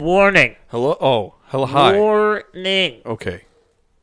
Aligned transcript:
Warning. 0.00 0.56
Hello. 0.68 0.96
Oh, 1.00 1.34
hello. 1.48 1.66
Hi. 1.66 1.96
Warning. 1.96 3.02
Okay. 3.04 3.42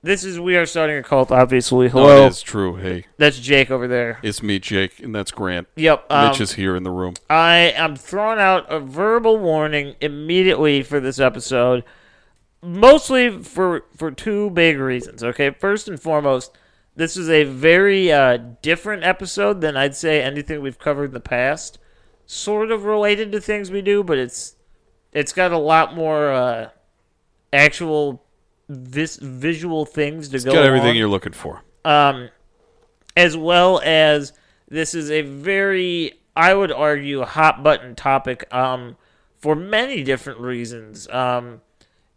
This 0.04 0.24
is 0.24 0.40
We 0.40 0.56
Are 0.56 0.66
Starting 0.66 0.98
a 0.98 1.04
Cult, 1.04 1.32
obviously. 1.32 1.88
No, 1.88 1.92
Hello. 1.94 2.26
it 2.26 2.30
is 2.30 2.42
true. 2.44 2.76
Hey, 2.76 3.06
That's 3.18 3.40
Jake 3.40 3.72
over 3.72 3.88
there. 3.88 4.20
it's 4.22 4.44
me, 4.44 4.60
Jake, 4.60 5.00
and 5.00 5.14
that's 5.14 5.32
Grant. 5.32 5.68
Yep. 5.76 6.06
Um, 6.10 6.28
Mitch 6.30 6.40
is 6.40 6.54
here 6.54 6.76
in 6.76 6.84
the 6.84 6.92
room. 6.92 7.16
I 7.30 7.74
am 7.76 7.96
throwing 7.96 8.40
out 8.40 8.72
a 8.72 8.80
verbal 8.80 9.38
warning 9.40 9.96
immediately 10.00 10.84
for 10.84 11.00
this 11.00 11.20
episode, 11.20 11.84
mostly 12.62 13.42
for 13.42 13.86
for 13.96 14.12
two 14.12 14.52
big 14.52 14.78
reasons. 14.78 15.24
Okay, 15.24 15.50
first 15.50 15.88
and 15.90 16.00
foremost, 16.00 16.56
this 16.96 17.18
is 17.18 17.28
a 17.30 17.44
very 17.44 18.12
uh, 18.12 18.38
different 18.62 19.04
episode 19.04 19.62
than 19.62 19.76
I'd 19.76 19.96
say 19.96 20.22
anything 20.22 20.62
we've 20.62 20.80
covered 20.80 21.06
in 21.06 21.14
the 21.14 21.20
past. 21.20 21.80
Sort 22.28 22.72
of 22.72 22.86
related 22.86 23.32
to 23.32 23.42
things 23.42 23.72
we 23.72 23.82
do, 23.82 24.04
but 24.04 24.18
it's 24.20 24.56
it's 25.14 25.34
got 25.34 25.52
a 25.52 25.58
lot 25.58 25.96
more 25.96 26.32
uh, 26.32 26.70
actual 27.54 28.24
vis- 28.70 29.18
visual 29.18 29.86
things 29.86 30.30
to 30.30 30.36
It's 30.36 30.46
go. 30.46 30.54
got 30.54 30.64
everything 30.66 30.96
you're 30.96 31.08
looking 31.10 31.34
for. 31.34 31.64
um, 31.86 32.30
as 33.16 33.36
well 33.36 33.82
as 33.84 34.34
this 34.70 34.94
is 34.94 35.10
a 35.10 35.22
very, 35.22 36.14
I 36.36 36.54
would 36.54 36.72
argue, 36.72 37.24
hot 37.24 37.64
button 37.64 37.96
topic 37.96 38.46
um, 38.54 38.96
for 39.40 39.56
many 39.56 40.04
different 40.04 40.40
reasons, 40.40 41.08
um, 41.10 41.62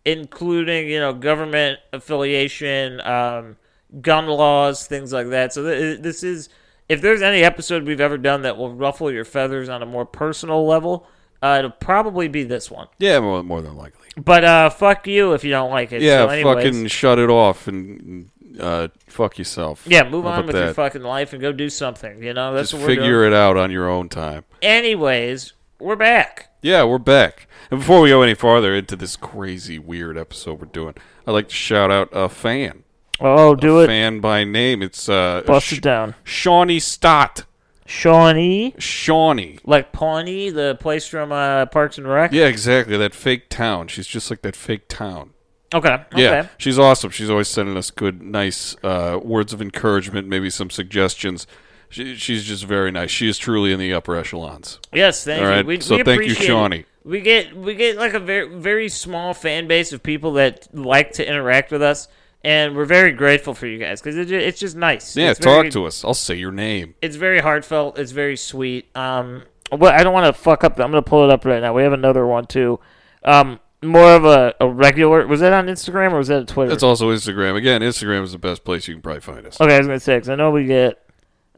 including 0.04 0.88
you 0.88 0.98
know 1.00 1.12
government 1.14 1.78
affiliation, 1.92 3.00
um, 3.02 3.56
gun 4.00 4.26
laws, 4.26 4.86
things 4.86 5.12
like 5.12 5.28
that. 5.30 5.52
So 5.54 5.62
th- 5.64 6.00
this 6.00 6.22
is, 6.22 6.48
if 6.88 7.00
there's 7.00 7.22
any 7.22 7.42
episode 7.42 7.84
we've 7.86 8.00
ever 8.00 8.18
done 8.18 8.42
that 8.42 8.56
will 8.58 8.74
ruffle 8.74 9.10
your 9.10 9.24
feathers 9.24 9.68
on 9.70 9.82
a 9.82 9.86
more 9.86 10.04
personal 10.04 10.66
level, 10.66 11.06
uh, 11.42 11.56
it'll 11.58 11.70
probably 11.70 12.28
be 12.28 12.42
this 12.44 12.70
one. 12.70 12.88
Yeah, 12.98 13.20
more, 13.20 13.42
more 13.42 13.60
than 13.62 13.76
likely. 13.76 14.08
But 14.16 14.44
uh, 14.44 14.70
fuck 14.70 15.06
you 15.06 15.32
if 15.32 15.44
you 15.44 15.50
don't 15.50 15.70
like 15.70 15.92
it. 15.92 16.02
Yeah, 16.02 16.26
so 16.28 16.42
fucking 16.42 16.86
shut 16.88 17.18
it 17.18 17.30
off 17.30 17.68
and 17.68 18.30
uh, 18.58 18.88
fuck 19.06 19.38
yourself. 19.38 19.84
yeah, 19.86 20.08
move 20.08 20.24
How 20.24 20.32
on 20.32 20.46
with 20.46 20.56
your 20.56 20.74
fucking 20.74 21.02
life 21.02 21.32
and 21.32 21.40
go 21.40 21.52
do 21.52 21.70
something. 21.70 22.22
You 22.22 22.34
know, 22.34 22.52
that's 22.54 22.70
Just 22.70 22.82
what 22.82 22.88
we're 22.88 22.94
doing. 22.96 23.06
figure 23.06 23.24
it 23.24 23.32
out 23.32 23.56
on 23.56 23.70
your 23.70 23.88
own 23.88 24.08
time. 24.08 24.44
Anyways, 24.60 25.52
we're 25.78 25.96
back. 25.96 26.48
Yeah, 26.62 26.84
we're 26.84 26.98
back. 26.98 27.46
And 27.70 27.80
before 27.80 28.00
we 28.00 28.08
go 28.10 28.20
any 28.22 28.34
farther 28.34 28.74
into 28.74 28.96
this 28.96 29.16
crazy, 29.16 29.78
weird 29.78 30.18
episode 30.18 30.60
we're 30.60 30.66
doing, 30.66 30.94
I'd 31.26 31.32
like 31.32 31.48
to 31.48 31.54
shout 31.54 31.90
out 31.90 32.08
a 32.12 32.28
fan. 32.28 32.82
Oh, 33.20 33.54
do 33.54 33.80
a 33.80 33.84
it. 33.84 33.86
fan 33.86 34.20
by 34.20 34.44
name. 34.44 34.82
It's 34.82 35.08
uh, 35.08 35.42
Bust 35.46 35.72
it 35.72 35.82
down. 35.82 36.14
Shawnee 36.24 36.80
Stott. 36.80 37.44
Shawnee, 37.90 38.74
Shawnee. 38.78 39.58
like 39.64 39.90
Pawnee, 39.92 40.50
the 40.50 40.76
place 40.80 41.06
from 41.08 41.32
uh, 41.32 41.66
Parks 41.66 41.98
and 41.98 42.06
Rec. 42.08 42.32
Yeah, 42.32 42.46
exactly. 42.46 42.96
That 42.96 43.14
fake 43.14 43.48
town. 43.48 43.88
She's 43.88 44.06
just 44.06 44.30
like 44.30 44.42
that 44.42 44.54
fake 44.54 44.86
town. 44.88 45.30
Okay. 45.74 45.94
Okay. 46.12 46.22
Yeah, 46.22 46.46
she's 46.56 46.78
awesome. 46.78 47.10
She's 47.10 47.28
always 47.28 47.48
sending 47.48 47.76
us 47.76 47.90
good, 47.90 48.22
nice 48.22 48.76
uh, 48.84 49.18
words 49.22 49.52
of 49.52 49.60
encouragement, 49.60 50.28
maybe 50.28 50.50
some 50.50 50.70
suggestions. 50.70 51.46
She, 51.88 52.14
she's 52.14 52.44
just 52.44 52.64
very 52.64 52.92
nice. 52.92 53.10
She 53.10 53.28
is 53.28 53.38
truly 53.38 53.72
in 53.72 53.80
the 53.80 53.92
upper 53.92 54.14
echelons. 54.14 54.78
Yes, 54.92 55.24
thank 55.24 55.42
All 55.42 55.48
you. 55.48 55.54
right, 55.56 55.66
We, 55.66 55.80
so 55.80 55.96
we 55.96 56.04
thank 56.04 56.18
you, 56.20 56.26
appreciate 56.26 56.44
it. 56.44 56.46
Shawnee. 56.46 56.84
We 57.02 57.20
get 57.22 57.56
we 57.56 57.74
get 57.74 57.96
like 57.96 58.14
a 58.14 58.20
very 58.20 58.48
very 58.56 58.88
small 58.88 59.34
fan 59.34 59.66
base 59.66 59.92
of 59.92 60.00
people 60.02 60.34
that 60.34 60.68
like 60.72 61.12
to 61.14 61.28
interact 61.28 61.72
with 61.72 61.82
us, 61.82 62.06
and 62.42 62.74
we're 62.74 62.86
very 62.86 63.12
grateful 63.12 63.54
for 63.54 63.66
you 63.66 63.78
guys 63.78 64.00
because 64.00 64.16
it, 64.16 64.30
it's 64.30 64.58
just 64.58 64.76
nice. 64.76 65.16
Yeah, 65.16 65.30
it's 65.30 65.40
talk 65.40 65.62
very, 65.62 65.70
to 65.70 65.86
us. 65.86 66.04
I'll 66.04 66.14
say 66.14 66.36
your 66.36 66.52
name. 66.52 66.94
It's 67.02 67.16
very 67.16 67.40
heartfelt. 67.40 67.98
It's 67.98 68.12
very 68.12 68.36
sweet. 68.36 68.94
Um, 68.96 69.42
well, 69.72 69.92
I 69.92 70.02
don't 70.02 70.14
want 70.14 70.34
to 70.34 70.40
fuck 70.40 70.64
up. 70.64 70.78
I'm 70.78 70.90
gonna 70.90 71.02
pull 71.02 71.24
it 71.24 71.30
up 71.30 71.44
right 71.44 71.60
now. 71.60 71.74
We 71.74 71.82
have 71.82 71.92
another 71.92 72.26
one 72.26 72.46
too. 72.46 72.80
Um, 73.24 73.60
more 73.82 74.12
of 74.12 74.24
a, 74.24 74.54
a 74.60 74.68
regular. 74.68 75.26
Was 75.26 75.40
that 75.40 75.52
on 75.52 75.66
Instagram 75.66 76.12
or 76.12 76.18
was 76.18 76.28
that 76.28 76.42
a 76.42 76.44
Twitter? 76.44 76.70
That's 76.70 76.82
also 76.82 77.10
Instagram. 77.10 77.56
Again, 77.56 77.80
Instagram 77.82 78.22
is 78.22 78.32
the 78.32 78.38
best 78.38 78.64
place 78.64 78.88
you 78.88 78.94
can 78.94 79.02
probably 79.02 79.20
find 79.20 79.46
us. 79.46 79.60
Okay, 79.60 79.74
I 79.74 79.78
was 79.78 79.86
gonna 79.86 80.00
say 80.00 80.16
because 80.16 80.28
I 80.28 80.34
know 80.34 80.50
we 80.50 80.64
get. 80.64 81.02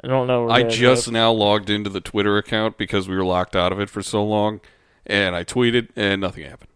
I 0.04 0.08
don't 0.08 0.26
know. 0.26 0.50
I 0.50 0.64
just 0.64 1.12
now 1.12 1.30
logged 1.30 1.70
into 1.70 1.88
the 1.88 2.00
Twitter 2.00 2.36
account 2.36 2.76
because 2.76 3.08
we 3.08 3.16
were 3.16 3.24
locked 3.24 3.54
out 3.54 3.70
of 3.70 3.78
it 3.78 3.88
for 3.88 4.02
so 4.02 4.24
long, 4.24 4.60
and 5.06 5.36
I 5.36 5.44
tweeted 5.44 5.90
and 5.94 6.20
nothing 6.20 6.44
happened. 6.44 6.70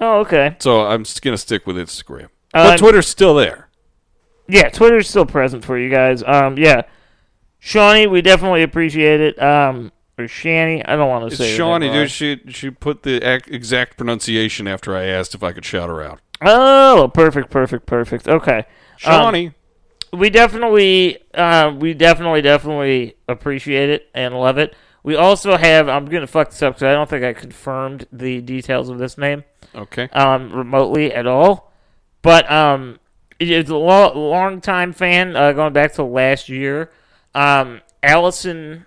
Oh, 0.00 0.20
okay. 0.20 0.56
So 0.60 0.86
I'm 0.86 1.04
just 1.04 1.20
gonna 1.20 1.36
stick 1.36 1.66
with 1.66 1.76
Instagram. 1.76 2.28
But 2.52 2.78
Twitter's 2.78 3.06
still 3.08 3.34
there. 3.34 3.68
Yeah, 4.48 4.68
Twitter's 4.68 5.08
still 5.08 5.26
present 5.26 5.64
for 5.64 5.78
you 5.78 5.88
guys. 5.90 6.22
Um, 6.26 6.58
yeah, 6.58 6.82
Shawnee, 7.60 8.06
we 8.08 8.20
definitely 8.22 8.62
appreciate 8.62 9.20
it. 9.20 9.40
Um, 9.40 9.92
or 10.18 10.26
Shanny, 10.26 10.84
I 10.84 10.96
don't 10.96 11.08
want 11.08 11.30
to 11.30 11.36
say. 11.36 11.56
Shawnee, 11.56 11.86
wrong. 11.86 11.94
dude. 11.96 12.10
She 12.10 12.40
she 12.48 12.70
put 12.70 13.02
the 13.04 13.16
ac- 13.26 13.44
exact 13.48 13.96
pronunciation 13.96 14.66
after 14.66 14.96
I 14.96 15.04
asked 15.04 15.34
if 15.34 15.42
I 15.42 15.52
could 15.52 15.64
shout 15.64 15.88
her 15.88 16.02
out. 16.02 16.20
Oh, 16.42 17.10
perfect, 17.14 17.50
perfect, 17.50 17.86
perfect. 17.86 18.26
Okay, 18.26 18.58
Um, 18.58 18.64
Shawnee. 18.96 19.52
we 20.12 20.30
definitely, 20.30 21.18
uh, 21.34 21.72
we 21.78 21.94
definitely, 21.94 22.42
definitely 22.42 23.14
appreciate 23.28 23.90
it 23.90 24.08
and 24.14 24.34
love 24.34 24.58
it. 24.58 24.74
We 25.02 25.14
also 25.16 25.56
have. 25.56 25.88
I'm 25.88 26.06
gonna 26.06 26.26
fuck 26.26 26.50
this 26.50 26.60
up 26.62 26.74
because 26.74 26.82
I 26.82 26.92
don't 26.92 27.08
think 27.08 27.24
I 27.24 27.32
confirmed 27.34 28.06
the 28.12 28.40
details 28.40 28.88
of 28.88 28.98
this 28.98 29.16
name. 29.16 29.44
okay. 29.74 30.08
um, 30.12 30.52
remotely 30.52 31.14
at 31.14 31.26
all. 31.26 31.69
But 32.22 32.50
um, 32.50 32.98
it's 33.38 33.70
a 33.70 33.76
lo- 33.76 34.12
long 34.14 34.60
time 34.60 34.92
fan, 34.92 35.36
uh, 35.36 35.52
going 35.52 35.72
back 35.72 35.94
to 35.94 36.04
last 36.04 36.48
year. 36.48 36.90
Um, 37.34 37.80
Allison, 38.02 38.86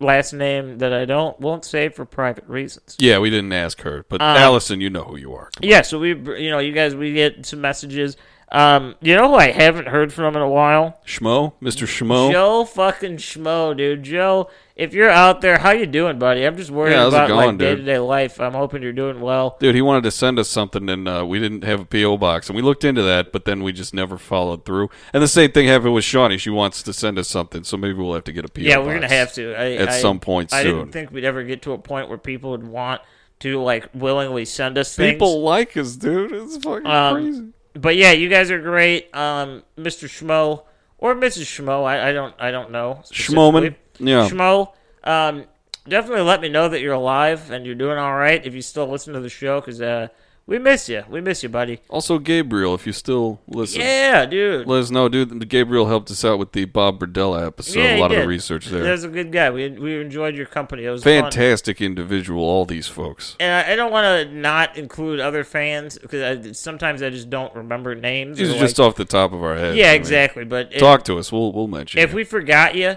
last 0.00 0.32
name 0.32 0.78
that 0.78 0.92
I 0.92 1.04
don't 1.04 1.38
won't 1.40 1.64
say 1.64 1.88
for 1.88 2.04
private 2.04 2.44
reasons. 2.46 2.96
Yeah, 3.00 3.18
we 3.18 3.30
didn't 3.30 3.52
ask 3.52 3.80
her, 3.82 4.04
but 4.08 4.20
Um, 4.20 4.36
Allison, 4.36 4.80
you 4.80 4.90
know 4.90 5.02
who 5.04 5.16
you 5.16 5.32
are. 5.34 5.50
Yeah, 5.60 5.82
so 5.82 5.98
we, 5.98 6.10
you 6.10 6.50
know, 6.50 6.58
you 6.58 6.72
guys, 6.72 6.94
we 6.94 7.12
get 7.12 7.46
some 7.46 7.60
messages. 7.60 8.16
Um, 8.50 8.94
you 9.02 9.14
know 9.14 9.28
who 9.28 9.34
I 9.34 9.50
haven't 9.50 9.88
heard 9.88 10.10
from 10.10 10.34
in 10.34 10.40
a 10.40 10.48
while? 10.48 10.98
Schmo, 11.06 11.52
Mr. 11.60 11.86
Schmo. 11.86 12.32
Joe 12.32 12.64
fucking 12.64 13.18
Schmo, 13.18 13.76
dude. 13.76 14.02
Joe, 14.04 14.48
if 14.74 14.94
you're 14.94 15.10
out 15.10 15.42
there, 15.42 15.58
how 15.58 15.72
you 15.72 15.84
doing, 15.84 16.18
buddy? 16.18 16.44
I'm 16.46 16.56
just 16.56 16.70
worried 16.70 16.92
Yeah, 16.92 17.08
about 17.08 17.28
going, 17.28 17.46
like 17.48 17.58
day 17.58 17.74
to 17.74 17.82
day 17.82 17.98
life. 17.98 18.40
I'm 18.40 18.54
hoping 18.54 18.82
you're 18.82 18.94
doing 18.94 19.20
well. 19.20 19.58
Dude, 19.60 19.74
he 19.74 19.82
wanted 19.82 20.04
to 20.04 20.10
send 20.10 20.38
us 20.38 20.48
something, 20.48 20.88
and 20.88 21.06
uh, 21.06 21.26
we 21.28 21.38
didn't 21.38 21.62
have 21.64 21.80
a 21.80 21.84
PO 21.84 22.16
box, 22.16 22.48
and 22.48 22.56
we 22.56 22.62
looked 22.62 22.84
into 22.84 23.02
that, 23.02 23.32
but 23.32 23.44
then 23.44 23.62
we 23.62 23.70
just 23.70 23.92
never 23.92 24.16
followed 24.16 24.64
through. 24.64 24.88
And 25.12 25.22
the 25.22 25.28
same 25.28 25.52
thing 25.52 25.66
happened 25.68 25.92
with 25.92 26.04
Shawnee. 26.04 26.38
She 26.38 26.48
wants 26.50 26.82
to 26.84 26.94
send 26.94 27.18
us 27.18 27.28
something, 27.28 27.64
so 27.64 27.76
maybe 27.76 27.94
we'll 27.98 28.14
have 28.14 28.24
to 28.24 28.32
get 28.32 28.46
a 28.46 28.48
PO. 28.48 28.62
Yeah, 28.62 28.78
we're 28.78 28.94
gonna 28.94 29.08
have 29.08 29.34
to 29.34 29.54
I, 29.54 29.72
at 29.72 29.88
I- 29.90 29.98
some 30.00 30.20
point 30.20 30.52
soon. 30.52 30.58
I 30.58 30.62
soon. 30.62 30.76
didn't 30.78 30.92
think 30.92 31.10
we'd 31.10 31.24
ever 31.24 31.42
get 31.44 31.60
to 31.62 31.72
a 31.72 31.78
point 31.78 32.08
where 32.08 32.16
people 32.18 32.52
would 32.52 32.66
want 32.66 33.02
to 33.40 33.60
like 33.60 33.88
willingly 33.92 34.46
send 34.46 34.78
us 34.78 34.96
things. 34.96 35.12
People 35.12 35.42
like 35.42 35.76
us, 35.76 35.96
dude. 35.96 36.32
It's 36.32 36.56
fucking 36.56 36.86
Um, 36.86 37.14
crazy. 37.14 37.44
But 37.74 37.96
yeah, 37.96 38.12
you 38.12 38.28
guys 38.28 38.50
are 38.50 38.60
great. 38.60 39.14
Um, 39.14 39.62
Mr. 39.76 40.08
Schmo, 40.08 40.62
or 40.98 41.14
Mrs. 41.14 41.44
Schmo. 41.44 41.84
I, 41.84 42.10
I 42.10 42.12
don't 42.12 42.34
I 42.38 42.50
don't 42.50 42.70
know. 42.70 43.02
Schmoman. 43.12 43.74
Yeah. 43.98 44.28
Schmo. 44.28 44.72
Um, 45.04 45.44
definitely 45.88 46.22
let 46.22 46.40
me 46.40 46.48
know 46.48 46.68
that 46.68 46.80
you're 46.80 46.94
alive 46.94 47.50
and 47.50 47.64
you're 47.64 47.74
doing 47.74 47.98
all 47.98 48.14
right 48.14 48.44
if 48.44 48.54
you 48.54 48.62
still 48.62 48.86
listen 48.86 49.14
to 49.14 49.20
the 49.20 49.28
show 49.28 49.60
because 49.60 49.80
uh, 49.80 50.08
we 50.48 50.58
miss 50.58 50.88
you. 50.88 51.04
We 51.10 51.20
miss 51.20 51.42
you, 51.42 51.50
buddy. 51.50 51.80
Also, 51.90 52.18
Gabriel, 52.18 52.74
if 52.74 52.86
you 52.86 52.94
still 52.94 53.38
listen, 53.46 53.82
Yeah, 53.82 54.24
dude. 54.24 54.66
let 54.66 54.80
us 54.80 54.90
know, 54.90 55.06
dude. 55.10 55.46
Gabriel 55.46 55.86
helped 55.86 56.10
us 56.10 56.24
out 56.24 56.38
with 56.38 56.52
the 56.52 56.64
Bob 56.64 56.98
Berdella 56.98 57.46
episode. 57.46 57.80
Yeah, 57.80 57.96
a 57.96 58.00
lot 58.00 58.10
of 58.10 58.16
did. 58.16 58.24
the 58.24 58.28
research 58.28 58.66
there. 58.68 58.82
There's 58.82 59.04
a 59.04 59.08
good 59.08 59.30
guy. 59.30 59.50
We 59.50 59.68
we 59.68 60.00
enjoyed 60.00 60.34
your 60.34 60.46
company. 60.46 60.86
It 60.86 60.90
was 60.90 61.04
fun. 61.04 61.20
Fantastic 61.24 61.82
individual, 61.82 62.42
all 62.42 62.64
these 62.64 62.88
folks. 62.88 63.36
And 63.38 63.52
I, 63.52 63.74
I 63.74 63.76
don't 63.76 63.92
want 63.92 64.06
to 64.06 64.34
not 64.34 64.78
include 64.78 65.20
other 65.20 65.44
fans 65.44 65.98
because 65.98 66.46
I, 66.46 66.52
sometimes 66.52 67.02
I 67.02 67.10
just 67.10 67.28
don't 67.28 67.54
remember 67.54 67.94
names. 67.94 68.38
These 68.38 68.50
are 68.50 68.58
just 68.58 68.80
off 68.80 68.96
the 68.96 69.04
top 69.04 69.34
of 69.34 69.42
our 69.42 69.54
heads. 69.54 69.76
Yeah, 69.76 69.88
I 69.88 69.92
mean, 69.92 70.00
exactly. 70.00 70.44
But 70.44 70.72
Talk 70.78 71.04
to 71.04 71.18
us. 71.18 71.30
We'll 71.30 71.52
we'll 71.52 71.68
mention. 71.68 72.00
if 72.00 72.10
you. 72.10 72.16
we 72.16 72.24
forgot 72.24 72.74
you, 72.74 72.96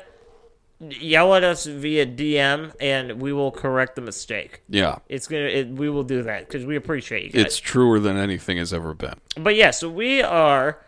yell 0.89 1.35
at 1.35 1.43
us 1.43 1.65
via 1.65 2.05
DM, 2.05 2.73
and 2.81 3.21
we 3.21 3.31
will 3.33 3.51
correct 3.51 3.95
the 3.95 4.01
mistake. 4.01 4.61
yeah, 4.67 4.97
It's 5.07 5.27
gonna. 5.27 5.43
It, 5.43 5.67
we 5.69 5.89
will 5.89 6.03
do 6.03 6.23
that 6.23 6.47
because 6.47 6.65
we 6.65 6.75
appreciate 6.75 7.25
you 7.25 7.29
guys. 7.31 7.45
it's 7.45 7.57
truer 7.57 7.99
than 7.99 8.17
anything 8.17 8.57
has 8.57 8.73
ever 8.73 8.93
been. 8.93 9.15
But 9.37 9.55
yeah, 9.55 9.71
so 9.71 9.89
we 9.89 10.21
are 10.21 10.79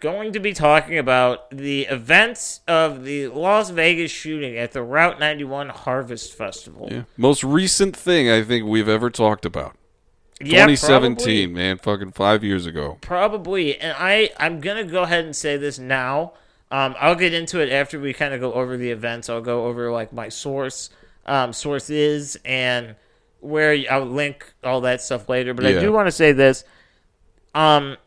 going 0.00 0.32
to 0.32 0.40
be 0.40 0.52
talking 0.52 0.98
about 0.98 1.48
the 1.50 1.82
events 1.82 2.60
of 2.66 3.04
the 3.04 3.28
Las 3.28 3.70
Vegas 3.70 4.10
shooting 4.10 4.56
at 4.56 4.72
the 4.72 4.82
Route 4.82 5.20
91 5.20 5.68
Harvest 5.68 6.32
Festival. 6.34 6.88
Yeah, 6.90 7.02
most 7.16 7.44
recent 7.44 7.96
thing 7.96 8.28
I 8.28 8.42
think 8.42 8.66
we've 8.66 8.88
ever 8.88 9.10
talked 9.10 9.44
about. 9.46 9.76
Yeah, 10.40 10.66
2017, 10.66 11.14
probably. 11.16 11.46
man, 11.46 11.78
fucking 11.78 12.12
five 12.12 12.42
years 12.42 12.66
ago. 12.66 12.98
Probably, 13.00 13.78
and 13.78 13.94
I 13.96 14.30
I'm 14.38 14.60
gonna 14.60 14.82
go 14.82 15.02
ahead 15.02 15.24
and 15.24 15.36
say 15.36 15.56
this 15.56 15.78
now. 15.78 16.32
Um, 16.72 16.96
I'll 16.98 17.14
get 17.14 17.34
into 17.34 17.60
it 17.60 17.70
after 17.70 18.00
we 18.00 18.14
kind 18.14 18.32
of 18.32 18.40
go 18.40 18.54
over 18.54 18.78
the 18.78 18.90
events. 18.90 19.28
I'll 19.28 19.42
go 19.42 19.66
over 19.66 19.92
like 19.92 20.12
my 20.12 20.30
source, 20.30 20.88
um, 21.26 21.52
sources, 21.52 22.38
and 22.46 22.96
where 23.40 23.76
I'll 23.90 24.06
link 24.06 24.54
all 24.64 24.80
that 24.80 25.02
stuff 25.02 25.28
later. 25.28 25.52
But 25.52 25.66
I 25.66 25.72
do 25.80 25.92
want 25.92 26.06
to 26.06 26.12
say 26.12 26.32
this. 26.32 26.64
Um, 27.54 27.98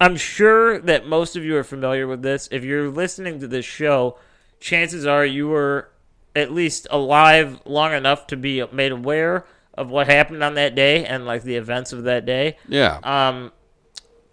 I'm 0.00 0.16
sure 0.16 0.78
that 0.80 1.06
most 1.06 1.34
of 1.34 1.44
you 1.44 1.56
are 1.56 1.64
familiar 1.64 2.06
with 2.06 2.20
this. 2.22 2.48
If 2.52 2.62
you're 2.62 2.90
listening 2.90 3.40
to 3.40 3.48
this 3.48 3.64
show, 3.64 4.18
chances 4.60 5.06
are 5.06 5.24
you 5.24 5.48
were 5.48 5.88
at 6.36 6.52
least 6.52 6.86
alive 6.90 7.60
long 7.64 7.94
enough 7.94 8.26
to 8.28 8.36
be 8.36 8.62
made 8.70 8.92
aware 8.92 9.46
of 9.74 9.88
what 9.88 10.08
happened 10.08 10.42
on 10.42 10.54
that 10.54 10.74
day 10.74 11.06
and 11.06 11.24
like 11.24 11.42
the 11.42 11.56
events 11.56 11.92
of 11.92 12.04
that 12.04 12.26
day. 12.26 12.58
Yeah, 12.68 12.98
Um, 13.02 13.50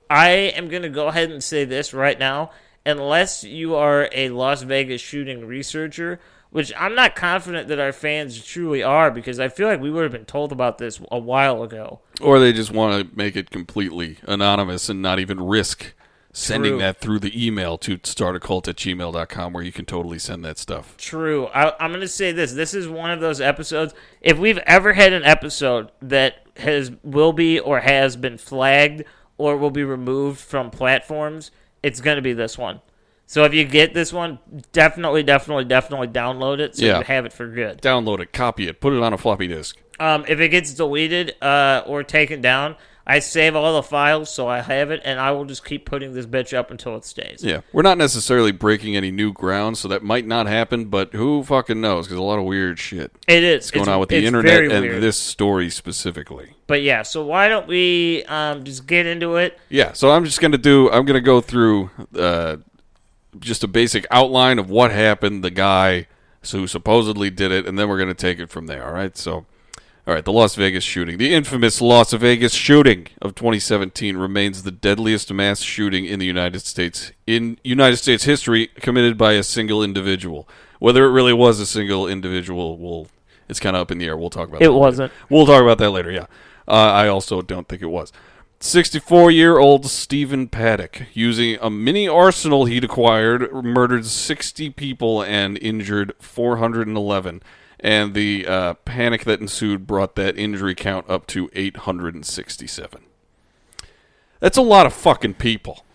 I 0.09 0.29
am 0.29 0.67
going 0.67 0.83
to 0.83 0.89
go 0.89 1.07
ahead 1.07 1.31
and 1.31 1.43
say 1.43 1.65
this 1.65 1.93
right 1.93 2.19
now. 2.19 2.51
Unless 2.85 3.43
you 3.43 3.75
are 3.75 4.09
a 4.11 4.29
Las 4.29 4.61
Vegas 4.61 5.01
shooting 5.01 5.45
researcher, 5.45 6.19
which 6.51 6.71
I'm 6.77 6.95
not 6.95 7.15
confident 7.15 7.67
that 7.67 7.79
our 7.79 7.91
fans 7.91 8.43
truly 8.43 8.83
are, 8.83 9.11
because 9.11 9.39
I 9.39 9.49
feel 9.49 9.67
like 9.67 9.81
we 9.81 9.89
would 9.91 10.03
have 10.03 10.11
been 10.11 10.25
told 10.25 10.51
about 10.51 10.77
this 10.77 11.01
a 11.11 11.19
while 11.19 11.63
ago. 11.63 12.01
or 12.21 12.39
they 12.39 12.53
just 12.53 12.71
want 12.71 13.09
to 13.09 13.17
make 13.17 13.35
it 13.35 13.49
completely 13.49 14.17
anonymous 14.27 14.87
and 14.87 15.01
not 15.01 15.19
even 15.19 15.41
risk 15.41 15.93
sending 16.31 16.73
True. 16.73 16.79
that 16.79 16.99
through 16.99 17.19
the 17.19 17.45
email 17.47 17.77
to 17.77 17.97
startacult 17.99 18.67
at 18.67 18.75
gmail.com 18.75 19.53
where 19.53 19.63
you 19.63 19.71
can 19.71 19.85
totally 19.85 20.19
send 20.19 20.43
that 20.43 20.57
stuff. 20.57 20.95
True. 20.97 21.47
I, 21.47 21.73
I'm 21.79 21.91
going 21.91 22.01
to 22.01 22.07
say 22.09 22.33
this. 22.33 22.51
This 22.51 22.73
is 22.73 22.89
one 22.89 23.09
of 23.09 23.21
those 23.21 23.39
episodes. 23.39 23.93
If 24.21 24.37
we've 24.37 24.57
ever 24.59 24.93
had 24.93 25.13
an 25.13 25.23
episode 25.23 25.91
that 26.01 26.45
has 26.57 26.91
will 27.03 27.31
be 27.31 27.57
or 27.57 27.79
has 27.79 28.17
been 28.17 28.37
flagged 28.37 29.03
or 29.37 29.55
will 29.55 29.71
be 29.71 29.83
removed 29.83 30.39
from 30.39 30.71
platforms, 30.71 31.51
it's 31.85 32.01
going 32.01 32.15
to 32.15 32.21
be 32.21 32.33
this 32.33 32.57
one. 32.57 32.81
So 33.27 33.43
if 33.43 33.53
you 33.53 33.63
get 33.65 33.93
this 33.93 34.11
one, 34.13 34.39
definitely, 34.71 35.23
definitely, 35.23 35.65
definitely 35.65 36.07
download 36.07 36.59
it 36.59 36.75
so 36.75 36.85
Yeah. 36.85 36.99
you 36.99 37.03
have 37.05 37.25
it 37.25 37.33
for 37.33 37.47
good. 37.47 37.81
Download 37.81 38.19
it, 38.19 38.31
copy 38.33 38.67
it, 38.67 38.79
put 38.81 38.93
it 38.93 39.01
on 39.01 39.13
a 39.13 39.17
floppy 39.17 39.47
disk. 39.47 39.77
Um, 39.99 40.25
if 40.27 40.39
it 40.39 40.49
gets 40.49 40.73
deleted 40.73 41.35
uh, 41.41 41.83
or 41.87 42.03
taken 42.03 42.41
down, 42.41 42.75
I 43.07 43.19
save 43.19 43.55
all 43.55 43.75
the 43.75 43.83
files 43.83 44.33
so 44.33 44.47
I 44.47 44.61
have 44.61 44.89
it, 44.89 44.99
and 45.05 45.19
I 45.19 45.29
will 45.31 45.45
just 45.45 45.63
keep 45.63 45.85
putting 45.85 46.13
this 46.13 46.25
bitch 46.25 46.57
up 46.57 46.71
until 46.71 46.95
it 46.95 47.05
stays. 47.05 47.43
Yeah, 47.43 47.61
we're 47.71 47.83
not 47.83 47.99
necessarily 47.99 48.51
breaking 48.51 48.95
any 48.95 49.11
new 49.11 49.31
ground, 49.31 49.77
so 49.77 49.87
that 49.89 50.01
might 50.01 50.25
not 50.25 50.47
happen. 50.47 50.85
But 50.85 51.13
who 51.13 51.43
fucking 51.43 51.79
knows? 51.79 52.07
Because 52.07 52.17
a 52.17 52.23
lot 52.23 52.39
of 52.39 52.45
weird 52.45 52.79
shit 52.79 53.11
It 53.27 53.43
is 53.43 53.69
going 53.69 53.83
It's- 53.83 53.93
on 53.93 53.99
with 53.99 54.09
the 54.09 54.25
internet 54.25 54.63
and 54.71 54.81
weird. 54.85 55.03
this 55.03 55.17
story 55.17 55.69
specifically. 55.69 56.53
But 56.67 56.81
yeah, 56.81 57.03
so 57.03 57.23
why 57.23 57.47
don't 57.47 57.67
we 57.67 58.23
um, 58.25 58.63
just 58.63 58.87
get 58.87 59.05
into 59.05 59.35
it? 59.35 59.59
Yeah, 59.69 59.93
so 59.93 60.09
I'm 60.11 60.25
just 60.25 60.41
gonna 60.41 60.57
do. 60.57 60.89
I'm 60.91 61.05
gonna 61.05 61.21
go 61.21 61.41
through 61.41 61.91
uh, 62.17 62.57
just 63.39 63.63
a 63.63 63.67
basic 63.67 64.07
outline 64.09 64.57
of 64.57 64.69
what 64.69 64.89
happened, 64.91 65.43
the 65.43 65.51
guy 65.51 66.07
who 66.51 66.65
supposedly 66.67 67.29
did 67.29 67.51
it, 67.51 67.67
and 67.67 67.77
then 67.77 67.87
we're 67.87 67.99
gonna 67.99 68.13
take 68.15 68.39
it 68.39 68.49
from 68.49 68.65
there. 68.67 68.83
All 68.85 68.93
right. 68.93 69.15
So, 69.17 69.45
all 70.07 70.13
right, 70.13 70.23
the 70.23 70.31
Las 70.31 70.53
Vegas 70.53 70.83
shooting, 70.83 71.17
the 71.17 71.33
infamous 71.33 71.81
Las 71.81 72.13
Vegas 72.13 72.53
shooting 72.53 73.07
of 73.21 73.33
2017, 73.33 74.17
remains 74.17 74.61
the 74.61 74.71
deadliest 74.71 75.33
mass 75.33 75.61
shooting 75.61 76.05
in 76.05 76.19
the 76.19 76.27
United 76.27 76.59
States 76.61 77.11
in 77.25 77.57
United 77.63 77.97
States 77.97 78.23
history, 78.25 78.67
committed 78.67 79.17
by 79.17 79.33
a 79.33 79.41
single 79.41 79.83
individual. 79.83 80.47
Whether 80.77 81.05
it 81.05 81.11
really 81.11 81.33
was 81.33 81.59
a 81.59 81.65
single 81.65 82.07
individual, 82.07 82.77
will 82.77 83.07
it's 83.49 83.59
kind 83.59 83.75
of 83.75 83.81
up 83.81 83.91
in 83.91 83.97
the 83.97 84.05
air. 84.05 84.15
We'll 84.15 84.29
talk 84.29 84.47
about. 84.47 84.61
It 84.61 84.65
that 84.65 84.71
later. 84.71 84.79
wasn't. 84.79 85.11
We'll 85.29 85.47
talk 85.47 85.63
about 85.63 85.79
that 85.79 85.89
later. 85.89 86.11
Yeah, 86.11 86.27
uh, 86.67 86.71
I 86.71 87.07
also 87.07 87.41
don't 87.41 87.67
think 87.67 87.81
it 87.81 87.87
was. 87.87 88.13
64 88.59 89.31
year 89.31 89.57
old 89.57 89.87
Stephen 89.87 90.47
Paddock, 90.47 91.03
using 91.13 91.57
a 91.61 91.69
mini 91.69 92.07
arsenal 92.07 92.65
he'd 92.65 92.83
acquired, 92.83 93.51
murdered 93.51 94.05
60 94.05 94.69
people 94.71 95.21
and 95.23 95.57
injured 95.57 96.13
411. 96.19 97.41
And 97.85 98.15
the 98.15 98.47
uh, 98.47 98.73
panic 98.83 99.25
that 99.25 99.39
ensued 99.39 99.85
brought 99.85 100.15
that 100.15 100.35
injury 100.39 100.73
count 100.73 101.07
up 101.07 101.27
to 101.27 101.51
867. 101.53 103.03
That's 104.39 104.57
a 104.57 104.63
lot 104.63 104.87
of 104.87 104.93
fucking 104.93 105.35
people. 105.35 105.85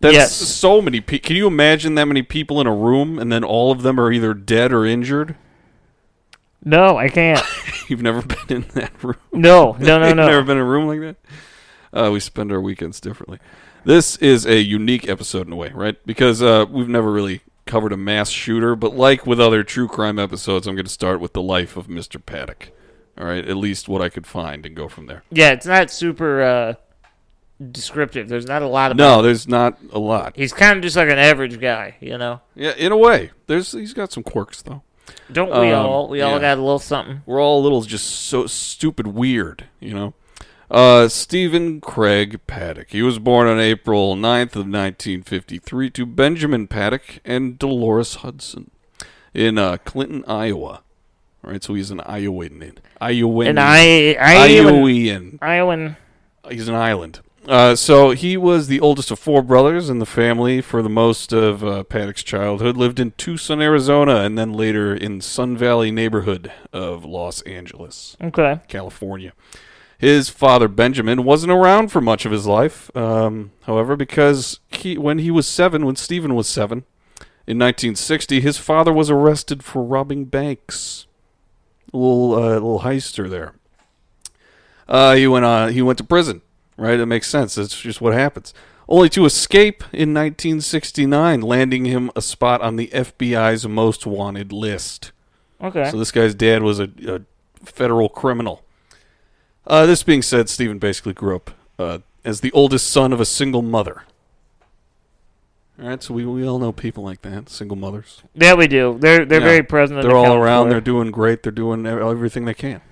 That's 0.00 0.12
Yes. 0.14 0.34
so 0.36 0.82
many 0.82 1.00
people. 1.00 1.26
Can 1.28 1.36
you 1.36 1.46
imagine 1.46 1.94
that 1.94 2.04
many 2.04 2.20
people 2.22 2.60
in 2.60 2.66
a 2.66 2.74
room 2.74 3.18
and 3.18 3.32
then 3.32 3.42
all 3.42 3.72
of 3.72 3.80
them 3.80 3.98
are 3.98 4.12
either 4.12 4.34
dead 4.34 4.70
or 4.70 4.84
injured? 4.84 5.34
No, 6.62 6.98
I 6.98 7.08
can't. 7.08 7.42
You've 7.88 8.02
never 8.02 8.20
been 8.20 8.64
in 8.64 8.68
that 8.74 9.02
room. 9.02 9.16
No, 9.32 9.78
no, 9.80 9.98
no, 9.98 10.06
You've 10.08 10.16
no. 10.18 10.26
never 10.26 10.42
been 10.42 10.58
in 10.58 10.62
a 10.62 10.66
room 10.66 10.86
like 10.88 11.00
that? 11.00 11.16
Uh, 11.98 12.10
we 12.10 12.20
spend 12.20 12.52
our 12.52 12.60
weekends 12.60 13.00
differently. 13.00 13.38
This 13.86 14.16
is 14.18 14.44
a 14.44 14.60
unique 14.60 15.08
episode 15.08 15.46
in 15.46 15.54
a 15.54 15.56
way, 15.56 15.72
right? 15.74 15.96
Because 16.04 16.42
uh, 16.42 16.66
we've 16.68 16.86
never 16.86 17.10
really 17.10 17.40
covered 17.70 17.92
a 17.92 17.96
mass 17.96 18.28
shooter, 18.30 18.74
but 18.74 18.96
like 18.96 19.26
with 19.26 19.40
other 19.40 19.62
true 19.62 19.86
crime 19.88 20.18
episodes, 20.18 20.66
I'm 20.66 20.74
going 20.74 20.84
to 20.84 20.90
start 20.90 21.20
with 21.20 21.32
the 21.32 21.42
life 21.42 21.76
of 21.76 21.86
Mr. 21.86 22.24
Paddock. 22.24 22.70
All 23.18 23.26
right, 23.26 23.46
at 23.46 23.56
least 23.56 23.88
what 23.88 24.02
I 24.02 24.08
could 24.08 24.26
find 24.26 24.66
and 24.66 24.74
go 24.74 24.88
from 24.88 25.06
there. 25.06 25.22
Yeah, 25.30 25.50
it's 25.52 25.66
not 25.66 25.90
super 25.90 26.42
uh, 26.42 26.74
descriptive. 27.70 28.28
There's 28.28 28.46
not 28.46 28.62
a 28.62 28.66
lot 28.66 28.90
of 28.90 28.96
No, 28.96 29.22
there's 29.22 29.46
not 29.46 29.78
a 29.92 29.98
lot. 29.98 30.32
He's 30.36 30.52
kind 30.52 30.76
of 30.76 30.82
just 30.82 30.96
like 30.96 31.08
an 31.10 31.18
average 31.18 31.60
guy, 31.60 31.96
you 32.00 32.16
know. 32.18 32.40
Yeah, 32.54 32.72
in 32.76 32.92
a 32.92 32.96
way, 32.96 33.30
there's 33.46 33.72
he's 33.72 33.92
got 33.94 34.12
some 34.12 34.22
quirks 34.22 34.62
though. 34.62 34.82
Don't 35.30 35.50
we 35.50 35.70
Um, 35.72 35.86
all? 35.86 36.08
We 36.08 36.22
all 36.22 36.34
yeah. 36.34 36.40
got 36.40 36.58
a 36.58 36.60
little 36.62 36.78
something. 36.78 37.22
We're 37.26 37.40
all 37.42 37.60
a 37.60 37.62
little 37.62 37.82
just 37.82 38.06
so 38.06 38.46
stupid 38.46 39.06
weird, 39.08 39.64
you 39.80 39.94
know. 39.94 40.14
Uh, 40.70 41.08
Stephen 41.08 41.80
Craig 41.80 42.40
Paddock. 42.46 42.90
He 42.90 43.02
was 43.02 43.18
born 43.18 43.48
on 43.48 43.58
April 43.58 44.14
9th 44.14 44.54
of 44.54 44.66
1953 44.68 45.90
to 45.90 46.06
Benjamin 46.06 46.68
Paddock 46.68 47.18
and 47.24 47.58
Dolores 47.58 48.16
Hudson 48.16 48.70
in 49.34 49.58
uh, 49.58 49.78
Clinton, 49.78 50.24
Iowa. 50.28 50.82
All 51.42 51.50
right, 51.50 51.62
so 51.64 51.74
he's 51.74 51.90
an 51.90 52.00
Iowan. 52.02 52.78
Iowan. 53.00 53.48
And 53.48 53.58
I, 53.58 54.12
Iowan. 54.14 55.38
Iowan. 55.42 55.96
He's 56.48 56.68
an 56.68 56.74
island. 56.74 57.20
Uh, 57.48 57.74
so 57.74 58.10
he 58.10 58.36
was 58.36 58.68
the 58.68 58.78
oldest 58.80 59.10
of 59.10 59.18
four 59.18 59.42
brothers 59.42 59.88
in 59.90 59.98
the 59.98 60.06
family 60.06 60.60
for 60.60 60.82
the 60.82 60.88
most 60.90 61.32
of 61.32 61.64
uh, 61.64 61.82
Paddock's 61.84 62.22
childhood. 62.22 62.76
Lived 62.76 63.00
in 63.00 63.12
Tucson, 63.12 63.60
Arizona, 63.62 64.16
and 64.16 64.36
then 64.38 64.52
later 64.52 64.94
in 64.94 65.20
Sun 65.22 65.56
Valley 65.56 65.90
neighborhood 65.90 66.52
of 66.72 67.04
Los 67.04 67.40
Angeles, 67.42 68.16
Okay. 68.22 68.60
California. 68.68 69.32
His 70.00 70.30
father 70.30 70.66
Benjamin 70.66 71.24
wasn't 71.24 71.52
around 71.52 71.88
for 71.88 72.00
much 72.00 72.24
of 72.24 72.32
his 72.32 72.46
life, 72.46 72.90
um, 72.96 73.52
however, 73.64 73.96
because 73.96 74.58
he, 74.68 74.96
when 74.96 75.18
he 75.18 75.30
was 75.30 75.46
seven, 75.46 75.84
when 75.84 75.94
Stephen 75.94 76.34
was 76.34 76.48
seven, 76.48 76.84
in 77.46 77.58
1960, 77.58 78.40
his 78.40 78.56
father 78.56 78.94
was 78.94 79.10
arrested 79.10 79.62
for 79.62 79.82
robbing 79.82 80.24
banks. 80.24 81.06
A 81.92 81.98
little, 81.98 82.32
uh, 82.32 82.52
little 82.54 82.80
heister 82.80 83.28
there. 83.28 83.52
Uh, 84.88 85.16
he 85.16 85.26
went 85.26 85.44
on. 85.44 85.74
He 85.74 85.82
went 85.82 85.98
to 85.98 86.04
prison. 86.04 86.40
Right, 86.78 86.98
it 86.98 87.04
makes 87.04 87.28
sense. 87.28 87.56
That's 87.56 87.78
just 87.78 88.00
what 88.00 88.14
happens. 88.14 88.54
Only 88.88 89.10
to 89.10 89.26
escape 89.26 89.82
in 89.92 90.14
1969, 90.14 91.42
landing 91.42 91.84
him 91.84 92.10
a 92.16 92.22
spot 92.22 92.62
on 92.62 92.76
the 92.76 92.86
FBI's 92.86 93.68
most 93.68 94.06
wanted 94.06 94.50
list. 94.50 95.12
Okay. 95.60 95.90
So 95.90 95.98
this 95.98 96.10
guy's 96.10 96.34
dad 96.34 96.62
was 96.62 96.80
a, 96.80 96.88
a 97.06 97.20
federal 97.66 98.08
criminal. 98.08 98.64
Uh, 99.66 99.86
this 99.86 100.02
being 100.02 100.22
said, 100.22 100.48
Stephen 100.48 100.78
basically 100.78 101.12
grew 101.12 101.36
up 101.36 101.50
uh, 101.78 101.98
as 102.24 102.40
the 102.40 102.50
oldest 102.52 102.88
son 102.90 103.12
of 103.12 103.20
a 103.20 103.24
single 103.24 103.62
mother. 103.62 104.02
All 105.80 105.88
right, 105.88 106.02
so 106.02 106.12
we, 106.12 106.26
we 106.26 106.46
all 106.46 106.58
know 106.58 106.72
people 106.72 107.02
like 107.04 107.22
that, 107.22 107.48
single 107.48 107.76
mothers. 107.76 108.22
Yeah, 108.34 108.54
we 108.54 108.66
do. 108.68 108.98
They're 109.00 109.24
they're 109.24 109.40
Yeah. 109.40 109.46
very 109.46 109.62
present. 109.62 110.02
They're 110.02 110.16
all 110.16 110.34
around. 110.34 110.68
They're 110.68 110.80
doing 110.80 111.10
great. 111.10 111.42
They're 111.42 111.52
doing 111.52 111.86
everything 111.86 112.44
they 112.44 112.54
can. 112.54 112.82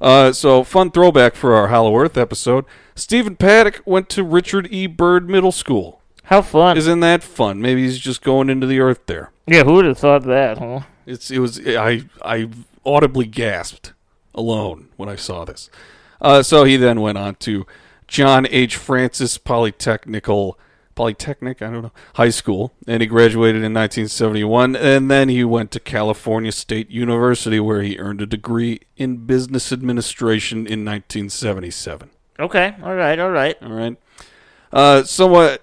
Uh, 0.00 0.32
so, 0.32 0.64
fun 0.64 0.90
throwback 0.90 1.34
for 1.34 1.54
our 1.54 1.68
Hollow 1.68 1.96
Earth 1.98 2.16
episode. 2.16 2.64
Stephen 2.94 3.36
Paddock 3.36 3.82
went 3.84 4.08
to 4.10 4.22
Richard 4.24 4.68
E. 4.72 4.86
Byrd 4.86 5.28
Middle 5.28 5.52
School. 5.52 6.00
How 6.24 6.40
fun! 6.42 6.76
Isn't 6.78 7.00
that 7.00 7.22
fun? 7.22 7.60
Maybe 7.60 7.82
he's 7.84 7.98
just 7.98 8.22
going 8.22 8.48
into 8.50 8.66
the 8.66 8.80
earth 8.80 9.00
there. 9.06 9.30
yeah, 9.46 9.62
who 9.64 9.74
would 9.74 9.84
have 9.84 9.98
thought 9.98 10.24
that, 10.24 10.58
huh? 10.58 10.80
It's 11.06 11.30
it 11.30 11.38
was 11.38 11.60
I 11.66 12.04
I 12.22 12.48
audibly 12.86 13.26
gasped 13.26 13.92
alone 14.34 14.88
when 14.96 15.08
I 15.08 15.16
saw 15.16 15.44
this. 15.44 15.70
Uh, 16.20 16.42
so 16.42 16.64
he 16.64 16.76
then 16.76 17.00
went 17.00 17.18
on 17.18 17.34
to 17.36 17.66
John 18.08 18.46
H. 18.50 18.76
Francis 18.76 19.38
Polytechnical 19.38 20.54
Polytechnic, 20.94 21.60
I 21.60 21.70
don't 21.70 21.82
know, 21.82 21.92
high 22.14 22.30
school, 22.30 22.72
and 22.86 23.00
he 23.00 23.06
graduated 23.06 23.62
in 23.62 23.74
1971. 23.74 24.76
And 24.76 25.10
then 25.10 25.28
he 25.28 25.44
went 25.44 25.70
to 25.72 25.80
California 25.80 26.52
State 26.52 26.90
University, 26.90 27.58
where 27.58 27.82
he 27.82 27.98
earned 27.98 28.22
a 28.22 28.26
degree 28.26 28.80
in 28.96 29.26
business 29.26 29.72
administration 29.72 30.58
in 30.58 30.84
1977. 30.84 32.10
Okay, 32.38 32.76
all 32.82 32.94
right, 32.94 33.18
all 33.18 33.30
right. 33.30 33.56
All 33.62 33.72
right. 33.72 33.96
Uh, 34.72 35.04
somewhat 35.04 35.62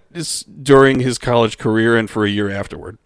during 0.64 1.02
his 1.02 1.18
college 1.18 1.58
career 1.58 1.98
and 1.98 2.10
for 2.10 2.26
a 2.26 2.30
year 2.30 2.50
afterward, 2.50 2.98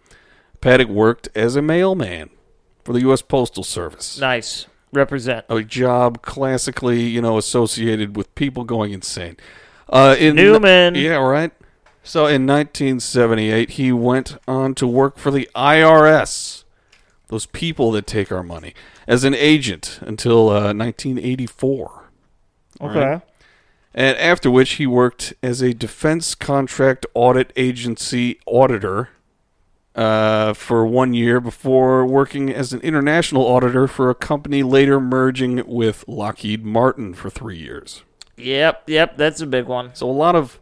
Paddock 0.60 0.88
worked 0.88 1.28
as 1.34 1.56
a 1.56 1.62
mailman 1.62 2.30
for 2.84 2.92
the 2.92 3.00
U.S. 3.00 3.22
Postal 3.22 3.64
Service. 3.64 4.18
Nice. 4.18 4.66
Represent. 4.92 5.44
A 5.48 5.62
job 5.62 6.22
classically, 6.22 7.02
you 7.02 7.20
know, 7.20 7.38
associated 7.38 8.16
with 8.16 8.34
people 8.34 8.64
going 8.64 8.92
insane. 8.92 9.36
Uh, 9.88 10.16
in 10.18 10.36
Newman. 10.36 10.94
yeah, 10.94 11.16
right. 11.16 11.52
So 12.02 12.26
in 12.26 12.46
1978, 12.46 13.70
he 13.70 13.92
went 13.92 14.38
on 14.46 14.74
to 14.76 14.86
work 14.86 15.18
for 15.18 15.30
the 15.30 15.48
IRS, 15.56 16.64
those 17.28 17.46
people 17.46 17.90
that 17.92 18.06
take 18.06 18.30
our 18.30 18.44
money, 18.44 18.74
as 19.08 19.24
an 19.24 19.34
agent 19.34 19.98
until 20.02 20.48
uh, 20.48 20.72
1984. 20.72 22.10
Okay. 22.80 22.98
Right. 22.98 23.22
And 23.92 24.16
after 24.18 24.50
which 24.50 24.72
he 24.72 24.86
worked 24.86 25.34
as 25.42 25.62
a 25.62 25.72
defense 25.72 26.34
contract 26.34 27.06
audit 27.14 27.52
agency 27.56 28.38
auditor 28.46 29.08
uh, 29.96 30.52
for 30.52 30.86
one 30.86 31.14
year 31.14 31.40
before 31.40 32.04
working 32.06 32.52
as 32.52 32.72
an 32.72 32.80
international 32.82 33.42
auditor 33.46 33.88
for 33.88 34.10
a 34.10 34.14
company 34.14 34.62
later 34.62 35.00
merging 35.00 35.66
with 35.66 36.04
Lockheed 36.06 36.64
Martin 36.64 37.14
for 37.14 37.30
three 37.30 37.56
years. 37.58 38.02
Yep, 38.36 38.84
yep, 38.88 39.16
that's 39.16 39.40
a 39.40 39.46
big 39.46 39.64
one. 39.66 39.94
So 39.94 40.08
a 40.08 40.12
lot 40.12 40.36
of 40.36 40.60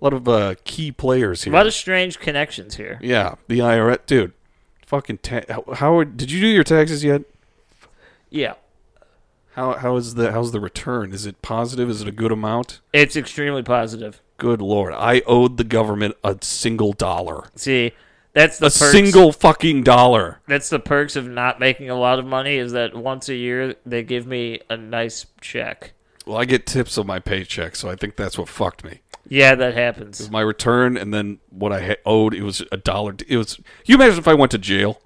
a 0.00 0.04
lot 0.04 0.12
of 0.12 0.28
uh, 0.28 0.54
key 0.64 0.92
players 0.92 1.44
here. 1.44 1.52
A 1.52 1.56
lot 1.56 1.66
of 1.66 1.72
strange 1.72 2.18
connections 2.20 2.76
here. 2.76 2.98
yeah, 3.02 3.36
the 3.48 3.60
IRS, 3.60 4.04
dude. 4.06 4.32
Fucking 4.86 5.18
ta- 5.18 5.40
how, 5.48 5.64
how 5.74 5.96
are- 5.98 6.04
did 6.04 6.30
you 6.30 6.40
do 6.40 6.46
your 6.46 6.64
taxes 6.64 7.02
yet? 7.02 7.22
Yeah. 8.28 8.54
How 9.52 9.74
how 9.74 9.96
is 9.96 10.14
the 10.14 10.32
how's 10.32 10.50
the 10.52 10.58
return? 10.60 11.12
Is 11.12 11.24
it 11.26 11.40
positive? 11.40 11.88
Is 11.88 12.02
it 12.02 12.08
a 12.08 12.12
good 12.12 12.32
amount? 12.32 12.80
It's 12.92 13.14
extremely 13.16 13.62
positive. 13.62 14.20
Good 14.36 14.60
lord, 14.60 14.92
I 14.92 15.22
owed 15.26 15.56
the 15.58 15.64
government 15.64 16.16
a 16.24 16.36
single 16.42 16.92
dollar. 16.92 17.44
See, 17.54 17.92
that's 18.34 18.58
the 18.58 18.66
a 18.66 18.70
perks, 18.70 18.90
single 18.92 19.32
fucking 19.32 19.82
dollar. 19.84 20.40
That's 20.46 20.68
the 20.68 20.78
perks 20.80 21.16
of 21.16 21.26
not 21.28 21.58
making 21.60 21.88
a 21.90 21.98
lot 21.98 22.18
of 22.18 22.26
money 22.26 22.56
is 22.56 22.72
that 22.72 22.94
once 22.94 23.28
a 23.28 23.34
year 23.34 23.76
they 23.86 24.02
give 24.02 24.26
me 24.26 24.60
a 24.68 24.76
nice 24.76 25.26
check. 25.40 25.92
Well, 26.26 26.36
I 26.38 26.44
get 26.44 26.66
tips 26.66 26.96
on 26.98 27.06
my 27.06 27.18
paycheck, 27.18 27.76
so 27.76 27.88
I 27.90 27.96
think 27.96 28.16
that's 28.16 28.36
what 28.38 28.48
fucked 28.48 28.84
me. 28.84 29.00
Yeah, 29.28 29.54
that 29.54 29.74
happens. 29.74 30.30
My 30.30 30.40
return 30.40 30.96
and 30.96 31.12
then 31.14 31.38
what 31.50 31.72
I 31.72 31.80
ha- 31.80 31.96
owed, 32.04 32.34
it 32.34 32.42
was 32.42 32.62
a 32.72 32.76
dollar. 32.76 33.14
It 33.26 33.36
was. 33.36 33.58
You 33.86 33.94
imagine 33.94 34.18
if 34.18 34.28
I 34.28 34.34
went 34.34 34.50
to 34.52 34.58
jail 34.58 35.00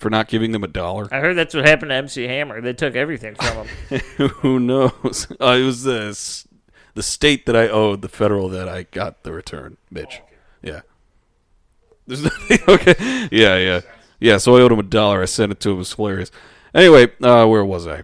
for 0.00 0.10
not 0.10 0.28
giving 0.28 0.52
them 0.52 0.62
a 0.64 0.68
dollar? 0.68 1.08
I 1.12 1.20
heard 1.20 1.34
that's 1.36 1.54
what 1.54 1.66
happened 1.66 1.90
to 1.90 1.94
MC 1.94 2.24
Hammer. 2.24 2.60
They 2.60 2.72
took 2.74 2.94
everything 2.96 3.34
from 3.36 3.66
him. 3.88 3.98
Who 4.40 4.58
knows? 4.60 5.28
Uh, 5.40 5.56
it 5.60 5.64
was 5.64 5.82
the 5.84 6.08
s- 6.10 6.46
the 6.94 7.02
state 7.02 7.46
that 7.46 7.56
I 7.56 7.68
owed, 7.68 8.02
the 8.02 8.08
federal 8.08 8.48
that 8.50 8.68
I 8.68 8.84
got 8.84 9.22
the 9.22 9.32
return, 9.32 9.76
bitch. 9.92 10.20
Yeah. 10.62 10.82
There's 12.06 12.22
nothing. 12.24 12.58
Okay. 12.68 13.28
Yeah, 13.30 13.56
yeah, 13.56 13.80
yeah. 14.20 14.38
So 14.38 14.56
I 14.56 14.60
owed 14.60 14.72
him 14.72 14.78
a 14.78 14.84
dollar. 14.84 15.22
I 15.22 15.26
sent 15.26 15.52
it 15.52 15.60
to 15.60 15.70
him. 15.70 15.76
It 15.76 15.78
was 15.78 15.92
hilarious. 15.92 16.30
Anyway, 16.74 17.12
uh, 17.22 17.46
where 17.46 17.64
was 17.64 17.86
I? 17.86 18.02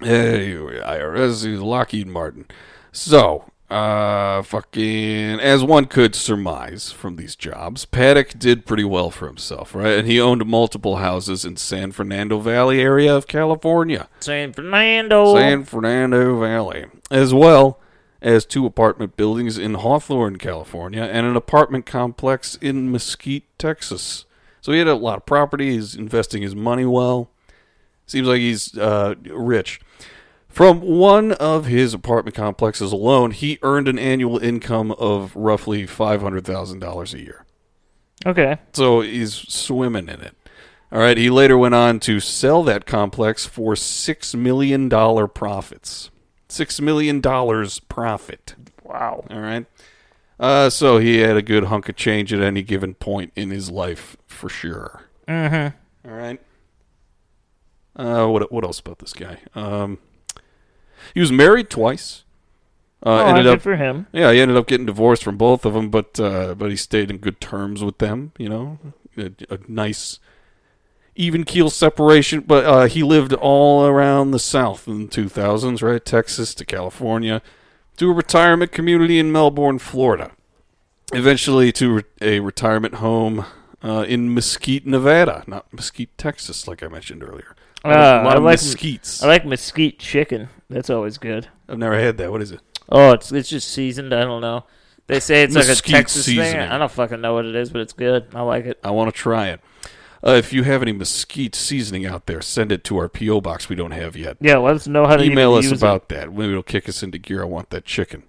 Hey, 0.00 0.54
IRS, 0.54 1.62
Lockheed 1.62 2.06
Martin. 2.08 2.46
So, 2.90 3.44
uh, 3.70 4.42
fucking, 4.42 5.38
as 5.38 5.62
one 5.62 5.84
could 5.84 6.14
surmise 6.14 6.90
from 6.90 7.16
these 7.16 7.36
jobs, 7.36 7.84
Paddock 7.84 8.38
did 8.38 8.66
pretty 8.66 8.82
well 8.82 9.10
for 9.10 9.26
himself, 9.26 9.74
right? 9.74 9.98
And 9.98 10.08
he 10.08 10.18
owned 10.20 10.44
multiple 10.46 10.96
houses 10.96 11.44
in 11.44 11.56
San 11.56 11.92
Fernando 11.92 12.40
Valley 12.40 12.80
area 12.80 13.14
of 13.14 13.28
California. 13.28 14.08
San 14.20 14.52
Fernando. 14.52 15.36
San 15.36 15.64
Fernando 15.64 16.40
Valley, 16.40 16.86
as 17.10 17.32
well 17.32 17.78
as 18.22 18.44
two 18.44 18.66
apartment 18.66 19.16
buildings 19.16 19.56
in 19.58 19.74
Hawthorne, 19.74 20.36
California, 20.36 21.02
and 21.02 21.26
an 21.26 21.36
apartment 21.36 21.86
complex 21.86 22.56
in 22.56 22.90
Mesquite, 22.90 23.46
Texas. 23.58 24.24
So 24.60 24.72
he 24.72 24.78
had 24.78 24.88
a 24.88 24.94
lot 24.94 25.16
of 25.16 25.26
property. 25.26 25.70
He's 25.72 25.94
investing 25.94 26.42
his 26.42 26.54
money 26.54 26.84
well. 26.84 27.30
Seems 28.06 28.28
like 28.28 28.40
he's 28.40 28.76
uh, 28.76 29.14
rich. 29.30 29.80
From 30.48 30.80
one 30.80 31.32
of 31.32 31.66
his 31.66 31.94
apartment 31.94 32.34
complexes 32.34 32.90
alone, 32.92 33.30
he 33.30 33.58
earned 33.62 33.86
an 33.88 33.98
annual 33.98 34.36
income 34.38 34.90
of 34.92 35.34
roughly 35.36 35.86
$500,000 35.86 37.14
a 37.14 37.18
year. 37.20 37.44
okay. 38.26 38.58
So 38.72 39.00
he's 39.00 39.32
swimming 39.32 40.08
in 40.08 40.20
it. 40.20 40.34
All 40.92 40.98
right. 40.98 41.16
He 41.16 41.30
later 41.30 41.56
went 41.56 41.76
on 41.76 42.00
to 42.00 42.18
sell 42.18 42.64
that 42.64 42.84
complex 42.84 43.46
for 43.46 43.76
six 43.76 44.34
million 44.34 44.88
dollar 44.88 45.28
profits. 45.28 46.10
Six 46.50 46.80
million 46.80 47.20
dollars 47.20 47.78
profit. 47.80 48.54
Wow. 48.82 49.24
All 49.30 49.40
right. 49.40 49.66
Uh, 50.38 50.70
so 50.70 50.98
he 50.98 51.18
had 51.18 51.36
a 51.36 51.42
good 51.42 51.64
hunk 51.64 51.88
of 51.88 51.96
change 51.96 52.32
at 52.32 52.40
any 52.40 52.62
given 52.62 52.94
point 52.94 53.32
in 53.36 53.50
his 53.50 53.70
life, 53.70 54.16
for 54.26 54.48
sure. 54.48 55.04
Mm-hmm. 55.28 56.08
All 56.10 56.16
right. 56.16 56.40
Uh, 57.94 58.26
what 58.26 58.50
what 58.50 58.64
else 58.64 58.80
about 58.80 58.98
this 58.98 59.12
guy? 59.12 59.38
Um, 59.54 59.98
he 61.12 61.20
was 61.20 61.30
married 61.30 61.68
twice. 61.70 62.24
Uh, 63.04 63.10
oh, 63.10 63.26
ended 63.26 63.44
good 63.44 63.54
up 63.54 63.62
for 63.62 63.76
him. 63.76 64.06
yeah, 64.12 64.32
he 64.32 64.40
ended 64.40 64.56
up 64.56 64.66
getting 64.66 64.86
divorced 64.86 65.24
from 65.24 65.36
both 65.36 65.64
of 65.64 65.74
them, 65.74 65.90
but 65.90 66.18
uh, 66.18 66.54
but 66.54 66.70
he 66.70 66.76
stayed 66.76 67.10
in 67.10 67.18
good 67.18 67.40
terms 67.40 67.84
with 67.84 67.98
them. 67.98 68.32
You 68.38 68.48
know, 68.48 68.78
a, 69.16 69.30
a 69.50 69.58
nice 69.68 70.18
even 71.14 71.44
keel 71.44 71.70
separation. 71.70 72.40
But 72.40 72.64
uh, 72.64 72.84
he 72.86 73.02
lived 73.02 73.32
all 73.34 73.84
around 73.86 74.30
the 74.30 74.38
South 74.38 74.86
in 74.88 75.02
the 75.02 75.08
two 75.08 75.28
thousands, 75.28 75.82
right? 75.82 76.04
Texas 76.04 76.54
to 76.54 76.64
California, 76.64 77.42
to 77.96 78.10
a 78.10 78.14
retirement 78.14 78.72
community 78.72 79.18
in 79.18 79.30
Melbourne, 79.32 79.78
Florida. 79.78 80.32
Eventually, 81.12 81.72
to 81.72 81.92
re- 81.96 82.02
a 82.20 82.40
retirement 82.40 82.94
home 82.94 83.44
uh, 83.82 84.04
in 84.06 84.32
Mesquite, 84.32 84.86
Nevada, 84.86 85.42
not 85.46 85.72
Mesquite, 85.72 86.16
Texas, 86.16 86.68
like 86.68 86.82
I 86.82 86.88
mentioned 86.88 87.24
earlier. 87.24 87.56
Uh, 87.84 87.88
a 87.88 88.22
lot 88.22 88.26
I 88.26 88.36
of 88.36 88.42
like- 88.44 88.58
mesquites. 88.58 89.22
I 89.24 89.26
like 89.26 89.44
mesquite 89.44 89.98
chicken. 89.98 90.50
That's 90.68 90.90
always 90.90 91.18
good. 91.18 91.48
I've 91.68 91.78
never 91.78 91.98
had 91.98 92.16
that. 92.18 92.30
What 92.30 92.42
is 92.42 92.52
it? 92.52 92.60
Oh, 92.88 93.12
it's 93.12 93.32
it's 93.32 93.48
just 93.48 93.68
seasoned. 93.68 94.12
I 94.14 94.20
don't 94.20 94.40
know. 94.40 94.64
They 95.06 95.18
say 95.18 95.42
it's 95.42 95.56
like 95.56 95.68
a 95.68 95.74
Texas 95.74 96.26
seasoning. 96.26 96.52
thing. 96.52 96.60
I 96.60 96.78
don't 96.78 96.90
fucking 96.90 97.20
know 97.20 97.34
what 97.34 97.44
it 97.46 97.56
is, 97.56 97.70
but 97.70 97.80
it's 97.80 97.92
good. 97.92 98.26
I 98.34 98.42
like 98.42 98.66
it. 98.66 98.78
I 98.84 98.90
want 98.92 99.12
to 99.12 99.18
try 99.18 99.48
it. 99.48 99.60
Uh, 100.26 100.32
if 100.32 100.52
you 100.52 100.64
have 100.64 100.82
any 100.82 100.92
mesquite 100.92 101.54
seasoning 101.54 102.04
out 102.04 102.26
there, 102.26 102.42
send 102.42 102.70
it 102.70 102.84
to 102.84 102.98
our 102.98 103.08
PO 103.08 103.40
box 103.40 103.68
we 103.68 103.76
don't 103.76 103.92
have 103.92 104.16
yet. 104.16 104.36
Yeah, 104.40 104.58
let 104.58 104.76
us 104.76 104.86
know 104.86 105.06
how 105.06 105.16
to 105.16 105.24
Email 105.24 105.54
us 105.54 105.70
about 105.72 106.08
that. 106.10 106.32
Maybe 106.32 106.50
it'll 106.50 106.62
kick 106.62 106.88
us 106.88 107.02
into 107.02 107.16
gear. 107.18 107.42
I 107.42 107.46
want 107.46 107.70
that 107.70 107.84
chicken. 107.86 108.24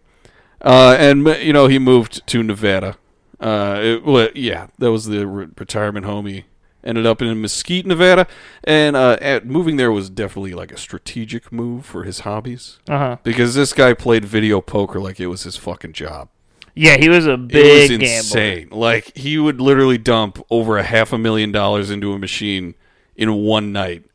Uh, 0.61 0.95
and 0.99 1.25
you 1.43 1.51
know 1.53 1.67
he 1.67 1.79
moved 1.79 2.25
to 2.27 2.43
Nevada. 2.43 2.95
Uh, 3.39 3.79
it- 3.81 4.03
well, 4.05 4.29
yeah, 4.35 4.67
that 4.77 4.91
was 4.91 5.05
the 5.07 5.25
re- 5.27 5.47
retirement 5.57 6.05
home. 6.05 6.27
He 6.27 6.45
ended 6.83 7.05
up 7.05 7.21
in 7.21 7.41
Mesquite, 7.41 7.85
Nevada, 7.85 8.25
and 8.63 8.95
uh, 8.95 9.17
at, 9.21 9.45
moving 9.45 9.75
there 9.77 9.91
was 9.91 10.09
definitely 10.09 10.53
like 10.53 10.71
a 10.71 10.77
strategic 10.77 11.51
move 11.51 11.85
for 11.85 12.03
his 12.05 12.21
hobbies. 12.21 12.79
Uh 12.87 12.97
huh. 12.97 13.17
because 13.23 13.53
this 13.55 13.73
guy 13.73 13.93
played 13.93 14.23
video 14.25 14.61
poker 14.61 14.99
like 14.99 15.19
it 15.19 15.27
was 15.27 15.43
his 15.43 15.57
fucking 15.57 15.93
job. 15.93 16.29
Yeah, 16.75 16.97
he 16.97 17.09
was 17.09 17.27
a 17.27 17.33
It 17.33 17.39
was 17.39 17.47
big 17.49 17.89
gambler. 17.99 18.17
insane. 18.17 18.69
Like 18.71 19.15
he 19.17 19.37
would 19.37 19.59
literally 19.59 19.97
dump 19.97 20.43
over 20.49 20.77
a 20.77 20.83
half 20.83 21.11
a 21.13 21.17
million 21.17 21.51
dollars 21.51 21.89
into 21.91 22.13
a 22.13 22.19
machine 22.19 22.75
in 23.15 23.33
one 23.33 23.71
night. 23.71 24.05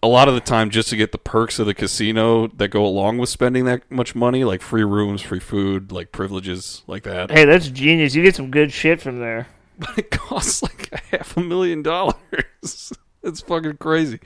A 0.00 0.06
lot 0.06 0.28
of 0.28 0.34
the 0.34 0.40
time, 0.40 0.70
just 0.70 0.90
to 0.90 0.96
get 0.96 1.10
the 1.10 1.18
perks 1.18 1.58
of 1.58 1.66
the 1.66 1.74
casino 1.74 2.46
that 2.48 2.68
go 2.68 2.86
along 2.86 3.18
with 3.18 3.28
spending 3.30 3.64
that 3.64 3.90
much 3.90 4.14
money, 4.14 4.44
like 4.44 4.62
free 4.62 4.84
rooms, 4.84 5.22
free 5.22 5.40
food, 5.40 5.90
like 5.90 6.12
privileges, 6.12 6.82
like 6.86 7.02
that. 7.02 7.32
Hey, 7.32 7.44
that's 7.44 7.68
genius. 7.68 8.14
You 8.14 8.22
get 8.22 8.36
some 8.36 8.50
good 8.52 8.72
shit 8.72 9.00
from 9.00 9.18
there. 9.18 9.48
But 9.80 9.96
it 9.98 10.10
costs 10.10 10.60
like 10.62 10.88
a 10.92 11.16
half 11.16 11.36
a 11.36 11.40
million 11.40 11.82
dollars. 11.82 12.14
It's 13.22 13.40
fucking 13.42 13.78
crazy. 13.78 14.20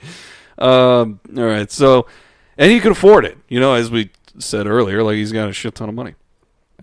Um, 0.57 1.19
all 1.35 1.43
right, 1.43 1.69
so 1.71 2.05
and 2.57 2.71
he 2.71 2.79
could 2.79 2.91
afford 2.91 3.25
it. 3.25 3.37
You 3.49 3.59
know, 3.59 3.73
as 3.73 3.89
we 3.89 4.11
said 4.37 4.67
earlier, 4.67 5.01
like 5.03 5.15
he's 5.15 5.31
got 5.31 5.49
a 5.49 5.53
shit 5.53 5.73
ton 5.75 5.89
of 5.89 5.95
money. 5.95 6.13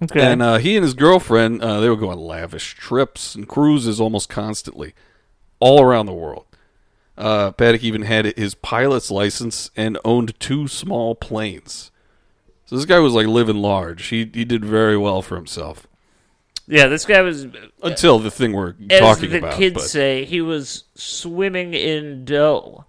Okay. 0.03 0.21
And 0.21 0.41
uh, 0.41 0.59
he 0.59 0.77
and 0.77 0.85
his 0.85 0.95
girlfriend, 0.95 1.63
uh, 1.63 1.81
they 1.81 1.91
would 1.91 2.01
go 2.01 2.09
on 2.11 2.19
lavish 2.19 2.75
trips 2.75 3.35
and 3.35 3.47
cruises 3.47 4.01
almost 4.01 4.29
constantly, 4.29 4.95
all 5.59 5.83
around 5.83 6.07
the 6.07 6.15
world. 6.15 6.47
Uh, 7.19 7.53
Paddock 7.53 7.85
even 7.85 8.03
had 8.03 8.25
his 8.39 8.55
pilot's 8.55 9.11
license 9.11 9.71
and 9.77 9.99
owned 10.05 10.39
two 10.41 10.67
small 10.69 11.15
planes. 11.15 11.91
So 12.65 12.77
this 12.77 12.87
guy 12.87 12.99
was 12.99 13.13
like 13.13 13.27
living 13.27 13.57
large. 13.57 14.07
He 14.07 14.31
he 14.33 14.45
did 14.45 14.65
very 14.65 14.97
well 14.97 15.21
for 15.21 15.37
himself 15.37 15.87
yeah, 16.71 16.87
this 16.87 17.05
guy 17.05 17.21
was, 17.21 17.49
until 17.83 18.21
the 18.21 18.31
thing 18.31 18.53
we're 18.53 18.75
as 18.89 19.01
talking 19.01 19.31
the 19.31 19.39
about. 19.39 19.55
kids 19.55 19.75
but- 19.75 19.83
say, 19.83 20.25
he 20.25 20.41
was 20.41 20.85
swimming 20.95 21.75
in 21.75 22.25
dough. 22.25 22.85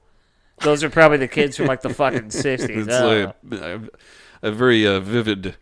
Those 0.59 0.83
are 0.83 0.91
probably 0.91 1.17
the 1.17 1.27
kids 1.27 1.57
from 1.57 1.65
like 1.65 1.81
the 1.81 1.89
fucking 1.89 2.29
sixties. 2.29 2.85
it's 2.87 3.01
like 3.01 3.35
a, 3.59 3.81
a 4.43 4.51
very 4.51 4.85
uh, 4.85 4.99
vivid, 4.99 5.55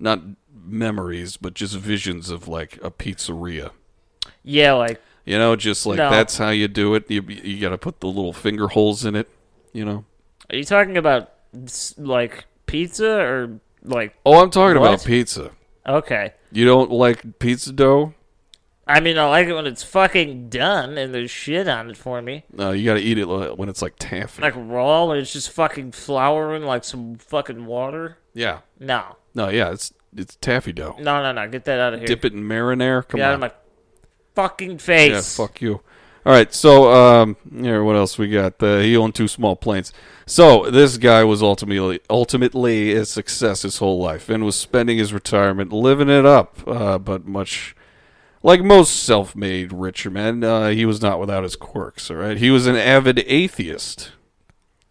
not 0.00 0.20
memories, 0.66 1.36
but 1.36 1.54
just 1.54 1.76
visions 1.76 2.30
of 2.30 2.48
like 2.48 2.78
a 2.82 2.90
pizzeria. 2.90 3.70
yeah, 4.42 4.72
like 4.72 5.00
You 5.24 5.38
know, 5.38 5.56
just 5.56 5.86
like 5.86 5.96
No. 5.98 6.10
that's 6.10 6.38
how 6.38 6.50
you 6.50 6.68
do 6.68 6.94
it. 6.94 7.10
You 7.10 7.22
you 7.22 7.60
got 7.60 7.70
to 7.70 7.78
put 7.78 8.00
the 8.00 8.06
little 8.08 8.32
finger 8.32 8.68
holes 8.68 9.04
in 9.04 9.14
it. 9.16 9.28
You 9.72 9.84
know. 9.84 10.04
are 10.50 10.56
you 10.56 10.64
talking 10.64 10.96
about 10.96 11.32
like 11.98 12.44
pizza 12.66 13.10
or 13.20 13.60
like 13.82 14.14
Oh, 14.24 14.42
I'm 14.42 14.50
talking 14.50 14.80
What? 14.80 14.86
about 14.94 15.04
pizza. 15.04 15.50
okay? 15.86 16.32
You 16.52 16.64
don't 16.64 16.90
like 16.90 17.38
pizza 17.38 17.72
dough? 17.72 18.14
I 18.88 19.00
mean, 19.00 19.18
I 19.18 19.28
like 19.28 19.48
it 19.48 19.52
when 19.54 19.66
it's 19.66 19.82
fucking 19.82 20.48
done 20.48 20.96
and 20.96 21.12
there's 21.12 21.30
shit 21.30 21.66
on 21.66 21.90
it 21.90 21.96
for 21.96 22.22
me. 22.22 22.44
No, 22.52 22.70
you 22.70 22.84
got 22.84 22.94
to 22.94 23.00
eat 23.00 23.18
it 23.18 23.24
when 23.26 23.68
it's 23.68 23.82
like 23.82 23.94
taffy. 23.98 24.40
Like 24.40 24.54
raw 24.56 25.10
and 25.10 25.20
it's 25.20 25.32
just 25.32 25.50
fucking 25.50 25.90
flour 25.90 26.54
and 26.54 26.64
like 26.64 26.84
some 26.84 27.16
fucking 27.16 27.66
water. 27.66 28.18
yeah. 28.32 28.60
No, 28.78 29.16
No, 29.34 29.48
yeah, 29.48 29.72
it's 29.72 29.92
it's 30.16 30.36
taffy 30.36 30.72
dough. 30.72 30.96
no, 30.98 31.22
no, 31.22 31.32
no. 31.32 31.48
Get 31.48 31.64
that 31.66 31.80
out 31.80 31.94
of 31.94 32.00
here. 32.00 32.06
Dip 32.08 32.24
it 32.24 32.32
in 32.32 32.42
marinara. 32.42 33.06
Come 33.06 33.18
Get 33.18 33.26
out 33.26 33.34
on. 33.34 33.34
of 33.34 33.40
my 33.40 33.52
fucking 34.34 34.78
face. 34.78 35.10
Yeah, 35.10 35.20
fuck 35.20 35.60
you. 35.60 35.80
All 36.24 36.32
right, 36.32 36.52
so 36.52 36.90
um, 36.92 37.36
here, 37.56 37.84
what 37.84 37.94
else 37.94 38.18
we 38.18 38.28
got? 38.28 38.60
Uh, 38.60 38.78
he 38.78 38.96
owned 38.96 39.14
two 39.14 39.28
small 39.28 39.54
planes. 39.54 39.92
So 40.26 40.68
this 40.72 40.96
guy 40.98 41.22
was 41.22 41.40
ultimately 41.40 42.00
ultimately 42.10 42.94
a 42.94 43.04
success 43.04 43.62
his 43.62 43.78
whole 43.78 44.00
life 44.00 44.28
and 44.28 44.44
was 44.44 44.56
spending 44.56 44.98
his 44.98 45.12
retirement 45.12 45.72
living 45.72 46.08
it 46.08 46.26
up. 46.26 46.58
Uh, 46.66 46.98
but 46.98 47.26
much 47.26 47.76
like 48.42 48.60
most 48.60 49.04
self-made 49.04 49.72
richer 49.72 50.10
men, 50.10 50.42
uh, 50.42 50.70
he 50.70 50.84
was 50.84 51.00
not 51.00 51.20
without 51.20 51.44
his 51.44 51.54
quirks. 51.54 52.10
All 52.10 52.16
right, 52.16 52.38
he 52.38 52.50
was 52.50 52.66
an 52.66 52.74
avid 52.74 53.20
atheist 53.28 54.10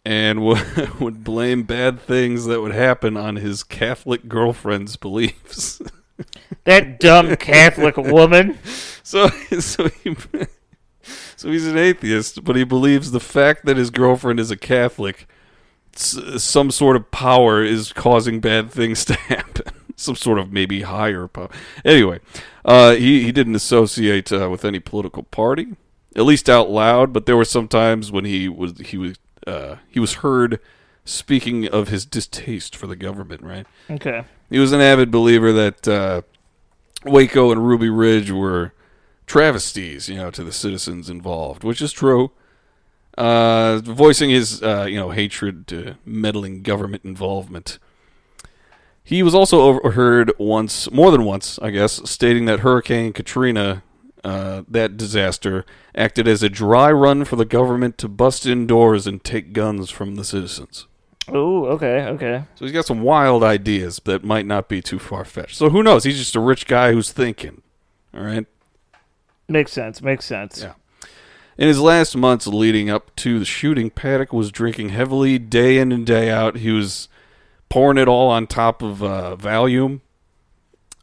and 0.06 0.42
would 0.46 1.00
would 1.00 1.24
blame 1.24 1.64
bad 1.64 2.00
things 2.00 2.46
that 2.46 2.62
would 2.62 2.74
happen 2.74 3.18
on 3.18 3.38
his 3.38 3.64
Catholic 3.64 4.28
girlfriend's 4.30 4.96
beliefs. 4.96 5.82
That 6.64 7.00
dumb 7.00 7.36
Catholic 7.38 7.98
woman. 7.98 8.58
So, 9.04 9.28
so 9.60 9.90
he, 9.90 10.16
so 11.36 11.50
he's 11.50 11.68
an 11.68 11.78
atheist, 11.78 12.44
but 12.44 12.56
he 12.56 12.64
believes 12.64 13.12
the 13.12 13.20
fact 13.20 13.66
that 13.66 13.78
his 13.78 13.90
girlfriend 13.90 14.40
is 14.40 14.52
a 14.52 14.58
Catholic, 14.58 15.28
some 15.94 16.72
sort 16.72 16.96
of 16.96 17.12
power 17.12 17.64
is 17.64 17.94
causing 17.94 18.40
bad 18.40 18.72
things 18.72 19.06
to 19.06 19.14
happen. 19.16 19.74
Some 19.98 20.16
sort 20.16 20.40
of 20.40 20.52
maybe 20.52 20.82
higher 20.82 21.28
power. 21.28 21.50
Anyway, 21.86 22.20
uh, 22.66 22.96
he 22.96 23.24
he 23.24 23.32
didn't 23.32 23.56
associate 23.56 24.30
uh, 24.30 24.50
with 24.50 24.66
any 24.66 24.80
political 24.80 25.24
party, 25.24 25.68
at 26.18 26.24
least 26.24 26.50
out 26.50 26.70
loud. 26.70 27.14
But 27.14 27.26
there 27.26 27.38
were 27.38 27.46
some 27.46 27.70
times 27.70 28.12
when 28.12 28.26
he 28.26 28.50
was 28.50 28.78
he 28.80 28.98
was 28.98 29.18
uh, 29.46 29.76
he 29.90 30.00
was 30.00 30.16
heard 30.16 30.60
speaking 31.04 31.68
of 31.68 31.90
his 31.90 32.06
distaste 32.06 32.76
for 32.76 32.88
the 32.88 32.96
government. 32.96 33.42
Right. 33.42 33.66
Okay. 33.90 34.26
He 34.50 34.60
was 34.60 34.72
an 34.72 34.82
avid 34.82 35.12
believer 35.12 35.52
that 35.54 35.88
uh, 35.88 36.22
Waco 37.04 37.52
and 37.52 37.66
Ruby 37.66 37.90
Ridge 37.90 38.32
were 38.32 38.74
travesties, 39.26 40.10
you 40.10 40.16
know, 40.16 40.32
to 40.32 40.44
the 40.44 40.52
citizens 40.52 41.10
involved, 41.10 41.64
which 41.64 41.82
is 41.82 41.92
true. 41.92 42.32
Uh, 43.18 43.80
voicing 43.80 44.30
his, 44.30 44.62
uh, 44.62 44.86
you 44.90 44.98
know, 44.98 45.12
hatred 45.12 45.68
to 45.68 45.96
meddling 46.06 46.62
government 46.62 47.06
involvement. 47.06 47.80
He 49.04 49.24
was 49.24 49.34
also 49.34 49.62
overheard 49.62 50.34
once, 50.38 50.92
more 50.92 51.12
than 51.12 51.24
once, 51.24 51.58
I 51.62 51.70
guess, 51.70 52.02
stating 52.10 52.46
that 52.46 52.62
Hurricane 52.62 53.14
Katrina, 53.14 53.84
uh, 54.26 54.64
that 54.68 54.98
disaster, 54.98 55.64
acted 55.96 56.28
as 56.28 56.42
a 56.42 56.50
dry 56.50 56.92
run 56.92 57.24
for 57.26 57.36
the 57.36 57.46
government 57.46 57.96
to 58.00 58.08
bust 58.08 58.48
indoors 58.48 59.06
and 59.06 59.24
take 59.24 59.54
guns 59.54 59.92
from 59.92 60.16
the 60.16 60.24
citizens. 60.24 60.88
Oh, 61.28 61.66
okay, 61.66 62.06
okay. 62.06 62.44
So 62.56 62.66
he's 62.66 62.72
got 62.72 62.86
some 62.86 63.04
wild 63.04 63.44
ideas 63.44 64.02
that 64.06 64.24
might 64.24 64.48
not 64.48 64.68
be 64.68 64.82
too 64.82 64.98
far 64.98 65.26
fetched. 65.26 65.56
So 65.56 65.70
who 65.70 65.84
knows? 65.84 66.06
He's 66.06 66.18
just 66.18 66.36
a 66.36 66.40
rich 66.40 66.66
guy 66.66 66.92
who's 66.92 67.12
thinking. 67.12 67.62
All 68.16 68.24
right. 68.24 68.48
Makes 69.48 69.74
sense. 69.74 70.02
Makes 70.02 70.26
sense. 70.26 70.60
Yeah. 70.60 70.74
In 71.56 71.68
his 71.68 71.80
last 71.80 72.18
months 72.18 72.48
leading 72.48 72.90
up 72.90 73.16
to 73.18 73.38
the 73.38 73.46
shooting, 73.46 73.92
Paddock 73.92 74.34
was 74.34 74.52
drinking 74.52 74.90
heavily 74.90 75.38
day 75.38 75.78
in 75.78 75.92
and 75.92 76.04
day 76.04 76.32
out. 76.32 76.58
He 76.58 76.72
was 76.72 77.10
pouring 77.70 78.00
it 78.00 78.08
all 78.08 78.30
on 78.30 78.48
top 78.48 78.82
of 78.82 79.04
uh, 79.04 79.36
Valium. 79.40 80.02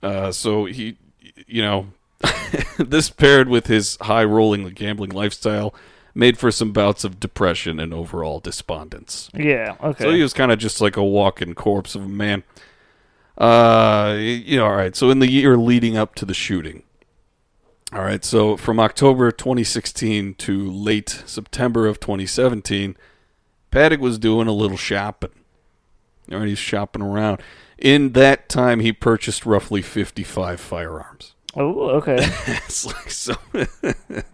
Uh, 0.02 0.32
so 0.32 0.64
he, 0.64 0.98
you 1.46 1.62
know, 1.62 1.86
this 2.78 3.10
paired 3.10 3.48
with 3.48 3.66
his 3.66 3.96
high 4.02 4.24
rolling 4.24 4.68
gambling 4.70 5.10
lifestyle 5.10 5.74
made 6.14 6.38
for 6.38 6.50
some 6.50 6.72
bouts 6.72 7.04
of 7.04 7.18
depression 7.18 7.80
and 7.80 7.94
overall 7.94 8.40
despondence. 8.40 9.30
Yeah. 9.34 9.76
Okay. 9.82 10.04
So 10.04 10.10
he 10.10 10.22
was 10.22 10.32
kind 10.32 10.52
of 10.52 10.58
just 10.58 10.80
like 10.80 10.96
a 10.96 11.04
walking 11.04 11.54
corpse 11.54 11.94
of 11.94 12.04
a 12.04 12.08
man. 12.08 12.42
Uh, 13.38 14.16
you 14.18 14.58
know, 14.58 14.66
all 14.66 14.76
right. 14.76 14.94
So 14.94 15.10
in 15.10 15.20
the 15.20 15.30
year 15.30 15.56
leading 15.56 15.96
up 15.96 16.14
to 16.16 16.26
the 16.26 16.34
shooting, 16.34 16.82
all 17.92 18.02
right. 18.02 18.24
So 18.24 18.56
from 18.56 18.78
October 18.78 19.30
2016 19.30 20.34
to 20.34 20.70
late 20.70 21.22
September 21.26 21.86
of 21.86 22.00
2017, 22.00 22.96
Paddock 23.70 24.00
was 24.00 24.18
doing 24.18 24.48
a 24.48 24.52
little 24.52 24.76
shopping. 24.76 25.30
All 26.30 26.38
right, 26.38 26.48
he's 26.48 26.58
shopping 26.58 27.02
around. 27.02 27.42
In 27.78 28.12
that 28.12 28.48
time, 28.48 28.80
he 28.80 28.92
purchased 28.92 29.44
roughly 29.44 29.82
55 29.82 30.60
firearms. 30.60 31.31
Oh, 31.56 31.90
okay. 31.90 32.16
It's 32.46 32.86
like 32.86 33.10
so. 33.10 33.34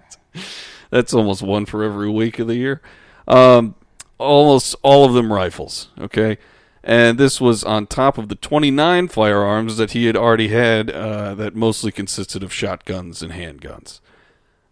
that's 0.91 1.15
almost 1.15 1.43
one 1.43 1.67
for 1.67 1.83
every 1.83 2.11
week 2.11 2.39
of 2.39 2.47
the 2.47 2.57
year. 2.57 2.81
Um, 3.27 3.75
almost 4.19 4.77
all 4.83 5.05
of 5.05 5.15
them 5.15 5.33
rifles. 5.33 5.89
Okay, 5.99 6.39
and 6.83 7.19
this 7.19 7.41
was 7.41 7.65
on 7.65 7.87
top 7.87 8.19
of 8.19 8.29
the 8.29 8.35
29 8.35 9.09
firearms 9.09 9.77
that 9.77 9.93
he 9.93 10.07
had 10.07 10.17
already 10.17 10.49
had. 10.49 10.91
Uh, 10.91 11.35
that 11.35 11.55
mostly 11.55 11.93
consisted 11.93 12.43
of 12.43 12.53
shotguns 12.53 13.23
and 13.23 13.33
handguns. 13.33 14.01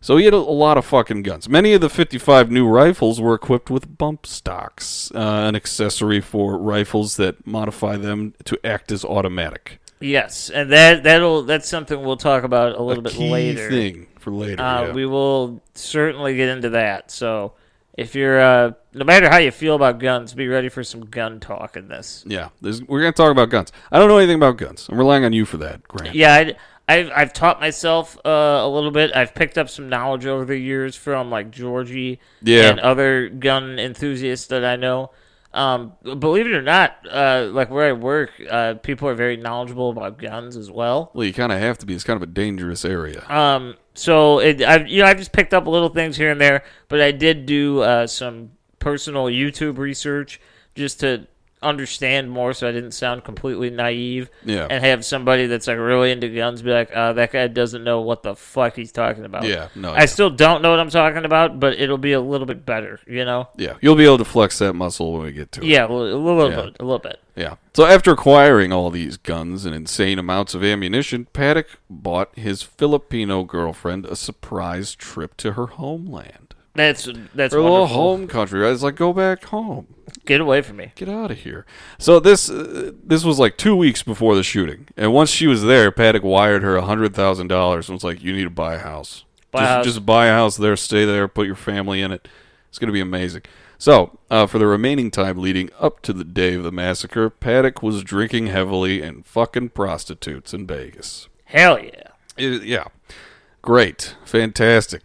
So 0.00 0.16
he 0.18 0.24
had 0.26 0.35
a, 0.35 0.37
a 0.37 0.38
lot 0.38 0.78
of 0.78 0.85
fucking 0.85 1.22
guns. 1.22 1.48
Many 1.48 1.72
of 1.72 1.80
the 1.80 1.90
55 1.90 2.50
new 2.50 2.68
rifles 2.68 3.20
were 3.20 3.35
equipped 3.35 3.70
with 3.70 3.98
bump 3.98 4.24
stocks, 4.24 5.11
uh, 5.14 5.18
an 5.18 5.56
accessory 5.56 6.20
for 6.20 6.56
rifles 6.56 7.16
that 7.16 7.44
modify 7.44 7.96
them 7.96 8.35
to 8.44 8.56
act 8.64 8.92
as 8.92 9.04
automatic. 9.04 9.80
Yes, 10.00 10.50
and 10.50 10.70
that 10.72 11.02
that'll 11.02 11.42
that's 11.42 11.68
something 11.68 12.00
we'll 12.02 12.16
talk 12.16 12.44
about 12.44 12.76
a 12.76 12.82
little 12.82 13.06
a 13.06 13.11
bit 13.11 13.18
later. 13.18 13.68
thing 13.70 14.06
for 14.18 14.30
later. 14.30 14.62
Uh, 14.62 14.87
yeah. 14.87 14.92
We 14.92 15.06
will 15.06 15.62
certainly 15.74 16.37
get 16.37 16.48
into 16.48 16.70
that. 16.70 17.11
So 17.11 17.52
if 17.96 18.14
you're, 18.14 18.40
uh, 18.40 18.72
no 18.92 19.04
matter 19.04 19.28
how 19.30 19.38
you 19.38 19.50
feel 19.50 19.74
about 19.74 19.98
guns, 19.98 20.35
be 20.35 20.48
ready 20.48 20.68
for 20.68 20.85
some 20.85 21.06
gun 21.06 21.40
talk 21.40 21.76
in 21.76 21.88
this. 21.88 22.24
Yeah, 22.26 22.48
there's, 22.61 22.82
we're 22.82 23.00
going 23.00 23.12
to 23.12 23.16
talk 23.16 23.30
about 23.30 23.48
guns. 23.48 23.72
I 23.90 23.98
don't 23.98 24.09
know 24.09 24.18
anything 24.18 24.37
about 24.37 24.59
guns. 24.59 24.87
I'm 24.90 24.98
relying 24.98 25.24
on 25.24 25.32
you 25.32 25.44
for 25.46 25.56
that, 25.59 25.82
Grant. 25.88 26.14
Yeah, 26.14 26.35
I'd, 26.35 26.56
I've 26.88 27.11
I've 27.16 27.32
taught 27.32 27.59
myself 27.59 28.16
uh, 28.24 28.28
a 28.28 28.68
little 28.68 28.90
bit. 28.90 29.14
I've 29.16 29.35
picked 29.35 29.59
up 29.59 29.68
some 29.68 29.88
knowledge 29.88 30.26
over 30.26 30.44
the 30.44 30.56
years 30.59 30.94
from 30.94 31.30
like 31.30 31.50
Georgie 31.50 32.20
Yeah. 32.42 32.70
and 32.70 32.78
other 32.80 33.28
gun 33.28 33.78
enthusiasts 33.78 34.46
that 34.48 34.64
I 34.64 34.76
know. 34.76 35.11
Um, 35.56 35.94
believe 36.02 36.46
it 36.46 36.52
or 36.52 36.60
not, 36.60 36.98
uh, 37.10 37.48
like 37.50 37.70
where 37.70 37.88
I 37.88 37.92
work, 37.92 38.30
uh, 38.50 38.74
people 38.74 39.08
are 39.08 39.14
very 39.14 39.38
knowledgeable 39.38 39.88
about 39.88 40.18
guns 40.18 40.54
as 40.54 40.70
well. 40.70 41.10
Well, 41.14 41.24
you 41.24 41.32
kind 41.32 41.50
of 41.50 41.58
have 41.58 41.78
to 41.78 41.86
be. 41.86 41.94
It's 41.94 42.04
kind 42.04 42.18
of 42.18 42.22
a 42.22 42.30
dangerous 42.30 42.84
area. 42.84 43.24
Um, 43.30 43.74
so 43.94 44.38
it, 44.38 44.60
I've 44.60 44.86
you 44.86 45.00
know 45.00 45.06
I've 45.06 45.16
just 45.16 45.32
picked 45.32 45.54
up 45.54 45.66
little 45.66 45.88
things 45.88 46.18
here 46.18 46.30
and 46.30 46.38
there, 46.38 46.62
but 46.88 47.00
I 47.00 47.10
did 47.10 47.46
do 47.46 47.80
uh, 47.80 48.06
some 48.06 48.50
personal 48.80 49.24
YouTube 49.24 49.78
research 49.78 50.42
just 50.74 51.00
to 51.00 51.26
understand 51.66 52.31
more, 52.31 52.52
so 52.55 52.68
I 52.68 52.72
didn't 52.72 52.92
sound 52.92 53.24
completely 53.24 53.70
naive. 53.70 54.31
Yeah. 54.44 54.66
and 54.70 54.85
have 54.85 55.05
somebody 55.05 55.46
that's 55.46 55.66
like 55.66 55.79
really 55.79 56.11
into 56.12 56.29
guns 56.29 56.62
be 56.62 56.70
like, 56.70 56.90
uh, 56.94 57.12
that 57.14 57.33
guy 57.33 57.46
doesn't 57.48 57.85
know 57.85 58.00
what 58.00 58.22
the 58.22 58.35
fuck 58.37 58.76
he's 58.76 58.92
talking 58.92 59.24
about. 59.24 59.44
Yeah, 59.44 59.68
no, 59.74 59.92
I 59.92 60.00
yeah. 60.00 60.07
still 60.07 60.31
don't 60.31 60.62
know 60.62 60.70
what 60.70 60.81
I'm 60.81 60.90
talking 60.90 61.24
about, 61.24 61.61
but 61.61 61.74
it'll 61.79 61.98
be 61.98 62.12
a 62.12 62.20
little 62.20 62.46
bit 62.46 62.64
better, 62.64 63.00
you 63.07 63.24
know. 63.24 63.48
yeah, 63.57 63.74
you'll 63.81 63.96
be 63.96 64.05
able 64.05 64.18
to 64.18 64.24
flex 64.24 64.59
that 64.61 64.72
muscle 64.74 65.12
when 65.12 65.22
we 65.24 65.33
get 65.33 65.52
to 65.52 65.61
it. 65.61 65.66
Yeah, 65.66 65.87
a 65.87 65.88
little, 65.92 66.14
a 66.14 66.22
little 66.35 66.50
Yeah. 66.50 66.62
bit, 66.62 66.76
a 66.81 66.85
little 66.85 66.98
bit. 66.98 67.20
Yeah. 67.35 67.57
So 67.74 67.85
after 67.85 68.12
acquiring 68.12 68.72
all 68.72 68.88
these 68.90 69.18
guns 69.18 69.66
and 69.66 69.74
insane 69.74 70.18
amounts 70.18 70.55
of 70.55 70.64
ammunition, 70.64 71.26
Paddock 71.35 71.66
bought 71.90 72.31
his 72.35 72.62
Filipino 72.62 73.44
girlfriend 73.44 74.07
a 74.07 74.16
surprise 74.16 74.94
trip 74.94 75.37
to 75.38 75.52
her 75.52 75.66
homeland. 75.66 76.55
That's 76.74 77.09
that's 77.35 77.55
Her 77.55 77.61
little 77.61 77.87
home 77.87 78.26
country. 78.29 78.61
Right? 78.61 78.72
It's 78.72 78.83
like 78.83 78.96
go 78.96 79.12
back 79.12 79.44
home. 79.44 79.87
Get 80.26 80.40
away 80.40 80.60
from 80.60 80.76
me. 80.76 80.92
Get 80.96 81.08
out 81.08 81.30
of 81.30 81.38
here. 81.38 81.64
So 81.98 82.20
this 82.20 82.50
uh, 82.50 82.92
this 83.02 83.24
was 83.24 83.38
like 83.38 83.56
two 83.56 83.74
weeks 83.76 84.02
before 84.02 84.34
the 84.34 84.42
shooting, 84.42 84.88
and 84.96 85.12
once 85.14 85.30
she 85.30 85.46
was 85.46 85.62
there, 85.62 85.90
Paddock 85.90 86.22
wired 86.24 86.62
her 86.62 86.76
a 86.76 86.82
hundred 86.82 87.14
thousand 87.14 87.48
dollars 87.48 87.88
and 87.88 87.94
was 87.94 88.04
like, 88.04 88.22
"You 88.22 88.32
need 88.32 88.44
to 88.44 88.50
buy 88.50 88.74
a 88.74 88.78
house. 88.78 89.24
Buy 89.50 89.60
a 89.60 89.62
just, 89.62 89.72
house. 89.72 89.84
just 89.86 90.06
buy 90.06 90.26
a 90.26 90.32
house 90.32 90.56
there, 90.56 90.76
stay 90.76 91.04
there, 91.04 91.28
put 91.28 91.46
your 91.46 91.56
family 91.56 92.02
in 92.02 92.10
it. 92.12 92.28
It's 92.68 92.78
going 92.78 92.88
to 92.88 92.92
be 92.92 93.00
amazing." 93.00 93.42
So 93.78 94.18
uh, 94.30 94.46
for 94.46 94.58
the 94.58 94.66
remaining 94.66 95.10
time 95.10 95.38
leading 95.38 95.70
up 95.78 96.00
to 96.02 96.12
the 96.12 96.24
day 96.24 96.54
of 96.54 96.62
the 96.64 96.72
massacre, 96.72 97.28
Paddock 97.30 97.82
was 97.82 98.02
drinking 98.02 98.46
heavily 98.48 99.02
and 99.02 99.24
fucking 99.24 99.70
prostitutes 99.70 100.52
in 100.54 100.66
Vegas. 100.66 101.28
Hell 101.44 101.78
yeah. 101.78 102.08
It- 102.36 102.62
yeah, 102.64 102.86
great, 103.62 104.16
fantastic. 104.24 105.02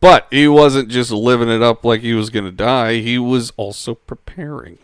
But 0.00 0.26
he 0.30 0.46
wasn't 0.48 0.90
just 0.90 1.10
living 1.10 1.48
it 1.48 1.62
up 1.62 1.84
like 1.84 2.02
he 2.02 2.12
was 2.14 2.30
going 2.30 2.44
to 2.44 2.52
die. 2.52 2.96
He 2.96 3.18
was 3.18 3.52
also 3.56 3.94
preparing. 3.94 4.78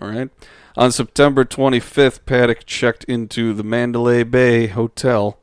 All 0.00 0.08
right. 0.08 0.30
On 0.76 0.92
September 0.92 1.44
25th, 1.44 2.20
Paddock 2.26 2.64
checked 2.64 3.04
into 3.04 3.52
the 3.52 3.64
Mandalay 3.64 4.22
Bay 4.22 4.68
Hotel 4.68 5.36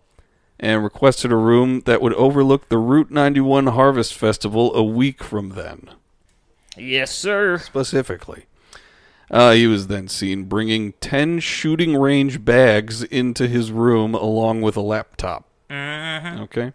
and 0.59 0.83
requested 0.83 1.31
a 1.31 1.35
room 1.35 1.81
that 1.85 2.01
would 2.01 2.13
overlook 2.13 2.69
the 2.69 2.77
Route 2.77 3.11
91 3.11 3.67
Harvest 3.67 4.13
Festival 4.13 4.73
a 4.73 4.81
week 4.83 5.21
from 5.21 5.49
then, 5.49 5.89
Yes, 6.77 7.13
sir. 7.13 7.57
specifically. 7.59 8.45
Uh, 9.29 9.51
he 9.51 9.67
was 9.67 9.87
then 9.87 10.07
seen 10.07 10.45
bringing 10.45 10.93
10 10.93 11.39
shooting 11.41 11.95
range 11.97 12.43
bags 12.45 13.03
into 13.03 13.47
his 13.47 13.71
room 13.71 14.15
along 14.15 14.61
with 14.61 14.77
a 14.77 14.81
laptop. 14.81 15.45
Mm-hmm. 15.69 16.41
Okay. 16.43 16.71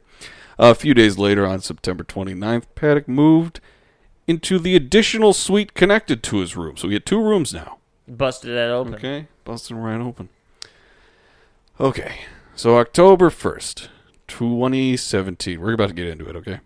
A 0.70 0.74
few 0.74 0.94
days 0.94 1.18
later, 1.18 1.46
on 1.46 1.60
September 1.60 2.04
29th, 2.04 2.64
Paddock 2.74 3.08
moved 3.08 3.60
into 4.26 4.58
the 4.58 4.76
additional 4.76 5.32
suite 5.32 5.74
connected 5.74 6.22
to 6.22 6.38
his 6.38 6.56
room. 6.56 6.76
So 6.76 6.88
he 6.88 6.94
had 6.94 7.06
two 7.06 7.20
rooms 7.20 7.52
now. 7.52 7.78
Busted 8.06 8.56
that 8.56 8.70
open. 8.70 8.94
Okay. 8.94 9.26
Busting 9.44 9.76
right 9.76 10.00
open. 10.00 10.28
Okay. 11.80 12.20
So 12.54 12.78
October 12.78 13.30
1st, 13.30 13.88
2017. 14.28 15.60
We're 15.60 15.72
about 15.72 15.88
to 15.88 15.94
get 15.94 16.06
into 16.06 16.28
it, 16.28 16.36
okay? 16.36 16.60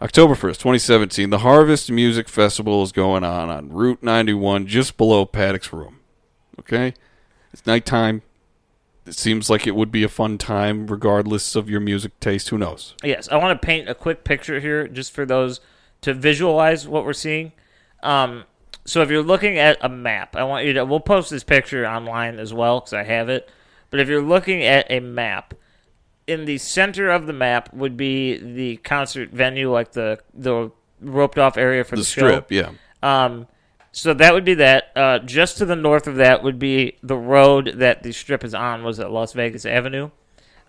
October 0.00 0.34
1st, 0.34 0.58
2017, 0.58 1.30
the 1.30 1.38
Harvest 1.38 1.90
Music 1.90 2.28
Festival 2.28 2.82
is 2.82 2.92
going 2.92 3.24
on 3.24 3.48
on 3.48 3.70
Route 3.70 4.02
91 4.02 4.66
just 4.66 4.96
below 4.98 5.24
Paddock's 5.24 5.72
room. 5.72 6.00
Okay? 6.58 6.92
It's 7.52 7.66
nighttime. 7.66 8.22
It 9.06 9.14
seems 9.14 9.48
like 9.48 9.66
it 9.66 9.74
would 9.76 9.92
be 9.92 10.02
a 10.02 10.08
fun 10.08 10.36
time 10.38 10.86
regardless 10.88 11.54
of 11.54 11.70
your 11.70 11.80
music 11.80 12.18
taste. 12.20 12.48
Who 12.48 12.58
knows? 12.58 12.94
Yes, 13.04 13.28
I 13.30 13.36
want 13.36 13.60
to 13.60 13.64
paint 13.64 13.88
a 13.88 13.94
quick 13.94 14.24
picture 14.24 14.58
here 14.60 14.88
just 14.88 15.12
for 15.12 15.24
those 15.24 15.60
to 16.00 16.12
visualize 16.12 16.88
what 16.88 17.04
we're 17.04 17.12
seeing. 17.12 17.52
Um, 18.02 18.44
so 18.84 19.02
if 19.02 19.10
you're 19.10 19.22
looking 19.22 19.58
at 19.58 19.78
a 19.80 19.88
map, 19.88 20.34
I 20.36 20.44
want 20.44 20.66
you 20.66 20.72
to. 20.74 20.84
We'll 20.84 21.00
post 21.00 21.30
this 21.30 21.44
picture 21.44 21.86
online 21.86 22.38
as 22.38 22.52
well 22.52 22.80
because 22.80 22.92
I 22.94 23.04
have 23.04 23.28
it. 23.28 23.48
But 23.90 24.00
if 24.00 24.08
you're 24.08 24.22
looking 24.22 24.62
at 24.64 24.86
a 24.90 25.00
map, 25.00 25.54
in 26.26 26.44
the 26.44 26.58
center 26.58 27.08
of 27.10 27.26
the 27.26 27.32
map 27.32 27.72
would 27.72 27.96
be 27.96 28.36
the 28.36 28.78
concert 28.78 29.30
venue, 29.30 29.72
like 29.72 29.92
the 29.92 30.18
the 30.34 30.70
roped 31.00 31.38
off 31.38 31.56
area 31.56 31.84
for 31.84 31.94
the, 31.96 32.02
The 32.02 32.06
show. 32.06 32.28
strip, 32.28 32.50
yeah. 32.50 32.70
Um, 33.02 33.46
so 33.96 34.12
that 34.12 34.34
would 34.34 34.44
be 34.44 34.54
that. 34.54 34.92
Uh, 34.94 35.18
just 35.20 35.56
to 35.56 35.64
the 35.64 35.74
north 35.74 36.06
of 36.06 36.16
that 36.16 36.42
would 36.42 36.58
be 36.58 36.98
the 37.02 37.16
road 37.16 37.76
that 37.76 38.02
the 38.02 38.12
strip 38.12 38.44
is 38.44 38.54
on. 38.54 38.84
Was 38.84 39.00
at 39.00 39.10
Las 39.10 39.32
Vegas 39.32 39.64
Avenue. 39.64 40.10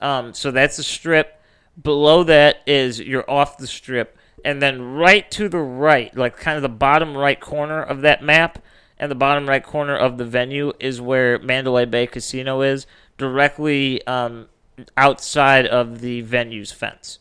Um, 0.01 0.33
so 0.33 0.49
that's 0.49 0.77
the 0.77 0.83
strip. 0.83 1.41
Below 1.81 2.23
that 2.23 2.61
is 2.65 3.01
you're 3.01 3.29
off 3.29 3.57
the 3.57 3.67
strip, 3.67 4.17
and 4.45 4.61
then 4.61 4.81
right 4.81 5.29
to 5.31 5.49
the 5.49 5.59
right, 5.59 6.15
like 6.15 6.37
kind 6.37 6.55
of 6.55 6.61
the 6.61 6.69
bottom 6.69 7.17
right 7.17 7.37
corner 7.37 7.83
of 7.83 7.99
that 8.01 8.23
map, 8.23 8.63
and 8.97 9.11
the 9.11 9.15
bottom 9.15 9.45
right 9.45 9.63
corner 9.63 9.97
of 9.97 10.17
the 10.17 10.25
venue 10.25 10.71
is 10.79 11.01
where 11.01 11.37
Mandalay 11.37 11.83
Bay 11.83 12.07
Casino 12.07 12.61
is, 12.61 12.87
directly 13.17 14.07
um, 14.07 14.47
outside 14.95 15.67
of 15.67 15.99
the 15.99 16.21
venue's 16.21 16.71
fence. 16.71 17.19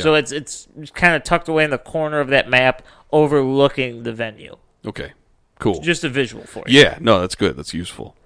So 0.00 0.14
it's 0.14 0.32
it's 0.32 0.66
kind 0.94 1.14
of 1.14 1.24
tucked 1.24 1.48
away 1.48 1.64
in 1.64 1.70
the 1.70 1.76
corner 1.76 2.20
of 2.20 2.28
that 2.28 2.48
map, 2.48 2.82
overlooking 3.12 4.04
the 4.04 4.14
venue. 4.14 4.56
Okay. 4.86 5.12
Cool. 5.62 5.80
Just 5.80 6.04
a 6.04 6.08
visual 6.08 6.44
for 6.44 6.64
you. 6.66 6.80
Yeah, 6.80 6.98
no, 7.00 7.20
that's 7.20 7.34
good. 7.34 7.56
That's 7.56 7.72
useful. 7.72 8.16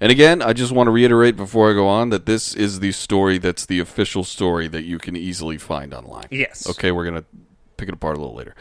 And 0.00 0.12
again, 0.12 0.42
I 0.42 0.52
just 0.52 0.72
want 0.72 0.86
to 0.88 0.90
reiterate 0.90 1.36
before 1.36 1.70
I 1.70 1.74
go 1.74 1.88
on 1.88 2.10
that 2.10 2.26
this 2.26 2.54
is 2.54 2.80
the 2.80 2.92
story 2.92 3.38
that's 3.38 3.64
the 3.64 3.80
official 3.80 4.24
story 4.24 4.68
that 4.68 4.84
you 4.84 4.98
can 4.98 5.16
easily 5.16 5.56
find 5.56 5.94
online. 5.94 6.26
Yes. 6.30 6.68
Okay, 6.68 6.92
we're 6.92 7.04
going 7.04 7.22
to 7.22 7.24
pick 7.76 7.88
it 7.88 7.94
apart 7.94 8.16
a 8.16 8.20
little 8.20 8.36
later. 8.36 8.54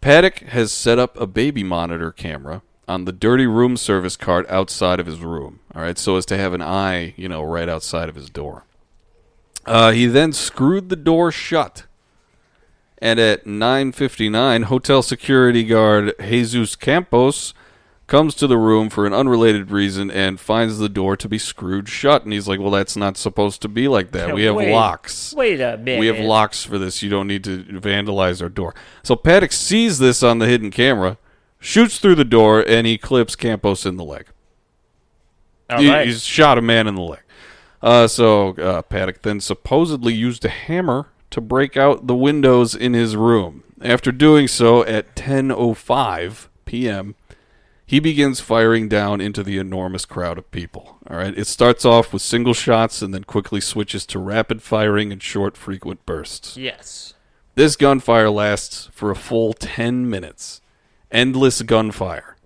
Paddock 0.00 0.40
has 0.40 0.72
set 0.72 0.98
up 0.98 1.18
a 1.20 1.26
baby 1.26 1.62
monitor 1.62 2.10
camera 2.10 2.62
on 2.88 3.04
the 3.04 3.12
dirty 3.12 3.46
room 3.46 3.76
service 3.76 4.16
cart 4.16 4.48
outside 4.48 4.98
of 4.98 5.06
his 5.06 5.20
room. 5.20 5.60
All 5.74 5.82
right, 5.82 5.96
so 5.96 6.16
as 6.16 6.26
to 6.26 6.36
have 6.36 6.52
an 6.52 6.62
eye, 6.62 7.14
you 7.16 7.28
know, 7.28 7.42
right 7.42 7.68
outside 7.68 8.08
of 8.08 8.16
his 8.16 8.28
door. 8.28 8.64
Uh, 9.64 9.92
he 9.92 10.06
then 10.06 10.32
screwed 10.32 10.88
the 10.88 10.96
door 10.96 11.30
shut. 11.30 11.84
And 12.98 13.20
at 13.20 13.46
9:59, 13.46 14.64
hotel 14.64 15.02
security 15.02 15.64
guard 15.64 16.14
Jesus 16.20 16.76
Campos 16.76 17.54
comes 18.10 18.34
to 18.34 18.46
the 18.46 18.58
room 18.58 18.90
for 18.90 19.06
an 19.06 19.14
unrelated 19.14 19.70
reason 19.70 20.10
and 20.10 20.38
finds 20.38 20.78
the 20.78 20.88
door 20.88 21.16
to 21.16 21.28
be 21.28 21.38
screwed 21.38 21.88
shut. 21.88 22.24
And 22.24 22.32
he's 22.32 22.46
like, 22.48 22.58
"Well, 22.60 22.72
that's 22.72 22.96
not 22.96 23.16
supposed 23.16 23.62
to 23.62 23.68
be 23.68 23.88
like 23.88 24.10
that. 24.10 24.34
We 24.34 24.42
have 24.44 24.56
Wait- 24.56 24.72
locks. 24.72 25.32
Wait 25.32 25.60
a 25.60 25.78
minute. 25.78 26.00
We 26.00 26.08
have 26.08 26.18
locks 26.18 26.64
for 26.64 26.76
this. 26.76 27.02
You 27.02 27.08
don't 27.08 27.28
need 27.28 27.44
to 27.44 27.62
vandalize 27.64 28.42
our 28.42 28.48
door." 28.50 28.74
So 29.02 29.16
Paddock 29.16 29.52
sees 29.52 29.98
this 30.00 30.22
on 30.22 30.40
the 30.40 30.46
hidden 30.46 30.70
camera, 30.70 31.16
shoots 31.60 31.98
through 31.98 32.16
the 32.16 32.24
door, 32.24 32.62
and 32.66 32.86
he 32.86 32.98
clips 32.98 33.36
Campos 33.36 33.86
in 33.86 33.96
the 33.96 34.04
leg. 34.04 34.26
All 35.70 35.78
He- 35.80 35.88
right. 35.88 36.06
He's 36.06 36.24
shot 36.24 36.58
a 36.58 36.62
man 36.62 36.86
in 36.88 36.96
the 36.96 37.02
leg. 37.02 37.20
Uh, 37.80 38.08
so 38.08 38.50
uh, 38.56 38.82
Paddock 38.82 39.22
then 39.22 39.40
supposedly 39.40 40.12
used 40.12 40.44
a 40.44 40.48
hammer 40.50 41.06
to 41.30 41.40
break 41.40 41.76
out 41.76 42.08
the 42.08 42.16
windows 42.16 42.74
in 42.74 42.92
his 42.92 43.14
room. 43.16 43.62
After 43.80 44.10
doing 44.12 44.48
so 44.48 44.84
at 44.84 45.14
10:05 45.14 46.48
p.m., 46.66 47.14
he 47.90 47.98
begins 47.98 48.38
firing 48.38 48.88
down 48.88 49.20
into 49.20 49.42
the 49.42 49.58
enormous 49.58 50.04
crowd 50.04 50.38
of 50.38 50.48
people. 50.52 50.98
All 51.08 51.16
right, 51.16 51.36
it 51.36 51.48
starts 51.48 51.84
off 51.84 52.12
with 52.12 52.22
single 52.22 52.54
shots 52.54 53.02
and 53.02 53.12
then 53.12 53.24
quickly 53.24 53.60
switches 53.60 54.06
to 54.06 54.20
rapid 54.20 54.62
firing 54.62 55.10
and 55.10 55.20
short, 55.20 55.56
frequent 55.56 56.06
bursts. 56.06 56.56
Yes. 56.56 57.14
This 57.56 57.74
gunfire 57.74 58.30
lasts 58.30 58.88
for 58.92 59.10
a 59.10 59.16
full 59.16 59.54
10 59.54 60.08
minutes. 60.08 60.60
Endless 61.10 61.62
gunfire. 61.62 62.36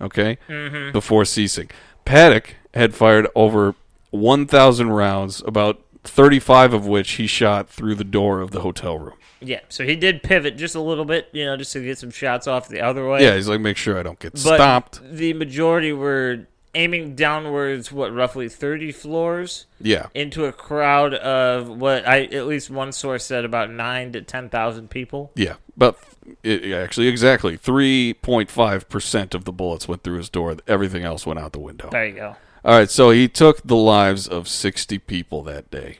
Okay? 0.00 0.38
Mm-hmm. 0.48 0.92
Before 0.92 1.26
ceasing. 1.26 1.70
Paddock 2.06 2.54
had 2.72 2.94
fired 2.94 3.26
over 3.34 3.74
1,000 4.12 4.88
rounds, 4.88 5.42
about 5.44 5.82
35 6.04 6.72
of 6.72 6.86
which 6.86 7.10
he 7.12 7.26
shot 7.26 7.68
through 7.68 7.96
the 7.96 8.02
door 8.02 8.40
of 8.40 8.52
the 8.52 8.62
hotel 8.62 8.98
room. 8.98 9.18
Yeah. 9.40 9.60
So 9.68 9.84
he 9.84 9.96
did 9.96 10.22
pivot 10.22 10.56
just 10.56 10.74
a 10.74 10.80
little 10.80 11.04
bit, 11.04 11.28
you 11.32 11.44
know, 11.46 11.56
just 11.56 11.72
to 11.72 11.82
get 11.84 11.98
some 11.98 12.10
shots 12.10 12.46
off 12.46 12.68
the 12.68 12.80
other 12.80 13.08
way. 13.08 13.22
Yeah, 13.22 13.34
he's 13.36 13.48
like, 13.48 13.60
make 13.60 13.76
sure 13.76 13.98
I 13.98 14.02
don't 14.02 14.18
get 14.18 14.32
But 14.32 14.40
stopped. 14.40 15.00
the 15.02 15.32
majority 15.32 15.92
were 15.92 16.46
aiming 16.74 17.16
downwards, 17.16 17.90
what, 17.90 18.14
roughly 18.14 18.48
30 18.48 18.92
floors 18.92 19.66
Yeah. 19.80 20.06
into 20.14 20.44
a 20.44 20.52
crowd 20.52 21.14
of 21.14 21.68
what 21.68 22.06
I, 22.06 22.24
at 22.26 22.46
least 22.46 22.70
one 22.70 22.92
source 22.92 23.24
said, 23.24 23.44
about 23.44 23.70
9 23.72 24.12
to 24.12 24.20
10,000 24.20 24.88
people. 24.88 25.32
Yeah. 25.34 25.54
But 25.76 25.98
it, 26.44 26.70
actually, 26.72 27.08
exactly. 27.08 27.56
3.5% 27.58 29.34
of 29.34 29.44
the 29.44 29.52
bullets 29.52 29.88
went 29.88 30.02
through 30.04 30.18
his 30.18 30.28
door. 30.28 30.56
Everything 30.66 31.02
else 31.02 31.26
went 31.26 31.38
out 31.40 31.52
the 31.52 31.58
window. 31.58 31.88
There 31.90 32.06
you 32.06 32.14
go. 32.14 32.36
All 32.64 32.78
right, 32.78 32.90
so 32.90 33.10
he 33.10 33.26
took 33.26 33.62
the 33.66 33.76
lives 33.76 34.28
of 34.28 34.46
60 34.46 34.98
people 34.98 35.42
that 35.44 35.70
day. 35.70 35.98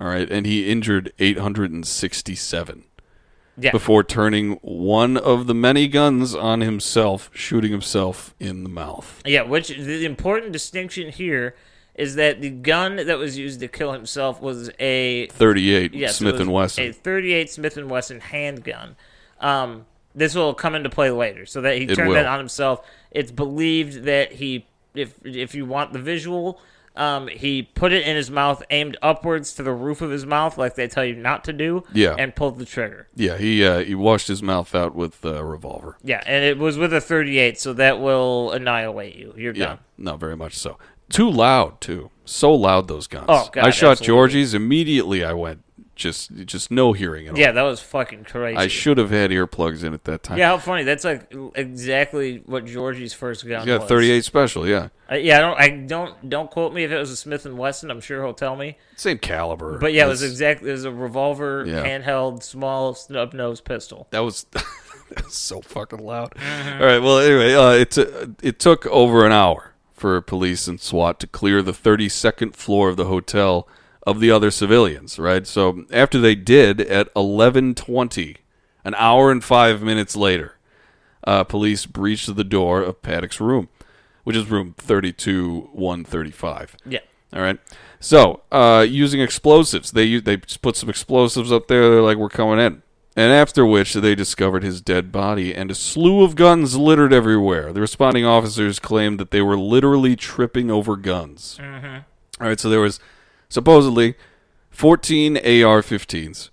All 0.00 0.06
right, 0.08 0.30
and 0.30 0.46
he 0.46 0.70
injured 0.70 1.12
867 1.18 2.84
Yeah. 3.58 3.70
before 3.70 4.02
turning 4.02 4.52
one 4.62 5.16
of 5.18 5.46
the 5.46 5.54
many 5.54 5.88
guns 5.88 6.34
on 6.34 6.62
himself, 6.62 7.30
shooting 7.34 7.70
himself 7.70 8.34
in 8.40 8.62
the 8.62 8.70
mouth. 8.70 9.20
Yeah, 9.26 9.42
which 9.42 9.68
the 9.68 10.04
important 10.06 10.52
distinction 10.52 11.10
here 11.10 11.54
is 11.96 12.14
that 12.14 12.40
the 12.40 12.48
gun 12.48 12.96
that 12.96 13.18
was 13.18 13.36
used 13.36 13.60
to 13.60 13.68
kill 13.68 13.92
himself 13.92 14.40
was 14.40 14.70
a 14.78 15.26
38 15.26 15.92
yes, 15.92 16.16
Smith 16.16 16.40
and 16.40 16.50
Wesson. 16.50 16.84
a 16.86 16.92
38 16.92 17.50
Smith 17.50 17.76
and 17.76 17.90
Wesson 17.90 18.20
handgun. 18.20 18.96
Um, 19.40 19.84
this 20.14 20.34
will 20.34 20.54
come 20.54 20.74
into 20.74 20.88
play 20.88 21.10
later, 21.10 21.44
so 21.44 21.60
that 21.60 21.76
he 21.76 21.84
It 21.84 21.94
turned 21.94 22.08
will. 22.08 22.14
that 22.14 22.26
on 22.26 22.38
himself. 22.38 22.86
It's 23.10 23.30
believed 23.30 24.04
that 24.04 24.32
he, 24.32 24.66
if 24.94 25.14
if 25.24 25.54
you 25.54 25.66
want 25.66 25.92
the 25.92 25.98
visual, 25.98 26.58
um, 26.96 27.28
he 27.28 27.62
put 27.62 27.92
it 27.92 28.06
in 28.06 28.16
his 28.16 28.30
mouth, 28.30 28.62
aimed 28.70 28.96
upwards 29.00 29.52
to 29.54 29.62
the 29.62 29.72
roof 29.72 30.00
of 30.02 30.10
his 30.10 30.26
mouth, 30.26 30.58
like 30.58 30.74
they 30.74 30.88
tell 30.88 31.04
you 31.04 31.14
not 31.14 31.44
to 31.44 31.52
do, 31.52 31.84
Yeah. 31.92 32.14
and 32.18 32.34
pulled 32.34 32.58
the 32.58 32.64
trigger. 32.64 33.08
yeah, 33.14 33.36
he 33.38 33.64
uh, 33.64 33.78
he 33.80 33.94
washed 33.94 34.28
his 34.28 34.42
mouth 34.42 34.74
out 34.74 34.94
with 34.94 35.24
a 35.24 35.44
revolver. 35.44 35.96
Yeah, 36.02 36.22
and 36.26 36.44
it 36.44 36.58
was 36.58 36.76
with 36.78 36.92
a 36.92 37.00
38, 37.00 37.58
so 37.60 37.72
that 37.74 38.00
will 38.00 38.50
annihilate 38.52 39.14
you. 39.16 39.32
You're 39.36 39.54
Yeah, 39.54 39.66
done. 39.66 39.78
no, 39.98 40.16
very 40.16 40.36
much 40.36 40.54
so. 40.58 40.78
Too 41.08 41.30
loud 41.30 41.80
too. 41.80 42.10
So 42.24 42.52
loud 42.54 42.86
those 42.86 43.06
guns. 43.08 43.26
Oh, 43.28 43.48
God, 43.52 43.64
I 43.64 43.70
shot 43.70 43.92
absolutely. 43.92 44.06
Georgie's 44.06 44.54
immediately. 44.54 45.24
I 45.24 45.32
went 45.32 45.64
just 46.00 46.34
just 46.46 46.70
no 46.70 46.92
hearing 46.92 47.26
at 47.28 47.34
all. 47.34 47.38
Yeah, 47.38 47.52
that 47.52 47.62
was 47.62 47.80
fucking 47.80 48.24
crazy. 48.24 48.56
I 48.56 48.66
should 48.66 48.98
have 48.98 49.10
had 49.10 49.30
earplugs 49.30 49.84
in 49.84 49.94
at 49.94 50.04
that 50.04 50.22
time. 50.24 50.38
Yeah, 50.38 50.48
how 50.48 50.58
funny. 50.58 50.82
That's 50.82 51.04
like 51.04 51.32
exactly 51.54 52.42
what 52.46 52.64
Georgie's 52.66 53.12
first 53.14 53.46
gun 53.46 53.68
was. 53.68 53.88
38 53.88 54.24
special. 54.24 54.66
Yeah, 54.66 54.88
Uh, 55.10 55.16
yeah, 55.16 55.36
I 55.38 55.40
don't, 55.40 55.58
I 55.60 55.68
don't, 55.86 56.28
don't 56.30 56.50
quote 56.50 56.72
me 56.72 56.84
if 56.84 56.90
it 56.90 56.98
was 56.98 57.10
a 57.10 57.16
Smith 57.16 57.46
and 57.46 57.56
Wesson. 57.58 57.90
I'm 57.90 58.00
sure 58.00 58.22
he'll 58.24 58.34
tell 58.34 58.56
me. 58.56 58.76
same 58.96 59.18
caliber. 59.18 59.78
But 59.78 59.92
yeah, 59.92 60.06
it 60.06 60.08
was 60.08 60.20
That's- 60.20 60.32
exactly 60.32 60.70
it 60.70 60.72
was 60.72 60.84
a 60.84 60.92
revolver, 60.92 61.64
Yeah. 61.66 61.84
handheld, 61.84 62.42
small 62.42 62.94
snub 62.94 63.32
nose 63.34 63.60
pistol. 63.60 64.08
That 64.10 64.20
was, 64.20 64.46
so 65.28 65.60
fucking 65.60 65.98
loud. 65.98 66.32
All 66.36 66.86
right. 66.86 66.98
Well, 66.98 67.18
anyway, 67.18 67.54
uh, 67.54 67.70
it 67.72 67.90
t- 67.90 68.06
it 68.42 68.58
took 68.58 68.86
over 68.86 69.26
an 69.26 69.32
hour 69.32 69.72
for 69.92 70.20
police 70.20 70.66
and 70.68 70.80
SWAT 70.80 71.18
to 71.20 71.26
clear 71.26 71.62
the 71.62 71.72
32nd 71.72 72.54
floor 72.54 72.88
of 72.88 72.96
the 72.96 73.06
hotel 73.06 73.66
of 74.06 74.20
the 74.20 74.30
other 74.30 74.50
civilians. 74.50 75.18
Right. 75.18 75.46
So 75.46 75.84
after 75.92 76.18
they 76.20 76.34
did 76.34 76.80
at 76.80 77.12
11:20, 77.14 78.36
an 78.84 78.94
hour 78.96 79.30
and 79.30 79.44
five 79.44 79.82
minutes 79.82 80.16
later, 80.16 80.56
uh, 81.26 81.44
police 81.44 81.86
breached 81.86 82.34
the 82.34 82.44
door 82.44 82.82
of 82.82 83.02
Paddock's 83.02 83.40
room, 83.40 83.68
which 84.24 84.36
is 84.36 84.50
room 84.50 84.74
32135. 84.78 86.76
Yeah, 86.86 87.00
All 87.32 87.42
right. 87.42 87.58
So, 88.02 88.40
uh, 88.50 88.86
using 88.88 89.20
explosives, 89.20 89.90
they 89.92 90.18
they 90.20 90.38
just 90.38 90.62
put 90.62 90.76
some 90.76 90.88
explosives 90.88 91.52
up 91.52 91.68
there. 91.68 91.90
They're 91.90 92.00
like, 92.02 92.16
"We're 92.16 92.30
coming 92.30 92.58
in." 92.58 92.82
And 93.16 93.32
after 93.32 93.66
which, 93.66 93.92
they 93.92 94.14
discovered 94.14 94.62
his 94.62 94.80
dead 94.80 95.12
body 95.12 95.54
and 95.54 95.70
a 95.70 95.74
slew 95.74 96.22
of 96.22 96.36
guns 96.36 96.76
littered 96.78 97.12
everywhere. 97.12 97.72
The 97.72 97.80
responding 97.80 98.24
officers 98.24 98.78
claimed 98.78 99.18
that 99.20 99.32
they 99.32 99.42
were 99.42 99.58
literally 99.58 100.16
tripping 100.16 100.70
over 100.70 100.96
guns. 100.96 101.58
All 102.40 102.46
right. 102.48 102.58
So 102.58 102.70
there 102.70 102.80
was 102.80 103.00
supposedly 103.50 104.14
14 104.70 105.36
AR-15s, 105.36 106.48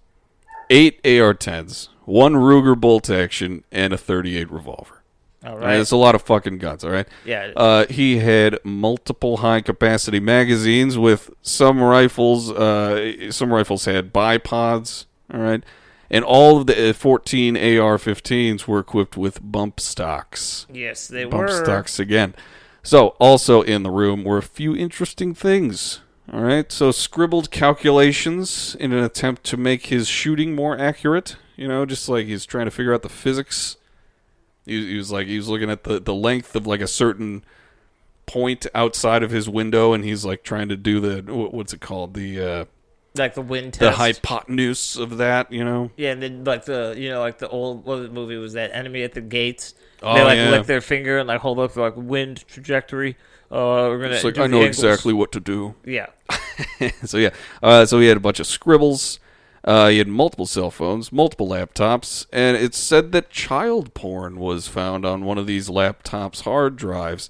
eight 0.69 0.99
AR-10s, 1.05 1.88
one 2.03 2.33
Ruger 2.33 2.77
bolt 2.77 3.10
action, 3.10 3.63
and 3.71 3.93
a 3.93 3.97
38 3.97 4.51
revolver. 4.51 5.01
all 5.45 5.57
right. 5.57 5.79
it's 5.79 5.91
a 5.91 5.95
lot 5.97 6.15
of 6.15 6.21
fucking 6.23 6.57
guns. 6.57 6.83
All 6.83 6.91
right. 6.91 7.07
Yeah. 7.23 7.51
Uh, 7.55 7.86
he 7.86 8.17
had 8.17 8.60
multiple 8.65 9.38
high 9.38 9.62
capacity 9.62 10.19
magazines 10.19 10.97
with 10.97 11.29
some 11.41 11.79
rifles. 11.81 12.51
Uh, 12.51 13.31
some 13.31 13.53
rifles 13.53 13.86
had 13.86 14.12
bipods. 14.13 15.05
All 15.33 15.41
right, 15.41 15.62
and 16.10 16.23
all 16.23 16.57
of 16.57 16.67
the 16.67 16.89
uh, 16.91 16.93
14 16.93 17.57
AR-15s 17.57 18.65
were 18.65 18.79
equipped 18.79 19.17
with 19.17 19.39
bump 19.41 19.79
stocks. 19.81 20.65
yes, 20.73 21.07
they 21.07 21.25
Bump 21.25 21.33
were. 21.41 21.47
Bump 21.47 21.65
stocks 21.65 21.99
again. 21.99 22.33
So, 22.81 23.10
also 23.19 23.62
in 23.63 23.83
the 23.83 23.91
room 23.91 24.23
were 24.23 24.38
a 24.38 24.41
few 24.41 24.73
interesting 24.73 25.33
things. 25.33 25.99
All 26.31 26.41
right, 26.41 26.69
so 26.71 26.91
scribbled 26.91 27.51
calculations 27.51 28.75
in 28.79 28.91
an 28.91 29.01
attempt 29.03 29.43
to 29.45 29.57
make 29.57 29.85
his 29.85 30.07
shooting 30.09 30.53
more 30.55 30.77
accurate. 30.77 31.37
You 31.55 31.67
know, 31.67 31.85
just 31.85 32.09
like 32.09 32.25
he's 32.27 32.45
trying 32.45 32.65
to 32.65 32.71
figure 32.71 32.93
out 32.93 33.01
the 33.01 33.09
physics. 33.09 33.77
He, 34.65 34.87
he 34.91 34.97
was 34.97 35.11
like 35.11 35.27
he 35.27 35.37
was 35.37 35.47
looking 35.47 35.69
at 35.69 35.83
the 35.85 35.99
the 35.99 36.13
length 36.13 36.55
of 36.55 36.67
like 36.67 36.81
a 36.81 36.87
certain 36.87 37.45
point 38.25 38.67
outside 38.75 39.23
of 39.23 39.31
his 39.31 39.47
window, 39.49 39.93
and 39.93 40.03
he's 40.03 40.25
like 40.25 40.43
trying 40.43 40.67
to 40.69 40.75
do 40.75 40.99
the 40.99 41.21
wh- 41.31 41.53
what's 41.53 41.71
it 41.73 41.79
called 41.79 42.13
the 42.13 42.39
uh, 42.41 42.65
Like 43.15 43.33
the 43.33 43.41
wind 43.41 43.73
the 43.73 43.87
test. 43.91 43.97
hypotenuse 43.97 44.97
of 44.97 45.17
that. 45.17 45.49
You 45.51 45.63
know, 45.63 45.91
Yeah, 45.95 46.11
and 46.11 46.21
then 46.21 46.43
like 46.43 46.65
the 46.65 46.93
you 46.97 47.09
know 47.09 47.21
like 47.21 47.37
the 47.37 47.47
old 47.47 47.85
what 47.85 48.01
the 48.01 48.09
movie 48.09 48.35
was 48.37 48.51
that 48.53 48.71
enemy 48.73 49.03
at 49.03 49.13
the 49.13 49.21
gates. 49.21 49.73
Oh, 50.01 50.13
they 50.13 50.23
like 50.23 50.38
yeah. 50.38 50.49
lick 50.51 50.67
their 50.67 50.81
finger 50.81 51.17
and 51.17 51.27
like 51.27 51.41
hold 51.41 51.60
up 51.60 51.73
the 51.73 51.81
like 51.81 51.95
wind 51.95 52.45
trajectory. 52.47 53.17
Uh, 53.49 53.88
we're 53.89 53.99
gonna. 54.01 54.15
it's 54.15 54.23
like 54.23 54.38
I 54.38 54.47
know 54.47 54.57
angles." 54.57 54.77
exactly 54.77 55.13
what 55.13 55.31
to 55.31 55.39
do. 55.39 55.75
Yeah, 55.86 56.07
so 57.05 57.17
yeah, 57.17 57.29
uh, 57.63 57.86
so 57.86 57.99
he 57.99 58.07
had 58.07 58.17
a 58.17 58.21
bunch 58.21 58.39
of 58.39 58.47
scribbles. 58.47 59.19
Uh, 59.63 59.89
he 59.89 59.97
had 59.97 60.07
multiple 60.07 60.45
cell 60.45 60.71
phones, 60.71 61.12
multiple 61.12 61.49
laptops, 61.49 62.25
and 62.31 62.55
it's 62.55 62.77
said 62.77 63.12
that 63.12 63.29
child 63.29 63.93
porn 63.93 64.39
was 64.39 64.67
found 64.67 65.05
on 65.05 65.25
one 65.25 65.38
of 65.38 65.45
these 65.47 65.67
laptops' 65.67 66.41
hard 66.41 66.75
drives. 66.77 67.29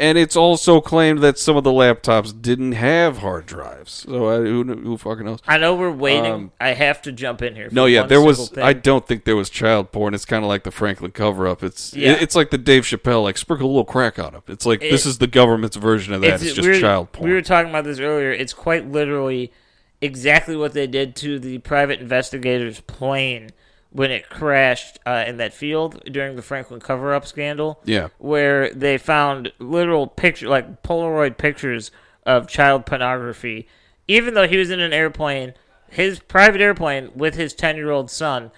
And 0.00 0.16
it's 0.16 0.34
also 0.34 0.80
claimed 0.80 1.18
that 1.20 1.38
some 1.38 1.58
of 1.58 1.62
the 1.62 1.70
laptops 1.70 2.32
didn't 2.40 2.72
have 2.72 3.18
hard 3.18 3.44
drives. 3.44 3.92
So 4.08 4.28
uh, 4.28 4.38
who, 4.40 4.64
who 4.64 4.96
fucking 4.96 5.26
knows? 5.26 5.40
I 5.46 5.58
know 5.58 5.74
we're 5.74 5.90
waiting. 5.92 6.32
Um, 6.32 6.52
I 6.58 6.68
have 6.70 7.02
to 7.02 7.12
jump 7.12 7.42
in 7.42 7.54
here. 7.54 7.68
For 7.68 7.74
No, 7.74 7.84
yeah, 7.84 8.04
there 8.06 8.22
was. 8.22 8.48
thing. 8.48 8.64
I 8.64 8.72
don't 8.72 9.06
think 9.06 9.24
there 9.24 9.36
was 9.36 9.50
child 9.50 9.92
porn. 9.92 10.14
It's 10.14 10.24
kind 10.24 10.42
of 10.42 10.48
like 10.48 10.64
the 10.64 10.70
Franklin 10.70 11.10
cover-up. 11.10 11.62
It's 11.62 11.92
Yeah. 11.94 12.16
it's 12.18 12.34
like 12.34 12.48
the 12.48 12.56
Dave 12.56 12.84
Chappelle, 12.84 13.22
like 13.22 13.36
sprinkle 13.36 13.66
a 13.66 13.68
little 13.68 13.84
crack 13.84 14.18
on 14.18 14.34
it. 14.34 14.42
It's 14.48 14.64
like 14.64 14.80
this 14.80 15.04
is 15.04 15.18
the 15.18 15.26
government's 15.26 15.76
version 15.76 16.14
of 16.14 16.22
that. 16.22 16.30
It's, 16.34 16.42
It's- 16.44 16.56
just 16.56 16.68
we 16.68 16.80
child 16.80 17.12
porn. 17.12 17.28
We 17.28 17.34
were 17.34 17.42
talking 17.42 17.68
about 17.68 17.84
this 17.84 17.98
earlier. 18.00 18.32
It's 18.32 18.54
quite 18.54 18.90
literally 18.90 19.52
exactly 20.00 20.56
what 20.56 20.72
they 20.72 20.86
did 20.86 21.14
to 21.16 21.38
the 21.38 21.58
private 21.58 22.00
investigator's 22.00 22.80
plane 22.80 23.50
when 23.92 24.10
it 24.10 24.28
crashed 24.28 24.98
uh, 25.04 25.24
in 25.26 25.36
that 25.38 25.52
field 25.52 26.00
during 26.04 26.36
the 26.36 26.42
Franklin 26.42 26.80
cover-up 26.80 27.26
scandal. 27.26 27.80
Yeah. 27.84 28.08
where 28.18 28.70
they 28.72 28.98
found 28.98 29.52
literal 29.58 30.06
picture, 30.06 30.48
like 30.48 30.82
Polaroid 30.82 31.36
pictures 31.38 31.90
of 32.24 32.46
child 32.48 32.86
pornography. 32.86 33.66
Even 34.06 34.34
though 34.34 34.46
he 34.48 34.56
was 34.56 34.70
in 34.70 34.80
an 34.80 34.92
airplane, 34.92 35.54
his 35.88 36.20
private 36.20 36.60
airplane 36.60 37.10
with 37.14 37.34
his 37.34 37.52
ten-year-old 37.54 38.10
son. 38.10 38.50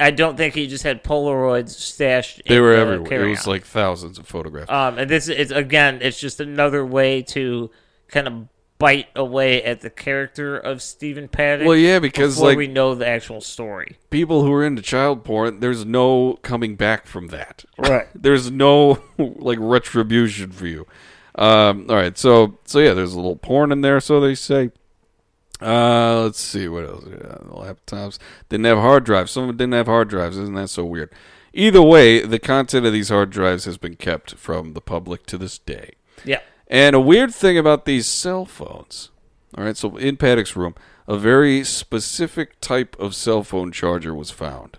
I 0.00 0.12
don't 0.12 0.36
think 0.36 0.54
he 0.54 0.68
just 0.68 0.84
had 0.84 1.02
Polaroids 1.02 1.70
stashed. 1.70 2.42
they 2.46 2.56
in 2.56 2.62
were 2.62 2.76
the 2.76 2.80
everywhere. 2.82 3.06
It 3.06 3.08
carry-on. 3.08 3.30
was 3.30 3.46
like 3.48 3.64
thousands 3.64 4.18
of 4.18 4.26
photographs. 4.28 4.70
Um, 4.70 4.96
and 4.96 5.10
this 5.10 5.28
is 5.28 5.50
again, 5.50 5.98
it's 6.00 6.20
just 6.20 6.38
another 6.40 6.86
way 6.86 7.20
to 7.22 7.70
kind 8.06 8.28
of 8.28 8.48
bite 8.78 9.08
away 9.16 9.62
at 9.62 9.80
the 9.80 9.90
character 9.90 10.56
of 10.56 10.80
Stephen 10.82 11.28
Paddock. 11.28 11.66
Well, 11.66 11.76
yeah, 11.76 11.98
because, 11.98 12.36
before 12.36 12.48
like- 12.50 12.58
we 12.58 12.66
know 12.68 12.94
the 12.94 13.06
actual 13.06 13.40
story, 13.40 13.98
people 14.10 14.42
who 14.44 14.52
are 14.52 14.64
into 14.64 14.82
child 14.82 15.24
porn, 15.24 15.60
there's 15.60 15.84
no 15.84 16.34
coming 16.42 16.76
back 16.76 17.06
from 17.06 17.28
that. 17.28 17.64
Right. 17.76 18.06
there's 18.14 18.50
no 18.50 19.02
like 19.18 19.58
retribution 19.60 20.52
for 20.52 20.66
you. 20.66 20.86
Um, 21.34 21.86
all 21.88 21.96
right, 21.96 22.16
so 22.18 22.58
so 22.64 22.78
yeah, 22.80 22.94
there's 22.94 23.12
a 23.12 23.16
little 23.16 23.36
porn 23.36 23.70
in 23.72 23.80
there, 23.82 24.00
so 24.00 24.20
they 24.20 24.34
say. 24.34 24.70
Uh, 25.60 26.22
let's 26.22 26.40
see 26.40 26.68
what 26.68 26.84
else. 26.84 27.04
Yeah, 27.08 27.16
the 27.16 27.50
laptops 27.52 28.18
didn't 28.48 28.66
have 28.66 28.78
hard 28.78 29.02
drives. 29.04 29.32
Some 29.32 29.44
of 29.44 29.48
them 29.48 29.56
didn't 29.56 29.72
have 29.74 29.86
hard 29.86 30.08
drives. 30.08 30.36
Isn't 30.36 30.54
that 30.54 30.68
so 30.68 30.84
weird? 30.84 31.12
Either 31.52 31.82
way, 31.82 32.20
the 32.24 32.38
content 32.38 32.86
of 32.86 32.92
these 32.92 33.08
hard 33.08 33.30
drives 33.30 33.64
has 33.64 33.76
been 33.76 33.96
kept 33.96 34.34
from 34.36 34.74
the 34.74 34.80
public 34.80 35.26
to 35.26 35.36
this 35.38 35.58
day. 35.58 35.94
yeah, 36.24 36.40
And 36.68 36.94
a 36.94 37.00
weird 37.00 37.34
thing 37.34 37.56
about 37.56 37.86
these 37.86 38.06
cell 38.06 38.44
phones. 38.44 39.10
All 39.56 39.64
right, 39.64 39.76
so 39.76 39.96
in 39.96 40.16
Paddock's 40.18 40.54
room, 40.54 40.74
a 41.06 41.16
very 41.16 41.64
specific 41.64 42.60
type 42.60 42.94
of 43.00 43.14
cell 43.14 43.42
phone 43.42 43.72
charger 43.72 44.14
was 44.14 44.30
found. 44.30 44.78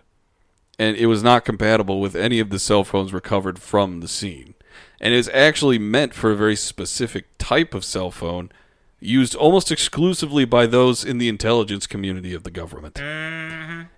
And 0.78 0.96
it 0.96 1.08
was 1.08 1.24
not 1.24 1.44
compatible 1.44 2.00
with 2.00 2.16
any 2.16 2.40
of 2.40 2.52
the 2.52 2.60
cell 2.60 2.84
phones 2.84 3.12
recovered 3.12 3.60
from 3.60 4.00
the 4.00 4.08
scene. 4.08 4.54
And 5.02 5.14
it's 5.14 5.30
actually 5.34 5.80
meant 5.80 6.14
for 6.14 6.32
a 6.32 6.36
very 6.36 6.56
specific 6.56 7.26
type 7.40 7.74
of 7.74 7.84
cell 7.84 8.12
phone 8.12 8.52
used 9.00 9.34
almost 9.34 9.72
exclusively 9.72 10.46
by 10.46 10.66
those 10.66 11.04
in 11.04 11.18
the 11.18 11.30
intelligence 11.30 11.88
community 11.88 12.34
of 12.34 12.44
the 12.44 12.52
government. 12.52 13.02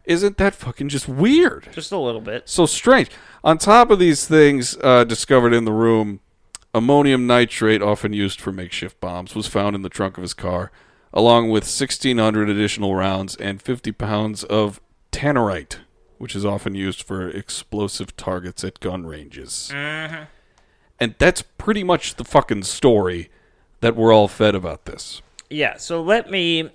Isn't 0.05 0.37
that 0.37 0.55
fucking 0.55 0.89
just 0.89 1.07
weird? 1.07 1.67
just 1.73 1.91
a 1.91 1.97
little 1.97 2.21
bit. 2.21 2.47
so 2.47 2.65
strange. 2.65 3.09
On 3.43 3.57
top 3.57 3.89
of 3.89 3.99
these 3.99 4.27
things 4.27 4.77
uh, 4.81 5.03
discovered 5.03 5.53
in 5.53 5.65
the 5.65 5.71
room, 5.71 6.19
ammonium 6.73 7.27
nitrate, 7.27 7.81
often 7.81 8.13
used 8.13 8.39
for 8.39 8.51
makeshift 8.51 8.99
bombs, 8.99 9.35
was 9.35 9.47
found 9.47 9.75
in 9.75 9.81
the 9.81 9.89
trunk 9.89 10.17
of 10.17 10.21
his 10.21 10.33
car, 10.33 10.71
along 11.13 11.49
with 11.49 11.63
1,600 11.63 12.49
additional 12.49 12.95
rounds 12.95 13.35
and 13.35 13.61
50 13.61 13.91
pounds 13.91 14.43
of 14.45 14.79
tannerite, 15.11 15.77
which 16.17 16.35
is 16.35 16.45
often 16.45 16.75
used 16.75 17.01
for 17.03 17.27
explosive 17.29 18.15
targets 18.15 18.63
at 18.63 18.79
gun 18.79 19.05
ranges. 19.05 19.69
Mm-hmm. 19.73 20.23
And 20.99 21.15
that's 21.17 21.41
pretty 21.41 21.83
much 21.83 22.15
the 22.15 22.23
fucking 22.23 22.63
story 22.63 23.29
that 23.81 23.95
we're 23.95 24.13
all 24.13 24.27
fed 24.27 24.53
about 24.55 24.85
this. 24.85 25.21
Yeah, 25.49 25.77
so 25.77 26.01
let 26.01 26.29
me. 26.29 26.69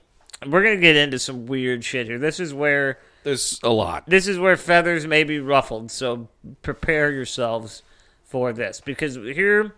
We're 0.47 0.63
gonna 0.63 0.77
get 0.77 0.97
into 0.97 1.19
some 1.19 1.47
weird 1.47 1.83
shit 1.85 2.07
here. 2.09 2.19
This 2.19 2.41
is 2.41 2.53
where 2.53 2.99
There's 3.23 3.59
a 3.63 3.71
lot. 3.71 4.05
this 4.07 4.27
is 4.29 4.39
where 4.39 4.57
feathers 4.57 5.07
may 5.07 5.25
be 5.25 5.39
ruffled. 5.41 5.91
So 5.91 6.29
prepare 6.61 7.11
yourselves 7.11 7.83
for 8.25 8.53
this 8.53 8.83
because 8.83 9.15
here, 9.15 9.73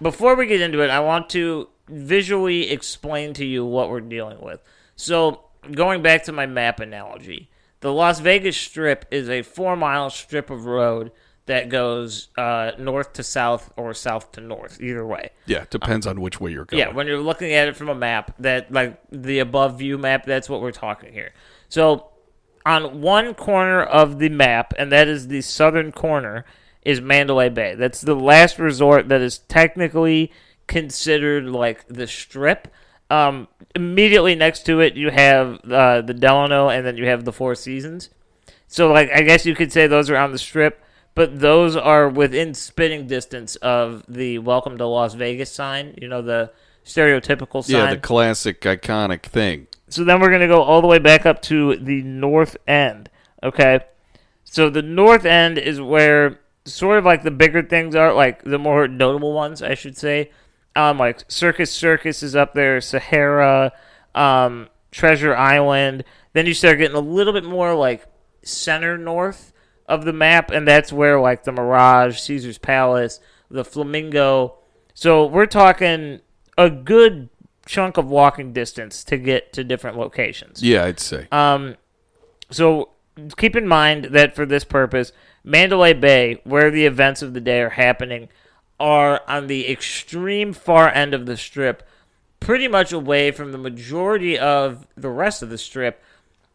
before 0.00 0.34
we 0.34 0.46
get 0.46 0.60
into 0.60 0.80
it, 0.80 0.90
I 0.90 1.00
want 1.00 1.28
to 1.30 1.68
visually 1.88 2.70
explain 2.70 3.34
to 3.34 3.44
you 3.44 3.64
what 3.64 3.90
we're 3.90 4.00
dealing 4.00 4.40
with. 4.40 4.60
So 4.96 5.44
going 5.70 6.02
back 6.02 6.24
to 6.24 6.32
my 6.32 6.46
map 6.46 6.80
analogy, 6.80 7.50
the 7.80 7.92
Las 7.92 8.20
Vegas 8.20 8.56
Strip 8.56 9.06
is 9.10 9.28
a 9.28 9.42
four-mile 9.42 10.10
strip 10.10 10.50
of 10.50 10.66
road 10.66 11.12
that 11.46 11.68
goes 11.68 12.28
uh, 12.38 12.72
north 12.78 13.12
to 13.14 13.22
south 13.22 13.70
or 13.76 13.92
south 13.92 14.32
to 14.32 14.40
north, 14.40 14.80
either 14.80 15.06
way. 15.06 15.30
Yeah, 15.46 15.66
depends 15.68 16.06
on 16.06 16.20
which 16.20 16.40
way 16.40 16.52
you're 16.52 16.64
going. 16.64 16.80
Yeah, 16.80 16.92
when 16.92 17.06
you're 17.06 17.20
looking 17.20 17.52
at 17.52 17.68
it 17.68 17.76
from 17.76 17.90
a 17.90 17.94
map, 17.94 18.34
that 18.38 18.72
like 18.72 18.98
the 19.10 19.40
above 19.40 19.78
view 19.78 19.98
map, 19.98 20.24
that's 20.24 20.48
what 20.48 20.62
we're 20.62 20.72
talking 20.72 21.12
here. 21.12 21.32
So, 21.68 22.08
on 22.64 23.02
one 23.02 23.34
corner 23.34 23.82
of 23.82 24.18
the 24.18 24.30
map, 24.30 24.72
and 24.78 24.90
that 24.90 25.06
is 25.06 25.28
the 25.28 25.42
southern 25.42 25.92
corner, 25.92 26.46
is 26.84 27.00
Mandalay 27.00 27.48
Bay. 27.48 27.74
That's 27.74 28.00
the 28.00 28.14
last 28.14 28.58
resort 28.58 29.08
that 29.08 29.20
is 29.20 29.38
technically 29.38 30.32
considered 30.66 31.46
like 31.46 31.86
the 31.88 32.06
strip. 32.06 32.68
Um, 33.10 33.48
immediately 33.74 34.34
next 34.34 34.66
to 34.66 34.80
it, 34.80 34.94
you 34.94 35.10
have 35.10 35.60
uh, 35.70 36.00
the 36.00 36.14
Delano, 36.14 36.68
and 36.68 36.86
then 36.86 36.96
you 36.96 37.06
have 37.06 37.24
the 37.24 37.32
Four 37.32 37.54
Seasons. 37.54 38.10
So, 38.66 38.92
like, 38.92 39.10
I 39.12 39.22
guess 39.22 39.46
you 39.46 39.54
could 39.54 39.72
say 39.72 39.86
those 39.86 40.10
are 40.10 40.16
on 40.16 40.32
the 40.32 40.38
strip, 40.38 40.82
but 41.14 41.40
those 41.40 41.76
are 41.76 42.08
within 42.08 42.54
spitting 42.54 43.06
distance 43.06 43.56
of 43.56 44.04
the 44.08 44.38
"Welcome 44.38 44.78
to 44.78 44.86
Las 44.86 45.14
Vegas" 45.14 45.52
sign. 45.52 45.94
You 46.00 46.08
know, 46.08 46.22
the 46.22 46.50
stereotypical 46.84 47.62
sign. 47.62 47.76
Yeah, 47.76 47.94
the 47.94 48.00
classic 48.00 48.60
iconic 48.62 49.22
thing. 49.22 49.68
So 49.88 50.02
then 50.02 50.20
we're 50.20 50.30
going 50.30 50.40
to 50.40 50.48
go 50.48 50.62
all 50.62 50.80
the 50.80 50.88
way 50.88 50.98
back 50.98 51.24
up 51.26 51.42
to 51.42 51.76
the 51.76 52.02
north 52.02 52.56
end. 52.66 53.10
Okay. 53.42 53.80
So 54.44 54.70
the 54.70 54.82
north 54.82 55.24
end 55.24 55.58
is 55.58 55.80
where 55.80 56.40
sort 56.66 56.98
of 56.98 57.04
like 57.04 57.22
the 57.22 57.30
bigger 57.30 57.62
things 57.62 57.94
are, 57.94 58.12
like 58.12 58.42
the 58.42 58.58
more 58.58 58.88
notable 58.88 59.32
ones, 59.32 59.62
I 59.62 59.74
should 59.74 59.96
say. 59.96 60.30
Um, 60.76 60.98
like 60.98 61.30
Circus 61.30 61.70
Circus 61.70 62.22
is 62.22 62.34
up 62.34 62.54
there, 62.54 62.80
Sahara, 62.80 63.72
um, 64.14 64.68
Treasure 64.90 65.36
Island. 65.36 66.04
Then 66.32 66.46
you 66.46 66.54
start 66.54 66.78
getting 66.78 66.96
a 66.96 67.00
little 67.00 67.32
bit 67.32 67.44
more 67.44 67.74
like 67.74 68.06
center 68.42 68.98
north 68.98 69.52
of 69.86 70.04
the 70.04 70.12
map, 70.12 70.50
and 70.50 70.66
that's 70.66 70.92
where 70.92 71.20
like 71.20 71.44
the 71.44 71.52
Mirage, 71.52 72.18
Caesar's 72.18 72.58
Palace, 72.58 73.20
the 73.50 73.64
Flamingo. 73.64 74.56
So 74.94 75.26
we're 75.26 75.46
talking 75.46 76.20
a 76.56 76.70
good 76.70 77.28
chunk 77.66 77.96
of 77.96 78.06
walking 78.06 78.52
distance 78.52 79.04
to 79.04 79.16
get 79.16 79.52
to 79.52 79.64
different 79.64 79.96
locations. 79.96 80.62
Yeah, 80.62 80.84
I'd 80.84 81.00
say. 81.00 81.28
Um, 81.30 81.76
so 82.50 82.90
keep 83.36 83.56
in 83.56 83.66
mind 83.66 84.06
that 84.06 84.34
for 84.34 84.46
this 84.46 84.64
purpose, 84.64 85.12
Mandalay 85.44 85.92
Bay, 85.92 86.40
where 86.44 86.70
the 86.70 86.86
events 86.86 87.22
of 87.22 87.34
the 87.34 87.40
day 87.40 87.60
are 87.60 87.70
happening, 87.70 88.28
are 88.80 89.20
on 89.28 89.46
the 89.46 89.70
extreme 89.70 90.52
far 90.52 90.88
end 90.88 91.14
of 91.14 91.26
the 91.26 91.36
strip, 91.36 91.86
pretty 92.40 92.66
much 92.66 92.92
away 92.92 93.30
from 93.30 93.52
the 93.52 93.58
majority 93.58 94.38
of 94.38 94.86
the 94.96 95.10
rest 95.10 95.42
of 95.42 95.50
the 95.50 95.58
strip. 95.58 96.02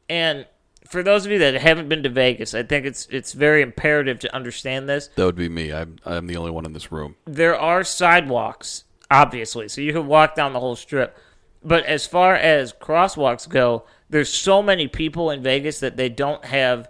And 0.09 0.47
for 0.87 1.03
those 1.03 1.25
of 1.25 1.31
you 1.31 1.37
that 1.39 1.53
haven't 1.53 1.87
been 1.87 2.03
to 2.03 2.09
Vegas, 2.09 2.55
I 2.55 2.63
think 2.63 2.85
it's 2.85 3.07
it's 3.11 3.33
very 3.33 3.61
imperative 3.61 4.19
to 4.19 4.35
understand 4.35 4.89
this. 4.89 5.07
that 5.15 5.25
would 5.25 5.35
be 5.35 5.49
me. 5.49 5.71
I'm 5.71 5.97
I'm 6.03 6.25
the 6.25 6.35
only 6.35 6.51
one 6.51 6.65
in 6.65 6.73
this 6.73 6.91
room. 6.91 7.15
There 7.25 7.57
are 7.57 7.83
sidewalks, 7.83 8.85
obviously, 9.11 9.67
so 9.69 9.81
you 9.81 9.93
can 9.93 10.07
walk 10.07 10.35
down 10.35 10.53
the 10.53 10.59
whole 10.59 10.75
strip. 10.75 11.15
But 11.63 11.85
as 11.85 12.07
far 12.07 12.35
as 12.35 12.73
crosswalks 12.73 13.47
go, 13.47 13.83
there's 14.09 14.31
so 14.33 14.63
many 14.63 14.87
people 14.87 15.29
in 15.29 15.43
Vegas 15.43 15.79
that 15.81 15.97
they 15.97 16.09
don't 16.09 16.43
have 16.45 16.89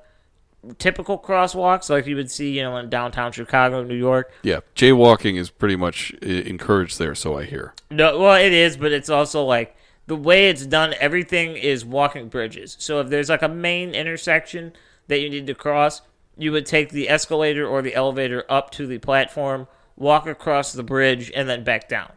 typical 0.78 1.18
crosswalks 1.18 1.90
like 1.90 2.06
you 2.06 2.16
would 2.16 2.32
see, 2.32 2.52
you 2.52 2.62
know, 2.62 2.78
in 2.78 2.90
downtown 2.90 3.32
Chicago, 3.32 3.84
New 3.84 3.96
York. 3.96 4.32
Yeah, 4.44 4.60
jaywalking 4.76 5.38
is 5.38 5.50
pretty 5.50 5.76
much 5.76 6.14
uh, 6.22 6.28
encouraged 6.28 7.00
there, 7.00 7.16
so 7.16 7.38
I 7.38 7.46
hear. 7.46 7.74
No, 7.90 8.20
well, 8.20 8.36
it 8.36 8.54
is, 8.54 8.78
but 8.78 8.92
it's 8.92 9.10
also 9.10 9.44
like 9.44 9.76
the 10.08 10.16
way 10.16 10.50
it's 10.50 10.66
done. 10.66 10.94
Everything 11.00 11.56
is 11.56 11.86
walking 11.86 12.28
bridges. 12.30 12.76
So 12.80 13.00
if 13.00 13.10
there's 13.10 13.30
like 13.30 13.42
a 13.42 13.50
main 13.50 13.96
intersection 13.96 14.74
that 15.08 15.20
you 15.20 15.30
need 15.30 15.48
to 15.48 15.56
cross, 15.56 16.02
you 16.38 16.52
would 16.52 16.66
take 16.66 16.90
the 16.90 17.10
escalator 17.10 17.68
or 17.68 17.82
the 17.82 17.96
elevator 17.96 18.46
up 18.50 18.72
to 18.72 18.88
the 18.88 18.98
platform, 18.98 19.68
walk 19.96 20.28
across 20.28 20.74
the 20.74 20.84
bridge, 20.84 21.32
and 21.36 21.50
then 21.50 21.64
back 21.64 21.90
down. 21.90 22.12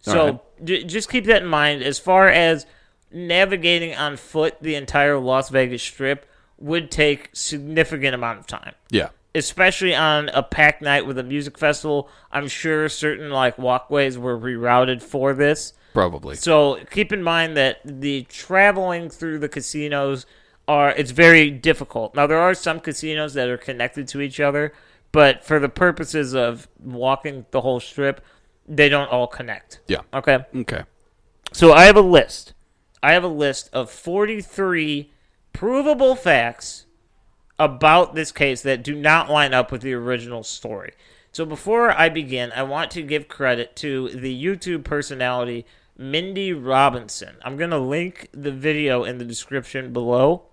So 0.00 0.24
right. 0.24 0.64
j- 0.64 0.84
just 0.84 1.10
keep 1.10 1.26
that 1.26 1.42
in 1.42 1.48
mind. 1.48 1.82
As 1.82 1.98
far 1.98 2.28
as 2.28 2.66
navigating 3.10 3.94
on 3.94 4.16
foot 4.16 4.56
the 4.60 4.74
entire 4.74 5.18
Las 5.18 5.48
Vegas 5.50 5.82
Strip 5.82 6.26
would 6.62 6.90
take 6.90 7.28
significant 7.32 8.14
amount 8.14 8.38
of 8.38 8.46
time 8.46 8.74
Yeah, 8.90 9.08
especially 9.34 9.94
on 9.94 10.28
a 10.30 10.42
packed 10.42 10.80
night 10.80 11.06
with 11.06 11.18
a 11.18 11.22
music 11.22 11.58
festival. 11.58 12.08
I'm 12.30 12.48
sure 12.48 12.88
certain 12.88 13.30
like 13.30 13.58
walkways 13.58 14.16
were 14.16 14.38
rerouted 14.38 15.02
for 15.02 15.34
this. 15.34 15.74
probably. 15.92 16.36
So 16.36 16.78
keep 16.90 17.12
in 17.12 17.22
mind 17.22 17.56
that 17.56 17.80
the 17.84 18.22
traveling 18.24 19.10
through 19.10 19.40
the 19.40 19.48
casinos 19.48 20.24
are 20.68 20.90
it's 20.90 21.10
very 21.10 21.50
difficult. 21.50 22.14
Now 22.14 22.26
there 22.26 22.38
are 22.38 22.54
some 22.54 22.78
casinos 22.80 23.34
that 23.34 23.48
are 23.48 23.58
connected 23.58 24.06
to 24.08 24.20
each 24.20 24.38
other, 24.40 24.72
but 25.10 25.44
for 25.44 25.58
the 25.58 25.68
purposes 25.68 26.34
of 26.34 26.68
walking 26.80 27.44
the 27.50 27.60
whole 27.62 27.80
strip, 27.80 28.24
they 28.68 28.88
don't 28.88 29.10
all 29.10 29.26
connect. 29.26 29.80
Yeah. 29.88 30.02
Okay. 30.14 30.38
Okay. 30.54 30.82
So 31.52 31.72
I 31.72 31.84
have 31.84 31.96
a 31.96 32.00
list. 32.02 32.54
I 33.02 33.12
have 33.12 33.24
a 33.24 33.28
list 33.28 33.68
of 33.72 33.90
43 33.90 35.10
provable 35.52 36.14
facts 36.14 36.86
about 37.58 38.14
this 38.14 38.32
case 38.32 38.62
that 38.62 38.82
do 38.82 38.94
not 38.94 39.30
line 39.30 39.54
up 39.54 39.70
with 39.70 39.82
the 39.82 39.92
original 39.92 40.42
story. 40.42 40.92
So 41.30 41.44
before 41.44 41.90
I 41.90 42.08
begin, 42.08 42.52
I 42.54 42.62
want 42.62 42.90
to 42.92 43.02
give 43.02 43.28
credit 43.28 43.76
to 43.76 44.08
the 44.10 44.44
YouTube 44.44 44.84
personality 44.84 45.64
Mindy 45.96 46.52
Robinson. 46.52 47.36
I'm 47.44 47.56
going 47.56 47.70
to 47.70 47.78
link 47.78 48.28
the 48.32 48.52
video 48.52 49.04
in 49.04 49.18
the 49.18 49.24
description 49.24 49.92
below 49.92 50.44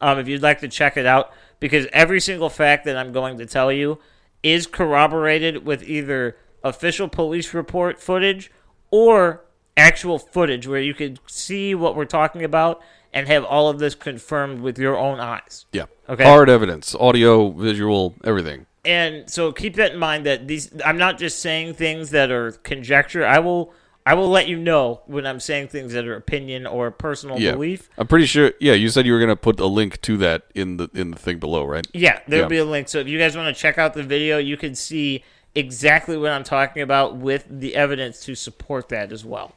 um, 0.00 0.18
if 0.18 0.28
you'd 0.28 0.42
like 0.42 0.60
to 0.60 0.68
check 0.68 0.96
it 0.96 1.06
out, 1.06 1.32
because 1.58 1.86
every 1.92 2.20
single 2.20 2.48
fact 2.48 2.84
that 2.86 2.96
I'm 2.96 3.12
going 3.12 3.38
to 3.38 3.46
tell 3.46 3.70
you 3.70 3.98
is 4.42 4.66
corroborated 4.66 5.66
with 5.66 5.82
either 5.82 6.36
official 6.64 7.08
police 7.08 7.52
report 7.52 8.00
footage 8.00 8.50
or 8.90 9.44
actual 9.76 10.18
footage 10.18 10.66
where 10.66 10.80
you 10.80 10.94
could 10.94 11.20
see 11.26 11.74
what 11.74 11.94
we're 11.94 12.04
talking 12.04 12.42
about 12.42 12.82
and 13.12 13.26
have 13.26 13.44
all 13.44 13.68
of 13.68 13.78
this 13.78 13.94
confirmed 13.94 14.60
with 14.60 14.78
your 14.78 14.96
own 14.96 15.20
eyes. 15.20 15.66
Yeah. 15.72 15.86
Okay. 16.08 16.24
Hard 16.24 16.48
evidence, 16.48 16.94
audio, 16.94 17.50
visual, 17.50 18.14
everything. 18.24 18.66
And 18.84 19.28
so 19.28 19.52
keep 19.52 19.76
that 19.76 19.92
in 19.92 19.98
mind 19.98 20.24
that 20.26 20.48
these 20.48 20.70
I'm 20.84 20.96
not 20.98 21.18
just 21.18 21.40
saying 21.40 21.74
things 21.74 22.10
that 22.10 22.30
are 22.30 22.52
conjecture. 22.52 23.26
I 23.26 23.38
will 23.38 23.74
I 24.06 24.14
will 24.14 24.28
let 24.28 24.48
you 24.48 24.56
know 24.56 25.02
when 25.06 25.26
I'm 25.26 25.38
saying 25.40 25.68
things 25.68 25.92
that 25.92 26.06
are 26.06 26.14
opinion 26.16 26.66
or 26.66 26.90
personal 26.90 27.38
Yeah. 27.38 27.52
belief. 27.52 27.90
I'm 27.98 28.06
pretty 28.06 28.24
sure. 28.24 28.52
Yeah, 28.58 28.72
you 28.72 28.88
said 28.88 29.04
you 29.04 29.12
were 29.12 29.20
gonna 29.20 29.36
put 29.36 29.60
a 29.60 29.66
link 29.66 30.00
to 30.02 30.16
that 30.18 30.44
in 30.54 30.78
the 30.78 30.88
in 30.94 31.10
the 31.10 31.18
thing 31.18 31.38
below, 31.38 31.64
right? 31.64 31.86
Yeah, 31.92 32.20
there'll 32.26 32.44
Yeah. 32.46 32.48
be 32.48 32.56
a 32.56 32.64
link. 32.64 32.88
So 32.88 32.98
if 32.98 33.06
you 33.08 33.18
guys 33.18 33.36
want 33.36 33.54
to 33.54 33.60
check 33.60 33.76
out 33.76 33.92
the 33.92 34.02
video, 34.02 34.38
you 34.38 34.56
can 34.56 34.74
see 34.74 35.22
exactly 35.54 36.16
what 36.16 36.30
I'm 36.32 36.44
talking 36.44 36.80
about 36.80 37.16
with 37.16 37.44
the 37.50 37.76
evidence 37.76 38.24
to 38.24 38.34
support 38.34 38.88
that 38.88 39.12
as 39.12 39.24
well. 39.24 39.52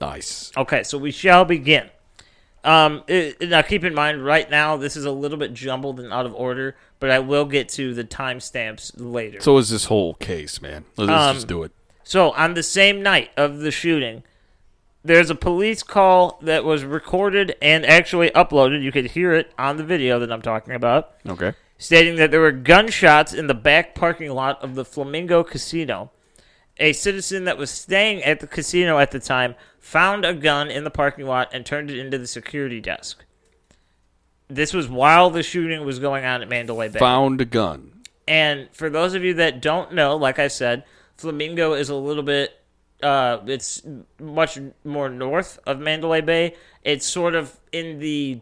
Nice. 0.00 0.50
Okay, 0.56 0.82
so 0.82 0.98
we 0.98 1.10
shall 1.12 1.44
begin. 1.44 1.90
Um, 2.66 3.04
it- 3.06 3.48
now 3.48 3.62
keep 3.62 3.84
in 3.84 3.94
mind, 3.94 4.24
right 4.24 4.50
now 4.50 4.76
this 4.76 4.96
is 4.96 5.04
a 5.04 5.10
little 5.12 5.38
bit 5.38 5.54
jumbled 5.54 6.00
and 6.00 6.12
out 6.12 6.26
of 6.26 6.34
order, 6.34 6.74
but 6.98 7.10
I 7.10 7.20
will 7.20 7.44
get 7.44 7.68
to 7.70 7.94
the 7.94 8.02
timestamps 8.04 8.92
later. 8.96 9.40
So 9.40 9.56
is 9.58 9.70
this 9.70 9.84
whole 9.84 10.14
case, 10.14 10.60
man. 10.60 10.84
Let's 10.96 11.10
Um, 11.12 11.34
just 11.36 11.46
do 11.46 11.62
it. 11.62 11.70
So, 12.02 12.30
on 12.32 12.54
the 12.54 12.62
same 12.62 13.02
night 13.02 13.30
of 13.36 13.58
the 13.58 13.70
shooting, 13.70 14.22
there's 15.04 15.30
a 15.30 15.34
police 15.36 15.82
call 15.84 16.38
that 16.42 16.64
was 16.64 16.82
recorded 16.84 17.54
and 17.62 17.86
actually 17.86 18.30
uploaded. 18.30 18.82
You 18.82 18.90
could 18.92 19.06
hear 19.12 19.32
it 19.32 19.50
on 19.58 19.76
the 19.76 19.84
video 19.84 20.18
that 20.18 20.30
I'm 20.32 20.42
talking 20.42 20.74
about, 20.74 21.10
Okay. 21.28 21.52
stating 21.78 22.16
that 22.16 22.30
there 22.32 22.40
were 22.40 22.52
gunshots 22.52 23.32
in 23.32 23.46
the 23.48 23.54
back 23.54 23.94
parking 23.94 24.30
lot 24.32 24.62
of 24.62 24.74
the 24.76 24.84
Flamingo 24.84 25.42
Casino. 25.44 26.10
A 26.78 26.92
citizen 26.92 27.44
that 27.44 27.56
was 27.56 27.70
staying 27.70 28.22
at 28.22 28.40
the 28.40 28.46
casino 28.46 28.98
at 28.98 29.10
the 29.10 29.20
time 29.20 29.54
found 29.78 30.24
a 30.24 30.34
gun 30.34 30.70
in 30.70 30.84
the 30.84 30.90
parking 30.90 31.26
lot 31.26 31.48
and 31.52 31.64
turned 31.64 31.90
it 31.90 31.98
into 31.98 32.18
the 32.18 32.26
security 32.26 32.80
desk. 32.80 33.24
This 34.48 34.72
was 34.72 34.88
while 34.88 35.30
the 35.30 35.42
shooting 35.42 35.84
was 35.84 35.98
going 35.98 36.24
on 36.24 36.42
at 36.42 36.48
Mandalay 36.48 36.88
Bay. 36.88 36.98
Found 36.98 37.40
a 37.40 37.44
gun. 37.44 38.02
And 38.28 38.68
for 38.72 38.90
those 38.90 39.14
of 39.14 39.24
you 39.24 39.34
that 39.34 39.62
don't 39.62 39.92
know, 39.92 40.16
like 40.16 40.38
I 40.38 40.48
said, 40.48 40.84
Flamingo 41.16 41.72
is 41.74 41.88
a 41.88 41.94
little 41.94 42.22
bit 42.22 42.52
uh 43.02 43.38
it's 43.46 43.82
much 44.18 44.58
more 44.84 45.08
north 45.08 45.58
of 45.66 45.78
Mandalay 45.78 46.20
Bay. 46.20 46.54
It's 46.82 47.06
sort 47.06 47.34
of 47.34 47.58
in 47.72 47.98
the 47.98 48.40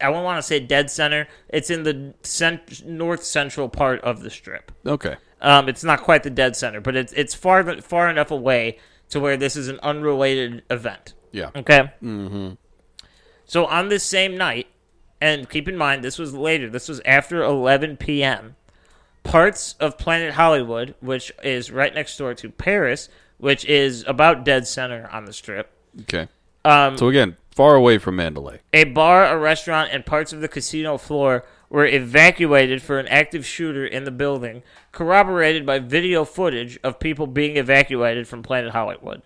I 0.00 0.08
won't 0.08 0.24
want 0.24 0.38
to 0.38 0.42
say 0.42 0.60
dead 0.60 0.90
center. 0.90 1.28
It's 1.48 1.70
in 1.70 1.82
the 1.82 2.14
cent- 2.22 2.86
north 2.86 3.22
central 3.22 3.68
part 3.68 4.00
of 4.00 4.22
the 4.22 4.30
strip. 4.30 4.72
Okay. 4.86 5.16
Um, 5.40 5.68
it's 5.68 5.82
not 5.84 6.02
quite 6.02 6.22
the 6.22 6.30
dead 6.30 6.56
center, 6.56 6.80
but 6.80 6.96
it's 6.96 7.12
it's 7.14 7.34
far 7.34 7.80
far 7.80 8.08
enough 8.10 8.30
away 8.30 8.78
to 9.10 9.20
where 9.20 9.36
this 9.36 9.56
is 9.56 9.68
an 9.68 9.78
unrelated 9.82 10.62
event. 10.70 11.14
Yeah. 11.32 11.50
Okay. 11.56 11.90
Mm-hmm. 12.02 12.52
So 13.44 13.66
on 13.66 13.88
this 13.88 14.04
same 14.04 14.36
night, 14.36 14.66
and 15.20 15.48
keep 15.48 15.68
in 15.68 15.76
mind 15.76 16.04
this 16.04 16.18
was 16.18 16.34
later. 16.34 16.68
This 16.68 16.88
was 16.88 17.00
after 17.04 17.42
11 17.42 17.96
p.m. 17.96 18.56
Parts 19.22 19.74
of 19.80 19.98
Planet 19.98 20.34
Hollywood, 20.34 20.94
which 21.00 21.30
is 21.42 21.70
right 21.70 21.94
next 21.94 22.16
door 22.16 22.34
to 22.34 22.50
Paris, 22.50 23.08
which 23.38 23.64
is 23.64 24.04
about 24.06 24.44
dead 24.44 24.66
center 24.66 25.08
on 25.12 25.24
the 25.26 25.32
strip. 25.32 25.70
Okay. 26.02 26.28
Um, 26.64 26.96
So 26.96 27.08
again, 27.08 27.36
far 27.50 27.74
away 27.74 27.98
from 27.98 28.16
Mandalay. 28.16 28.60
a 28.72 28.84
bar, 28.84 29.26
a 29.26 29.38
restaurant, 29.38 29.90
and 29.92 30.06
parts 30.06 30.32
of 30.32 30.40
the 30.40 30.48
casino 30.48 30.96
floor 30.96 31.44
were 31.70 31.86
evacuated 31.86 32.82
for 32.82 32.98
an 32.98 33.06
active 33.08 33.46
shooter 33.46 33.86
in 33.86 34.04
the 34.04 34.10
building, 34.10 34.62
corroborated 34.92 35.64
by 35.64 35.78
video 35.78 36.24
footage 36.24 36.78
of 36.82 36.98
people 36.98 37.26
being 37.26 37.56
evacuated 37.56 38.28
from 38.28 38.42
Planet 38.42 38.72
Hollywood. 38.72 39.22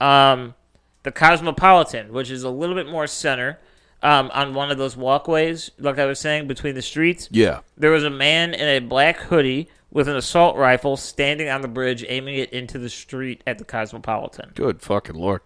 Um, 0.00 0.54
the 1.02 1.12
Cosmopolitan, 1.12 2.12
which 2.12 2.30
is 2.30 2.44
a 2.44 2.50
little 2.50 2.76
bit 2.76 2.88
more 2.88 3.06
center, 3.06 3.58
um, 4.02 4.30
on 4.32 4.54
one 4.54 4.70
of 4.70 4.78
those 4.78 4.96
walkways, 4.96 5.70
like 5.78 5.98
I 5.98 6.06
was 6.06 6.20
saying, 6.20 6.46
between 6.46 6.74
the 6.74 6.82
streets. 6.82 7.28
Yeah. 7.32 7.60
There 7.76 7.90
was 7.90 8.04
a 8.04 8.10
man 8.10 8.54
in 8.54 8.68
a 8.68 8.78
black 8.78 9.16
hoodie 9.16 9.68
with 9.90 10.08
an 10.08 10.16
assault 10.16 10.56
rifle 10.56 10.96
standing 10.96 11.48
on 11.48 11.62
the 11.62 11.68
bridge, 11.68 12.04
aiming 12.08 12.36
it 12.36 12.50
into 12.52 12.78
the 12.78 12.90
street 12.90 13.42
at 13.46 13.58
the 13.58 13.64
Cosmopolitan. 13.64 14.52
Good 14.54 14.82
fucking 14.82 15.16
lord. 15.16 15.40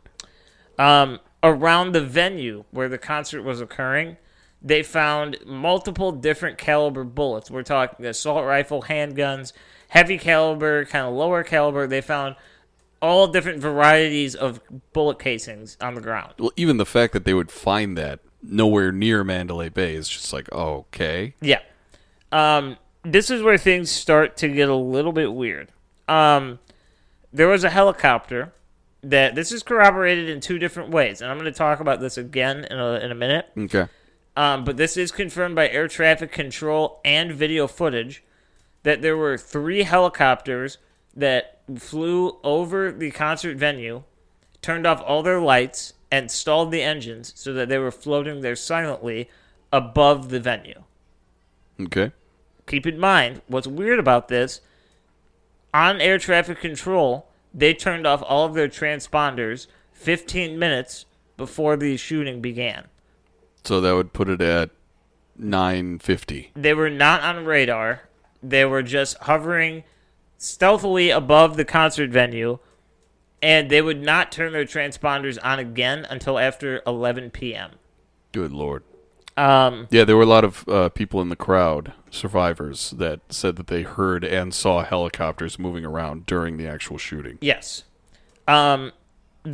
Um, 0.78 1.20
around 1.42 1.92
the 1.92 2.00
venue 2.00 2.64
where 2.70 2.88
the 2.88 2.98
concert 2.98 3.42
was 3.42 3.60
occurring, 3.60 4.16
they 4.60 4.82
found 4.82 5.38
multiple 5.46 6.12
different 6.12 6.58
caliber 6.58 7.04
bullets. 7.04 7.50
We're 7.50 7.62
talking 7.62 8.04
assault 8.06 8.44
rifle, 8.44 8.82
handguns, 8.82 9.52
heavy 9.88 10.18
caliber, 10.18 10.84
kind 10.84 11.06
of 11.06 11.14
lower 11.14 11.44
caliber. 11.44 11.86
They 11.86 12.00
found 12.00 12.36
all 13.00 13.28
different 13.28 13.60
varieties 13.60 14.34
of 14.34 14.60
bullet 14.92 15.18
casings 15.18 15.76
on 15.80 15.94
the 15.94 16.00
ground. 16.00 16.34
Well, 16.38 16.52
even 16.56 16.76
the 16.78 16.86
fact 16.86 17.12
that 17.12 17.24
they 17.24 17.34
would 17.34 17.50
find 17.50 17.96
that 17.96 18.20
nowhere 18.42 18.92
near 18.92 19.24
Mandalay 19.24 19.68
Bay 19.68 19.94
is 19.94 20.08
just 20.08 20.32
like, 20.32 20.50
okay. 20.52 21.34
Yeah. 21.40 21.60
Um, 22.32 22.76
this 23.02 23.30
is 23.30 23.42
where 23.42 23.58
things 23.58 23.90
start 23.90 24.36
to 24.38 24.48
get 24.48 24.68
a 24.68 24.74
little 24.74 25.12
bit 25.12 25.32
weird. 25.32 25.72
Um, 26.08 26.58
there 27.32 27.48
was 27.48 27.64
a 27.64 27.70
helicopter 27.70 28.52
that 29.02 29.34
this 29.34 29.52
is 29.52 29.62
corroborated 29.62 30.28
in 30.28 30.40
two 30.40 30.58
different 30.58 30.90
ways, 30.90 31.20
and 31.20 31.30
I'm 31.30 31.38
going 31.38 31.52
to 31.52 31.56
talk 31.56 31.80
about 31.80 32.00
this 32.00 32.18
again 32.18 32.64
in 32.64 32.78
a, 32.78 32.94
in 32.94 33.10
a 33.12 33.14
minute. 33.14 33.46
Okay. 33.56 33.86
Um, 34.38 34.62
but 34.62 34.76
this 34.76 34.96
is 34.96 35.10
confirmed 35.10 35.56
by 35.56 35.68
air 35.68 35.88
traffic 35.88 36.30
control 36.30 37.00
and 37.04 37.32
video 37.32 37.66
footage 37.66 38.22
that 38.84 39.02
there 39.02 39.16
were 39.16 39.36
three 39.36 39.82
helicopters 39.82 40.78
that 41.16 41.60
flew 41.76 42.38
over 42.44 42.92
the 42.92 43.10
concert 43.10 43.56
venue, 43.56 44.04
turned 44.62 44.86
off 44.86 45.02
all 45.04 45.24
their 45.24 45.40
lights, 45.40 45.94
and 46.12 46.30
stalled 46.30 46.70
the 46.70 46.82
engines 46.82 47.32
so 47.34 47.52
that 47.52 47.68
they 47.68 47.78
were 47.78 47.90
floating 47.90 48.40
there 48.40 48.54
silently 48.54 49.28
above 49.72 50.28
the 50.28 50.38
venue. 50.38 50.84
Okay. 51.80 52.12
Keep 52.68 52.86
in 52.86 52.96
mind, 52.96 53.42
what's 53.48 53.66
weird 53.66 53.98
about 53.98 54.28
this, 54.28 54.60
on 55.74 56.00
air 56.00 56.16
traffic 56.16 56.60
control, 56.60 57.26
they 57.52 57.74
turned 57.74 58.06
off 58.06 58.22
all 58.24 58.44
of 58.44 58.54
their 58.54 58.68
transponders 58.68 59.66
15 59.94 60.56
minutes 60.56 61.06
before 61.36 61.76
the 61.76 61.96
shooting 61.96 62.40
began. 62.40 62.84
So 63.64 63.80
that 63.80 63.92
would 63.94 64.12
put 64.12 64.28
it 64.28 64.40
at 64.40 64.70
950. 65.36 66.52
They 66.54 66.74
were 66.74 66.90
not 66.90 67.22
on 67.22 67.44
radar. 67.44 68.02
They 68.42 68.64
were 68.64 68.82
just 68.82 69.16
hovering 69.18 69.84
stealthily 70.36 71.10
above 71.10 71.56
the 71.56 71.64
concert 71.64 72.10
venue, 72.10 72.58
and 73.42 73.70
they 73.70 73.82
would 73.82 74.00
not 74.02 74.30
turn 74.32 74.52
their 74.52 74.64
transponders 74.64 75.38
on 75.42 75.58
again 75.58 76.06
until 76.08 76.38
after 76.38 76.82
11 76.86 77.30
p.m. 77.30 77.72
Good 78.32 78.52
lord. 78.52 78.84
Um, 79.36 79.86
Yeah, 79.90 80.04
there 80.04 80.16
were 80.16 80.22
a 80.24 80.26
lot 80.26 80.44
of 80.44 80.68
uh, 80.68 80.88
people 80.88 81.20
in 81.20 81.28
the 81.28 81.36
crowd, 81.36 81.92
survivors, 82.10 82.90
that 82.92 83.20
said 83.28 83.56
that 83.56 83.68
they 83.68 83.82
heard 83.82 84.24
and 84.24 84.52
saw 84.52 84.82
helicopters 84.84 85.58
moving 85.58 85.84
around 85.84 86.26
during 86.26 86.56
the 86.56 86.66
actual 86.66 86.98
shooting. 86.98 87.38
yes. 87.40 87.84
Um, 88.48 88.92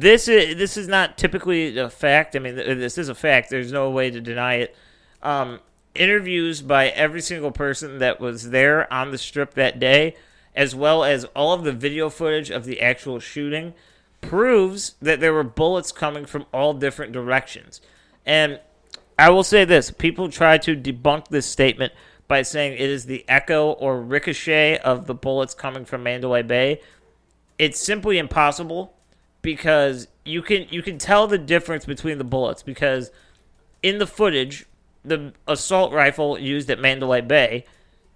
this 0.00 0.28
is 0.28 0.56
this 0.56 0.76
is 0.76 0.88
not 0.88 1.16
typically 1.16 1.78
a 1.78 1.88
fact. 1.88 2.34
I 2.36 2.38
mean, 2.38 2.56
this 2.56 2.98
is 2.98 3.08
a 3.08 3.14
fact. 3.14 3.50
There's 3.50 3.72
no 3.72 3.90
way 3.90 4.10
to 4.10 4.20
deny 4.20 4.54
it. 4.54 4.76
Um, 5.22 5.60
interviews 5.94 6.60
by 6.60 6.88
every 6.88 7.20
single 7.20 7.52
person 7.52 7.98
that 7.98 8.20
was 8.20 8.50
there 8.50 8.92
on 8.92 9.10
the 9.10 9.18
strip 9.18 9.54
that 9.54 9.78
day, 9.78 10.16
as 10.54 10.74
well 10.74 11.04
as 11.04 11.24
all 11.36 11.52
of 11.52 11.64
the 11.64 11.72
video 11.72 12.10
footage 12.10 12.50
of 12.50 12.64
the 12.64 12.80
actual 12.80 13.20
shooting, 13.20 13.74
proves 14.20 14.94
that 15.00 15.20
there 15.20 15.32
were 15.32 15.44
bullets 15.44 15.92
coming 15.92 16.26
from 16.26 16.46
all 16.52 16.74
different 16.74 17.12
directions. 17.12 17.80
And 18.26 18.60
I 19.18 19.30
will 19.30 19.44
say 19.44 19.64
this 19.64 19.90
people 19.90 20.28
try 20.28 20.58
to 20.58 20.76
debunk 20.76 21.28
this 21.28 21.46
statement 21.46 21.92
by 22.26 22.42
saying 22.42 22.72
it 22.72 22.80
is 22.80 23.06
the 23.06 23.24
echo 23.28 23.72
or 23.72 24.00
ricochet 24.00 24.78
of 24.78 25.06
the 25.06 25.14
bullets 25.14 25.54
coming 25.54 25.84
from 25.84 26.02
Mandalay 26.02 26.42
Bay. 26.42 26.80
It's 27.58 27.78
simply 27.78 28.18
impossible 28.18 28.94
because 29.44 30.08
you 30.24 30.42
can 30.42 30.66
you 30.70 30.82
can 30.82 30.98
tell 30.98 31.28
the 31.28 31.38
difference 31.38 31.84
between 31.84 32.18
the 32.18 32.24
bullets 32.24 32.62
because 32.62 33.12
in 33.82 33.98
the 33.98 34.06
footage 34.06 34.66
the 35.04 35.34
assault 35.46 35.92
rifle 35.92 36.38
used 36.38 36.70
at 36.70 36.80
Mandalay 36.80 37.20
Bay 37.20 37.66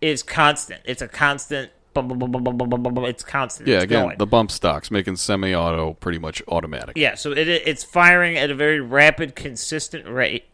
is 0.01 0.23
constant. 0.23 0.81
It's 0.87 1.03
a 1.03 1.07
constant. 1.07 1.71
It's 1.95 3.25
constant. 3.25 3.69
Yeah, 3.69 3.81
again, 3.81 4.15
the 4.19 4.27
bump 4.27 4.51
stocks 4.51 4.91
making 4.91 5.17
semi-auto 5.17 5.95
pretty 5.95 6.19
much 6.19 6.43
automatic. 6.49 6.97
Yeah, 6.97 7.15
so 7.15 7.33
it, 7.33 7.49
it's 7.49 7.85
firing 7.85 8.39
at 8.39 8.51
a 8.51 8.55
very 8.55 8.81
rapid, 8.81 9.35
consistent 9.35 10.07
rate, 10.07 10.45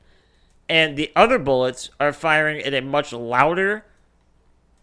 and 0.69 0.97
the 0.97 1.13
other 1.15 1.39
bullets 1.39 1.91
are 2.01 2.13
firing 2.13 2.63
at 2.63 2.73
a 2.73 2.81
much 2.81 3.13
louder, 3.13 3.85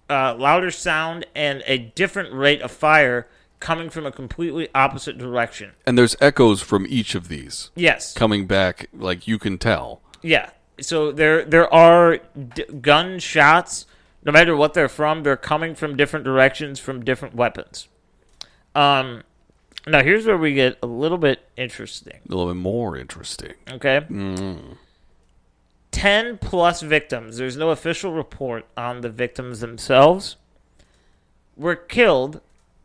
uh, 0.10 0.36
louder 0.36 0.72
sound 0.72 1.26
and 1.36 1.64
a 1.66 1.80
different 1.80 2.32
rate 2.32 2.62
of 2.62 2.72
fire 2.72 3.28
coming 3.62 3.89
from 3.89 4.05
a 4.05 4.12
completely 4.12 4.68
opposite 4.76 5.18
direction. 5.18 5.72
And 5.86 5.97
there's 5.97 6.18
echoes 6.20 6.62
from 6.62 6.86
each 6.89 7.16
of 7.16 7.30
these 7.30 7.70
Yes, 7.76 8.14
coming 8.14 8.45
back, 8.47 8.88
like 8.93 9.28
you 9.28 9.39
can 9.39 9.57
tell. 9.57 10.01
yeah. 10.22 10.49
So 10.82 11.12
there 11.12 11.45
there 11.45 11.72
are 11.74 12.18
d- 12.55 12.66
gun 12.82 13.20
shots. 13.20 13.86
No 14.26 14.32
matter 14.32 14.55
what 14.55 14.74
they're 14.74 14.89
from, 14.89 15.24
they're 15.24 15.38
coming 15.38 15.76
from 15.76 15.95
different 15.95 16.26
directions 16.26 16.80
from 16.80 17.03
different 17.05 17.36
weapons. 17.36 17.88
Um, 18.76 19.24
now 19.88 20.01
here's 20.03 20.26
where 20.26 20.38
we 20.38 20.53
get 20.55 20.78
a 20.82 20.88
little 20.88 21.18
bit 21.20 21.47
interesting. 21.57 22.20
A 22.28 22.30
little 22.36 22.47
bit 22.51 22.59
more 22.59 22.97
interesting. 22.97 23.53
Okay. 23.70 24.01
10 25.91 26.38
plus 26.38 26.82
victims, 26.82 27.38
there's 27.38 27.57
no 27.57 27.70
official 27.70 28.14
report 28.14 28.66
on 28.78 29.01
the 29.01 29.09
victims 29.09 29.59
themselves, 29.59 30.38
were 31.57 31.76
killed 31.76 32.41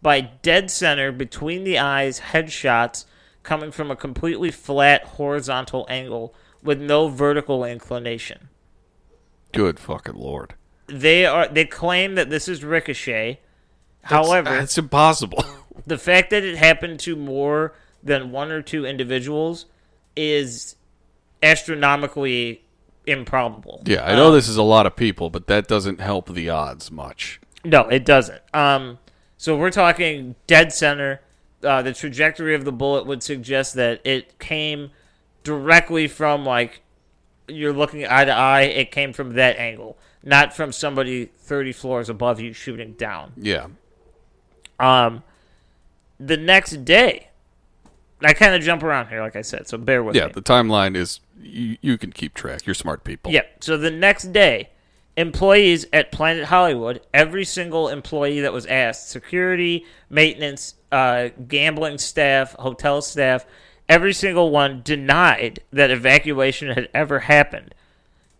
by 0.06 0.20
dead 0.20 0.70
center 0.70 1.10
between 1.10 1.64
the 1.64 1.80
eyes 1.80 2.20
headshots 2.30 3.06
coming 3.42 3.72
from 3.72 3.90
a 3.90 3.96
completely 3.96 4.52
flat 4.52 5.02
horizontal 5.02 5.84
angle 5.88 6.32
with 6.62 6.80
no 6.80 7.08
vertical 7.08 7.64
inclination. 7.64 8.48
Good 9.50 9.80
fucking 9.80 10.14
lord. 10.14 10.54
They 10.86 11.26
are 11.26 11.48
they 11.48 11.64
claim 11.64 12.14
that 12.14 12.30
this 12.30 12.46
is 12.46 12.62
ricochet. 12.62 13.40
However, 14.02 14.50
that's 14.50 14.78
impossible. 14.78 15.42
the 15.88 15.98
fact 15.98 16.30
that 16.30 16.44
it 16.44 16.56
happened 16.56 17.00
to 17.00 17.16
more 17.16 17.74
than 18.00 18.30
one 18.30 18.52
or 18.52 18.62
two 18.62 18.86
individuals 18.86 19.66
is 20.14 20.76
astronomically 21.42 22.64
improbable. 23.08 23.82
yeah, 23.84 24.06
I 24.06 24.14
know 24.14 24.30
this 24.30 24.46
is 24.46 24.56
a 24.56 24.62
lot 24.62 24.86
of 24.86 24.94
people, 24.94 25.30
but 25.30 25.48
that 25.48 25.66
doesn't 25.66 26.00
help 26.00 26.32
the 26.32 26.48
odds 26.48 26.92
much. 26.92 27.40
No, 27.64 27.88
it 27.88 28.04
doesn't. 28.04 28.40
Um, 28.54 29.00
so 29.36 29.56
we're 29.56 29.70
talking 29.70 30.34
dead 30.46 30.72
center. 30.72 31.20
Uh, 31.62 31.82
the 31.82 31.92
trajectory 31.92 32.54
of 32.54 32.64
the 32.64 32.72
bullet 32.72 33.06
would 33.06 33.22
suggest 33.22 33.74
that 33.74 34.00
it 34.04 34.38
came 34.38 34.90
directly 35.42 36.06
from 36.08 36.44
like 36.44 36.82
you're 37.48 37.72
looking 37.72 38.06
eye 38.06 38.24
to 38.24 38.32
eye. 38.32 38.62
It 38.62 38.90
came 38.90 39.12
from 39.12 39.34
that 39.34 39.56
angle, 39.56 39.96
not 40.22 40.54
from 40.54 40.72
somebody 40.72 41.24
thirty 41.24 41.72
floors 41.72 42.08
above 42.08 42.40
you 42.40 42.52
shooting 42.52 42.92
down. 42.92 43.32
Yeah. 43.36 43.68
Um, 44.78 45.22
the 46.20 46.36
next 46.36 46.84
day, 46.84 47.28
I 48.22 48.32
kind 48.32 48.54
of 48.54 48.62
jump 48.62 48.82
around 48.82 49.08
here, 49.08 49.20
like 49.22 49.36
I 49.36 49.42
said, 49.42 49.68
so 49.68 49.78
bear 49.78 50.02
with 50.02 50.14
Yeah, 50.14 50.22
me. 50.22 50.28
Yeah, 50.28 50.32
the 50.34 50.42
timeline 50.42 50.96
is 50.96 51.20
you, 51.40 51.78
you 51.80 51.98
can 51.98 52.12
keep 52.12 52.34
track. 52.34 52.66
You're 52.66 52.74
smart 52.74 53.04
people. 53.04 53.32
Yeah. 53.32 53.42
So 53.60 53.76
the 53.76 53.90
next 53.90 54.32
day, 54.32 54.70
employees 55.16 55.86
at 55.92 56.12
Planet 56.12 56.44
Hollywood, 56.44 57.00
every 57.14 57.44
single 57.44 57.88
employee 57.88 58.40
that 58.40 58.52
was 58.52 58.66
asked, 58.66 59.08
security, 59.08 59.84
maintenance, 60.10 60.74
uh, 60.92 61.28
gambling 61.48 61.98
staff, 61.98 62.52
hotel 62.54 63.00
staff, 63.02 63.46
every 63.88 64.12
single 64.12 64.50
one 64.50 64.82
denied 64.82 65.60
that 65.72 65.90
evacuation 65.90 66.68
had 66.68 66.88
ever 66.92 67.20
happened, 67.20 67.74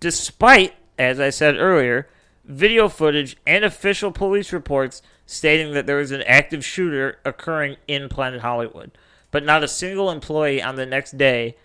despite, 0.01 0.75
as 0.99 1.19
I 1.19 1.31
said 1.31 1.57
earlier, 1.57 2.09
video 2.45 2.89
footage 2.89 3.37
and 3.47 3.65
official 3.65 4.13
police 4.13 4.53
reports 4.53 5.03
stating 5.27 5.73
that 5.73 5.87
there 5.87 5.97
was 5.97 6.13
an 6.13 6.23
active 6.23 6.65
shooter 6.65 7.19
occurring 7.25 7.77
in 7.89 8.09
Planet 8.09 8.41
Hollywood. 8.43 8.93
But 9.33 9.45
not 9.45 9.65
a 9.65 9.69
single 9.69 10.11
employee 10.11 10.63
on 10.63 10.77
the 10.77 10.87
next 10.87 11.19
day 11.19 11.57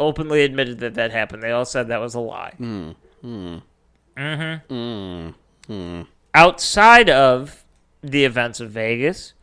openly 0.00 0.42
admitted 0.42 0.78
that 0.80 0.94
that 0.94 1.12
happened. 1.12 1.42
They 1.42 1.52
all 1.52 1.66
said 1.66 1.88
that 1.88 2.00
was 2.00 2.14
a 2.14 2.20
lie. 2.20 2.54
Mm-hmm. 4.16 6.02
Outside 6.34 7.10
of 7.10 7.64
the 8.02 8.24
events 8.24 8.60
of 8.60 8.70
Vegas, 8.70 9.34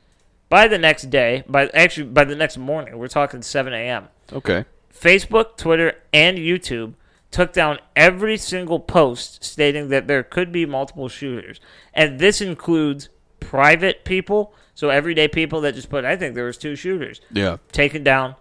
by 0.49 0.67
the 0.67 0.77
next 0.77 1.09
day, 1.09 1.43
by 1.47 1.67
actually 1.69 2.07
by 2.07 2.23
the 2.23 2.35
next 2.35 2.57
morning, 2.57 2.97
we're 2.97 3.07
talking 3.07 3.41
7 3.41 3.73
a.m. 3.73 4.07
Okay. 4.33 4.65
Facebook, 4.93 5.55
Twitter, 5.57 5.93
and 6.11 6.37
YouTube 6.37 6.93
took 7.31 7.53
down 7.53 7.77
every 7.95 8.35
single 8.37 8.79
post 8.79 9.43
stating 9.43 9.89
that 9.89 10.07
there 10.07 10.23
could 10.23 10.51
be 10.51 10.65
multiple 10.65 11.07
shooters, 11.07 11.59
and 11.93 12.19
this 12.19 12.41
includes 12.41 13.09
private 13.39 14.03
people, 14.03 14.53
so 14.73 14.89
everyday 14.89 15.27
people 15.27 15.61
that 15.61 15.75
just 15.75 15.89
put, 15.89 16.03
"I 16.03 16.15
think 16.17 16.33
there 16.35 16.45
was 16.45 16.57
two 16.57 16.75
shooters." 16.75 17.21
Yeah. 17.31 17.57
taken 17.71 18.03
down, 18.03 18.35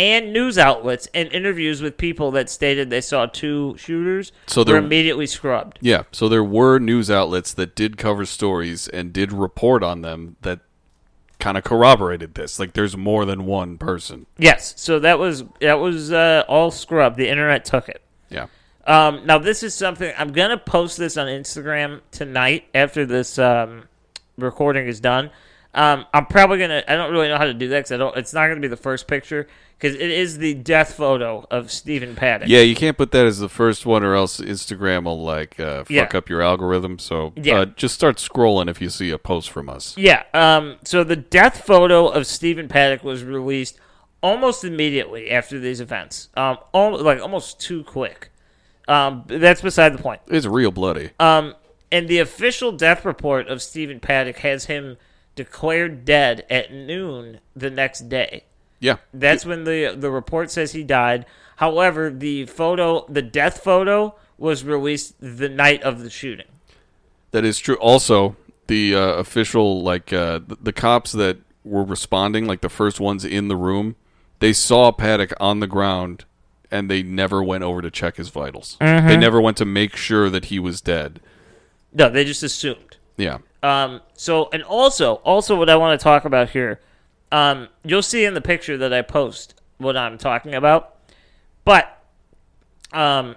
and 0.00 0.32
news 0.32 0.56
outlets 0.56 1.08
and 1.12 1.30
interviews 1.30 1.82
with 1.82 1.98
people 1.98 2.30
that 2.30 2.48
stated 2.48 2.88
they 2.88 3.02
saw 3.02 3.26
two 3.26 3.76
shooters 3.76 4.32
So 4.46 4.64
were 4.64 4.78
immediately 4.78 5.26
scrubbed. 5.26 5.78
Yeah, 5.82 6.04
so 6.10 6.26
there 6.26 6.42
were 6.42 6.78
news 6.78 7.10
outlets 7.10 7.52
that 7.52 7.76
did 7.76 7.98
cover 7.98 8.24
stories 8.24 8.88
and 8.88 9.12
did 9.12 9.30
report 9.30 9.82
on 9.82 10.00
them 10.00 10.36
that 10.40 10.60
kind 11.38 11.58
of 11.58 11.64
corroborated 11.64 12.34
this. 12.34 12.58
Like 12.58 12.72
there's 12.72 12.96
more 12.96 13.26
than 13.26 13.44
one 13.44 13.76
person. 13.76 14.24
Yes, 14.38 14.72
so 14.78 14.98
that 15.00 15.18
was 15.18 15.44
that 15.60 15.74
was 15.74 16.10
uh, 16.10 16.44
all 16.48 16.70
scrubbed. 16.70 17.18
The 17.18 17.28
internet 17.28 17.66
took 17.66 17.90
it. 17.90 18.00
Yeah. 18.30 18.46
Um, 18.86 19.26
now 19.26 19.36
this 19.36 19.62
is 19.62 19.74
something 19.74 20.14
I'm 20.16 20.32
gonna 20.32 20.56
post 20.56 20.96
this 20.96 21.18
on 21.18 21.26
Instagram 21.26 22.00
tonight 22.10 22.64
after 22.74 23.04
this 23.04 23.38
um, 23.38 23.84
recording 24.38 24.88
is 24.88 24.98
done. 24.98 25.30
Um, 25.72 26.04
I'm 26.12 26.26
probably 26.26 26.58
gonna. 26.58 26.82
I 26.88 26.96
don't 26.96 27.12
really 27.12 27.28
know 27.28 27.36
how 27.38 27.44
to 27.44 27.54
do 27.54 27.68
that 27.68 27.78
because 27.80 27.92
I 27.92 27.96
don't. 27.96 28.16
It's 28.16 28.32
not 28.34 28.48
gonna 28.48 28.60
be 28.60 28.66
the 28.68 28.76
first 28.76 29.06
picture 29.06 29.46
because 29.78 29.94
it 29.94 30.10
is 30.10 30.38
the 30.38 30.54
death 30.54 30.94
photo 30.94 31.46
of 31.50 31.70
Stephen 31.70 32.16
Paddock. 32.16 32.48
Yeah, 32.48 32.60
you 32.60 32.74
can't 32.74 32.98
put 32.98 33.12
that 33.12 33.24
as 33.24 33.38
the 33.38 33.48
first 33.48 33.86
one 33.86 34.02
or 34.02 34.14
else 34.14 34.40
Instagram 34.40 35.04
will 35.04 35.22
like 35.22 35.60
uh, 35.60 35.84
fuck 35.84 35.90
Yeah. 35.90 36.08
up 36.12 36.28
your 36.28 36.42
algorithm. 36.42 36.98
So 36.98 37.32
Yeah. 37.36 37.60
uh, 37.60 37.64
just 37.66 37.94
start 37.94 38.16
scrolling 38.16 38.68
if 38.68 38.80
you 38.80 38.90
see 38.90 39.10
a 39.10 39.18
post 39.18 39.50
from 39.50 39.68
us. 39.68 39.96
Yeah. 39.96 40.24
Um. 40.34 40.76
So 40.84 41.04
the 41.04 41.16
death 41.16 41.64
photo 41.64 42.08
of 42.08 42.26
Stephen 42.26 42.66
Paddock 42.66 43.04
was 43.04 43.22
released 43.22 43.78
almost 44.22 44.64
immediately 44.64 45.30
after 45.30 45.60
these 45.60 45.80
events. 45.80 46.30
Um. 46.36 46.58
Al- 46.74 47.00
like 47.00 47.20
almost 47.22 47.60
too 47.60 47.84
quick. 47.84 48.32
Um. 48.88 49.22
That's 49.28 49.60
beside 49.62 49.94
the 49.96 50.02
point. 50.02 50.20
It's 50.26 50.46
real 50.46 50.72
bloody. 50.72 51.10
Um, 51.20 51.54
and 51.92 52.08
the 52.08 52.18
official 52.18 52.72
death 52.72 53.04
report 53.04 53.46
of 53.46 53.62
Stephen 53.62 54.00
Paddock 54.00 54.38
has 54.38 54.64
him 54.64 54.96
declared 55.44 56.04
dead 56.04 56.44
at 56.50 56.70
noon 56.72 57.40
the 57.56 57.70
next 57.70 58.08
day. 58.10 58.44
yeah. 58.78 58.96
That's 59.14 59.46
when 59.46 59.64
the 59.64 59.94
the 59.96 60.10
report 60.10 60.50
says 60.50 60.72
he 60.72 60.82
died. 60.84 61.24
However, 61.56 62.10
the 62.10 62.44
photo, 62.46 63.06
the 63.08 63.22
death 63.22 63.62
photo, 63.62 64.14
was 64.36 64.64
released 64.64 65.14
the 65.20 65.48
night 65.48 65.82
of 65.82 66.02
the 66.02 66.10
shooting. 66.10 66.46
That 67.30 67.44
is 67.44 67.58
true. 67.58 67.76
Also, 67.76 68.36
the 68.66 68.94
uh, 68.94 69.00
official, 69.24 69.82
like 69.82 70.12
uh, 70.12 70.40
the, 70.46 70.56
the 70.60 70.72
cops 70.72 71.12
that 71.12 71.38
were 71.64 71.84
responding, 71.84 72.46
like 72.46 72.60
the 72.60 72.68
first 72.68 73.00
ones 73.00 73.24
in 73.24 73.48
the 73.48 73.56
room, 73.56 73.96
they 74.40 74.52
saw 74.52 74.90
Paddock 74.92 75.32
on 75.38 75.60
the 75.60 75.66
ground, 75.66 76.24
and 76.70 76.90
they 76.90 77.02
never 77.02 77.42
went 77.42 77.64
over 77.64 77.80
to 77.82 77.90
check 77.90 78.16
his 78.16 78.28
vitals. 78.30 78.76
They 78.80 79.16
never 79.16 79.40
went 79.40 79.56
to 79.58 79.64
make 79.64 79.96
sure 79.96 80.28
that 80.30 80.46
he 80.46 80.58
was 80.58 80.80
dead. 80.80 81.20
No, 81.92 82.08
they 82.08 82.24
just 82.24 82.42
assumed. 82.42 82.96
Yeah, 83.18 83.38
Um, 83.62 84.00
so 84.14 84.48
and 84.52 84.62
also, 84.62 85.14
also 85.16 85.56
what 85.56 85.68
I 85.68 85.76
want 85.76 85.98
to 85.98 86.02
talk 86.02 86.24
about 86.24 86.50
here, 86.50 86.80
um, 87.30 87.68
you'll 87.84 88.02
see 88.02 88.24
in 88.24 88.34
the 88.34 88.40
picture 88.40 88.76
that 88.78 88.92
I 88.92 89.02
post 89.02 89.54
what 89.78 89.96
I'm 89.96 90.18
talking 90.18 90.54
about, 90.54 90.96
but 91.64 92.02
um, 92.92 93.36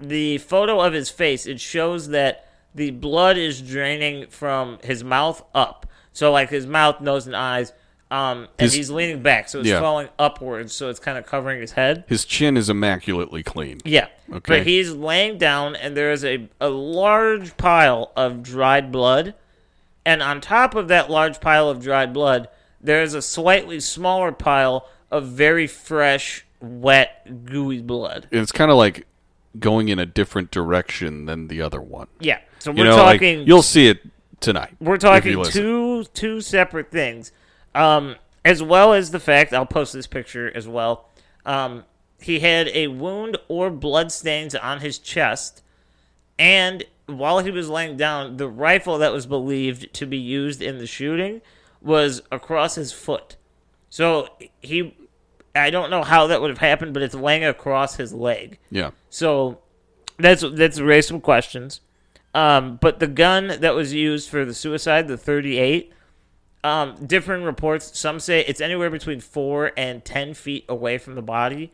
the 0.00 0.38
photo 0.38 0.80
of 0.80 0.92
his 0.92 1.08
face 1.10 1.46
it 1.46 1.60
shows 1.60 2.08
that 2.08 2.46
the 2.74 2.90
blood 2.90 3.36
is 3.38 3.60
draining 3.62 4.28
from 4.28 4.78
his 4.82 5.02
mouth 5.02 5.42
up, 5.54 5.86
so 6.12 6.30
like 6.32 6.50
his 6.50 6.66
mouth, 6.66 7.00
nose, 7.00 7.26
and 7.26 7.36
eyes. 7.36 7.72
Um, 8.12 8.48
and 8.58 8.64
His- 8.64 8.72
he's 8.72 8.90
leaning 8.90 9.22
back, 9.22 9.48
so 9.48 9.60
it's 9.60 9.68
Yeah. 9.68 9.78
falling 9.78 10.08
upwards, 10.18 10.72
so 10.72 10.88
it's 10.88 10.98
kind 10.98 11.16
of 11.16 11.26
covering 11.26 11.60
his 11.60 11.72
head. 11.72 12.02
his 12.08 12.24
chin 12.24 12.56
is 12.56 12.68
immaculately 12.68 13.44
clean. 13.44 13.78
Yeah. 13.84 14.08
Okay. 14.28 14.58
But 14.58 14.66
he's 14.66 14.90
laying 14.90 15.38
down, 15.38 15.76
and 15.76 15.96
there 15.96 16.10
is 16.10 16.24
a, 16.24 16.48
a 16.60 16.68
large 16.70 17.56
pile 17.56 18.10
of 18.16 18.42
dried 18.42 18.90
blood. 18.90 19.34
And 20.04 20.22
on 20.22 20.40
top 20.40 20.74
of 20.74 20.88
that 20.88 21.10
large 21.10 21.40
pile 21.40 21.68
of 21.68 21.82
dried 21.82 22.12
blood, 22.12 22.48
there 22.80 23.02
is 23.02 23.14
a 23.14 23.22
slightly 23.22 23.80
smaller 23.80 24.32
pile 24.32 24.88
of 25.10 25.26
very 25.26 25.66
fresh, 25.66 26.46
wet, 26.60 27.44
gooey 27.44 27.82
blood. 27.82 28.28
It's 28.30 28.52
kind 28.52 28.70
of 28.70 28.76
like 28.76 29.06
going 29.58 29.88
in 29.88 29.98
a 29.98 30.06
different 30.06 30.50
direction 30.50 31.26
than 31.26 31.48
the 31.48 31.60
other 31.60 31.80
one. 31.80 32.06
Yeah. 32.20 32.38
So 32.60 32.72
we're 32.72 32.84
know, 32.84 32.96
talking. 32.96 33.40
like 33.40 33.48
you'll 33.48 33.62
see 33.62 33.88
it 33.88 34.00
tonight. 34.40 34.74
we're 34.80 34.96
talking 34.96 35.42
two 35.44 36.04
two 36.14 36.40
separate 36.40 36.90
things, 36.90 37.32
um, 37.74 38.16
as 38.44 38.62
well 38.62 38.92
as 38.92 39.10
the 39.10 39.20
fact 39.20 39.52
I'll 39.52 39.66
post 39.66 39.92
this 39.92 40.06
picture 40.06 40.50
as 40.54 40.68
well. 40.68 41.08
Um, 41.44 41.84
he 42.20 42.40
had 42.40 42.68
a 42.68 42.88
wound 42.88 43.38
or 43.48 43.70
blood 43.70 44.12
stains 44.12 44.54
on 44.54 44.80
his 44.80 44.98
chest, 44.98 45.62
and 46.38 46.84
while 47.18 47.40
he 47.40 47.50
was 47.50 47.68
laying 47.68 47.96
down, 47.96 48.36
the 48.36 48.48
rifle 48.48 48.98
that 48.98 49.12
was 49.12 49.26
believed 49.26 49.92
to 49.94 50.06
be 50.06 50.18
used 50.18 50.62
in 50.62 50.78
the 50.78 50.86
shooting 50.86 51.40
was 51.80 52.22
across 52.30 52.74
his 52.74 52.92
foot. 52.92 53.36
So 53.88 54.28
he, 54.60 54.96
I 55.54 55.70
don't 55.70 55.90
know 55.90 56.02
how 56.02 56.26
that 56.28 56.40
would 56.40 56.50
have 56.50 56.58
happened, 56.58 56.94
but 56.94 57.02
it's 57.02 57.14
laying 57.14 57.44
across 57.44 57.96
his 57.96 58.12
leg. 58.12 58.58
Yeah. 58.70 58.90
So 59.08 59.58
that's 60.18 60.44
that's 60.52 60.80
raised 60.80 61.08
some 61.08 61.20
questions. 61.20 61.80
Um, 62.34 62.76
but 62.76 63.00
the 63.00 63.08
gun 63.08 63.60
that 63.60 63.74
was 63.74 63.92
used 63.92 64.28
for 64.28 64.44
the 64.44 64.54
suicide, 64.54 65.08
the 65.08 65.16
38, 65.16 65.92
um, 66.62 67.06
different 67.06 67.44
reports. 67.44 67.98
Some 67.98 68.20
say 68.20 68.44
it's 68.46 68.60
anywhere 68.60 68.90
between 68.90 69.20
four 69.20 69.72
and 69.76 70.04
ten 70.04 70.34
feet 70.34 70.64
away 70.68 70.98
from 70.98 71.14
the 71.14 71.22
body. 71.22 71.72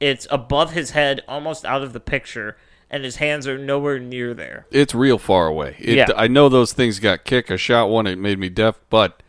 It's 0.00 0.26
above 0.30 0.72
his 0.72 0.90
head, 0.90 1.22
almost 1.28 1.64
out 1.64 1.82
of 1.82 1.92
the 1.92 2.00
picture, 2.00 2.56
and 2.94 3.04
his 3.04 3.16
hands 3.16 3.46
are 3.48 3.58
nowhere 3.58 3.98
near 3.98 4.32
there. 4.34 4.66
It's 4.70 4.94
real 4.94 5.18
far 5.18 5.46
away. 5.48 5.76
It, 5.78 5.96
Yeah. 5.96 6.06
I 6.16 6.28
know 6.28 6.48
those 6.48 6.72
things 6.72 6.98
got 7.00 7.24
kicked. 7.24 7.50
I 7.50 7.56
shot 7.56 7.88
one. 7.90 8.06
It 8.06 8.18
made 8.18 8.38
me 8.38 8.48
deaf, 8.48 8.78
but 8.88 9.22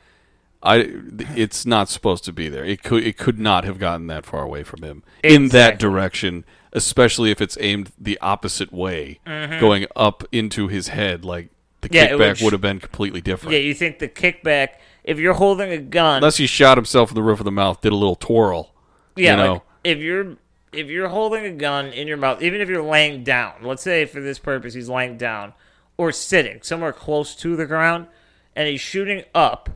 I. 0.63 0.89
It's 1.35 1.65
not 1.65 1.89
supposed 1.89 2.23
to 2.25 2.31
be 2.33 2.47
there. 2.49 2.63
It 2.63 2.83
could. 2.83 3.03
It 3.03 3.17
could 3.17 3.39
not 3.39 3.63
have 3.63 3.79
gotten 3.79 4.07
that 4.07 4.25
far 4.25 4.43
away 4.43 4.63
from 4.63 4.83
him 4.83 5.03
in 5.23 5.49
that 5.49 5.79
direction, 5.79 6.45
especially 6.73 7.31
if 7.31 7.41
it's 7.41 7.57
aimed 7.59 7.91
the 7.99 8.17
opposite 8.21 8.71
way, 8.71 9.19
going 9.25 9.85
up 9.95 10.23
into 10.31 10.67
his 10.67 10.89
head. 10.89 11.25
Like 11.25 11.49
the 11.81 11.89
Mm-hmm. 11.89 11.95
Yeah, 11.95 12.15
would 12.15 12.21
kickback 12.21 12.35
sh- 12.37 12.41
would 12.43 12.53
have 12.53 12.61
been 12.61 12.79
completely 12.79 13.21
different. 13.21 13.53
Yeah, 13.53 13.59
you 13.59 13.73
think 13.73 13.99
the 13.99 14.07
kickback? 14.07 14.69
If 15.03 15.19
you're 15.19 15.35
holding 15.35 15.71
a 15.71 15.77
gun, 15.77 16.17
Unless 16.17 16.37
he 16.37 16.47
shot 16.47 16.77
himself 16.79 17.11
in 17.11 17.15
the 17.15 17.21
roof 17.21 17.39
of 17.39 17.45
the 17.45 17.51
mouth, 17.51 17.81
did 17.81 17.91
a 17.91 17.95
little 17.95 18.15
twirl. 18.15 18.73
Yeah, 19.15 19.31
you 19.31 19.37
know. 19.37 19.53
like 19.53 19.61
if 19.83 19.99
you're 19.99 20.37
if 20.75 20.87
you're 20.87 21.09
holding 21.09 21.45
a 21.45 21.51
gun 21.51 21.87
in 21.87 22.07
your 22.07 22.17
mouth, 22.17 22.41
even 22.41 22.61
if 22.61 22.69
you're 22.69 22.83
laying 22.83 23.23
down, 23.23 23.55
let's 23.61 23.83
say 23.83 24.05
for 24.05 24.21
this 24.21 24.39
purpose 24.39 24.73
he's 24.73 24.89
laying 24.89 25.17
down 25.17 25.53
or 25.97 26.11
sitting 26.11 26.61
somewhere 26.61 26.93
close 26.93 27.35
to 27.35 27.55
the 27.55 27.65
ground, 27.65 28.07
and 28.55 28.67
he's 28.67 28.81
shooting 28.81 29.23
up, 29.33 29.69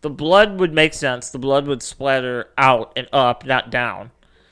the 0.00 0.10
blood 0.10 0.58
would 0.58 0.72
make 0.72 0.94
sense. 0.94 1.30
The 1.30 1.38
blood 1.38 1.66
would 1.66 1.82
splatter 1.82 2.50
out 2.56 2.92
and 2.96 3.08
up, 3.12 3.44
not 3.44 3.70
down. 3.70 4.10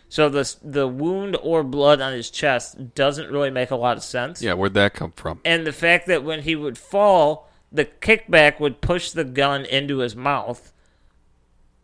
So 0.09 0.28
the 0.28 0.55
the 0.62 0.88
wound 0.88 1.36
or 1.42 1.62
blood 1.62 2.01
on 2.01 2.12
his 2.12 2.30
chest 2.30 2.94
doesn't 2.94 3.30
really 3.30 3.51
make 3.51 3.70
a 3.70 3.76
lot 3.76 3.96
of 3.96 4.03
sense. 4.03 4.40
Yeah, 4.40 4.55
where'd 4.55 4.74
that 4.74 4.94
come 4.94 5.12
from? 5.12 5.40
And 5.44 5.66
the 5.66 5.72
fact 5.72 6.07
that 6.07 6.24
when 6.24 6.42
he 6.42 6.57
would 6.57 6.78
fall, 6.78 7.49
the 7.70 7.84
kickback 7.84 8.59
would 8.59 8.80
push 8.80 9.11
the 9.11 9.24
gun 9.24 9.64
into 9.64 9.99
his 9.99 10.16
mouth 10.16 10.72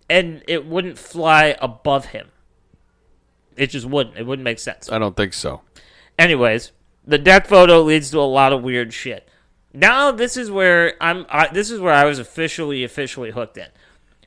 and 0.08 0.42
it 0.46 0.66
wouldn't 0.66 0.98
fly 0.98 1.56
above 1.60 2.06
him. 2.06 2.28
It 3.56 3.68
just 3.70 3.86
wouldn't. 3.86 4.16
It 4.16 4.26
wouldn't 4.26 4.44
make 4.44 4.58
sense. 4.58 4.90
I 4.90 4.98
don't 4.98 5.16
think 5.16 5.32
so. 5.34 5.62
Anyways, 6.18 6.72
the 7.06 7.18
death 7.18 7.48
photo 7.48 7.82
leads 7.82 8.10
to 8.10 8.18
a 8.18 8.22
lot 8.22 8.52
of 8.52 8.62
weird 8.62 8.92
shit. 8.92 9.28
Now 9.72 10.10
this 10.12 10.36
is 10.36 10.50
where 10.50 10.94
I'm. 11.00 11.26
I, 11.28 11.48
this 11.48 11.70
is 11.70 11.80
where 11.80 11.92
I 11.94 12.04
was 12.04 12.18
officially 12.18 12.84
officially 12.84 13.30
hooked 13.32 13.56
in. 13.56 13.66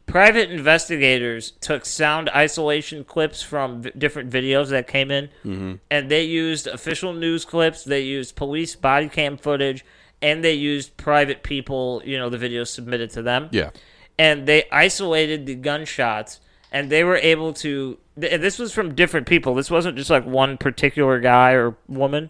Private 0.05 0.49
investigators 0.51 1.51
took 1.59 1.86
sound 1.86 2.30
isolation 2.30 3.03
clips 3.03 3.41
from 3.41 3.82
v- 3.82 3.91
different 3.97 4.30
videos 4.30 4.69
that 4.69 4.88
came 4.88 5.11
in, 5.11 5.25
mm-hmm. 5.43 5.75
and 5.91 6.09
they 6.09 6.23
used 6.23 6.65
official 6.67 7.11
news 7.13 7.43
clips. 7.43 7.84
They 7.84 8.01
used 8.01 8.36
police 8.38 8.75
body 8.75 9.09
cam 9.09 9.36
footage, 9.38 9.84
and 10.21 10.43
they 10.43 10.53
used 10.53 10.95
private 10.95 11.43
people. 11.43 12.01
You 12.05 12.17
know, 12.17 12.30
the 12.30 12.38
videos 12.38 12.67
submitted 12.67 13.09
to 13.11 13.21
them 13.21 13.49
Yeah. 13.51 13.71
and 14.17 14.47
they 14.47 14.63
isolated 14.71 15.45
the 15.45 15.55
gunshots 15.55 16.39
and 16.71 16.89
they 16.89 17.03
were 17.03 17.17
able 17.17 17.53
to 17.53 17.97
and 18.22 18.41
this 18.43 18.57
was 18.59 18.74
from 18.74 18.95
different 18.95 19.28
people 19.28 19.53
this 19.53 19.70
wasn't 19.72 19.95
just 19.97 20.09
like 20.09 20.26
one 20.26 20.57
particular 20.57 21.20
guy 21.20 21.51
or 21.51 21.76
woman 21.88 22.30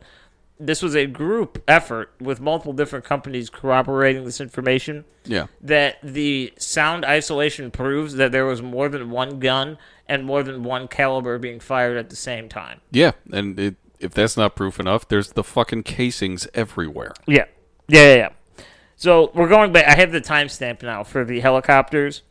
this 0.59 0.81
was 0.81 0.95
a 0.95 1.05
group 1.05 1.61
effort 1.67 2.11
with 2.19 2.41
multiple 2.41 2.73
different 2.73 3.05
companies 3.05 3.49
corroborating 3.49 4.23
this 4.25 4.41
information 4.41 5.05
Yeah. 5.25 5.47
that 5.61 5.97
the 6.01 6.51
sound 6.57 7.05
isolation 7.05 7.69
proves 7.69 8.15
that 8.15 8.31
there 8.31 8.45
was 8.45 8.61
more 8.61 8.89
than 8.89 9.11
one 9.11 9.39
gun 9.39 9.77
and 10.09 10.25
more 10.25 10.41
than 10.41 10.63
one 10.63 10.87
caliber 10.87 11.37
being 11.37 11.59
fired 11.59 11.95
at 11.97 12.09
the 12.09 12.15
same 12.15 12.49
time 12.49 12.81
Yeah. 12.91 13.11
And 13.31 13.59
it, 13.59 13.75
if 13.99 14.13
that's 14.13 14.37
not 14.37 14.55
proof 14.55 14.79
enough, 14.79 15.07
there's 15.07 15.31
the 15.33 15.43
fucking 15.43 15.81
casings 15.83 16.47
everywhere. 16.53 17.13
Yeah. 17.25 17.45
Yeah, 17.87 18.01
yeah, 18.01 18.15
yeah. 18.15 18.63
So 18.95 19.31
we're 19.33 19.47
going 19.49 19.71
back. 19.71 19.87
I 19.87 19.95
have 19.99 20.11
the 20.11 20.21
timestamp 20.21 20.83
now 20.83 21.03
for 21.03 21.25
the 21.25 21.39
helicopters. 21.39 22.21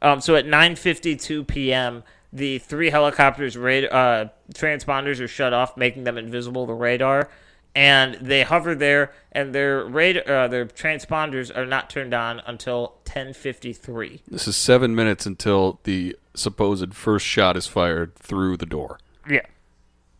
Um, 0.00 0.20
so 0.20 0.36
at 0.36 0.44
9:52 0.44 1.44
p.m., 1.48 2.04
the 2.32 2.58
three 2.58 2.90
helicopters' 2.90 3.56
radar 3.56 3.92
uh, 3.92 4.28
transponders 4.54 5.20
are 5.20 5.28
shut 5.28 5.52
off, 5.52 5.76
making 5.76 6.04
them 6.04 6.18
invisible 6.18 6.66
to 6.66 6.72
radar. 6.72 7.28
and 7.74 8.14
they 8.14 8.42
hover 8.42 8.74
there, 8.74 9.12
and 9.32 9.54
their 9.54 9.84
radar, 9.84 10.22
uh, 10.26 10.48
their 10.48 10.64
transponders 10.64 11.54
are 11.54 11.66
not 11.66 11.90
turned 11.90 12.14
on 12.14 12.40
until 12.46 12.94
10:53. 13.04 14.22
This 14.28 14.48
is 14.48 14.56
seven 14.56 14.94
minutes 14.94 15.26
until 15.26 15.78
the 15.84 16.16
supposed 16.34 16.94
first 16.94 17.26
shot 17.26 17.56
is 17.56 17.66
fired 17.66 18.14
through 18.16 18.56
the 18.56 18.64
door. 18.66 18.98
Yeah, 19.28 19.44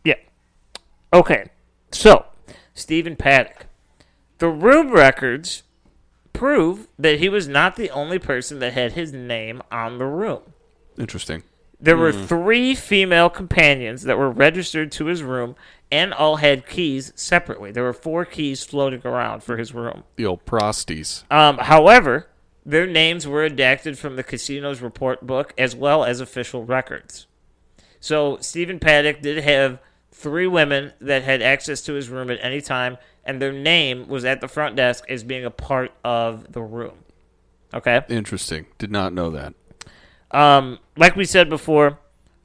yeah. 0.03 0.15
Okay, 1.11 1.49
so 1.91 2.25
Stephen 2.75 3.15
Paddock, 3.15 3.65
the 4.37 4.49
room 4.49 4.91
records 4.91 5.63
prove 6.33 6.87
that 6.99 7.17
he 7.19 7.27
was 7.27 7.47
not 7.47 7.75
the 7.75 7.89
only 7.89 8.19
person 8.19 8.59
that 8.59 8.73
had 8.73 8.91
his 8.93 9.11
name 9.11 9.63
on 9.71 9.97
the 9.97 10.05
room. 10.05 10.41
Interesting. 10.95 11.41
There 11.79 11.97
were 11.97 12.11
three 12.11 12.73
female 12.73 13.29
companions 13.29 14.03
that 14.03 14.17
were 14.17 14.31
registered 14.31 14.91
to 14.93 15.05
his 15.05 15.21
room 15.21 15.55
and 15.91 16.13
all 16.13 16.37
had 16.37 16.67
keys 16.67 17.13
separately. 17.15 17.71
There 17.71 17.83
were 17.83 17.93
four 17.93 18.25
keys 18.25 18.63
floating 18.63 19.01
around 19.05 19.43
for 19.43 19.57
his 19.57 19.73
room. 19.73 20.03
The 20.15 20.25
old 20.25 20.45
prosties. 20.45 21.23
Um, 21.29 21.59
however, 21.59 22.27
their 22.65 22.87
names 22.87 23.27
were 23.27 23.47
redacted 23.47 23.97
from 23.97 24.15
the 24.15 24.23
casino's 24.23 24.81
report 24.81 25.25
book 25.25 25.53
as 25.57 25.75
well 25.75 26.03
as 26.03 26.19
official 26.19 26.65
records. 26.65 27.27
So 27.99 28.37
Stephen 28.41 28.79
Paddock 28.79 29.21
did 29.21 29.43
have 29.43 29.79
three 30.11 30.47
women 30.47 30.93
that 30.99 31.23
had 31.23 31.41
access 31.41 31.81
to 31.83 31.93
his 31.93 32.09
room 32.09 32.31
at 32.31 32.39
any 32.41 32.59
time, 32.59 32.97
and 33.23 33.41
their 33.41 33.53
name 33.53 34.07
was 34.07 34.25
at 34.25 34.41
the 34.41 34.47
front 34.47 34.75
desk 34.75 35.05
as 35.09 35.23
being 35.23 35.45
a 35.45 35.51
part 35.51 35.91
of 36.03 36.51
the 36.51 36.61
room. 36.61 36.97
Okay. 37.73 38.01
Interesting. 38.09 38.65
Did 38.77 38.91
not 38.91 39.13
know 39.13 39.29
that. 39.29 39.53
Um, 40.31 40.79
like 40.97 41.15
we 41.15 41.25
said 41.25 41.49
before, 41.49 41.99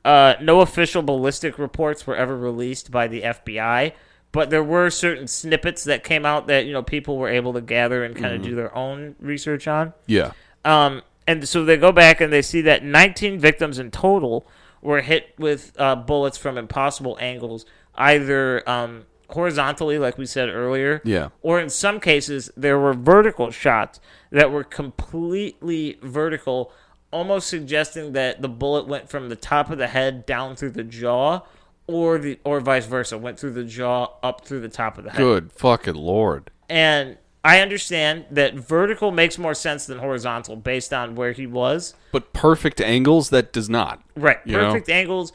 uh, 0.04 0.34
no 0.40 0.60
official 0.60 1.02
ballistic 1.02 1.58
reports 1.58 2.06
were 2.06 2.16
ever 2.16 2.36
released 2.36 2.90
by 2.90 3.08
the 3.08 3.22
FBI, 3.22 3.92
but 4.32 4.50
there 4.50 4.62
were 4.64 4.90
certain 4.90 5.26
snippets 5.28 5.84
that 5.84 6.04
came 6.04 6.24
out 6.26 6.46
that 6.46 6.66
you 6.66 6.72
know 6.72 6.82
people 6.82 7.18
were 7.18 7.28
able 7.28 7.52
to 7.52 7.60
gather 7.60 8.04
and 8.04 8.16
kind 8.16 8.34
of 8.34 8.42
do 8.42 8.54
their 8.54 8.74
own 8.76 9.14
research 9.20 9.68
on. 9.68 9.92
Yeah. 10.06 10.32
Um, 10.64 11.02
and 11.26 11.46
so 11.48 11.64
they 11.64 11.76
go 11.76 11.92
back 11.92 12.20
and 12.20 12.32
they 12.32 12.42
see 12.42 12.62
that 12.62 12.82
19 12.84 13.38
victims 13.38 13.78
in 13.78 13.90
total 13.90 14.46
were 14.80 15.00
hit 15.02 15.34
with 15.38 15.72
uh, 15.78 15.94
bullets 15.94 16.36
from 16.36 16.58
impossible 16.58 17.16
angles, 17.20 17.64
either 17.94 18.68
um, 18.68 19.04
horizontally, 19.30 19.98
like 19.98 20.18
we 20.18 20.26
said 20.26 20.48
earlier, 20.48 21.00
Yeah. 21.04 21.28
or 21.40 21.60
in 21.60 21.70
some 21.70 22.00
cases 22.00 22.50
there 22.56 22.78
were 22.78 22.92
vertical 22.92 23.50
shots 23.52 24.00
that 24.30 24.50
were 24.50 24.64
completely 24.64 25.98
vertical, 26.02 26.72
almost 27.12 27.46
suggesting 27.46 28.12
that 28.12 28.42
the 28.42 28.48
bullet 28.48 28.88
went 28.88 29.08
from 29.08 29.28
the 29.28 29.36
top 29.36 29.70
of 29.70 29.78
the 29.78 29.86
head 29.86 30.26
down 30.26 30.56
through 30.56 30.70
the 30.70 30.82
jaw, 30.82 31.42
or 31.86 32.18
the 32.18 32.38
or 32.44 32.60
vice 32.60 32.86
versa, 32.86 33.16
went 33.16 33.38
through 33.38 33.52
the 33.52 33.64
jaw 33.64 34.08
up 34.22 34.44
through 34.44 34.60
the 34.60 34.68
top 34.68 34.98
of 34.98 35.04
the 35.04 35.10
head. 35.10 35.18
Good 35.18 35.52
fucking 35.52 35.94
lord. 35.94 36.50
And 36.68 37.18
I 37.44 37.60
understand 37.60 38.26
that 38.30 38.54
vertical 38.54 39.10
makes 39.10 39.36
more 39.36 39.54
sense 39.54 39.86
than 39.86 39.98
horizontal 39.98 40.56
based 40.56 40.92
on 40.92 41.14
where 41.14 41.32
he 41.32 41.46
was. 41.46 41.94
But 42.12 42.32
perfect 42.32 42.80
angles, 42.80 43.30
that 43.30 43.52
does 43.52 43.68
not. 43.68 44.02
Right. 44.16 44.38
You 44.44 44.56
know? 44.56 44.72
Perfect 44.72 44.88
angles 44.88 45.32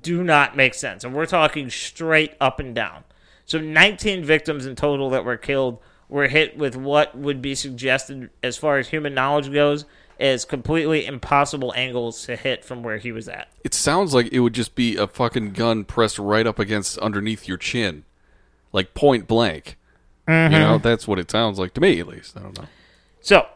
do 0.00 0.22
not 0.22 0.56
make 0.56 0.74
sense. 0.74 1.02
And 1.02 1.14
we're 1.14 1.26
talking 1.26 1.68
straight 1.68 2.34
up 2.40 2.60
and 2.60 2.74
down. 2.74 3.04
So 3.44 3.58
19 3.58 4.24
victims 4.24 4.66
in 4.66 4.76
total 4.76 5.10
that 5.10 5.24
were 5.24 5.36
killed 5.36 5.78
were 6.08 6.28
hit 6.28 6.56
with 6.56 6.76
what 6.76 7.16
would 7.16 7.42
be 7.42 7.54
suggested, 7.56 8.30
as 8.42 8.56
far 8.56 8.78
as 8.78 8.88
human 8.88 9.14
knowledge 9.14 9.52
goes, 9.52 9.84
as 10.22 10.44
completely 10.44 11.04
impossible 11.04 11.74
angles 11.76 12.24
to 12.26 12.36
hit 12.36 12.64
from 12.64 12.82
where 12.82 12.98
he 12.98 13.10
was 13.10 13.28
at. 13.28 13.48
It 13.64 13.74
sounds 13.74 14.14
like 14.14 14.28
it 14.32 14.40
would 14.40 14.54
just 14.54 14.74
be 14.74 14.96
a 14.96 15.06
fucking 15.06 15.52
gun 15.52 15.84
pressed 15.84 16.18
right 16.18 16.46
up 16.46 16.58
against 16.58 16.96
underneath 16.98 17.48
your 17.48 17.58
chin. 17.58 18.04
Like 18.72 18.94
point 18.94 19.26
blank. 19.26 19.76
You 20.28 20.48
know, 20.48 20.78
that's 20.78 21.08
what 21.08 21.18
it 21.18 21.30
sounds 21.30 21.58
like 21.58 21.74
to 21.74 21.80
me 21.80 21.98
at 21.98 22.06
least. 22.06 22.36
I 22.36 22.40
don't 22.40 22.56
know. 22.56 22.66
So, 23.20 23.46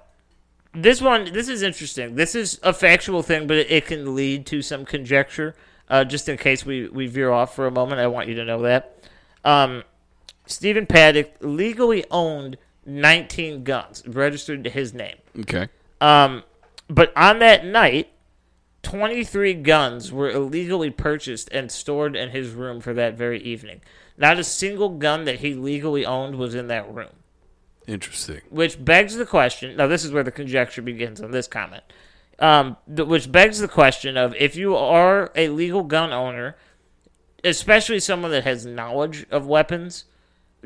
this 0.75 1.01
one, 1.01 1.33
this 1.33 1.49
is 1.49 1.63
interesting. 1.63 2.17
This 2.17 2.35
is 2.35 2.59
a 2.63 2.73
factual 2.73 3.23
thing, 3.23 3.47
but 3.47 3.57
it, 3.57 3.71
it 3.71 3.87
can 3.87 4.17
lead 4.17 4.45
to 4.47 4.61
some 4.61 4.85
conjecture. 4.85 5.55
Uh, 5.89 6.05
just 6.05 6.29
in 6.29 6.37
case 6.37 6.67
we, 6.67 6.89
we 6.89 7.07
veer 7.07 7.31
off 7.31 7.55
for 7.55 7.69
a 7.69 7.71
moment, 7.71 8.01
I 8.01 8.09
want 8.09 8.29
you 8.29 8.35
to 8.35 8.45
know 8.45 8.63
that. 8.63 9.09
Um, 9.45 9.85
Stephen 10.47 10.87
Paddock 10.87 11.33
legally 11.41 12.05
owned 12.11 12.59
19 12.85 13.63
guns 13.63 14.03
registered 14.07 14.65
to 14.65 14.71
his 14.71 14.93
name. 14.93 15.17
Okay. 15.41 15.69
Um, 16.01 16.43
but 16.89 17.13
on 17.17 17.39
that 17.41 17.65
night, 17.65 18.11
23 18.83 19.55
guns 19.55 20.13
were 20.13 20.31
illegally 20.31 20.91
purchased 20.91 21.49
and 21.51 21.73
stored 21.73 22.15
in 22.15 22.31
his 22.31 22.51
room 22.51 22.81
for 22.81 22.95
that 22.95 23.15
very 23.15 23.43
evening. 23.43 23.81
Not 24.17 24.39
a 24.39 24.45
single 24.45 24.91
gun 24.91 25.25
that 25.25 25.41
he 25.41 25.55
legally 25.55 26.07
owned 26.07 26.37
was 26.37 26.55
in 26.55 26.69
that 26.69 26.93
room. 26.93 27.11
Interesting. 27.87 28.41
Which 28.51 28.85
begs 28.85 29.17
the 29.17 29.27
question. 29.27 29.77
Now, 29.77 29.87
this 29.87 30.05
is 30.05 30.13
where 30.13 30.23
the 30.23 30.31
conjecture 30.31 30.83
begins 30.83 31.21
on 31.21 31.31
this 31.31 31.47
comment. 31.47 31.83
Um, 32.39 32.77
th- 32.95 33.09
which 33.09 33.31
begs 33.33 33.59
the 33.59 33.69
question 33.69 34.17
of 34.17 34.35
if 34.37 34.57
you 34.57 34.77
are 34.77 35.31
a 35.35 35.49
legal 35.49 35.83
gun 35.83 36.13
owner, 36.13 36.57
especially 37.43 38.01
someone 38.01 38.31
that 38.31 38.45
has 38.45 38.67
knowledge 38.67 39.27
of 39.31 39.47
weapons, 39.47 40.05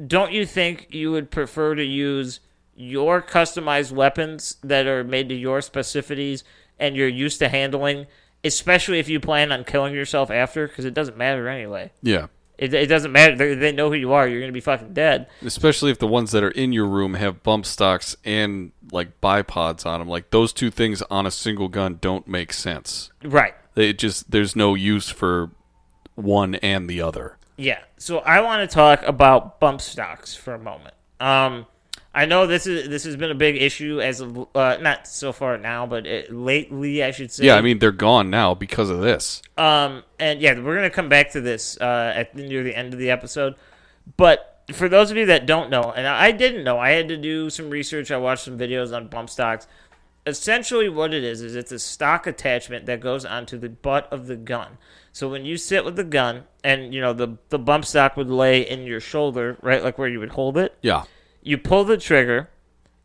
don't 0.06 0.32
you 0.32 0.46
think 0.46 0.88
you 0.90 1.10
would 1.12 1.30
prefer 1.30 1.74
to 1.74 1.84
use 1.84 2.40
your 2.80 3.22
customized 3.22 3.92
weapons 3.92 4.56
that 4.62 4.86
are 4.86 5.04
made 5.04 5.28
to 5.28 5.34
your 5.34 5.60
specificities 5.60 6.42
and 6.78 6.96
you're 6.96 7.08
used 7.08 7.38
to 7.40 7.48
handling, 7.48 8.06
especially 8.42 8.98
if 8.98 9.08
you 9.08 9.20
plan 9.20 9.52
on 9.52 9.64
killing 9.64 9.94
yourself 9.94 10.30
after? 10.30 10.66
Because 10.66 10.84
it 10.84 10.94
doesn't 10.94 11.16
matter 11.16 11.48
anyway. 11.48 11.92
Yeah. 12.02 12.26
It, 12.56 12.74
it 12.74 12.88
doesn't 12.88 13.12
matter. 13.12 13.36
They, 13.36 13.54
they 13.54 13.72
know 13.72 13.88
who 13.88 13.96
you 13.96 14.12
are. 14.12 14.28
You're 14.28 14.40
going 14.40 14.52
to 14.52 14.54
be 14.54 14.60
fucking 14.60 14.92
dead. 14.92 15.28
Especially 15.42 15.90
if 15.90 15.98
the 15.98 16.06
ones 16.06 16.30
that 16.32 16.42
are 16.42 16.50
in 16.50 16.72
your 16.72 16.86
room 16.86 17.14
have 17.14 17.42
bump 17.42 17.64
stocks 17.64 18.16
and 18.24 18.72
like 18.92 19.20
bipods 19.20 19.86
on 19.86 20.00
them. 20.00 20.08
Like 20.08 20.30
those 20.30 20.52
two 20.52 20.70
things 20.70 21.02
on 21.10 21.24
a 21.24 21.30
single 21.30 21.68
gun 21.68 21.98
don't 22.00 22.28
make 22.28 22.52
sense. 22.52 23.10
Right. 23.24 23.54
It 23.76 23.98
just 23.98 24.30
there's 24.30 24.54
no 24.54 24.74
use 24.74 25.08
for 25.08 25.50
one 26.16 26.56
and 26.56 26.88
the 26.88 27.00
other. 27.00 27.38
Yeah. 27.56 27.80
So 27.96 28.18
I 28.18 28.40
want 28.42 28.68
to 28.68 28.74
talk 28.74 29.02
about 29.04 29.58
bump 29.58 29.80
stocks 29.80 30.34
for 30.34 30.52
a 30.52 30.58
moment. 30.58 30.94
Um, 31.18 31.66
I 32.12 32.26
know 32.26 32.46
this 32.46 32.66
is 32.66 32.88
this 32.88 33.04
has 33.04 33.16
been 33.16 33.30
a 33.30 33.36
big 33.36 33.60
issue 33.60 34.00
as 34.00 34.20
of, 34.20 34.48
uh, 34.56 34.78
not 34.80 35.06
so 35.06 35.32
far 35.32 35.56
now, 35.58 35.86
but 35.86 36.06
it, 36.06 36.32
lately 36.32 37.04
I 37.04 37.12
should 37.12 37.30
say. 37.30 37.44
Yeah, 37.44 37.54
I 37.54 37.60
mean 37.60 37.78
they're 37.78 37.92
gone 37.92 38.30
now 38.30 38.54
because 38.54 38.90
of 38.90 39.00
this. 39.00 39.42
Um, 39.56 40.02
and 40.18 40.40
yeah, 40.40 40.58
we're 40.58 40.74
gonna 40.74 40.90
come 40.90 41.08
back 41.08 41.30
to 41.32 41.40
this 41.40 41.80
uh, 41.80 42.12
at 42.16 42.34
near 42.34 42.64
the 42.64 42.74
end 42.74 42.92
of 42.92 42.98
the 42.98 43.10
episode. 43.10 43.54
But 44.16 44.64
for 44.72 44.88
those 44.88 45.12
of 45.12 45.16
you 45.16 45.26
that 45.26 45.46
don't 45.46 45.70
know, 45.70 45.92
and 45.92 46.06
I 46.06 46.32
didn't 46.32 46.64
know, 46.64 46.78
I 46.78 46.90
had 46.90 47.08
to 47.08 47.16
do 47.16 47.48
some 47.48 47.70
research. 47.70 48.10
I 48.10 48.16
watched 48.16 48.44
some 48.44 48.58
videos 48.58 48.94
on 48.94 49.06
bump 49.06 49.30
stocks. 49.30 49.68
Essentially, 50.26 50.88
what 50.88 51.14
it 51.14 51.22
is 51.22 51.40
is 51.42 51.54
it's 51.54 51.72
a 51.72 51.78
stock 51.78 52.26
attachment 52.26 52.86
that 52.86 53.00
goes 53.00 53.24
onto 53.24 53.56
the 53.56 53.68
butt 53.68 54.12
of 54.12 54.26
the 54.26 54.36
gun. 54.36 54.78
So 55.12 55.28
when 55.28 55.44
you 55.44 55.56
sit 55.56 55.84
with 55.84 55.96
the 55.96 56.04
gun, 56.04 56.44
and 56.64 56.92
you 56.92 57.00
know 57.00 57.12
the 57.12 57.36
the 57.50 57.58
bump 57.58 57.84
stock 57.84 58.16
would 58.16 58.30
lay 58.30 58.68
in 58.68 58.82
your 58.82 59.00
shoulder, 59.00 59.58
right, 59.62 59.82
like 59.82 59.96
where 59.96 60.08
you 60.08 60.18
would 60.18 60.30
hold 60.30 60.58
it. 60.58 60.76
Yeah. 60.82 61.04
You 61.42 61.58
pull 61.58 61.84
the 61.84 61.96
trigger, 61.96 62.50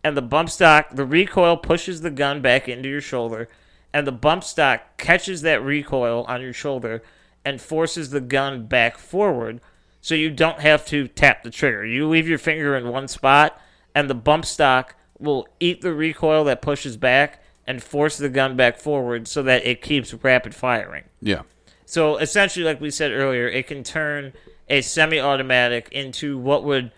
and 0.04 0.16
the 0.16 0.22
bump 0.22 0.50
stock, 0.50 0.90
the 0.92 1.06
recoil 1.06 1.58
pushes 1.58 2.02
the 2.02 2.12
gun 2.12 2.42
back 2.42 2.68
into 2.68 2.90
your 2.90 3.02
shoulder, 3.02 3.50
and 3.94 4.06
the 4.06 4.12
bump 4.12 4.44
stock 4.44 4.98
catches 4.98 5.42
that 5.42 5.64
recoil 5.64 6.26
on 6.28 6.42
your 6.42 6.54
shoulder 6.54 7.02
and 7.44 7.62
forces 7.62 8.10
the 8.10 8.22
gun 8.22 8.66
back 8.66 8.98
forward 8.98 9.62
so 10.02 10.14
you 10.14 10.30
don't 10.30 10.60
have 10.60 10.86
to 10.86 11.08
tap 11.08 11.44
the 11.44 11.50
trigger. 11.50 11.86
You 11.86 12.08
leave 12.08 12.28
your 12.28 12.38
finger 12.38 12.76
in 12.76 12.90
one 12.90 13.08
spot, 13.08 13.60
and 13.96 14.10
the 14.10 14.16
bump 14.16 14.46
stock 14.46 14.96
will 15.18 15.48
eat 15.60 15.82
the 15.82 15.94
recoil 15.94 16.44
that 16.44 16.62
pushes 16.62 16.98
back 16.98 17.42
and 17.66 17.82
force 17.82 18.18
the 18.18 18.30
gun 18.30 18.56
back 18.56 18.78
forward 18.78 19.28
so 19.28 19.42
that 19.44 19.66
it 19.66 19.82
keeps 19.82 20.14
rapid 20.14 20.54
firing. 20.54 21.06
Yeah. 21.22 21.44
So 21.86 22.18
essentially, 22.18 22.66
like 22.66 22.82
we 22.82 22.92
said 22.92 23.12
earlier, 23.12 23.48
it 23.48 23.66
can 23.66 23.84
turn 23.84 24.34
a 24.70 24.82
semi-automatic 24.82 25.90
into 25.92 26.38
what 26.38 26.64
would. 26.64 26.92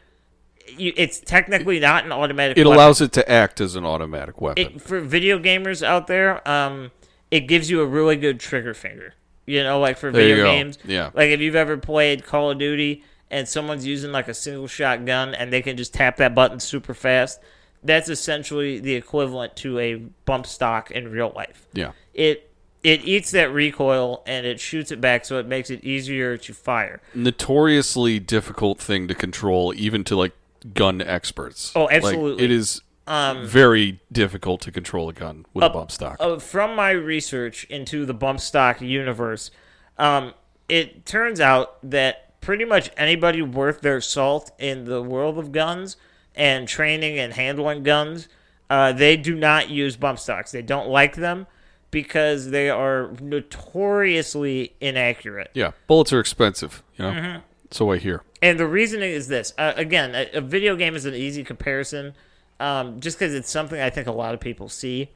You, 0.67 0.93
it's 0.95 1.19
technically 1.19 1.79
not 1.79 2.05
an 2.05 2.11
automatic. 2.11 2.57
It 2.57 2.65
weapon. 2.65 2.73
allows 2.73 3.01
it 3.01 3.11
to 3.13 3.29
act 3.29 3.61
as 3.61 3.75
an 3.75 3.85
automatic 3.85 4.41
weapon. 4.41 4.65
it 4.75 4.81
for 4.81 4.99
video 5.01 5.39
gamers 5.39 5.85
out 5.85 6.07
there. 6.07 6.47
Um, 6.47 6.91
it 7.31 7.41
gives 7.41 7.69
you 7.69 7.81
a 7.81 7.85
really 7.85 8.15
good 8.15 8.39
trigger 8.39 8.73
finger. 8.73 9.13
You 9.45 9.63
know, 9.63 9.79
like 9.79 9.97
for 9.97 10.11
There 10.11 10.21
video 10.21 10.45
games. 10.45 10.77
Yeah. 10.83 11.11
Like 11.13 11.29
if 11.29 11.39
you've 11.39 11.55
ever 11.55 11.77
played 11.77 12.25
Call 12.25 12.51
of 12.51 12.57
Duty 12.57 13.03
and 13.31 13.47
someone's 13.47 13.85
using 13.85 14.11
like 14.11 14.27
a 14.27 14.33
single 14.33 14.67
shot 14.67 15.05
gun 15.05 15.33
and 15.33 15.53
they 15.53 15.61
can 15.61 15.77
just 15.77 15.93
tap 15.93 16.17
that 16.17 16.35
button 16.35 16.59
super 16.59 16.93
fast, 16.93 17.39
that's 17.83 18.09
essentially 18.09 18.79
the 18.79 18.95
equivalent 18.95 19.55
to 19.57 19.79
a 19.79 19.95
bump 20.25 20.45
stock 20.45 20.91
in 20.91 21.11
real 21.11 21.31
life 21.35 21.67
yeah. 21.73 21.91
it 22.13 22.47
it 22.83 23.03
eats 23.03 23.31
that 23.31 23.51
recoil 23.51 24.23
and 24.25 24.45
it 24.45 24.59
shoots 24.59 24.91
it 24.91 25.01
back 25.01 25.25
so 25.25 25.39
it 25.39 25.47
makes 25.47 25.69
it 25.69 25.83
easier 25.83 26.37
to 26.37 26.53
fire. 26.53 27.01
Notoriously 27.13 28.19
difficult 28.19 28.79
thing 28.79 29.07
to 29.07 29.15
control 29.15 29.73
even 29.75 30.03
to 30.05 30.15
like 30.15 30.33
gun 30.73 31.01
experts. 31.01 31.71
Oh, 31.75 31.85
Like, 31.85 31.95
absolutely. 32.03 32.43
it 32.45 32.51
is 32.51 32.81
Um, 33.07 33.45
very 33.47 33.99
difficult 34.11 34.59
to 34.61 34.71
control 34.71 35.07
a 35.09 35.13
gun 35.13 35.45
with 35.53 35.63
a 35.63 35.69
bump 35.69 35.91
stock. 35.91 36.17
uh, 36.19 36.39
from 36.39 36.75
my 36.75 36.91
research 36.91 37.63
into 37.69 38.05
the 38.05 38.13
bump 38.13 38.39
stock 38.41 38.81
universe, 38.81 39.49
um, 39.97 40.33
it 40.67 41.05
turns 41.05 41.39
out 41.39 41.77
that 41.89 42.39
pretty 42.41 42.65
much 42.65 42.89
anybody 42.97 43.41
worth 43.41 43.79
their 43.81 44.01
salt 44.01 44.51
in 44.59 44.83
the 44.85 45.01
world 45.01 45.37
of 45.39 45.51
guns 45.53 45.95
and 46.35 46.67
training 46.67 47.17
and 47.17 47.33
handling 47.33 47.81
guns, 47.83 48.27
uh, 48.69 48.91
they 48.91 49.15
do 49.15 49.35
not 49.35 49.69
use 49.69 49.95
bump 49.95 50.19
stocks. 50.19 50.51
They 50.51 50.61
don't 50.61 50.89
like 50.89 51.15
them 51.15 51.47
because 51.91 52.49
they 52.51 52.69
are 52.69 53.11
notoriously 53.21 54.73
inaccurate. 54.81 55.51
Yeah, 55.53 55.71
bullets 55.87 56.11
are 56.13 56.19
expensive. 56.19 56.83
You 56.97 57.05
know, 57.05 57.11
Mm-hmm. 57.11 57.39
So 57.71 57.91
I 57.91 57.97
hear. 57.97 58.23
And 58.41 58.59
the 58.59 58.67
reasoning 58.67 59.11
is 59.11 59.27
this: 59.27 59.53
uh, 59.57 59.73
again, 59.75 60.15
a, 60.15 60.37
a 60.37 60.41
video 60.41 60.75
game 60.75 60.95
is 60.95 61.05
an 61.05 61.13
easy 61.13 61.43
comparison, 61.43 62.13
um, 62.59 62.99
just 62.99 63.17
because 63.19 63.33
it's 63.33 63.49
something 63.49 63.79
I 63.79 63.89
think 63.89 64.07
a 64.07 64.11
lot 64.11 64.33
of 64.33 64.39
people 64.39 64.69
see. 64.69 65.09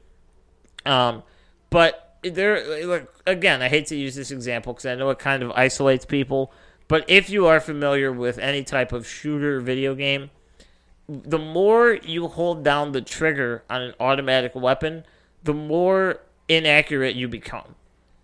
Um, 0.84 1.22
but 1.70 2.16
there, 2.22 2.86
like, 2.86 3.08
again, 3.26 3.62
I 3.62 3.68
hate 3.68 3.86
to 3.86 3.96
use 3.96 4.14
this 4.14 4.30
example 4.30 4.72
because 4.72 4.86
I 4.86 4.94
know 4.94 5.10
it 5.10 5.18
kind 5.18 5.42
of 5.42 5.50
isolates 5.52 6.04
people. 6.04 6.52
But 6.88 7.08
if 7.08 7.30
you 7.30 7.46
are 7.46 7.60
familiar 7.60 8.12
with 8.12 8.38
any 8.38 8.64
type 8.64 8.92
of 8.92 9.06
shooter 9.06 9.60
video 9.60 9.94
game, 9.94 10.30
the 11.08 11.38
more 11.38 11.94
you 11.94 12.28
hold 12.28 12.62
down 12.62 12.92
the 12.92 13.00
trigger 13.00 13.64
on 13.70 13.82
an 13.82 13.94
automatic 13.98 14.54
weapon, 14.54 15.04
the 15.42 15.54
more 15.54 16.20
inaccurate 16.48 17.14
you 17.14 17.28
become. 17.28 17.74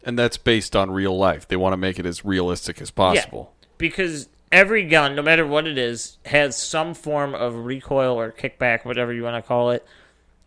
And 0.05 0.19
that's 0.19 0.37
based 0.37 0.77
on 0.77 0.91
real 0.91 1.17
life. 1.17 1.49
They 1.49 1.57
want 1.57 1.73
to 1.73 1.77
make 1.77 1.99
it 1.99 2.07
as 2.07 2.25
realistic 2.25 2.81
as 2.81 2.91
possible. 2.91 3.55
Because 3.79 4.29
every 4.53 4.85
gun, 4.85 5.15
no 5.15 5.23
matter 5.23 5.47
what 5.47 5.67
it 5.67 5.79
is, 5.79 6.19
has 6.27 6.57
some 6.57 6.95
form 6.95 7.35
of 7.35 7.55
recoil 7.65 8.19
or 8.19 8.33
kickback, 8.33 8.85
whatever 8.85 9.13
you 9.13 9.23
want 9.23 9.43
to 9.43 9.47
call 9.47 9.71
it. 9.71 9.87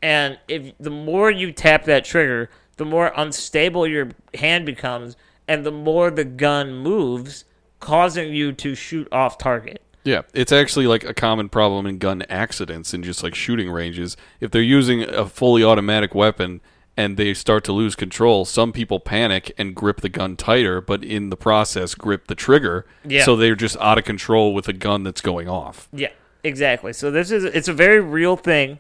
And 0.02 0.40
if 0.48 0.74
the 0.80 0.90
more 0.90 1.32
you 1.32 1.52
tap 1.52 1.86
that 1.86 2.06
trigger, 2.06 2.50
the 2.78 2.86
more 2.86 3.12
unstable 3.16 3.88
your 3.88 4.10
hand 4.34 4.66
becomes, 4.66 5.16
and 5.48 5.66
the 5.66 5.72
more 5.72 6.10
the 6.12 6.26
gun 6.26 6.74
moves, 6.74 7.46
causing 7.80 8.34
you 8.34 8.52
to 8.54 8.76
shoot 8.76 9.08
off 9.12 9.38
target. 9.38 9.82
Yeah, 10.04 10.24
it's 10.34 10.52
actually 10.52 10.88
like 10.88 11.04
a 11.04 11.14
common 11.14 11.50
problem 11.50 11.86
in 11.86 12.00
gun 12.00 12.24
accidents 12.24 12.94
and 12.94 13.04
just 13.04 13.22
like 13.22 13.36
shooting 13.36 13.70
ranges. 13.70 14.18
If 14.40 14.50
they're 14.50 14.62
using 14.62 15.04
a 15.04 15.28
fully 15.28 15.64
automatic 15.64 16.16
weapon 16.16 16.62
and 16.98 17.18
they 17.18 17.34
start 17.34 17.64
to 17.64 17.72
lose 17.72 17.96
control, 17.96 18.46
some 18.46 18.72
people 18.72 19.00
panic 19.00 19.52
and 19.58 19.76
grip 19.76 20.02
the 20.02 20.10
gun 20.10 20.36
tighter, 20.36 20.82
but 20.82 21.04
in 21.04 21.30
the 21.30 21.38
process 21.38 21.96
grip 21.96 22.28
the 22.28 22.36
trigger. 22.36 22.86
Yeah. 23.06 23.24
So 23.24 23.36
they're 23.36 23.56
just 23.56 23.78
out 23.78 23.98
of 23.98 24.04
control 24.04 24.54
with 24.54 24.68
a 24.68 24.74
gun 24.74 25.04
that's 25.04 25.22
going 25.22 25.48
off. 25.48 25.88
Yeah, 25.94 26.12
exactly. 26.44 26.94
So 26.94 27.10
this 27.10 27.32
is 27.32 27.44
it's 27.44 27.68
a 27.68 27.74
very 27.74 28.02
real 28.02 28.36
thing, 28.36 28.80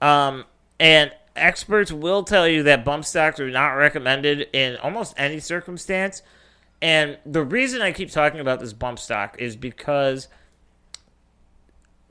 um, 0.00 0.44
and 0.78 1.12
experts 1.36 1.90
will 1.90 2.22
tell 2.22 2.46
you 2.46 2.62
that 2.64 2.84
bump 2.84 3.04
stocks 3.04 3.40
are 3.40 3.50
not 3.50 3.70
recommended 3.70 4.48
in 4.52 4.76
almost 4.76 5.14
any 5.16 5.40
circumstance. 5.40 6.22
And 6.82 7.18
the 7.26 7.42
reason 7.42 7.82
I 7.82 7.92
keep 7.92 8.10
talking 8.10 8.40
about 8.40 8.60
this 8.60 8.72
bump 8.72 8.98
stock 8.98 9.36
is 9.38 9.54
because, 9.54 10.28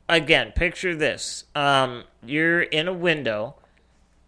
again, 0.07 0.51
picture 0.55 0.95
this: 0.95 1.45
um, 1.55 2.03
you're 2.23 2.61
in 2.61 2.87
a 2.87 2.93
window, 2.93 3.55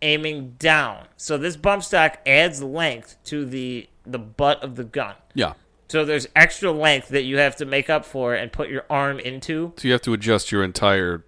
aiming 0.01 0.55
down. 0.59 1.07
So 1.17 1.37
this 1.37 1.55
bump 1.55 1.83
stock 1.83 2.19
adds 2.25 2.61
length 2.61 3.17
to 3.25 3.45
the 3.45 3.87
the 4.05 4.19
butt 4.19 4.63
of 4.63 4.75
the 4.75 4.83
gun. 4.83 5.15
Yeah. 5.33 5.53
So 5.89 6.05
there's 6.05 6.27
extra 6.35 6.71
length 6.71 7.09
that 7.09 7.23
you 7.23 7.37
have 7.37 7.55
to 7.57 7.65
make 7.65 7.89
up 7.89 8.05
for 8.05 8.33
and 8.33 8.51
put 8.51 8.69
your 8.69 8.85
arm 8.89 9.19
into. 9.19 9.73
So 9.77 9.87
you 9.87 9.91
have 9.91 10.01
to 10.03 10.13
adjust 10.13 10.51
your 10.51 10.63
entire 10.63 11.25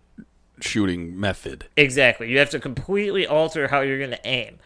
shooting 0.61 1.19
method. 1.19 1.65
Exactly. 1.75 2.29
You 2.29 2.39
have 2.39 2.49
to 2.51 2.59
completely 2.59 3.27
alter 3.27 3.67
how 3.67 3.81
you're 3.81 3.97
going 3.97 4.11
to 4.11 4.27
aim. 4.27 4.59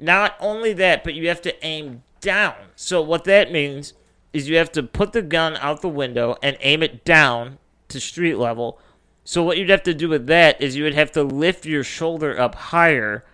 Not 0.00 0.34
only 0.40 0.72
that, 0.74 1.04
but 1.04 1.14
you 1.14 1.28
have 1.28 1.40
to 1.42 1.64
aim 1.64 2.02
down. 2.20 2.54
So 2.74 3.00
what 3.00 3.24
that 3.24 3.52
means 3.52 3.94
is 4.32 4.48
you 4.48 4.56
have 4.56 4.72
to 4.72 4.82
put 4.82 5.12
the 5.12 5.22
gun 5.22 5.56
out 5.58 5.80
the 5.80 5.88
window 5.88 6.36
and 6.42 6.56
aim 6.60 6.82
it 6.82 7.04
down 7.04 7.58
to 7.88 8.00
street 8.00 8.34
level. 8.34 8.80
So 9.22 9.42
what 9.42 9.56
you'd 9.56 9.70
have 9.70 9.84
to 9.84 9.94
do 9.94 10.08
with 10.08 10.26
that 10.26 10.60
is 10.60 10.76
you 10.76 10.84
would 10.84 10.94
have 10.94 11.12
to 11.12 11.22
lift 11.22 11.64
your 11.64 11.84
shoulder 11.84 12.38
up 12.38 12.54
higher 12.56 13.24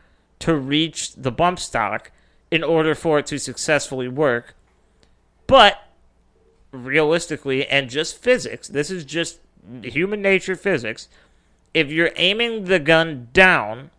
to 0.40 0.56
reach 0.56 1.14
the 1.14 1.30
bump 1.30 1.58
stock 1.58 2.10
in 2.50 2.64
order 2.64 2.94
for 2.94 3.18
it 3.18 3.26
to 3.26 3.38
successfully 3.38 4.08
work. 4.08 4.54
But 5.46 5.82
realistically 6.72 7.66
and 7.66 7.88
just 7.88 8.18
physics, 8.18 8.68
this 8.68 8.90
is 8.90 9.04
just 9.04 9.40
human 9.82 10.22
nature 10.22 10.56
physics. 10.56 11.08
If 11.72 11.90
you're 11.90 12.12
aiming 12.16 12.64
the 12.64 12.78
gun 12.78 13.28
down 13.32 13.90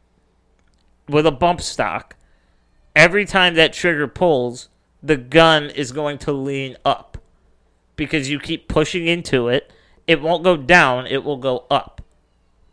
with 1.07 1.25
a 1.25 1.31
bump 1.31 1.61
stock, 1.61 2.15
every 2.95 3.25
time 3.25 3.55
that 3.55 3.73
trigger 3.73 4.07
pulls, 4.07 4.69
the 5.01 5.17
gun 5.17 5.69
is 5.69 5.91
going 5.91 6.17
to 6.19 6.31
lean 6.31 6.75
up 6.83 7.17
because 7.95 8.29
you 8.29 8.39
keep 8.39 8.67
pushing 8.67 9.07
into 9.07 9.47
it. 9.47 9.71
It 10.07 10.21
won't 10.21 10.43
go 10.43 10.57
down, 10.57 11.07
it 11.07 11.23
will 11.23 11.37
go 11.37 11.65
up 11.69 12.00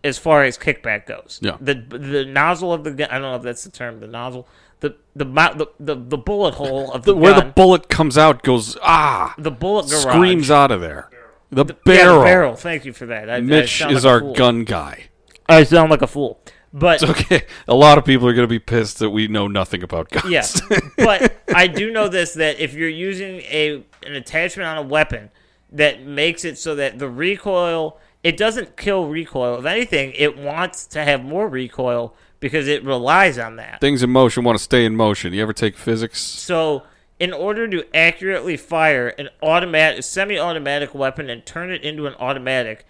as 0.09 0.19
far 0.19 0.43
as 0.45 0.59
kickback 0.59 1.07
goes. 1.07 1.39
Yeah. 1.43 1.57
The 1.61 1.75
the 1.75 2.25
nozzle 2.25 2.73
of 2.73 2.83
the 2.85 2.91
gun, 2.93 3.09
I 3.11 3.15
don't 3.15 3.23
know 3.31 3.37
if 3.37 3.43
that's 3.43 3.65
the 3.65 3.71
term, 3.71 4.01
the 4.01 4.07
nozzle, 4.09 4.49
the 4.81 4.97
the 5.15 5.25
the, 5.25 5.67
the, 5.79 5.95
the 5.95 6.19
bullet 6.19 6.55
hole 6.55 6.91
of 6.93 7.05
the, 7.05 7.15
Where 7.15 7.35
the 7.35 7.47
bullet 7.47 7.89
comes 7.89 8.19
out 8.19 8.43
goes 8.43 8.77
ah 8.83 9.35
the 9.39 9.51
bullet 9.51 9.89
garage. 9.89 10.03
screams 10.03 10.51
out 10.51 10.71
of 10.71 10.81
there. 10.81 11.11
The, 11.51 11.65
Yeah, 11.65 11.73
barrel. 11.85 12.19
the 12.21 12.25
barrel. 12.25 12.57
Thank 12.57 12.85
you 12.85 12.93
for 12.93 13.07
that. 13.07 13.31
I, 13.31 13.37
I 13.37 13.41
Mitch 13.41 13.79
sound 13.79 13.95
is 13.97 14.05
like 14.05 14.13
our 14.13 14.21
fool. 14.21 14.35
gun 14.35 14.65
guy. 14.65 15.05
I 15.49 15.63
sound 15.65 15.91
like 15.91 16.03
a 16.03 16.07
fool. 16.07 16.41
But 16.71 17.03
Okay, 17.03 17.47
a 17.67 17.75
lot 17.75 17.97
of 17.97 18.05
people 18.05 18.29
are 18.29 18.35
going 18.35 18.45
to 18.47 18.51
be 18.51 18.59
pissed 18.59 18.99
that 18.99 19.09
we 19.09 19.27
know 19.27 19.49
nothing 19.49 19.83
about 19.83 20.11
guns. 20.11 20.31
Yes, 20.31 20.61
but 20.99 21.35
I 21.55 21.67
do 21.67 21.91
know 21.91 22.09
this 22.09 22.35
that 22.35 22.61
if 22.61 22.75
you're 22.75 22.91
using 22.91 23.41
a 23.41 23.83
an 24.05 24.15
attachment 24.15 24.69
on 24.69 24.77
a 24.77 24.83
weapon 24.83 25.31
that 25.73 26.03
makes 26.03 26.45
it 26.45 26.59
so 26.59 26.75
that 26.75 26.99
the 26.99 27.09
recoil 27.09 27.99
it 28.23 28.37
doesn't 28.37 28.77
kill 28.77 29.07
recoil. 29.07 29.59
If 29.59 29.65
anything, 29.65 30.13
it 30.17 30.37
wants 30.37 30.87
to 30.89 31.05
have 31.05 31.25
more 31.25 31.49
recoil 31.49 32.15
because 32.41 32.69
it 32.69 32.85
relies 32.85 33.39
on 33.39 33.57
that. 33.57 33.81
Things 33.81 34.03
in 34.03 34.11
motion 34.11 34.45
want 34.45 34.59
to 34.59 34.63
stay 34.63 34.85
in 34.85 34.97
motion. 34.97 35.33
You 35.33 35.43
ever 35.43 35.53
take 35.53 35.77
physics? 35.77 36.21
So, 36.21 36.85
in 37.19 37.33
order 37.33 37.67
to 37.69 37.85
accurately 37.97 38.57
fire 38.57 39.09
an 39.09 39.29
automatic 39.43 40.05
semi-automatic 40.05 40.95
weapon 40.95 41.29
and 41.29 41.45
turn 41.45 41.71
it 41.71 41.83
into 41.83 42.07
an 42.07 42.15
automatic 42.15 42.87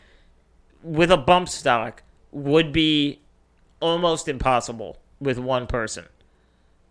with 0.82 1.10
a 1.10 1.16
bump 1.16 1.48
stock 1.48 2.02
would 2.30 2.72
be 2.72 3.20
almost 3.80 4.28
impossible 4.28 4.98
with 5.20 5.38
one 5.38 5.66
person. 5.66 6.04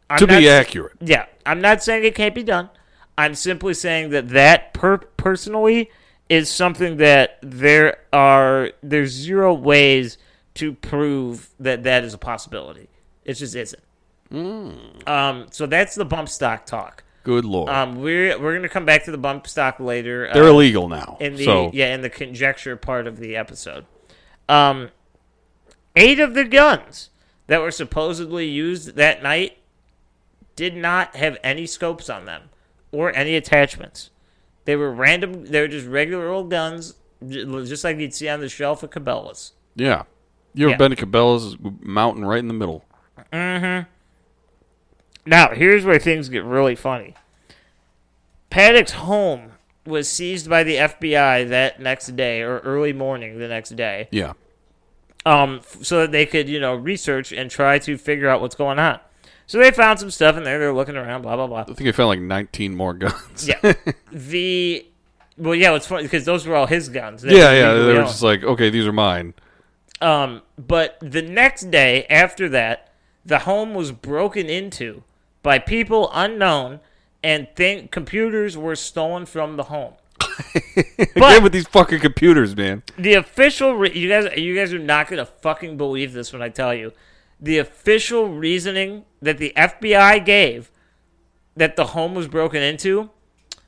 I'm 0.09 0.19
to 0.19 0.27
not 0.27 0.39
be 0.39 0.49
accurate. 0.49 0.93
Yeah, 0.99 1.25
I'm 1.45 1.61
not 1.61 1.83
saying 1.83 2.03
it 2.05 2.15
can't 2.15 2.33
be 2.33 2.43
done. 2.43 2.69
I'm 3.17 3.35
simply 3.35 3.73
saying 3.73 4.09
that 4.11 4.29
that 4.29 4.73
per- 4.73 4.97
personally 4.97 5.89
is 6.29 6.49
something 6.49 6.97
that 6.97 7.39
there 7.41 7.99
are 8.11 8.71
there's 8.83 9.11
zero 9.11 9.53
ways 9.53 10.17
to 10.55 10.73
prove 10.73 11.49
that 11.59 11.83
that 11.83 12.03
is 12.03 12.13
a 12.13 12.17
possibility. 12.17 12.89
It 13.23 13.33
just 13.35 13.55
isn't. 13.55 13.83
Um, 15.07 15.47
so 15.51 15.65
that's 15.65 15.95
the 15.95 16.05
bump 16.05 16.29
stock 16.29 16.65
talk. 16.65 17.03
Good 17.23 17.45
lord. 17.45 17.69
Um, 17.69 18.01
we're 18.01 18.39
we're 18.39 18.55
gonna 18.55 18.69
come 18.69 18.85
back 18.85 19.03
to 19.05 19.11
the 19.11 19.17
bump 19.17 19.47
stock 19.47 19.79
later. 19.79 20.29
They're 20.33 20.45
uh, 20.45 20.49
illegal 20.49 20.87
now. 20.87 21.17
in 21.19 21.35
the 21.35 21.45
so 21.45 21.71
yeah 21.73 21.93
in 21.93 22.01
the 22.01 22.09
conjecture 22.09 22.75
part 22.77 23.07
of 23.07 23.19
the 23.19 23.35
episode. 23.35 23.85
Um, 24.49 24.91
eight 25.95 26.19
of 26.19 26.33
the 26.33 26.45
guns 26.45 27.09
that 27.47 27.61
were 27.61 27.71
supposedly 27.71 28.47
used 28.47 28.95
that 28.95 29.21
night 29.23 29.57
did 30.55 30.75
not 30.75 31.15
have 31.15 31.37
any 31.43 31.65
scopes 31.65 32.09
on 32.09 32.25
them 32.25 32.43
or 32.91 33.13
any 33.15 33.35
attachments. 33.35 34.09
They 34.67 34.75
were 34.75 34.91
random. 34.91 35.45
They 35.45 35.61
were 35.61 35.67
just 35.69 35.87
regular 35.87 36.27
old 36.27 36.49
guns, 36.51 36.93
just 37.25 37.83
like 37.85 37.97
you'd 37.97 38.13
see 38.13 38.27
on 38.27 38.41
the 38.41 38.49
shelf 38.49 38.83
at 38.83 38.91
Cabela's. 38.91 39.53
yeah. 39.75 40.03
You 40.53 40.65
ever 40.65 40.71
Yeah. 40.71 40.77
been 40.77 40.95
to 40.95 41.05
Cabela's 41.05 41.55
mountain 41.81 42.25
right 42.25 42.39
in 42.39 42.47
the 42.49 42.53
middle? 42.53 42.83
Mm-hmm. 43.31 43.87
Now, 45.25 45.49
here's 45.53 45.85
where 45.85 45.99
things 45.99 46.29
get 46.29 46.43
really 46.43 46.75
funny. 46.75 47.13
Paddock's 48.49 48.93
home 48.93 49.51
was 49.85 50.09
seized 50.09 50.49
by 50.49 50.63
the 50.63 50.75
FBI 50.77 51.47
that 51.49 51.79
next 51.79 52.15
day 52.15 52.41
or 52.41 52.59
early 52.59 52.91
morning 52.91 53.37
the 53.39 53.47
next 53.47 53.75
day. 53.75 54.07
Yeah. 54.11 54.33
um, 55.25 55.61
so 55.81 55.99
that 56.01 56.11
they 56.11 56.25
could, 56.25 56.49
you 56.49 56.59
know, 56.59 56.73
research 56.75 57.31
and 57.31 57.51
try 57.51 57.77
to 57.79 57.97
figure 57.97 58.27
out 58.29 58.41
what's 58.41 58.55
going 58.55 58.79
on. 58.79 58.99
So 59.47 59.59
they 59.59 59.71
found 59.71 59.99
some 59.99 60.11
stuff 60.11 60.35
in 60.37 60.43
there. 60.43 60.59
They're 60.59 60.73
looking 60.73 60.97
around, 60.97 61.21
blah 61.21 61.35
blah 61.35 61.47
blah. 61.47 61.61
I 61.61 61.63
think 61.63 61.77
they 61.79 61.91
found 61.93 62.09
like 62.09 62.19
19 62.19 62.75
more 62.75 62.93
guns. 62.93 63.47
Yeah, 63.47 63.73
the 64.11 64.85
well, 65.37 65.55
yeah, 65.55 65.73
it's 65.75 65.87
funny 65.87 66.03
because 66.03 66.25
those 66.25 66.45
were 66.45 66.55
all 66.55 66.67
his 66.67 66.89
guns. 66.89 67.21
that 67.21 67.31
yeah, 67.31 67.51
yeah. 67.53 67.73
They 67.73 67.93
were 67.93 67.99
owned. 67.99 68.07
just 68.07 68.21
like, 68.23 68.43
okay, 68.43 68.69
these 68.69 68.85
are 68.85 68.91
mine. 68.91 69.33
Um, 70.01 70.41
but 70.57 70.97
the 71.01 71.21
next 71.21 71.71
day 71.71 72.05
after 72.09 72.49
that, 72.49 72.91
the 73.25 73.39
home 73.39 73.73
was 73.73 73.91
broken 73.91 74.47
into 74.47 75.03
by 75.43 75.59
people 75.59 76.09
unknown, 76.13 76.81
and 77.23 77.47
think 77.55 77.89
computers 77.91 78.57
were 78.57 78.75
stolen 78.75 79.25
from 79.25 79.55
the 79.57 79.63
home. 79.63 79.93
Again 81.15 81.41
with 81.43 81.51
these 81.53 81.67
fucking 81.67 81.99
computers, 81.99 82.55
man. 82.55 82.83
the 82.97 83.13
official 83.13 83.73
re- 83.75 83.93
you 83.93 84.09
guys 84.09 84.37
you 84.37 84.55
guys 84.55 84.73
are 84.73 84.79
not 84.79 85.07
gonna 85.07 85.25
fucking 85.25 85.77
believe 85.77 86.13
this 86.13 86.33
when 86.33 86.41
I 86.41 86.49
tell 86.49 86.73
you 86.73 86.91
the 87.39 87.57
official 87.57 88.29
reasoning 88.29 89.05
that 89.21 89.37
the 89.37 89.53
FBI 89.55 90.23
gave 90.25 90.71
that 91.55 91.75
the 91.75 91.87
home 91.87 92.13
was 92.15 92.27
broken 92.27 92.61
into 92.61 93.09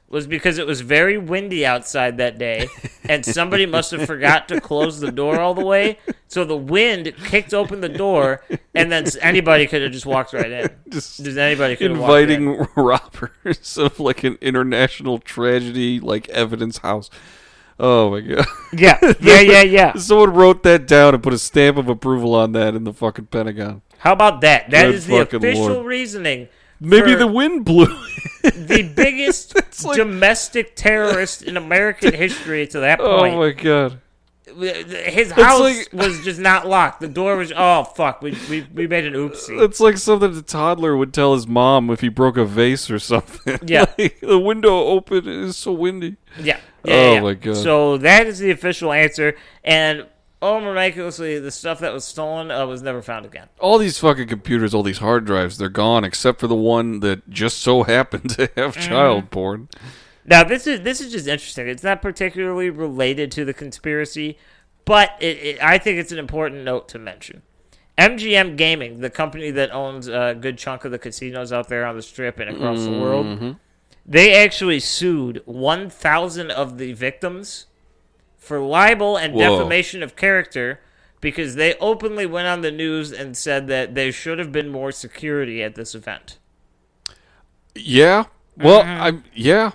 was 0.09 0.25
because 0.25 0.57
it 0.57 0.65
was 0.65 0.81
very 0.81 1.19
windy 1.19 1.63
outside 1.63 2.17
that 2.17 2.39
day, 2.39 2.67
and 3.07 3.23
somebody 3.23 3.67
must 3.67 3.91
have 3.91 4.07
forgot 4.07 4.47
to 4.47 4.59
close 4.59 4.99
the 4.99 5.11
door 5.11 5.39
all 5.39 5.53
the 5.53 5.63
way. 5.63 5.99
So 6.27 6.43
the 6.45 6.57
wind 6.57 7.13
kicked 7.25 7.53
open 7.53 7.81
the 7.81 7.89
door, 7.89 8.43
and 8.73 8.91
then 8.91 9.05
anybody 9.21 9.67
could 9.67 9.83
have 9.83 9.91
just 9.91 10.07
walked 10.07 10.33
right 10.33 10.49
in. 10.51 10.69
Just 10.89 11.23
Just 11.23 11.37
anybody 11.37 11.75
could 11.75 11.91
have 11.91 11.99
walked 11.99 12.23
in. 12.23 12.41
inviting 12.41 12.67
robbers 12.75 13.77
of 13.77 13.99
like 13.99 14.23
an 14.23 14.39
international 14.41 15.19
tragedy, 15.19 15.99
like 15.99 16.27
evidence 16.29 16.79
house. 16.79 17.11
Oh 17.79 18.11
my 18.11 18.19
god! 18.19 18.45
Yeah, 18.73 18.99
yeah, 19.21 19.39
yeah, 19.39 19.61
yeah. 19.61 19.93
Someone 19.93 20.33
wrote 20.33 20.63
that 20.63 20.85
down 20.85 21.13
and 21.13 21.23
put 21.23 21.33
a 21.33 21.37
stamp 21.37 21.77
of 21.77 21.87
approval 21.87 22.35
on 22.35 22.51
that 22.51 22.75
in 22.75 22.83
the 22.83 22.93
fucking 22.93 23.27
Pentagon. 23.27 23.81
How 23.99 24.13
about 24.13 24.41
that? 24.41 24.69
That 24.69 24.85
Good 24.85 24.95
is 24.95 25.07
the 25.07 25.17
fucking 25.19 25.37
official 25.37 25.67
Lord. 25.67 25.85
reasoning. 25.85 26.49
Maybe 26.81 27.13
for 27.13 27.19
the 27.19 27.27
wind 27.27 27.65
blew. 27.65 27.87
the 28.43 28.91
biggest 28.95 29.55
like- 29.85 29.97
domestic 29.97 30.75
terrorist 30.75 31.41
in 31.41 31.57
American 31.57 32.13
history 32.13 32.67
to 32.67 32.79
that 32.81 32.99
oh, 33.01 33.19
point. 33.19 33.35
oh 33.35 33.39
my 33.39 33.51
god! 33.51 33.99
His 34.57 35.31
house 35.31 35.59
like- 35.59 35.89
was 35.93 36.23
just 36.23 36.39
not 36.39 36.67
locked. 36.67 37.01
The 37.01 37.07
door 37.07 37.35
was. 37.37 37.51
Oh 37.55 37.83
fuck! 37.83 38.21
We 38.21 38.37
we, 38.49 38.67
we 38.73 38.87
made 38.87 39.05
an 39.05 39.13
oopsie. 39.13 39.61
It's 39.63 39.79
like 39.79 39.97
something 39.97 40.35
a 40.35 40.41
toddler 40.41 40.95
would 40.97 41.13
tell 41.13 41.33
his 41.33 41.47
mom 41.47 41.89
if 41.89 42.01
he 42.01 42.09
broke 42.09 42.37
a 42.37 42.45
vase 42.45 42.89
or 42.89 42.99
something. 42.99 43.59
Yeah. 43.65 43.85
Like, 43.97 44.19
the 44.21 44.39
window 44.39 44.75
open. 44.77 45.17
It 45.19 45.27
is 45.27 45.57
so 45.57 45.71
windy. 45.73 46.15
Yeah. 46.39 46.59
yeah 46.85 46.93
Oh, 46.93 47.13
yeah. 47.15 47.21
my 47.21 47.33
God. 47.33 47.57
So 47.57 47.97
that 47.97 48.27
is 48.27 48.39
the 48.39 48.51
official 48.51 48.91
answer, 48.93 49.35
and 49.63 50.05
oh 50.41 50.61
miraculously, 50.61 51.37
the 51.39 51.51
stuff 51.51 51.79
that 51.79 51.91
was 51.91 52.05
stolen 52.05 52.49
uh, 52.51 52.65
was 52.65 52.81
never 52.81 53.01
found 53.01 53.25
again. 53.25 53.47
All 53.59 53.77
these 53.77 53.99
fucking 53.99 54.27
computers, 54.27 54.73
all 54.73 54.83
these 54.83 54.99
hard 54.99 55.25
drives, 55.25 55.57
they're 55.57 55.67
gone 55.69 56.03
except 56.05 56.39
for 56.39 56.47
the 56.47 56.55
one 56.55 57.01
that 57.01 57.29
just 57.29 57.57
so 57.59 57.83
happened 57.83 58.29
to 58.31 58.49
have 58.55 58.75
Mm-hmm. 58.75 58.89
child 58.89 59.31
porn. 59.31 59.67
Now 60.29 60.43
this 60.43 60.67
is 60.67 60.81
this 60.81 61.01
is 61.01 61.11
just 61.11 61.27
interesting. 61.27 61.67
It's 61.67 61.83
not 61.83 62.01
particularly 62.01 62.69
related 62.69 63.31
to 63.33 63.45
the 63.45 63.53
conspiracy, 63.53 64.37
but 64.85 65.11
it, 65.19 65.37
it, 65.37 65.63
I 65.63 65.77
think 65.79 65.97
it's 65.97 66.11
an 66.11 66.19
important 66.19 66.63
note 66.63 66.87
to 66.89 66.99
mention. 66.99 67.41
MGM 67.97 68.55
Gaming, 68.55 69.01
the 69.01 69.09
company 69.09 69.51
that 69.51 69.71
owns 69.73 70.07
a 70.07 70.37
good 70.39 70.57
chunk 70.57 70.85
of 70.85 70.91
the 70.91 70.99
casinos 70.99 71.51
out 71.51 71.67
there 71.67 71.85
on 71.85 71.95
the 71.95 72.01
strip 72.01 72.39
and 72.39 72.49
across 72.49 72.83
the 72.83 72.89
Mm-hmm. 72.89 73.01
world, 73.01 73.55
they 74.05 74.35
actually 74.41 74.79
sued 74.79 75.41
1,000 75.45 76.49
of 76.49 76.77
the 76.77 76.93
victims 76.93 77.65
for 78.37 78.59
libel 78.61 79.17
and 79.17 79.33
Whoa. 79.33 79.57
defamation 79.57 80.01
of 80.01 80.15
character 80.15 80.79
because 81.19 81.55
they 81.55 81.73
openly 81.79 82.25
went 82.25 82.47
on 82.47 82.61
the 82.61 82.71
news 82.71 83.11
and 83.11 83.35
said 83.35 83.67
that 83.67 83.95
there 83.95 84.13
should 84.13 84.39
have 84.39 84.53
been 84.53 84.69
more 84.69 84.93
security 84.93 85.61
at 85.61 85.75
this 85.75 85.93
event. 85.93 86.37
Yeah. 87.75 88.25
Well, 88.55 88.83
Mm-hmm. 88.83 89.01
I'm 89.01 89.23
yeah. 89.33 89.71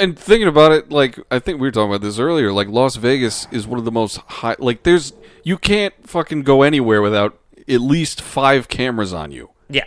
And 0.00 0.18
thinking 0.18 0.48
about 0.48 0.72
it, 0.72 0.90
like 0.90 1.18
I 1.30 1.38
think 1.38 1.60
we 1.60 1.68
were 1.68 1.72
talking 1.72 1.90
about 1.90 2.00
this 2.00 2.18
earlier. 2.18 2.52
Like 2.52 2.68
Las 2.68 2.96
Vegas 2.96 3.46
is 3.50 3.66
one 3.66 3.78
of 3.78 3.84
the 3.84 3.92
most 3.92 4.16
high. 4.16 4.56
Like 4.58 4.82
there's 4.82 5.12
you 5.44 5.58
can't 5.58 5.94
fucking 6.06 6.42
go 6.42 6.62
anywhere 6.62 7.02
without 7.02 7.38
at 7.68 7.80
least 7.80 8.22
five 8.22 8.68
cameras 8.68 9.12
on 9.12 9.30
you. 9.30 9.50
Yeah, 9.68 9.84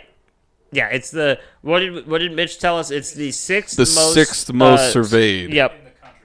yeah. 0.70 0.88
It's 0.88 1.10
the 1.10 1.40
what 1.62 1.80
did 1.80 2.06
what 2.06 2.18
did 2.18 2.32
Mitch 2.32 2.58
tell 2.58 2.78
us? 2.78 2.90
It's 2.90 3.12
the 3.12 3.32
sixth 3.32 3.76
The 3.76 3.82
most 3.82 4.14
sixth 4.14 4.52
most 4.52 4.80
uh, 4.80 4.90
surveyed. 4.90 5.52
Yep, 5.52 5.74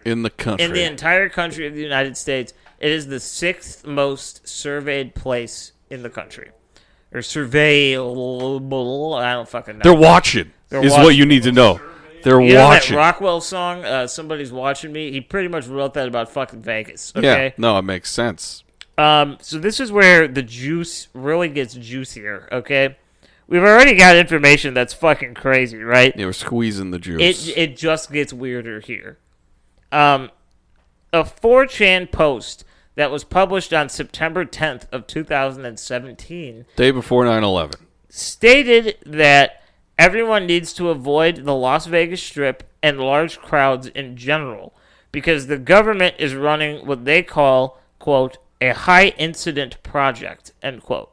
in 0.06 0.22
the 0.22 0.30
country. 0.30 0.66
in 0.66 0.74
the 0.74 0.84
entire 0.84 1.30
country 1.30 1.68
of 1.68 1.74
the 1.74 1.82
United 1.82 2.16
States, 2.16 2.54
it 2.80 2.92
is 2.92 3.08
the 3.08 3.20
sixth 3.20 3.86
most 3.86 4.48
surveyed 4.48 5.16
place 5.16 5.72
in 5.90 6.04
the 6.04 6.10
country, 6.10 6.52
or 7.12 7.22
surveyable. 7.22 9.20
I 9.20 9.34
don't 9.34 9.50
fucking 9.50 9.80
know. 9.80 9.84
They're 9.84 9.94
watching. 9.94 10.52
They're 10.70 10.84
is 10.84 10.92
watching. 10.92 11.04
what 11.06 11.16
you 11.16 11.26
need 11.26 11.44
to 11.44 11.52
know. 11.52 11.82
They're 12.24 12.42
you 12.42 12.54
know 12.54 12.66
watching. 12.66 12.96
that 12.96 13.02
Rockwell 13.02 13.42
song? 13.42 13.84
Uh, 13.86 14.08
Somebody's 14.08 14.52
watching 14.52 14.92
me. 14.92 15.12
He 15.12 15.22
pretty 15.22 15.48
much 15.48 15.68
wrote 15.68 15.94
that 15.96 16.08
about 16.08 16.30
fucking 16.30 16.62
Vegas. 16.62 17.14
Yeah. 17.16 17.20
Okay. 17.22 17.54
No, 17.58 17.78
it 17.78 17.84
makes 17.84 18.12
sense. 18.12 18.64
Um, 18.98 19.38
so 19.42 19.58
this 19.60 19.80
is 19.80 19.92
where 19.92 20.28
the 20.28 20.44
juice 20.44 21.08
really 21.14 21.48
gets 21.48 21.74
juicier, 21.74 22.50
okay? 22.52 22.98
We've 23.48 23.64
already 23.64 23.96
got 23.96 24.18
information 24.18 24.74
that's 24.74 24.94
fucking 24.94 25.36
crazy, 25.36 25.82
right? 25.82 26.16
They 26.16 26.26
were 26.26 26.34
squeezing 26.34 26.92
the 26.92 27.00
juice. 27.00 27.48
It 27.48 27.58
it 27.58 27.78
just 27.78 28.12
gets 28.12 28.32
weirder 28.34 28.82
here. 28.82 29.18
Um, 29.92 30.30
a 31.12 31.24
4chan 31.24 32.12
post 32.12 32.64
that 32.96 33.10
was 33.10 33.24
published 33.24 33.74
on 33.74 33.90
September 33.90 34.46
10th 34.46 34.84
of 34.92 35.08
2017 35.08 36.66
Day 36.76 36.92
before 36.92 37.24
9/11. 37.26 37.76
stated 38.10 38.98
that 39.06 39.59
everyone 40.00 40.48
needs 40.48 40.74
to 40.74 40.90
avoid 40.90 41.46
the 41.46 41.54
Las 41.54 41.86
Vegas 41.86 42.24
Strip 42.24 42.64
and 42.82 43.00
large 43.00 43.38
crowds 43.40 43.86
in 43.88 44.16
general 44.18 44.74
because 45.12 45.46
the 45.48 45.58
government 45.58 46.16
is 46.18 46.34
running 46.34 46.88
what 46.88 47.06
they 47.06 47.22
call 47.22 47.78
quote 48.00 48.38
a 48.62 48.70
high 48.74 49.10
incident 49.18 49.82
project 49.84 50.54
end 50.64 50.82
quote. 50.82 51.12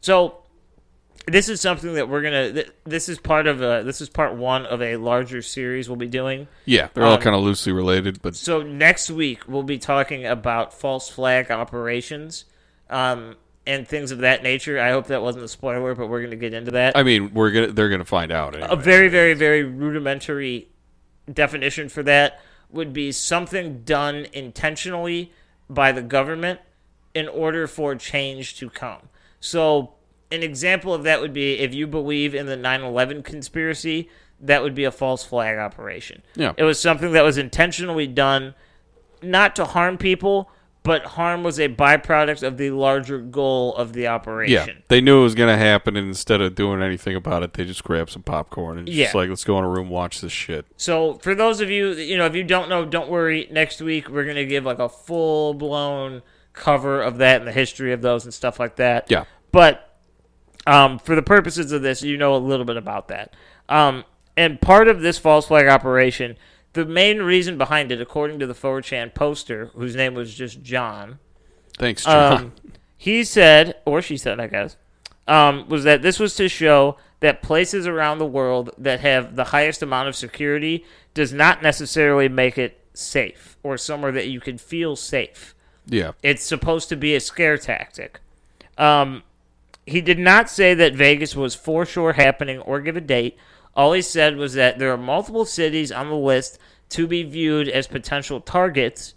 So 0.00 0.38
this 1.26 1.48
is 1.48 1.60
something 1.60 1.94
that 1.94 2.08
we're 2.08 2.22
gonna. 2.22 2.52
Th- 2.52 2.70
this 2.84 3.08
is 3.08 3.18
part 3.18 3.46
of 3.46 3.62
a. 3.62 3.82
This 3.84 4.00
is 4.00 4.08
part 4.08 4.34
one 4.34 4.66
of 4.66 4.82
a 4.82 4.96
larger 4.96 5.40
series 5.40 5.88
we'll 5.88 5.96
be 5.96 6.08
doing. 6.08 6.48
Yeah, 6.66 6.88
they're 6.92 7.04
all 7.04 7.14
Um, 7.14 7.20
kind 7.20 7.36
of 7.36 7.42
loosely 7.42 7.72
related, 7.72 8.20
but 8.20 8.36
So 8.36 8.62
next 8.62 9.10
week 9.10 9.48
we'll 9.48 9.62
be 9.62 9.78
talking 9.78 10.26
about 10.26 10.74
false 10.74 11.08
flag 11.08 11.50
operations, 11.50 12.44
um, 12.90 13.36
and 13.66 13.86
things 13.88 14.10
of 14.10 14.18
that 14.18 14.42
nature. 14.42 14.78
I 14.78 14.90
hope 14.90 15.06
that 15.06 15.22
wasn't 15.22 15.44
a 15.44 15.48
spoiler, 15.48 15.94
but 15.94 16.08
we're 16.08 16.20
going 16.20 16.30
to 16.30 16.36
get 16.36 16.54
into 16.54 16.72
that. 16.72 16.96
I 16.96 17.02
mean, 17.02 17.32
we're 17.32 17.50
gonna 17.50 17.72
they're 17.72 17.88
gonna 17.88 18.04
find 18.04 18.30
out. 18.30 18.54
Anyway. 18.54 18.68
a 18.70 18.76
very, 18.76 19.08
very, 19.08 19.34
very 19.34 19.62
rudimentary 19.62 20.68
definition 21.32 21.88
for 21.88 22.02
that 22.02 22.40
would 22.70 22.92
be 22.92 23.12
something 23.12 23.82
done 23.84 24.26
intentionally 24.32 25.32
by 25.70 25.92
the 25.92 26.02
government 26.02 26.60
in 27.14 27.28
order 27.28 27.66
for 27.66 27.94
change 27.94 28.56
to 28.56 28.68
come. 28.68 29.08
So, 29.40 29.94
an 30.30 30.42
example 30.42 30.92
of 30.92 31.04
that 31.04 31.20
would 31.20 31.32
be 31.32 31.58
if 31.60 31.72
you 31.72 31.86
believe 31.86 32.34
in 32.34 32.46
the 32.46 32.56
9 32.56 32.82
11 32.82 33.22
conspiracy, 33.22 34.10
that 34.40 34.62
would 34.62 34.74
be 34.74 34.84
a 34.84 34.90
false 34.90 35.24
flag 35.24 35.58
operation. 35.58 36.22
Yeah. 36.34 36.52
It 36.56 36.64
was 36.64 36.80
something 36.80 37.12
that 37.12 37.22
was 37.22 37.38
intentionally 37.38 38.06
done 38.06 38.54
not 39.22 39.56
to 39.56 39.64
harm 39.64 39.96
people, 39.96 40.50
but 40.84 41.04
harm 41.04 41.42
was 41.42 41.58
a 41.58 41.68
byproduct 41.68 42.42
of 42.46 42.56
the 42.58 42.70
larger 42.70 43.18
goal 43.18 43.74
of 43.74 43.92
the 43.94 44.06
operation. 44.06 44.68
yeah, 44.68 44.82
they 44.88 45.00
knew 45.00 45.18
it 45.20 45.22
was 45.24 45.34
gonna 45.34 45.56
happen, 45.56 45.96
and 45.96 46.06
instead 46.06 46.40
of 46.40 46.54
doing 46.54 46.80
anything 46.82 47.16
about 47.16 47.42
it, 47.42 47.54
they 47.54 47.64
just 47.64 47.82
grabbed 47.82 48.10
some 48.10 48.22
popcorn 48.22 48.78
and 48.78 48.88
Yeah. 48.88 49.04
just 49.06 49.14
like, 49.16 49.28
let's 49.28 49.42
go 49.44 49.58
in 49.58 49.64
a 49.64 49.68
room, 49.68 49.88
watch 49.88 50.20
this 50.20 50.30
shit. 50.32 50.66
So 50.76 51.14
for 51.14 51.34
those 51.34 51.60
of 51.60 51.68
you, 51.70 51.88
you 51.94 52.16
know, 52.16 52.26
if 52.26 52.36
you 52.36 52.44
don't 52.44 52.68
know, 52.68 52.84
don't 52.84 53.08
worry. 53.08 53.48
Next 53.50 53.80
week 53.82 54.08
we're 54.08 54.24
gonna 54.24 54.44
give 54.44 54.64
like 54.64 54.78
a 54.78 54.88
full 54.88 55.54
blown 55.54 56.22
cover 56.52 57.02
of 57.02 57.18
that 57.18 57.38
and 57.40 57.48
the 57.48 57.52
history 57.52 57.92
of 57.92 58.00
those 58.00 58.24
and 58.24 58.32
stuff 58.32 58.60
like 58.60 58.76
that. 58.76 59.10
Yeah. 59.10 59.24
But 59.50 59.90
um, 60.66 60.98
for 60.98 61.14
the 61.14 61.22
purposes 61.22 61.72
of 61.72 61.82
this, 61.82 62.02
you 62.02 62.16
know 62.16 62.34
a 62.34 62.38
little 62.38 62.64
bit 62.64 62.76
about 62.76 63.08
that. 63.08 63.34
Um, 63.68 64.04
and 64.36 64.60
part 64.60 64.88
of 64.88 65.00
this 65.00 65.18
false 65.18 65.46
flag 65.46 65.66
operation, 65.66 66.36
the 66.74 66.84
main 66.84 67.20
reason 67.22 67.56
behind 67.58 67.90
it, 67.90 68.00
according 68.00 68.38
to 68.40 68.46
the 68.46 68.54
4chan 68.54 69.14
poster, 69.14 69.66
whose 69.74 69.96
name 69.96 70.14
was 70.14 70.34
just 70.34 70.62
John, 70.62 71.18
Thanks, 71.78 72.04
John. 72.04 72.32
um, 72.32 72.52
he 72.96 73.24
said, 73.24 73.76
or 73.84 74.02
she 74.02 74.16
said, 74.16 74.38
I 74.38 74.46
guess, 74.48 74.76
um, 75.26 75.68
was 75.68 75.84
that 75.84 76.02
this 76.02 76.18
was 76.18 76.34
to 76.36 76.48
show 76.48 76.96
that 77.20 77.42
places 77.42 77.86
around 77.86 78.18
the 78.18 78.26
world 78.26 78.70
that 78.76 79.00
have 79.00 79.34
the 79.36 79.44
highest 79.44 79.82
amount 79.82 80.08
of 80.08 80.14
security 80.16 80.84
does 81.14 81.32
not 81.32 81.62
necessarily 81.62 82.28
make 82.28 82.58
it 82.58 82.78
safe 82.92 83.56
or 83.62 83.78
somewhere 83.78 84.12
that 84.12 84.28
you 84.28 84.40
can 84.40 84.58
feel 84.58 84.94
safe. 84.96 85.54
yeah, 85.86 86.12
It's 86.22 86.44
supposed 86.44 86.88
to 86.90 86.96
be 86.96 87.14
a 87.14 87.20
scare 87.20 87.56
tactic. 87.56 88.20
Um, 88.76 89.22
he 89.86 90.00
did 90.00 90.18
not 90.18 90.50
say 90.50 90.74
that 90.74 90.94
Vegas 90.94 91.34
was 91.36 91.54
for 91.54 91.86
sure 91.86 92.14
happening 92.14 92.58
or 92.60 92.80
give 92.80 92.96
a 92.96 93.00
date. 93.00 93.36
All 93.76 93.92
he 93.92 94.02
said 94.02 94.36
was 94.36 94.54
that 94.54 94.78
there 94.78 94.92
are 94.92 94.96
multiple 94.96 95.44
cities 95.44 95.90
on 95.90 96.08
the 96.08 96.16
list 96.16 96.58
to 96.90 97.06
be 97.06 97.22
viewed 97.22 97.68
as 97.68 97.86
potential 97.86 98.40
targets, 98.40 99.14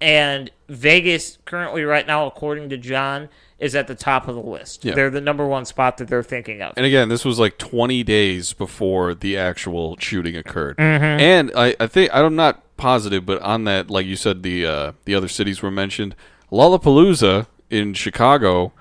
and 0.00 0.50
Vegas 0.68 1.38
currently, 1.44 1.82
right 1.84 2.06
now, 2.06 2.26
according 2.26 2.70
to 2.70 2.78
John, 2.78 3.28
is 3.58 3.74
at 3.74 3.86
the 3.86 3.94
top 3.94 4.26
of 4.26 4.34
the 4.34 4.40
list. 4.40 4.84
Yeah. 4.84 4.94
They're 4.94 5.10
the 5.10 5.20
number 5.20 5.46
one 5.46 5.66
spot 5.66 5.98
that 5.98 6.08
they're 6.08 6.22
thinking 6.22 6.62
of. 6.62 6.72
And 6.76 6.86
again, 6.86 7.10
this 7.10 7.24
was 7.24 7.38
like 7.38 7.58
20 7.58 8.02
days 8.02 8.54
before 8.54 9.14
the 9.14 9.36
actual 9.36 9.96
shooting 9.98 10.34
occurred. 10.34 10.78
Mm-hmm. 10.78 11.04
And 11.04 11.52
I, 11.54 11.76
I 11.78 11.86
think 11.86 12.10
I'm 12.14 12.34
not 12.34 12.62
positive, 12.78 13.26
but 13.26 13.42
on 13.42 13.64
that, 13.64 13.90
like 13.90 14.06
you 14.06 14.16
said, 14.16 14.42
the 14.42 14.64
uh, 14.64 14.92
the 15.04 15.14
other 15.14 15.28
cities 15.28 15.60
were 15.60 15.70
mentioned. 15.70 16.16
Lollapalooza 16.50 17.46
in 17.68 17.94
Chicago, 17.94 18.72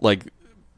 like 0.00 0.26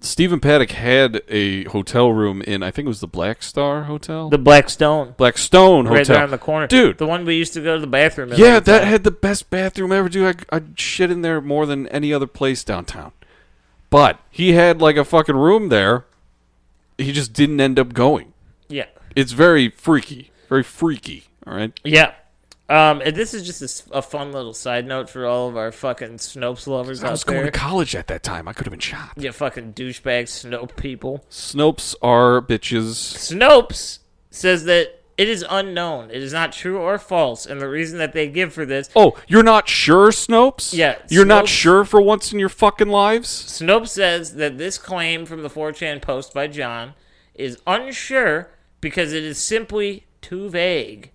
Stephen 0.03 0.41
Paddock 0.41 0.71
had 0.71 1.23
a 1.29 1.65
hotel 1.65 2.11
room 2.13 2.41
in 2.43 2.63
I 2.63 2.71
think 2.71 2.87
it 2.87 2.89
was 2.89 3.01
the 3.01 3.07
Black 3.07 3.43
Star 3.43 3.85
Hotel, 3.85 4.31
The 4.31 4.39
Black 4.39 4.71
Stone, 4.71 5.15
Black 5.19 5.37
Stone 5.37 5.87
right 5.89 5.99
Hotel, 5.99 6.17
there 6.17 6.25
in 6.25 6.31
the 6.31 6.39
corner, 6.39 6.67
dude. 6.67 6.97
The 6.99 7.07
one 7.07 7.25
we 7.27 7.37
used 7.37 7.53
to 7.55 7.61
go 7.63 7.75
to 7.75 7.81
the 7.81 7.87
bathroom. 7.87 8.33
in 8.33 8.39
yeah, 8.39 8.61
the 8.61 8.73
that 8.73 8.79
time. 8.81 8.89
had 8.89 9.05
the 9.05 9.11
best 9.11 9.51
bathroom 9.51 9.93
ever. 9.93 10.09
Dude, 10.09 10.45
I 10.51 10.57
I 10.57 10.63
shit 10.75 11.11
in 11.11 11.21
there 11.23 11.41
more 11.43 11.67
than 11.67 11.87
any 11.89 12.15
other 12.15 12.27
place 12.27 12.65
downtown. 12.65 13.13
But 13.91 14.21
he 14.31 14.53
had 14.53 14.81
like 14.81 14.97
a 14.97 15.05
fucking 15.05 15.37
room 15.37 15.69
there. 15.69 16.07
He 16.97 17.13
just 17.13 17.33
didn't 17.33 17.61
end 17.61 17.79
up 17.79 17.93
going. 17.93 18.33
yeah. 18.69 18.87
It's 19.17 19.33
very 19.33 19.71
freaky, 19.71 20.31
very 20.49 20.63
freaky. 20.63 21.25
All 21.47 21.55
right. 21.55 21.79
Yeah. 21.83 22.13
Um, 22.71 23.03
and 23.05 23.17
this 23.17 23.35
is 23.35 23.45
just 23.45 23.89
a 23.91 24.01
fun 24.01 24.31
little 24.31 24.55
side 24.55 24.87
note 24.87 25.11
for 25.11 25.27
all 25.27 25.49
of 25.49 25.57
our 25.57 25.73
fucking 25.73 26.19
Snopes 26.19 26.69
lovers 26.69 27.01
out 27.01 27.03
there. 27.03 27.09
I 27.09 27.11
out 27.11 27.13
was 27.13 27.25
there. 27.25 27.35
going 27.41 27.47
to 27.53 27.59
college 27.59 27.97
at 27.97 28.07
that 28.07 28.23
time. 28.23 28.47
I 28.47 28.53
could 28.53 28.65
have 28.67 28.71
been 28.71 28.79
shot. 28.79 29.11
you 29.17 29.33
fucking 29.33 29.73
douchebag 29.75 30.25
Snope 30.25 30.77
people. 30.77 31.25
Snopes 31.31 31.97
are 32.01 32.41
bitches. 32.41 32.93
Snopes 32.95 33.99
says 34.31 34.65
that 34.67 35.01
it 35.19 35.29
is 35.29 35.45
unknown. 35.51 36.11
It 36.13 36.23
is 36.23 36.33
not 36.33 36.53
true 36.53 36.79
or 36.79 36.97
false. 36.97 37.45
And 37.45 37.61
the 37.61 37.69
reason 37.69 37.99
that 37.99 38.13
they 38.13 38.29
give 38.29 38.53
for 38.53 38.65
this, 38.65 38.89
Oh, 38.95 39.19
you're 39.27 39.43
not 39.43 39.69
sure, 39.69 40.11
Snopes? 40.11 40.73
Yeah, 40.73 40.97
You're 41.09 41.25
not 41.27 41.49
sure 41.49 41.85
for 41.85 42.01
once 42.01 42.33
in 42.33 42.39
your 42.39 42.49
fucking 42.49 42.89
lives? 42.89 43.29
Snopes 43.29 43.89
says 43.89 44.37
that 44.37 44.59
this 44.59 44.79
claim 44.79 45.27
from 45.27 45.43
the 45.43 45.51
4chan 45.51 46.01
post 46.01 46.33
by 46.33 46.47
John 46.47 46.95
is 47.35 47.61
unsure 47.67 48.51
because 48.81 49.13
it 49.13 49.25
is 49.25 49.39
simply 49.39 50.07
too 50.23 50.49
vague. 50.49 51.11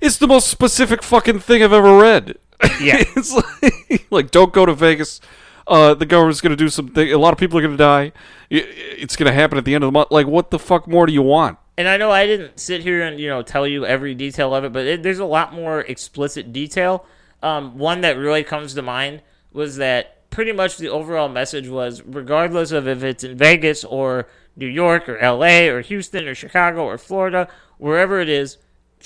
It's 0.00 0.18
the 0.18 0.26
most 0.26 0.48
specific 0.48 1.02
fucking 1.02 1.40
thing 1.40 1.62
I've 1.62 1.72
ever 1.72 1.96
read. 1.96 2.36
Yeah. 2.80 2.96
it's 3.16 3.32
like, 3.32 4.06
like 4.10 4.30
don't 4.30 4.52
go 4.52 4.66
to 4.66 4.74
Vegas. 4.74 5.20
Uh, 5.66 5.94
the 5.94 6.06
government's 6.06 6.40
going 6.40 6.50
to 6.50 6.56
do 6.56 6.68
something. 6.68 7.12
A 7.12 7.18
lot 7.18 7.32
of 7.32 7.38
people 7.38 7.58
are 7.58 7.62
going 7.62 7.76
to 7.76 7.76
die. 7.76 8.12
It's 8.50 9.16
going 9.16 9.26
to 9.26 9.32
happen 9.32 9.58
at 9.58 9.64
the 9.64 9.74
end 9.74 9.82
of 9.82 9.88
the 9.88 9.92
month. 9.92 10.12
Like, 10.12 10.26
what 10.26 10.50
the 10.50 10.58
fuck 10.58 10.86
more 10.86 11.06
do 11.06 11.12
you 11.12 11.22
want? 11.22 11.58
and 11.76 11.88
I 11.88 11.96
know 11.96 12.10
I 12.10 12.26
didn't 12.26 12.58
sit 12.58 12.82
here 12.82 13.02
and 13.02 13.20
you 13.20 13.28
know 13.28 13.42
tell 13.42 13.66
you 13.66 13.84
every 13.84 14.14
detail 14.14 14.54
of 14.54 14.64
it, 14.64 14.72
but 14.72 14.86
it, 14.86 15.02
there's 15.02 15.18
a 15.18 15.24
lot 15.24 15.52
more 15.52 15.80
explicit 15.80 16.52
detail. 16.52 17.04
Um, 17.42 17.78
one 17.78 18.00
that 18.00 18.16
really 18.16 18.44
comes 18.44 18.74
to 18.74 18.82
mind 18.82 19.22
was 19.52 19.76
that 19.76 20.30
pretty 20.30 20.52
much 20.52 20.78
the 20.78 20.88
overall 20.88 21.28
message 21.28 21.68
was, 21.68 22.02
regardless 22.02 22.72
of 22.72 22.88
if 22.88 23.02
it's 23.02 23.24
in 23.24 23.36
Vegas 23.36 23.84
or 23.84 24.28
New 24.56 24.66
York 24.66 25.08
or 25.08 25.18
L.A. 25.18 25.68
or 25.68 25.82
Houston 25.82 26.26
or 26.26 26.34
Chicago 26.34 26.84
or 26.84 26.98
Florida, 26.98 27.48
wherever 27.78 28.20
it 28.20 28.28
is, 28.28 28.56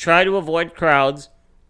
try 0.00 0.24
to 0.24 0.36
avoid 0.36 0.74
crowds. 0.74 1.28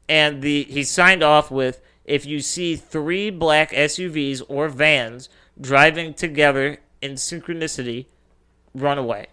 And 0.08 0.42
the 0.42 0.64
he 0.64 0.82
signed 0.84 1.22
off 1.22 1.50
with, 1.50 1.80
if 2.04 2.24
you 2.26 2.40
see 2.40 2.76
three 2.76 3.30
black 3.30 3.70
SUVs 3.72 4.42
or 4.48 4.68
vans 4.68 5.28
driving 5.60 6.14
together 6.14 6.78
in 7.00 7.12
synchronicity, 7.12 8.06
run 8.74 8.98
away. 8.98 9.26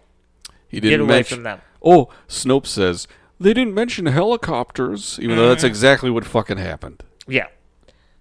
He 0.68 0.80
didn't 0.80 1.00
away 1.02 1.16
mention. 1.16 1.36
from 1.38 1.42
them. 1.44 1.60
Oh, 1.82 2.08
Snopes 2.28 2.66
says 2.68 3.08
they 3.40 3.54
didn't 3.54 3.74
mention 3.74 4.06
helicopters, 4.06 5.18
even 5.20 5.36
though 5.36 5.42
Mm-hmm. 5.42 5.48
that's 5.50 5.64
exactly 5.64 6.10
what 6.10 6.24
fucking 6.24 6.58
happened. 6.58 7.02
Yeah. 7.26 7.46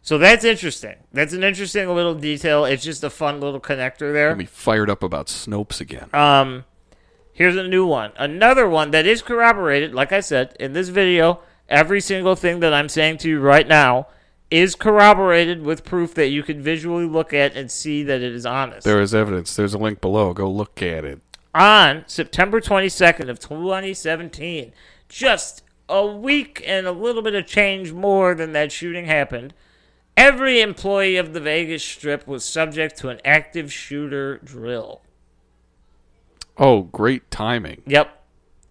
So 0.01 0.17
that's 0.17 0.45
interesting. 0.45 0.95
That's 1.11 1.33
an 1.33 1.43
interesting 1.43 1.93
little 1.93 2.15
detail. 2.15 2.65
It's 2.65 2.83
just 2.83 3.03
a 3.03 3.09
fun 3.09 3.39
little 3.41 3.59
connector 3.59 4.13
there. 4.13 4.29
Got 4.29 4.37
me 4.37 4.45
fired 4.45 4.89
up 4.89 5.03
about 5.03 5.27
Snopes 5.27 5.81
again. 5.81 6.09
Um, 6.13 6.63
here's 7.37 7.55
a 7.55 7.67
new 7.67 7.85
one. 7.85 8.11
Another 8.17 8.67
one 8.67 8.89
that 8.91 9.05
is 9.05 9.21
corroborated. 9.21 9.93
Like 9.93 10.11
I 10.11 10.21
said 10.21 10.55
in 10.59 10.73
this 10.73 10.89
video, 10.89 11.39
every 11.69 12.01
single 12.01 12.35
thing 12.35 12.59
that 12.61 12.73
I'm 12.73 12.89
saying 12.89 13.19
to 13.19 13.29
you 13.29 13.39
right 13.39 13.67
now 13.67 14.07
is 14.49 14.75
corroborated 14.75 15.61
with 15.61 15.85
proof 15.85 16.15
that 16.15 16.29
you 16.29 16.41
can 16.41 16.61
visually 16.61 17.05
look 17.05 17.33
at 17.33 17.55
and 17.55 17.69
see 17.69 18.01
that 18.03 18.21
it 18.21 18.33
is 18.33 18.45
honest. 18.45 18.85
there 18.85 19.01
is 19.01 19.13
evidence. 19.13 19.55
There's 19.55 19.73
a 19.75 19.77
link 19.77 20.01
below. 20.01 20.33
Go 20.33 20.49
look 20.49 20.81
at 20.81 21.05
it. 21.05 21.21
on 21.53 22.03
September 22.07 22.59
22nd 22.59 23.29
of 23.29 23.39
2017, 23.39 24.73
just 25.09 25.63
a 25.89 26.05
week 26.05 26.63
and 26.65 26.87
a 26.87 26.91
little 26.91 27.21
bit 27.21 27.35
of 27.35 27.45
change 27.45 27.91
more 27.91 28.33
than 28.33 28.53
that 28.53 28.71
shooting 28.71 29.05
happened, 29.05 29.53
every 30.15 30.59
employee 30.61 31.17
of 31.17 31.33
the 31.33 31.39
Vegas 31.39 31.83
Strip 31.83 32.25
was 32.25 32.43
subject 32.43 32.97
to 32.97 33.09
an 33.09 33.19
active 33.23 33.71
shooter 33.71 34.37
drill. 34.39 35.01
Oh, 36.59 36.83
great 36.83 37.29
timing. 37.29 37.81
Yep. 37.85 38.23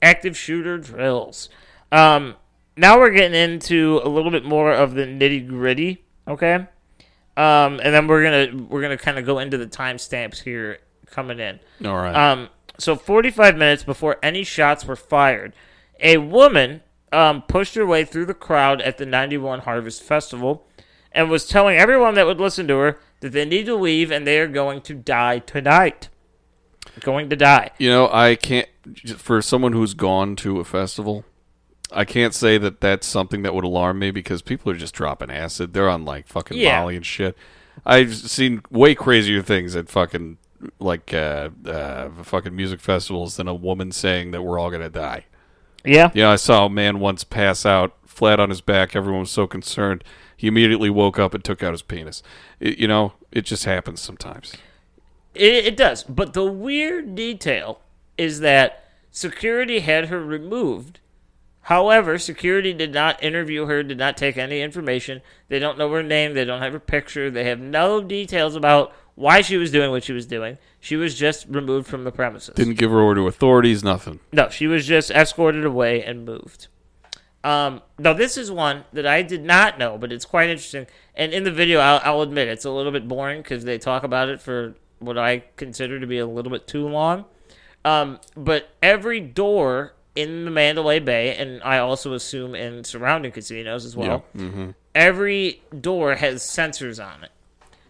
Active 0.03 0.37
shooter 0.37 0.79
drills. 0.79 1.49
Um, 1.93 2.35
now 2.77 2.99
we're 2.99 3.11
getting 3.11 3.35
into 3.35 4.01
a 4.05 4.09
little 4.09 4.31
bit 4.31 4.45
more 4.45 4.73
of 4.73 4.95
the 4.95 5.03
nitty 5.03 5.49
gritty, 5.49 6.05
okay? 6.29 6.67
Um, 7.37 7.81
and 7.83 7.95
then 7.95 8.07
we're 8.07 8.23
gonna 8.23 8.65
we're 8.69 8.83
gonna 8.83 8.97
kind 8.97 9.19
of 9.19 9.27
go 9.27 9.39
into 9.39 9.59
the 9.59 9.67
timestamps 9.67 10.43
here 10.43 10.79
coming 11.11 11.39
in. 11.39 11.61
All 11.85 11.97
right. 11.97 12.15
Um, 12.15 12.49
so 12.79 12.97
45 12.97 13.57
minutes 13.57 13.85
before 13.85 14.19
any 14.23 14.45
shots 14.45 14.85
were 14.85 14.97
fired, 14.97 15.55
a 16.01 16.19
woman 16.19 16.83
um, 17.13 17.43
pushed 17.43 17.75
her 17.75 17.87
way 17.87 18.05
through 18.05 18.27
the 18.27 18.35
crowd 18.35 18.81
at 18.83 18.99
the 18.99 19.07
91 19.07 19.61
Harvest 19.61 20.03
Festival 20.03 20.67
and 21.13 21.31
was 21.31 21.47
telling 21.47 21.77
everyone 21.79 22.15
that 22.15 22.27
would 22.27 22.41
listen 22.41 22.69
to 22.69 22.77
her 22.77 23.01
that 23.21 23.33
they 23.33 23.45
need 23.45 23.67
to 23.67 23.77
leave 23.77 24.11
and 24.11 24.27
they 24.27 24.39
are 24.39 24.49
going 24.49 24.83
to 24.83 24.95
die 24.95 25.39
tonight. 25.39 26.09
Going 27.01 27.29
to 27.31 27.37
die. 27.37 27.71
You 27.79 27.91
know, 27.91 28.09
I 28.13 28.37
can't. 28.37 28.69
For 29.17 29.43
someone 29.43 29.73
who's 29.73 29.95
gone 29.95 30.37
to 30.37 30.61
a 30.61 30.65
festival, 30.65 31.25
I 31.93 32.05
can't 32.05 32.35
say 32.35 32.57
that 32.59 32.81
that's 32.81 33.07
something 33.07 33.43
that 33.43 33.55
would 33.55 33.65
alarm 33.65 33.99
me 33.99 34.11
because 34.11 34.43
people 34.43 34.73
are 34.73 34.77
just 34.77 34.95
dropping 34.95 35.31
acid. 35.31 35.73
They're 35.73 35.89
on 35.89 36.05
like 36.05 36.27
fucking 36.29 36.57
Yeah. 36.57 36.81
Molly 36.81 36.97
and 36.97 37.05
shit. 37.05 37.37
I've 37.85 38.15
seen 38.15 38.63
way 38.71 38.95
crazier 38.95 39.43
things 39.43 39.77
at 39.77 39.89
fucking 39.89 40.39
like 40.81 41.13
uh, 41.13 41.51
uh, 41.67 42.09
fucking 42.23 42.57
music 42.57 42.81
festivals 42.81 43.37
than 43.37 43.47
a 43.49 43.55
woman 43.55 43.93
saying 43.93 44.31
that 44.31 44.43
we're 44.43 44.59
all 44.59 44.71
gonna 44.71 44.89
die. 44.89 45.27
Yeah. 45.85 46.11
Yeah, 46.15 46.31
I 46.31 46.37
saw 46.37 46.67
a 46.67 46.71
man 46.71 46.99
once 46.99 47.23
pass 47.25 47.67
out 47.67 47.95
flat 48.07 48.41
on 48.41 48.49
his 48.49 48.61
back. 48.61 48.97
Everyone 48.97 49.21
was 49.21 49.31
so 49.31 49.47
concerned. 49.47 50.03
He 50.37 50.47
immediately 50.49 50.91
woke 50.91 51.19
up 51.19 51.35
and 51.35 51.45
took 51.45 51.63
out 51.63 51.73
his 51.73 51.83
penis. 51.83 52.23
It, 52.61 52.79
you 52.79 52.89
know, 52.89 53.13
it 53.31 53.43
just 53.43 53.65
happens 53.65 54.01
sometimes. 54.01 54.55
It, 55.39 55.67
it 55.67 55.77
does. 55.77 56.03
But 56.03 56.33
the 56.33 56.45
weird 56.45 57.15
detail 57.15 57.81
is 58.19 58.41
that 58.41 58.85
security 59.11 59.81
had 59.81 60.07
her 60.07 60.23
removed. 60.23 61.01
However, 61.63 62.17
security 62.19 62.73
did 62.73 62.93
not 62.93 63.23
interview 63.23 63.67
her, 63.67 63.83
did 63.83 63.99
not 63.99 64.17
take 64.17 64.37
any 64.37 64.61
information. 64.61 65.21
They 65.49 65.59
don't 65.59 65.77
know 65.77 65.91
her 65.91 66.03
name, 66.03 66.35
they 66.35 66.45
don't 66.45 66.63
have 66.63 66.73
her 66.73 66.81
picture, 66.81 67.29
they 67.29 67.45
have 67.45 67.59
no 67.59 68.01
details 68.01 68.55
about 68.55 68.95
why 69.17 69.41
she 69.41 69.57
was 69.57 69.73
doing 69.73 69.91
what 69.91 70.05
she 70.05 70.13
was 70.13 70.27
doing. 70.27 70.59
She 70.79 70.95
was 70.95 71.17
just 71.17 71.47
removed 71.49 71.89
from 71.89 72.05
the 72.05 72.13
premises. 72.13 72.55
Didn't 72.55 72.79
give 72.79 72.93
her 72.93 73.01
over 73.01 73.17
to 73.17 73.27
authorities. 73.27 73.83
Nothing. 73.83 74.21
No, 74.33 74.49
she 74.49 74.69
was 74.69 74.87
just 74.87 75.11
escorted 75.11 75.65
away 75.65 76.05
and 76.05 76.25
moved. 76.25 76.69
Um, 77.43 77.83
now, 77.99 78.13
this 78.13 78.37
is 78.37 78.51
one 78.51 78.85
that 78.93 79.07
I 79.07 79.23
did 79.23 79.43
not 79.43 79.79
know, 79.79 79.99
but 79.99 80.13
it's 80.13 80.25
quite 80.25 80.51
interesting. 80.51 80.87
And 81.15 81.33
in 81.33 81.45
the 81.45 81.51
video, 81.51 81.81
I'll, 81.81 82.01
I'll 82.05 82.23
admit 82.23 82.49
it's 82.49 82.65
a 82.65 82.71
little 82.71 82.93
bit 82.93 83.09
boring 83.09 83.43
because 83.43 83.65
they 83.65 83.79
talk 83.79 84.05
about 84.05 84.29
it 84.29 84.41
for 84.41 84.75
what 84.99 85.19
I 85.19 85.45
consider 85.57 86.01
to 86.01 86.07
be 86.07 86.19
a 86.19 86.27
little 86.27 86.51
bit 86.51 86.67
too 86.67 86.89
long. 86.89 87.25
Um, 87.85 88.19
but 88.37 88.71
every 88.83 89.21
door 89.21 89.95
in 90.17 90.45
the 90.45 90.51
Mandalay 90.51 90.99
Bay, 90.99 91.37
and 91.37 91.63
I 91.63 91.79
also 91.79 92.15
assume 92.15 92.55
in 92.55 92.85
surrounding 92.85 93.33
casinos 93.33 93.85
as 93.85 93.97
well, 93.97 94.25
every 94.95 95.63
door 95.79 96.15
has 96.17 96.43
sensors 96.43 97.05
on 97.05 97.23
it. 97.23 97.31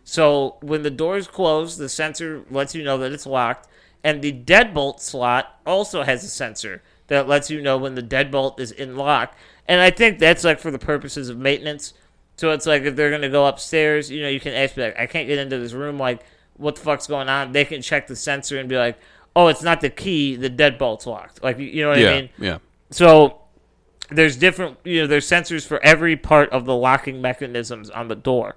So 0.04 0.56
when 0.60 0.82
the 0.82 0.90
door 0.90 1.16
is 1.16 1.28
closed, 1.28 1.78
the 1.78 1.88
sensor 1.88 2.44
lets 2.50 2.74
you 2.74 2.82
know 2.84 2.98
that 2.98 3.12
it's 3.12 3.26
locked, 3.26 3.68
and 4.04 4.22
the 4.22 4.32
deadbolt 4.32 5.00
slot 5.00 5.60
also 5.66 6.02
has 6.02 6.22
a 6.24 6.28
sensor 6.28 6.82
that 7.06 7.28
lets 7.28 7.50
you 7.50 7.62
know 7.62 7.78
when 7.78 7.94
the 7.94 8.02
deadbolt 8.02 8.60
is 8.60 8.72
in 8.72 8.96
lock. 8.96 9.34
And 9.68 9.80
I 9.80 9.90
think 9.90 10.18
that's 10.18 10.44
like 10.44 10.60
for 10.60 10.70
the 10.70 10.78
purposes 10.78 11.28
of 11.28 11.38
maintenance. 11.38 11.94
So 12.36 12.50
it's 12.50 12.66
like 12.66 12.82
if 12.82 12.96
they're 12.96 13.10
gonna 13.10 13.30
go 13.30 13.46
upstairs, 13.46 14.10
you 14.10 14.22
know, 14.22 14.28
you 14.28 14.40
can 14.40 14.52
ask 14.52 14.76
like, 14.76 14.98
I 14.98 15.06
can't 15.06 15.26
get 15.26 15.38
into 15.38 15.58
this 15.58 15.72
room. 15.72 15.98
Like, 15.98 16.24
what 16.58 16.76
the 16.76 16.82
fuck's 16.82 17.06
going 17.06 17.28
on? 17.28 17.52
They 17.52 17.64
can 17.64 17.82
check 17.82 18.06
the 18.06 18.16
sensor 18.16 18.58
and 18.58 18.68
be 18.68 18.76
like, 18.76 18.98
oh, 19.34 19.48
it's 19.48 19.62
not 19.62 19.80
the 19.80 19.90
key. 19.90 20.36
The 20.36 20.50
deadbolt's 20.50 21.06
locked. 21.06 21.42
Like, 21.42 21.58
you- 21.58 21.82
know 21.82 21.90
what 21.90 21.98
yeah, 21.98 22.10
I 22.10 22.20
mean? 22.20 22.30
yeah. 22.38 22.58
So 22.90 23.40
there's 24.10 24.36
different, 24.36 24.78
you 24.84 25.00
know, 25.02 25.06
there's 25.06 25.28
sensors 25.28 25.66
for 25.66 25.82
every 25.84 26.16
part 26.16 26.48
of 26.50 26.64
the 26.64 26.74
locking 26.74 27.20
mechanisms 27.20 27.90
on 27.90 28.08
the 28.08 28.14
door. 28.14 28.56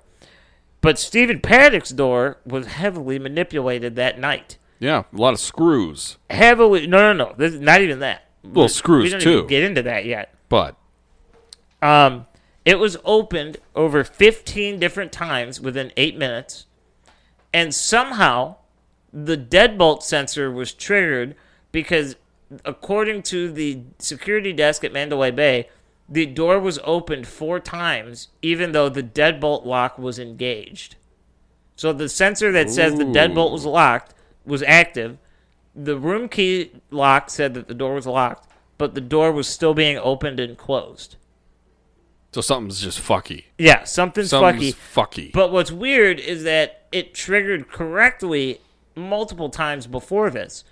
But 0.81 0.97
Stephen 0.97 1.41
Paddock's 1.41 1.89
door 1.89 2.37
was 2.45 2.67
heavily 2.67 3.19
manipulated 3.19 3.95
that 3.97 4.17
night. 4.19 4.57
Yeah, 4.79 5.03
a 5.13 5.17
lot 5.17 5.33
of 5.33 5.39
screws. 5.41 6.17
Heavily, 6.29 6.87
no, 6.87 7.11
no, 7.11 7.25
no, 7.25 7.35
this, 7.37 7.53
not 7.55 7.81
even 7.81 7.99
that. 7.99 8.29
Well, 8.43 8.65
We- 8.65 8.69
screws, 8.69 9.03
we 9.03 9.09
don't 9.09 9.19
too. 9.21 9.33
Even 9.39 9.47
get 9.47 9.63
into 9.63 9.81
that 9.83 10.05
yet. 10.05 10.33
But 10.47 10.77
Um, 11.81 12.27
it 12.65 12.79
was 12.79 12.97
opened 13.03 13.57
over 13.75 14.03
15 14.03 14.79
different 14.79 15.11
times 15.11 15.59
within 15.59 15.91
eight 15.97 16.17
minutes, 16.17 16.65
and 17.53 17.73
somehow 17.73 18.55
the 19.11 19.37
deadbolt 19.37 20.03
sensor 20.03 20.51
was 20.51 20.73
triggered 20.73 21.35
because, 21.71 22.15
according 22.65 23.23
to 23.23 23.51
the 23.51 23.81
security 23.97 24.53
desk 24.53 24.83
at 24.83 24.93
Mandalay 24.93 25.31
Bay, 25.31 25.69
the 26.07 26.25
door 26.25 26.59
was 26.59 26.79
opened 26.83 27.27
four 27.27 27.59
times, 27.59 28.29
even 28.41 28.71
though 28.71 28.89
the 28.89 29.03
deadbolt 29.03 29.65
lock 29.65 29.97
was 29.97 30.17
engaged. 30.19 30.95
So 31.75 31.93
the 31.93 32.09
sensor 32.09 32.51
that 32.51 32.69
says 32.69 32.95
the 32.95 33.05
deadbolt 33.05 33.51
was 33.51 33.65
locked 33.65 34.13
was 34.45 34.63
active. 34.63 35.17
The 35.75 35.97
room 35.97 36.27
key 36.27 36.71
lock 36.91 37.29
said 37.29 37.53
that 37.53 37.67
the 37.67 37.73
door 37.73 37.93
was 37.93 38.07
locked, 38.07 38.51
but 38.77 38.95
the 38.95 39.01
door 39.01 39.31
was 39.31 39.47
still 39.47 39.73
being 39.73 39.97
opened 39.97 40.39
and 40.39 40.57
closed. 40.57 41.15
so 42.33 42.41
something's 42.41 42.81
just 42.81 42.99
fucky. 42.99 43.45
Yeah, 43.57 43.83
something's 43.85 44.29
Something's 44.31 44.73
fucky. 44.73 45.29
fucky. 45.29 45.31
But 45.31 45.51
what's 45.51 45.71
weird 45.71 46.19
is 46.19 46.43
that 46.43 46.78
it 46.91 47.13
triggered 47.13 47.69
correctly 47.69 48.61
multiple 48.95 49.49
times 49.49 49.87
before 49.87 50.29
this. 50.29 50.63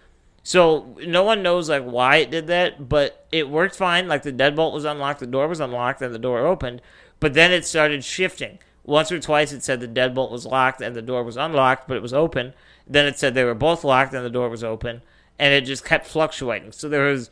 So 0.44 0.96
no 1.06 1.24
one 1.24 1.44
knows 1.44 1.70
like 1.70 1.84
why 1.84 2.18
it 2.18 2.32
did 2.32 2.48
that, 2.48 2.88
but 2.88 3.28
it 3.32 3.50
worked 3.50 3.76
fine. 3.76 4.08
Like 4.08 4.24
the 4.24 4.32
deadbolt 4.32 4.74
was 4.74 4.86
unlocked, 4.86 5.20
the 5.20 5.28
door 5.28 5.48
was 5.48 5.60
unlocked, 5.60 6.02
and 6.02 6.14
the 6.14 6.20
door 6.20 6.46
opened. 6.46 6.82
But 7.20 7.34
then 7.34 7.52
it 7.52 7.66
started 7.66 8.04
shifting. 8.04 8.60
Once 8.86 9.12
or 9.12 9.20
twice 9.20 9.52
it 9.52 9.64
said 9.64 9.82
the 9.82 9.88
deadbolt 9.88 10.32
was 10.32 10.46
locked 10.46 10.80
and 10.80 10.96
the 10.96 11.02
door 11.02 11.24
was 11.24 11.36
unlocked, 11.36 11.88
but 11.88 11.98
it 11.98 12.02
was 12.02 12.14
open. 12.14 12.54
Then 12.88 13.06
it 13.06 13.20
said 13.20 13.34
they 13.34 13.44
were 13.44 13.54
both 13.54 13.84
locked 13.84 14.14
and 14.14 14.26
the 14.26 14.30
door 14.30 14.48
was 14.48 14.64
open, 14.64 15.02
and 15.38 15.54
it 15.54 15.66
just 15.66 15.84
kept 15.84 16.08
fluctuating. 16.08 16.72
So 16.72 16.88
there 16.88 17.10
was 17.10 17.30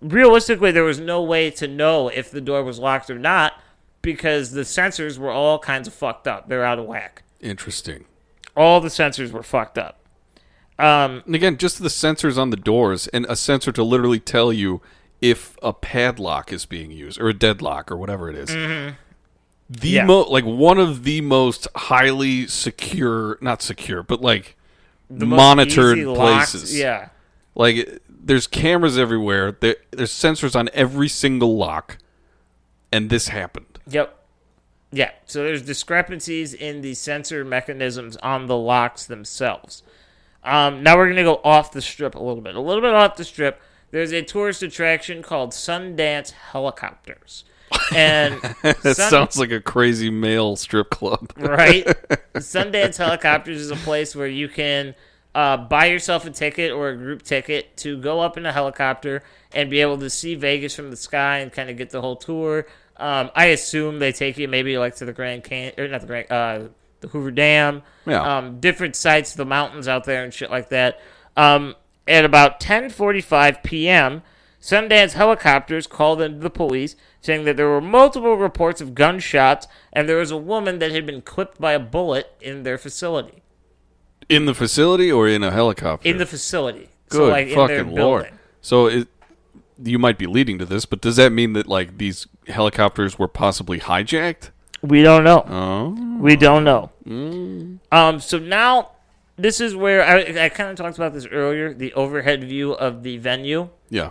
realistically 0.00 0.70
there 0.70 0.84
was 0.84 0.98
no 0.98 1.22
way 1.22 1.50
to 1.50 1.68
know 1.68 2.08
if 2.08 2.30
the 2.30 2.40
door 2.40 2.64
was 2.64 2.78
locked 2.78 3.10
or 3.10 3.18
not 3.18 3.60
because 4.00 4.52
the 4.52 4.62
sensors 4.62 5.18
were 5.18 5.30
all 5.30 5.58
kinds 5.58 5.86
of 5.86 5.92
fucked 5.92 6.26
up. 6.26 6.48
They're 6.48 6.64
out 6.64 6.78
of 6.78 6.86
whack. 6.86 7.22
Interesting. 7.40 8.06
All 8.56 8.80
the 8.80 8.88
sensors 8.88 9.30
were 9.32 9.42
fucked 9.42 9.78
up. 9.78 9.98
Um, 10.78 11.22
And 11.26 11.34
again, 11.34 11.56
just 11.56 11.80
the 11.82 11.88
sensors 11.88 12.36
on 12.38 12.50
the 12.50 12.56
doors 12.56 13.06
and 13.08 13.26
a 13.28 13.36
sensor 13.36 13.70
to 13.72 13.82
literally 13.84 14.20
tell 14.20 14.52
you 14.52 14.80
if 15.20 15.56
a 15.62 15.72
padlock 15.72 16.52
is 16.52 16.66
being 16.66 16.90
used 16.90 17.20
or 17.20 17.28
a 17.28 17.34
deadlock 17.34 17.90
or 17.90 17.96
whatever 17.96 18.28
it 18.28 18.36
is. 18.36 18.48
The 18.48 18.54
Mm-hmm. 18.56 19.86
Yeah. 19.86 20.04
mo- 20.04 20.22
like 20.28 20.44
one 20.44 20.78
of 20.78 21.04
the 21.04 21.20
most 21.20 21.68
highly 21.76 22.46
secure, 22.46 23.38
not 23.40 23.62
secure, 23.62 24.02
but 24.02 24.20
like 24.20 24.56
the 25.08 25.26
most 25.26 25.36
monitored 25.38 25.98
locked- 25.98 26.50
places. 26.50 26.78
Yeah. 26.78 27.08
Like 27.54 28.00
there's 28.08 28.46
cameras 28.46 28.98
everywhere. 28.98 29.52
There, 29.52 29.76
there's 29.92 30.12
sensors 30.12 30.56
on 30.56 30.68
every 30.74 31.08
single 31.08 31.56
lock, 31.56 31.98
and 32.92 33.10
this 33.10 33.28
happened. 33.28 33.78
Yep. 33.88 34.18
Yeah. 34.94 35.10
So 35.26 35.42
there's 35.42 35.62
discrepancies 35.62 36.54
in 36.54 36.80
the 36.80 36.94
sensor 36.94 37.44
mechanisms 37.44 38.16
on 38.18 38.46
the 38.46 38.56
locks 38.56 39.06
themselves. 39.06 39.82
Um, 40.44 40.82
now 40.82 40.96
we're 40.96 41.06
going 41.06 41.16
to 41.16 41.24
go 41.24 41.40
off 41.42 41.72
the 41.72 41.82
strip 41.82 42.14
a 42.14 42.22
little 42.22 42.42
bit. 42.42 42.54
A 42.54 42.60
little 42.60 42.82
bit 42.82 42.94
off 42.94 43.16
the 43.16 43.24
strip. 43.24 43.60
There's 43.90 44.12
a 44.12 44.22
tourist 44.22 44.62
attraction 44.62 45.22
called 45.22 45.50
Sundance 45.50 46.30
Helicopters. 46.30 47.44
And 47.94 48.40
That 48.62 48.96
Sun- 48.96 49.10
sounds 49.10 49.38
like 49.38 49.50
a 49.50 49.60
crazy 49.60 50.10
male 50.10 50.56
strip 50.56 50.90
club. 50.90 51.32
right? 51.36 51.84
Sundance 52.34 52.96
Helicopters 52.96 53.60
is 53.60 53.70
a 53.70 53.76
place 53.76 54.14
where 54.14 54.28
you 54.28 54.48
can 54.48 54.94
uh, 55.34 55.56
buy 55.56 55.86
yourself 55.86 56.24
a 56.26 56.30
ticket 56.30 56.70
or 56.70 56.90
a 56.90 56.96
group 56.96 57.22
ticket 57.22 57.76
to 57.78 57.98
go 57.98 58.20
up 58.20 58.36
in 58.36 58.46
a 58.46 58.52
helicopter 58.52 59.22
and 59.52 59.68
be 59.68 59.80
able 59.80 59.98
to 59.98 60.08
see 60.08 60.34
Vegas 60.36 60.74
from 60.76 60.90
the 60.90 60.96
sky 60.96 61.38
and 61.38 61.52
kind 61.52 61.70
of 61.70 61.76
get 61.76 61.90
the 61.90 62.00
whole 62.00 62.16
tour. 62.16 62.66
Um, 62.96 63.30
I 63.34 63.46
assume 63.46 63.98
they 63.98 64.12
take 64.12 64.38
you 64.38 64.46
maybe 64.48 64.78
like 64.78 64.94
to 64.96 65.04
the 65.04 65.12
Grand 65.12 65.42
Can 65.44 65.72
or 65.78 65.88
not 65.88 66.00
the 66.02 66.06
Grand, 66.06 66.30
uh, 66.30 66.68
the 67.00 67.08
Hoover 67.08 67.30
Dam, 67.30 67.82
Yeah. 68.06 68.38
um, 68.38 68.60
different 68.60 68.94
sites, 68.96 69.34
the 69.34 69.44
mountains 69.44 69.88
out 69.88 70.04
there 70.04 70.22
and 70.24 70.32
shit 70.32 70.50
like 70.50 70.68
that. 70.68 71.00
Um, 71.36 71.74
at 72.06 72.24
about 72.24 72.60
10:45 72.60 73.62
p.m., 73.62 74.22
Sundance 74.60 75.12
helicopters 75.12 75.86
called 75.86 76.22
into 76.22 76.38
the 76.38 76.48
police 76.50 76.96
saying 77.20 77.44
that 77.44 77.56
there 77.56 77.68
were 77.68 77.80
multiple 77.82 78.36
reports 78.36 78.80
of 78.80 78.94
gunshots 78.94 79.66
and 79.92 80.08
there 80.08 80.16
was 80.16 80.30
a 80.30 80.36
woman 80.36 80.78
that 80.78 80.90
had 80.90 81.04
been 81.04 81.20
clipped 81.20 81.60
by 81.60 81.72
a 81.72 81.78
bullet 81.78 82.32
in 82.40 82.62
their 82.62 82.78
facility. 82.78 83.42
In 84.28 84.46
the 84.46 84.54
facility 84.54 85.12
or 85.12 85.28
in 85.28 85.42
a 85.42 85.50
helicopter? 85.50 86.08
In 86.08 86.16
the 86.16 86.24
facility. 86.26 86.88
Good 87.10 87.18
so 87.18 87.26
like 87.28 87.48
in 87.48 87.54
fucking 87.54 87.94
lord. 87.94 88.22
building. 88.24 88.38
So 88.62 88.86
it, 88.86 89.08
you 89.82 89.98
might 89.98 90.16
be 90.16 90.26
leading 90.26 90.58
to 90.58 90.64
this, 90.64 90.86
but 90.86 91.00
does 91.02 91.16
that 91.16 91.30
mean 91.30 91.52
that 91.54 91.66
like 91.66 91.98
these 91.98 92.26
helicopters 92.48 93.18
were 93.18 93.28
possibly 93.28 93.80
hijacked? 93.80 94.50
We 94.82 95.02
don't 95.02 95.24
know. 95.24 95.44
Oh, 95.48 96.18
We 96.20 96.36
don't 96.36 96.64
know. 96.64 96.90
Um, 97.90 98.20
so 98.20 98.38
now 98.38 98.90
this 99.36 99.60
is 99.60 99.74
where 99.74 100.02
I, 100.04 100.44
I 100.44 100.48
kind 100.48 100.70
of 100.70 100.76
talked 100.76 100.96
about 100.96 101.12
this 101.12 101.26
earlier, 101.26 101.72
the 101.74 101.92
overhead 101.94 102.44
view 102.44 102.72
of 102.72 103.02
the 103.02 103.18
venue. 103.18 103.68
yeah. 103.90 104.10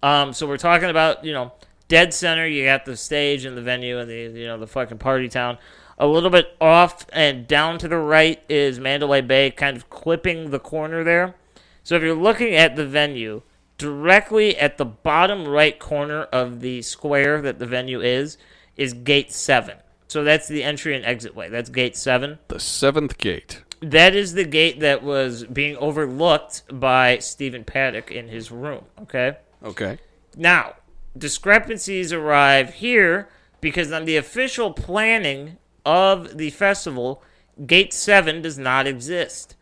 Um, 0.00 0.32
so 0.32 0.46
we're 0.46 0.58
talking 0.58 0.90
about 0.90 1.24
you 1.24 1.32
know 1.32 1.52
dead 1.88 2.14
center. 2.14 2.46
You 2.46 2.64
got 2.64 2.84
the 2.84 2.96
stage 2.96 3.44
and 3.44 3.56
the 3.56 3.62
venue 3.62 3.98
and 3.98 4.08
the 4.08 4.38
you 4.38 4.46
know 4.46 4.56
the 4.56 4.66
fucking 4.68 4.98
party 4.98 5.28
town. 5.28 5.58
A 5.98 6.06
little 6.06 6.30
bit 6.30 6.56
off 6.60 7.04
and 7.12 7.48
down 7.48 7.78
to 7.78 7.88
the 7.88 7.96
right 7.98 8.40
is 8.48 8.78
Mandalay 8.78 9.22
Bay, 9.22 9.50
kind 9.50 9.76
of 9.76 9.90
clipping 9.90 10.50
the 10.50 10.60
corner 10.60 11.02
there. 11.02 11.34
So 11.82 11.96
if 11.96 12.02
you're 12.02 12.14
looking 12.14 12.54
at 12.54 12.76
the 12.76 12.86
venue, 12.86 13.42
directly 13.78 14.58
at 14.58 14.76
the 14.76 14.84
bottom 14.84 15.46
right 15.46 15.78
corner 15.78 16.24
of 16.24 16.60
the 16.60 16.82
square 16.82 17.40
that 17.40 17.58
the 17.58 17.66
venue 17.66 18.00
is, 18.00 18.36
is 18.76 18.92
Gate 18.92 19.32
Seven. 19.32 19.78
So 20.08 20.24
that's 20.24 20.48
the 20.48 20.64
entry 20.64 20.96
and 20.96 21.04
exit 21.04 21.34
way. 21.34 21.48
That's 21.48 21.70
Gate 21.70 21.96
Seven. 21.96 22.38
The 22.48 22.60
seventh 22.60 23.18
gate. 23.18 23.62
That 23.80 24.16
is 24.16 24.34
the 24.34 24.44
gate 24.44 24.80
that 24.80 25.04
was 25.04 25.44
being 25.44 25.76
overlooked 25.76 26.62
by 26.72 27.18
Stephen 27.18 27.64
Paddock 27.64 28.10
in 28.10 28.28
his 28.28 28.50
room. 28.50 28.84
Okay. 29.02 29.36
Okay. 29.62 29.98
Now, 30.36 30.74
discrepancies 31.16 32.12
arrive 32.12 32.74
here 32.74 33.28
because 33.60 33.92
on 33.92 34.04
the 34.04 34.16
official 34.16 34.72
planning 34.72 35.58
of 35.86 36.38
the 36.38 36.50
festival, 36.50 37.22
Gate 37.66 37.92
7 37.92 38.42
does 38.42 38.58
not 38.58 38.86
exist. 38.86 39.54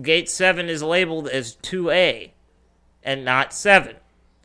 Gate 0.00 0.28
7 0.28 0.68
is 0.68 0.82
labeled 0.82 1.28
as 1.28 1.56
2A 1.56 2.30
and 3.08 3.24
not 3.24 3.54
7. 3.54 3.96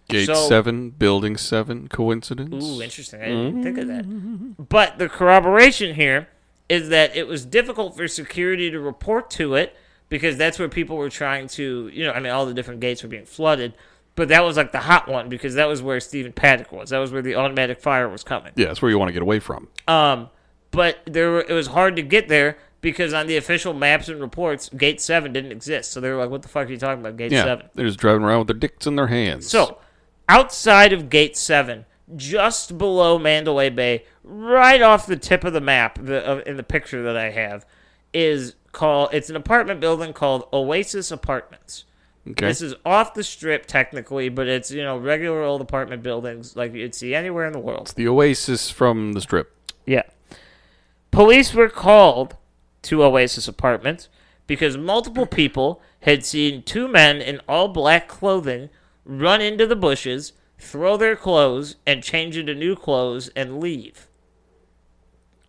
Gate 0.10 0.26
So- 0.26 0.48
seven, 0.48 0.90
building 0.90 1.38
seven. 1.38 1.88
Coincidence? 1.88 2.64
Ooh, 2.64 2.82
interesting. 2.82 3.22
I 3.22 3.26
didn't 3.26 3.64
think 3.64 3.78
of 3.78 3.88
that. 3.88 4.68
But 4.70 4.98
the 5.00 5.08
corroboration 5.10 5.96
here 5.96 6.28
is 6.70 6.90
that 6.90 7.16
it 7.16 7.28
was 7.28 7.46
difficult 7.46 7.96
for 7.96 8.08
security 8.08 8.70
to 8.72 8.80
report 8.80 9.30
to 9.32 9.56
it 9.56 9.76
because 10.10 10.38
that's 10.38 10.60
where 10.60 10.70
people 10.70 10.98
were 10.98 11.10
trying 11.10 11.48
to, 11.50 11.90
you 11.94 12.06
know, 12.06 12.12
I 12.12 12.20
mean, 12.20 12.32
all 12.32 12.46
the 12.46 12.54
different 12.54 12.80
gates 12.82 13.02
were 13.04 13.10
being 13.10 13.26
flooded. 13.26 13.74
But 14.16 14.28
that 14.28 14.44
was 14.44 14.58
like 14.58 14.72
the 14.72 14.80
hot 14.80 15.08
one 15.08 15.28
because 15.30 15.56
that 15.56 15.68
was 15.68 15.82
where 15.82 16.00
Stephen 16.00 16.34
Paddock 16.34 16.72
was. 16.72 16.92
That 16.92 17.00
was 17.00 17.12
where 17.12 17.22
the 17.22 17.36
automatic 17.36 17.80
fire 17.82 18.08
was 18.08 18.24
coming. 18.24 18.52
Yeah, 18.56 18.68
that's 18.68 18.82
where 18.82 18.92
you 18.92 19.00
want 19.00 19.10
to 19.10 19.14
get 19.14 19.24
away 19.24 19.40
from. 19.40 19.70
Um, 19.88 20.30
but 20.72 21.00
there 21.06 21.32
were, 21.32 21.42
it 21.48 21.54
was 21.54 21.68
hard 21.68 21.96
to 21.96 22.02
get 22.04 22.28
there 22.28 22.58
because 22.84 23.14
on 23.14 23.26
the 23.26 23.38
official 23.38 23.74
maps 23.74 24.08
and 24.10 24.22
reports, 24.22 24.70
Gate 24.70 25.02
Seven 25.02 25.34
didn't 25.34 25.52
exist. 25.52 25.92
So 25.92 26.00
they 26.00 26.10
were 26.12 26.18
like, 26.18 26.30
"What 26.30 26.44
the 26.44 26.48
fuck 26.50 26.68
are 26.68 26.72
you 26.72 26.78
talking 26.78 27.00
about, 27.02 27.18
Gate 27.18 27.32
Yeah, 27.32 27.46
7? 27.46 27.70
they're 27.74 27.88
just 27.88 27.98
driving 28.00 28.22
around 28.22 28.40
with 28.40 28.48
their 28.50 28.58
dicks 28.58 28.86
in 28.86 28.96
their 28.96 29.08
hands. 29.08 29.50
So, 29.50 29.80
outside 30.30 30.94
of 30.94 31.10
Gate 31.10 31.36
7, 31.36 31.86
just 32.16 32.78
below 32.78 33.18
Mandalay 33.18 33.70
Bay, 33.72 34.04
right 34.24 34.82
off 34.82 35.08
the 35.08 35.16
tip 35.16 35.44
of 35.44 35.54
the 35.54 35.62
map 35.62 35.98
the, 36.00 36.48
in 36.48 36.58
the 36.58 36.64
picture 36.64 37.02
that 37.04 37.18
I 37.18 37.32
have, 37.32 37.66
is 38.14 38.56
called, 38.72 39.10
it's 39.14 39.30
an 39.30 39.36
apartment 39.36 39.80
building 39.80 40.14
called 40.14 40.48
Oasis 40.54 41.10
Apartments. 41.12 41.86
okay, 42.30 42.48
This 42.48 42.62
is 42.62 42.76
off 42.86 43.14
the 43.16 43.24
strip 43.24 43.66
technically, 43.66 44.30
but 44.30 44.48
it's, 44.48 44.70
you 44.72 44.84
know, 44.84 44.98
regular 44.98 45.42
old 45.42 45.62
apartment 45.62 46.04
buildings 46.04 46.56
like 46.56 46.74
you'd 46.74 46.94
see 46.94 47.16
anywhere 47.16 47.46
in 47.48 47.54
the 47.54 47.60
world. 47.60 47.94
the 47.96 48.08
Oasis 48.08 48.70
from 48.70 49.14
the 49.14 49.22
Strip. 49.22 49.52
Yeah. 49.86 50.04
Police 51.12 51.54
were 51.54 51.70
called 51.70 52.36
to 52.84 53.04
Oasis 53.04 53.48
Apartments 53.48 54.10
because 54.48 54.78
multiple 54.78 55.26
people 55.26 55.82
had 56.02 56.26
seen 56.26 56.64
two 56.64 56.88
men 56.88 57.22
in 57.22 57.40
all 57.48 57.68
black 57.68 58.08
clothing 58.08 58.70
run 59.06 59.42
into 59.42 59.66
the 59.66 59.76
bushes, 59.76 60.34
throw 60.58 60.98
their 60.98 61.16
clothes, 61.16 61.78
and 61.86 62.04
change 62.04 62.38
into 62.38 62.54
new 62.54 62.76
clothes 62.76 63.30
and 63.36 63.60
leave. 63.60 64.08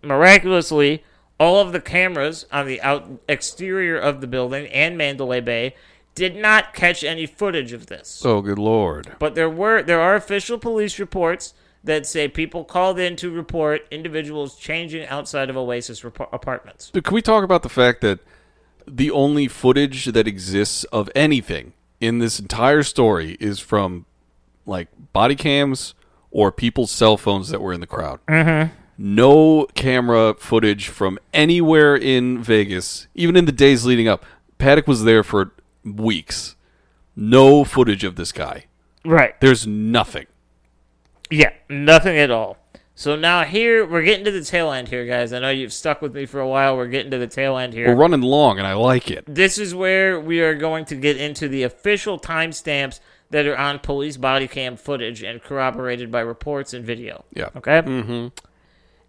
Miraculously, 0.03 1.03
all 1.39 1.61
of 1.61 1.72
the 1.72 1.80
cameras 1.80 2.47
on 2.53 2.66
the 2.66 2.80
out 2.82 3.20
exterior 3.28 3.99
of 3.99 4.20
the 4.20 4.26
building 4.26 4.66
and 4.68 4.97
Mandalay 4.97 5.41
Bay 5.41 5.74
did 6.14 6.37
not 6.37 6.74
catch 6.74 7.03
any 7.03 7.26
footage 7.26 7.72
of 7.72 7.87
this. 7.87 8.22
Oh, 8.24 8.41
good 8.41 8.59
lord! 8.59 9.16
But 9.18 9.35
there 9.35 9.51
were 9.51 9.82
there 9.82 10.01
are 10.01 10.14
official 10.14 10.59
police 10.59 10.99
reports 10.99 11.55
that 11.85 12.07
say 12.07 12.28
people 12.28 12.64
called 12.64 12.99
in 12.99 13.14
to 13.16 13.30
report 13.30 13.87
individuals 13.91 14.57
changing 14.57 15.07
outside 15.07 15.51
of 15.51 15.57
Oasis 15.57 16.03
rep- 16.03 16.32
apartments. 16.32 16.91
Can 16.91 17.14
we 17.14 17.22
talk 17.22 17.45
about 17.45 17.62
the 17.62 17.68
fact 17.68 18.01
that 18.01 18.20
the 18.87 19.11
only 19.11 19.49
footage 19.49 20.07
that 20.07 20.26
exists 20.26 20.85
of 20.85 21.11
anything 21.14 21.74
in 22.01 22.19
this 22.19 22.40
entire 22.40 22.82
story 22.82 23.36
is 23.39 23.61
from 23.61 24.06
like 24.66 24.89
body 25.12 25.36
cams 25.36 25.94
or 26.31 26.51
people's 26.51 26.90
cell 26.90 27.16
phones 27.16 27.51
that 27.51 27.61
were 27.61 27.73
in 27.73 27.81
the 27.81 27.86
crowd? 27.86 28.19
Mm-hmm. 28.27 28.73
No 28.97 29.66
camera 29.74 30.35
footage 30.35 30.89
from 30.89 31.19
anywhere 31.32 31.97
in 31.97 32.43
Vegas, 32.43 33.09
even 33.15 33.36
in 33.36 33.44
the 33.44 33.52
days 33.52 33.85
leading 33.85 34.09
up. 34.09 34.24
Paddock 34.56 34.86
was 34.86 35.05
there 35.05 35.23
for 35.23 35.52
weeks. 35.85 36.56
No 37.16 37.65
footage 37.65 38.05
of 38.05 38.16
this 38.16 38.32
guy. 38.32 38.66
Right. 39.05 39.39
There's 39.40 39.66
nothing. 39.66 40.27
Yeah, 41.31 41.53
nothing 41.69 42.17
at 42.19 42.31
all. 42.31 42.59
So 42.97 43.17
now 43.17 43.43
here 43.43 43.85
we're 43.85 44.03
getting 44.03 44.25
to 44.25 44.31
the 44.31 44.45
tail 44.45 44.71
end 44.71 44.89
here, 44.89 45.05
guys. 45.05 45.33
I 45.33 45.41
know 45.41 45.51
you've 45.51 45.73
stuck 45.73 46.01
with 46.01 46.15
me 46.15 46.27
for 46.27 46.39
a 46.39 46.47
while. 46.47 46.77
We're 46.77 46.87
getting 46.87 47.11
to 47.11 47.19
the 47.19 47.27
tail 47.27 47.57
end 47.57 47.73
here. 47.73 47.89
We're 47.89 48.01
running 48.01 48.21
long, 48.21 48.59
and 48.59 48.67
I 48.67 48.75
like 48.75 49.11
it. 49.11 49.25
this 49.27 49.59
is 49.59 49.75
where 49.75 50.21
we 50.21 50.41
are 50.41 50.55
going 50.55 50.85
to 50.87 50.95
get 50.95 51.17
into 51.17 51.49
the 51.49 51.65
official 51.65 52.21
timestamps 52.21 53.01
that 53.31 53.47
are 53.47 53.57
on 53.57 53.81
police 53.81 54.17
body 54.17 54.47
cam 54.47 54.77
footage 54.77 55.25
and 55.25 55.43
corroborated 55.43 56.13
by 56.13 56.21
reports 56.21 56.73
and 56.73 56.85
video. 56.85 57.25
Yeah. 57.33 57.49
Okay. 57.57 57.83
Mm-hmm. 57.83 58.29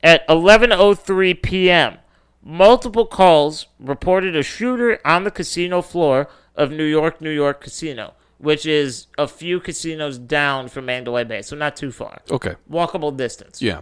At 0.02 0.28
11:03 0.28 1.42
p.m., 1.44 1.98
multiple 2.44 3.06
calls 3.06 3.68
reported 3.80 4.36
a 4.36 4.42
shooter 4.42 5.00
on 5.06 5.26
the 5.26 5.32
casino 5.32 5.84
floor 5.84 6.28
of 6.56 6.72
New 6.72 6.86
York, 6.86 7.22
New 7.22 7.30
York 7.30 7.62
Casino. 7.62 8.16
Which 8.46 8.66
is 8.66 9.08
a 9.18 9.28
few 9.28 9.60
casinos 9.60 10.18
down 10.20 10.70
from 10.70 10.86
Mandalay 10.86 11.24
Bay, 11.24 11.42
so 11.42 11.56
not 11.56 11.76
too 11.76 11.92
far. 11.92 12.22
Okay. 12.30 12.56
Walkable 12.70 13.16
distance. 13.18 13.62
Yeah. 13.62 13.82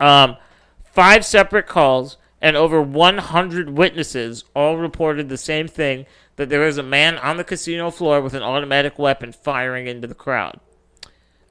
Um, 0.00 0.36
five 0.84 1.24
separate 1.24 1.66
calls 1.66 2.16
and 2.40 2.56
over 2.56 2.80
100 2.80 3.70
witnesses 3.70 4.44
all 4.56 4.78
reported 4.78 5.28
the 5.28 5.36
same 5.36 5.68
thing 5.68 6.06
that 6.36 6.48
there 6.48 6.60
was 6.60 6.78
a 6.78 6.82
man 6.82 7.18
on 7.18 7.36
the 7.36 7.44
casino 7.44 7.90
floor 7.90 8.20
with 8.20 8.34
an 8.34 8.42
automatic 8.42 8.98
weapon 8.98 9.32
firing 9.32 9.86
into 9.86 10.08
the 10.08 10.14
crowd. 10.14 10.58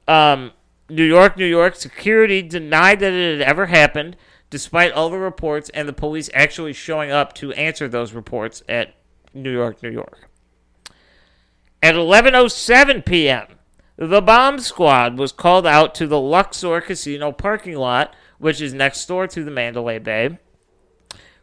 Um, 0.08 0.52
New 0.88 1.04
York, 1.04 1.36
New 1.36 1.46
York 1.46 1.76
security 1.76 2.42
denied 2.42 3.00
that 3.00 3.12
it 3.12 3.38
had 3.38 3.48
ever 3.48 3.66
happened, 3.66 4.16
despite 4.50 4.92
all 4.92 5.08
the 5.08 5.18
reports 5.18 5.70
and 5.70 5.88
the 5.88 5.92
police 5.92 6.28
actually 6.34 6.72
showing 6.72 7.10
up 7.10 7.32
to 7.34 7.52
answer 7.52 7.88
those 7.88 8.12
reports 8.12 8.62
at 8.68 8.94
New 9.32 9.52
York, 9.52 9.82
New 9.82 9.90
York. 9.90 10.28
At 11.84 11.96
11:07 11.96 13.04
p.m., 13.04 13.46
the 13.96 14.22
bomb 14.22 14.58
squad 14.58 15.18
was 15.18 15.32
called 15.32 15.66
out 15.66 15.94
to 15.96 16.06
the 16.06 16.18
Luxor 16.18 16.80
Casino 16.80 17.30
parking 17.30 17.76
lot, 17.76 18.16
which 18.38 18.62
is 18.62 18.72
next 18.72 19.04
door 19.04 19.26
to 19.26 19.44
the 19.44 19.50
Mandalay 19.50 19.98
Bay, 19.98 20.38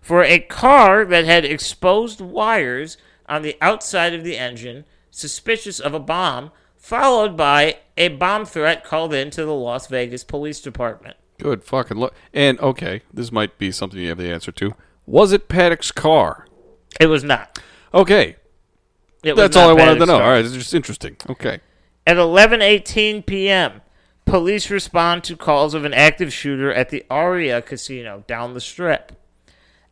for 0.01 0.23
a 0.23 0.39
car 0.39 1.05
that 1.05 1.25
had 1.25 1.45
exposed 1.45 2.21
wires 2.21 2.97
on 3.29 3.43
the 3.43 3.55
outside 3.61 4.15
of 4.15 4.23
the 4.23 4.35
engine, 4.35 4.85
suspicious 5.11 5.79
of 5.79 5.93
a 5.93 5.99
bomb, 5.99 6.49
followed 6.75 7.37
by 7.37 7.77
a 7.95 8.07
bomb 8.07 8.43
threat 8.43 8.83
called 8.83 9.13
in 9.13 9.29
to 9.29 9.45
the 9.45 9.53
Las 9.53 9.85
Vegas 9.85 10.23
Police 10.23 10.59
Department. 10.59 11.17
Good 11.37 11.63
fucking 11.63 11.97
look. 11.97 12.15
And 12.33 12.59
okay, 12.61 13.03
this 13.13 13.31
might 13.31 13.59
be 13.59 13.71
something 13.71 13.99
you 13.99 14.09
have 14.09 14.17
the 14.17 14.33
answer 14.33 14.51
to. 14.53 14.73
Was 15.05 15.33
it 15.33 15.47
Paddock's 15.47 15.91
car? 15.91 16.47
It 16.99 17.05
was 17.05 17.23
not. 17.23 17.59
Okay, 17.93 18.37
It 19.23 19.35
that's 19.35 19.55
all 19.55 19.69
I 19.69 19.73
wanted 19.73 19.99
to 19.99 20.05
know. 20.05 20.15
All 20.15 20.29
right, 20.31 20.43
it's 20.43 20.53
just 20.53 20.73
interesting. 20.73 21.15
Okay. 21.29 21.59
At 22.07 22.17
11:18 22.17 23.25
p.m., 23.25 23.81
police 24.25 24.69
respond 24.71 25.23
to 25.25 25.37
calls 25.37 25.73
of 25.73 25.85
an 25.85 25.93
active 25.93 26.33
shooter 26.33 26.73
at 26.73 26.89
the 26.89 27.05
Aria 27.09 27.61
Casino 27.61 28.23
down 28.27 28.53
the 28.53 28.61
strip. 28.61 29.11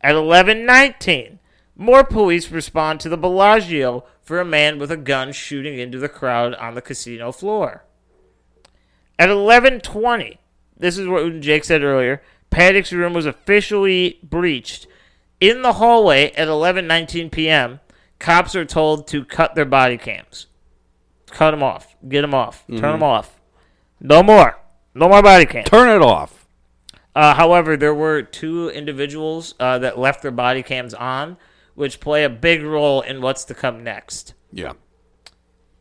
At 0.00 0.14
11:19, 0.14 1.38
more 1.76 2.02
police 2.02 2.50
respond 2.50 3.00
to 3.00 3.08
the 3.08 3.16
Bellagio 3.16 4.04
for 4.22 4.40
a 4.40 4.44
man 4.44 4.78
with 4.78 4.90
a 4.90 4.96
gun 4.96 5.32
shooting 5.32 5.78
into 5.78 5.98
the 5.98 6.08
crowd 6.08 6.54
on 6.54 6.74
the 6.74 6.82
casino 6.82 7.30
floor. 7.30 7.84
At 9.18 9.28
11:20, 9.28 10.38
this 10.76 10.98
is 10.98 11.06
what 11.06 11.40
Jake 11.40 11.64
said 11.64 11.82
earlier, 11.82 12.22
Paddock's 12.50 12.92
room 12.92 13.12
was 13.12 13.26
officially 13.26 14.18
breached. 14.22 14.86
In 15.40 15.62
the 15.62 15.74
hallway 15.74 16.32
at 16.32 16.48
11:19 16.48 17.30
p.m., 17.30 17.80
cops 18.20 18.54
are 18.54 18.64
told 18.64 19.08
to 19.08 19.24
cut 19.24 19.56
their 19.56 19.64
body 19.64 19.98
cams 19.98 20.46
cut 21.30 21.52
them 21.52 21.62
off, 21.62 21.96
get 22.08 22.22
them 22.22 22.34
off, 22.34 22.66
turn 22.66 22.76
'em 22.76 22.82
turn 22.82 22.92
them 22.92 23.02
off. 23.02 23.40
No 24.00 24.22
more, 24.22 24.58
no 24.94 25.08
more 25.08 25.22
body 25.22 25.46
cams. 25.46 25.68
Turn 25.68 25.88
it 25.88 26.04
off. 26.04 26.46
Uh, 27.14 27.34
however, 27.34 27.76
there 27.76 27.94
were 27.94 28.22
two 28.22 28.70
individuals 28.70 29.54
uh, 29.58 29.78
that 29.78 29.98
left 29.98 30.22
their 30.22 30.30
body 30.30 30.62
cams 30.62 30.94
on, 30.94 31.36
which 31.74 32.00
play 32.00 32.24
a 32.24 32.28
big 32.28 32.62
role 32.62 33.00
in 33.00 33.20
what's 33.20 33.44
to 33.44 33.54
come 33.54 33.82
next. 33.82 34.34
Yeah. 34.52 34.72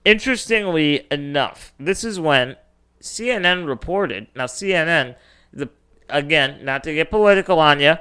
Interestingly 0.05 1.07
enough, 1.11 1.73
this 1.79 2.03
is 2.03 2.19
when 2.19 2.55
CNN 3.01 3.67
reported. 3.67 4.27
Now, 4.35 4.45
CNN, 4.45 5.15
the 5.53 5.69
again, 6.09 6.63
not 6.63 6.83
to 6.83 6.93
get 6.93 7.09
political 7.09 7.59
on 7.59 7.79
you, 7.79 7.95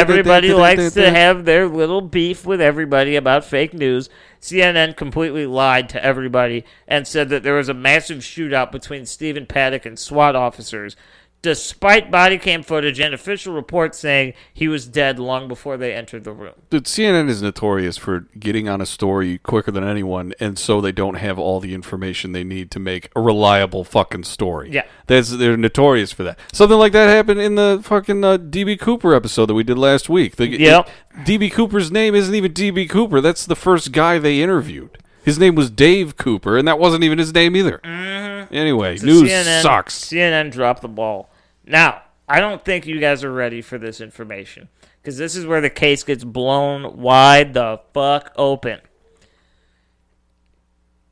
Everybody 0.00 0.48
likes 0.54 0.94
to 0.94 1.10
have 1.10 1.44
their 1.44 1.68
little 1.68 2.00
beef 2.00 2.44
with 2.46 2.60
everybody 2.60 3.16
about 3.16 3.44
fake 3.44 3.74
news. 3.74 4.08
CNN 4.40 4.96
completely 4.96 5.46
lied 5.46 5.88
to 5.90 6.02
everybody 6.04 6.64
and 6.88 7.06
said 7.06 7.28
that 7.28 7.42
there 7.42 7.54
was 7.54 7.68
a 7.68 7.74
massive 7.74 8.18
shootout 8.18 8.72
between 8.72 9.04
Stephen 9.06 9.46
Paddock 9.46 9.84
and 9.84 9.98
SWAT 9.98 10.34
officers, 10.34 10.96
despite 11.42 12.10
body 12.10 12.38
cam 12.38 12.62
footage 12.62 13.00
and 13.00 13.14
official 13.14 13.54
reports 13.54 13.98
saying 13.98 14.34
he 14.52 14.68
was 14.68 14.86
dead 14.86 15.18
long 15.18 15.48
before 15.48 15.76
they 15.76 15.94
entered 15.94 16.24
the 16.24 16.32
room. 16.32 16.52
Dude, 16.68 16.84
CNN 16.84 17.28
is 17.28 17.40
notorious 17.42 17.96
for 17.96 18.20
getting 18.38 18.68
on 18.68 18.80
a 18.80 18.86
story 18.86 19.38
quicker 19.38 19.70
than 19.70 19.84
anyone, 19.84 20.34
and 20.38 20.58
so 20.58 20.80
they 20.80 20.92
don't 20.92 21.14
have 21.14 21.38
all 21.38 21.60
the 21.60 21.72
information 21.74 22.32
they 22.32 22.44
need 22.44 22.70
to 22.72 22.78
make 22.78 23.10
a 23.16 23.20
reliable 23.20 23.84
fucking 23.84 24.24
story. 24.24 24.70
Yeah. 24.70 24.84
that's 25.06 25.30
they're 25.30 25.56
notorious 25.56 26.12
for 26.12 26.24
that. 26.24 26.38
Something 26.52 26.78
like 26.78 26.92
that 26.92 27.08
happened 27.08 27.40
in 27.40 27.54
the 27.54 27.80
fucking 27.82 28.22
uh, 28.24 28.36
DB 28.38 28.78
Cooper 28.78 29.14
episode 29.14 29.46
that 29.46 29.54
we 29.54 29.64
did 29.64 29.78
last 29.78 30.08
week. 30.08 30.36
The, 30.36 30.48
Yep. 30.48 30.88
DB 31.24 31.50
Cooper's 31.50 31.90
name 31.90 32.14
isn't 32.14 32.34
even 32.34 32.52
DB 32.52 32.88
Cooper. 32.88 33.20
That's 33.20 33.46
the 33.46 33.56
first 33.56 33.92
guy 33.92 34.18
they 34.18 34.42
interviewed. 34.42 34.98
His 35.24 35.38
name 35.38 35.54
was 35.54 35.70
Dave 35.70 36.16
Cooper, 36.16 36.56
and 36.56 36.66
that 36.66 36.78
wasn't 36.78 37.04
even 37.04 37.18
his 37.18 37.32
name 37.34 37.54
either. 37.56 37.78
Mm-hmm. 37.84 38.54
Anyway, 38.54 38.96
So 38.96 39.06
news 39.06 39.30
CNN, 39.30 39.62
sucks. 39.62 39.94
CNN 39.98 40.50
dropped 40.50 40.82
the 40.82 40.88
ball. 40.88 41.29
Now, 41.70 42.02
I 42.28 42.40
don't 42.40 42.64
think 42.64 42.86
you 42.86 42.98
guys 43.00 43.22
are 43.24 43.32
ready 43.32 43.62
for 43.62 43.78
this 43.78 44.00
information 44.00 44.68
because 45.00 45.16
this 45.16 45.36
is 45.36 45.46
where 45.46 45.60
the 45.60 45.70
case 45.70 46.02
gets 46.02 46.24
blown 46.24 46.96
wide 46.96 47.54
the 47.54 47.80
fuck 47.94 48.32
open. 48.36 48.80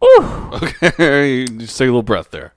Okay, 0.02 1.44
just 1.58 1.76
take 1.76 1.86
a 1.86 1.90
little 1.90 2.02
breath 2.02 2.30
there. 2.30 2.54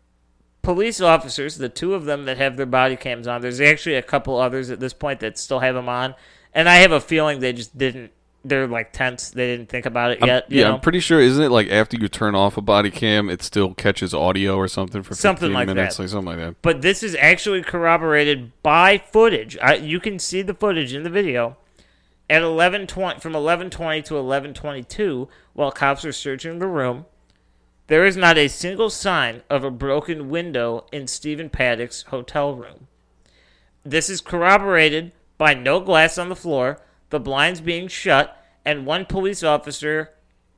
police 0.62 1.02
officers, 1.02 1.58
the 1.58 1.70
two 1.70 1.94
of 1.94 2.06
them 2.06 2.26
that 2.26 2.38
have 2.38 2.56
their 2.58 2.66
body 2.66 2.96
cams 2.96 3.28
on, 3.28 3.42
there's 3.42 3.60
actually 3.60 3.96
a 3.96 4.02
couple 4.04 4.38
others 4.38 4.70
at 4.70 4.80
this 4.80 4.94
point 4.94 5.20
that 5.22 5.38
still 5.38 5.60
have 5.60 5.76
them 5.76 5.90
on, 5.90 6.14
and 6.54 6.70
I 6.70 6.78
have 6.78 6.92
a 6.92 7.02
feeling 7.02 7.40
they 7.40 7.54
just 7.54 7.78
didn't. 7.78 8.12
They're 8.44 8.68
like 8.68 8.92
tense. 8.92 9.30
They 9.30 9.46
didn't 9.46 9.70
think 9.70 9.86
about 9.86 10.12
it 10.12 10.26
yet. 10.26 10.50
you 10.52 10.62
yeah, 10.62 10.70
know? 10.70 10.74
I'm 10.76 10.82
pretty 10.82 11.00
sure. 11.00 11.20
Isn't 11.20 11.44
it 11.44 11.50
like 11.50 11.70
after 11.70 11.96
you 11.98 12.08
turn 12.08 12.34
off 12.34 12.58
a 12.58 12.62
body 12.62 12.90
cam, 12.90 13.30
it 13.30 13.44
still 13.44 13.74
catches 13.76 14.14
audio 14.14 14.56
or 14.56 14.68
something 14.68 15.04
for 15.04 15.14
Something 15.14 15.50
15 15.50 15.54
like 15.54 15.68
minutes, 15.68 15.98
that. 15.98 16.04
like 16.04 16.10
something 16.10 16.26
like 16.28 16.38
that. 16.40 16.62
but 16.64 16.82
this 16.82 17.04
is 17.04 17.16
actually 17.20 17.62
corroborated 17.62 18.52
by 18.64 18.98
footage. 18.98 19.58
I, 19.62 19.76
you 19.76 20.00
can 20.00 20.18
see 20.18 20.42
the 20.42 20.56
footage 20.56 20.94
in 20.94 21.04
the 21.04 21.10
video 21.12 21.58
at 22.32 22.42
11:20 22.42 23.22
from 23.22 23.34
11:20 23.34 24.04
to 24.06 24.14
11:22 24.16 25.28
while 25.54 25.72
cops 25.72 26.04
are 26.04 26.12
searching 26.12 26.58
the 26.60 26.68
room. 26.68 27.06
There 27.88 28.06
is 28.06 28.16
not 28.18 28.38
a 28.38 28.48
single 28.48 28.90
sign 28.90 29.42
of 29.50 29.64
a 29.64 29.70
broken 29.70 30.30
window 30.30 30.86
in 30.92 31.08
Stephen 31.08 31.50
Paddock's 31.50 32.04
hotel 32.04 32.56
room. 32.56 32.88
This 33.84 34.10
is 34.10 34.22
corroborated 34.22 35.12
by 35.38 35.54
no 35.54 35.80
glass 35.80 36.18
on 36.18 36.30
the 36.30 36.36
floor, 36.36 36.80
the 37.12 37.20
blinds 37.20 37.62
being 37.62 37.88
shut, 37.88 38.36
and 38.66 38.86
one 38.86 39.06
police 39.06 39.44
officer 39.44 40.10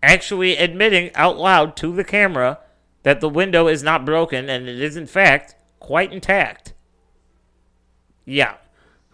actually 0.02 0.58
admitting 0.58 1.12
out 1.16 1.38
loud 1.38 1.76
to 1.78 1.94
the 1.94 2.04
camera 2.04 2.60
that 3.04 3.20
the 3.22 3.30
window 3.30 3.68
is 3.68 3.84
not 3.84 4.06
broken 4.06 4.50
and 4.50 4.68
it 4.68 4.82
is 4.82 4.98
in 4.98 5.06
fact 5.08 5.56
quite 5.80 6.12
intact. 6.12 6.74
Yeah, 8.26 8.56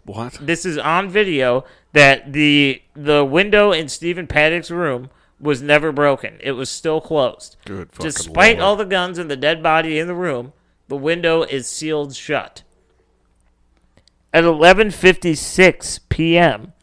What? 0.05 0.37
this 0.41 0.65
is 0.65 0.77
on 0.77 1.09
video 1.09 1.63
that 1.93 2.33
the 2.33 2.81
the 2.95 3.23
window 3.25 3.71
in 3.71 3.87
Stephen 3.89 4.27
Paddock's 4.27 4.69
room 4.71 5.09
was 5.39 5.61
never 5.61 5.91
broken. 5.91 6.37
It 6.41 6.51
was 6.53 6.69
still 6.69 6.99
closed. 7.01 7.55
Good 7.65 7.89
Despite 7.99 8.57
Lord. 8.57 8.63
all 8.63 8.75
the 8.75 8.85
guns 8.85 9.17
and 9.17 9.29
the 9.31 9.37
dead 9.37 9.63
body 9.63 9.97
in 9.97 10.07
the 10.07 10.13
room, 10.15 10.53
the 10.87 10.97
window 10.97 11.43
is 11.43 11.67
sealed 11.67 12.15
shut. 12.15 12.63
At 14.33 14.43
11:56 14.43 15.99
p.m., 16.09 16.73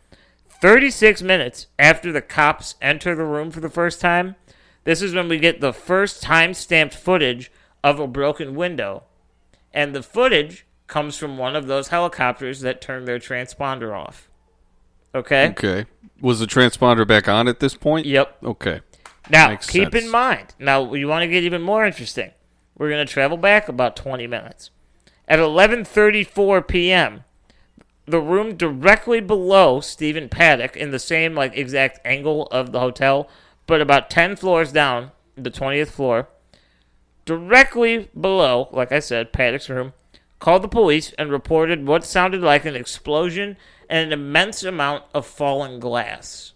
36 0.67 1.23
minutes 1.23 1.69
after 1.79 2.11
the 2.11 2.21
cops 2.21 2.75
enter 2.83 3.15
the 3.15 3.23
room 3.23 3.53
for 3.53 3.61
the 3.61 3.71
first 3.71 4.01
time, 4.01 4.35
this 4.83 5.01
is 5.01 5.15
when 5.15 5.29
we 5.29 5.39
get 5.39 5.61
the 5.61 5.73
first 5.73 6.25
time-stamped 6.25 6.93
footage 6.93 7.53
of 7.85 8.01
a 8.01 8.09
broken 8.09 8.57
window. 8.57 9.05
And 9.73 9.95
the 9.95 10.03
footage 10.03 10.67
comes 10.89 11.17
from 11.17 11.39
one 11.39 11.55
of 11.55 11.69
those 11.69 11.89
helicopters 11.89 12.63
that 12.63 12.81
turned 12.81 13.07
their 13.07 13.21
transponder 13.21 13.97
off. 13.97 14.29
Okay? 15.15 15.51
Okay. 15.51 15.87
Was 16.21 16.41
the 16.41 16.47
transponder 16.47 17.07
back 17.07 17.29
on 17.29 17.47
at 17.47 17.61
this 17.61 17.77
point? 17.77 18.05
Yep. 18.05 18.39
Okay. 18.43 18.81
Now, 19.31 19.51
Makes 19.51 19.71
keep 19.71 19.93
sense. 19.93 20.07
in 20.07 20.11
mind, 20.11 20.55
now 20.59 20.95
you 20.95 21.07
want 21.07 21.23
to 21.23 21.29
get 21.29 21.45
even 21.45 21.63
more 21.63 21.87
interesting. 21.87 22.33
We're 22.77 22.91
going 22.91 23.07
to 23.07 23.13
travel 23.13 23.37
back 23.37 23.69
about 23.69 23.95
20 23.95 24.27
minutes. 24.27 24.73
At 25.29 25.39
11:34 25.39 26.67
p.m., 26.67 27.23
the 28.07 28.21
room 28.21 28.57
directly 28.57 29.21
below 29.21 29.81
Stephen 29.81 30.29
Paddock 30.29 30.77
in 30.77 30.91
the 30.91 30.99
same 30.99 31.35
like 31.35 31.57
exact 31.57 32.01
angle 32.05 32.47
of 32.47 32.73
the 32.73 32.81
hotel, 32.81 33.29
but 33.67 33.81
about 33.81 34.11
10 34.11 34.37
floors 34.37 34.73
down, 34.73 35.11
the 35.37 35.51
20th 35.51 35.89
floor, 35.89 36.29
directly 37.25 38.09
below, 38.19 38.69
like 38.71 38.93
I 38.93 39.01
said, 39.01 39.33
Paddock's 39.33 39.69
room, 39.69 39.93
called 40.39 40.63
the 40.63 40.69
police 40.69 41.13
and 41.19 41.31
reported 41.31 41.87
what 41.87 42.05
sounded 42.05 42.41
like 42.41 42.65
an 42.65 42.77
explosion 42.77 43.57
and 43.89 44.07
an 44.07 44.13
immense 44.13 44.63
amount 44.63 45.05
of 45.13 45.27
fallen 45.27 45.81
glass. 45.81 46.53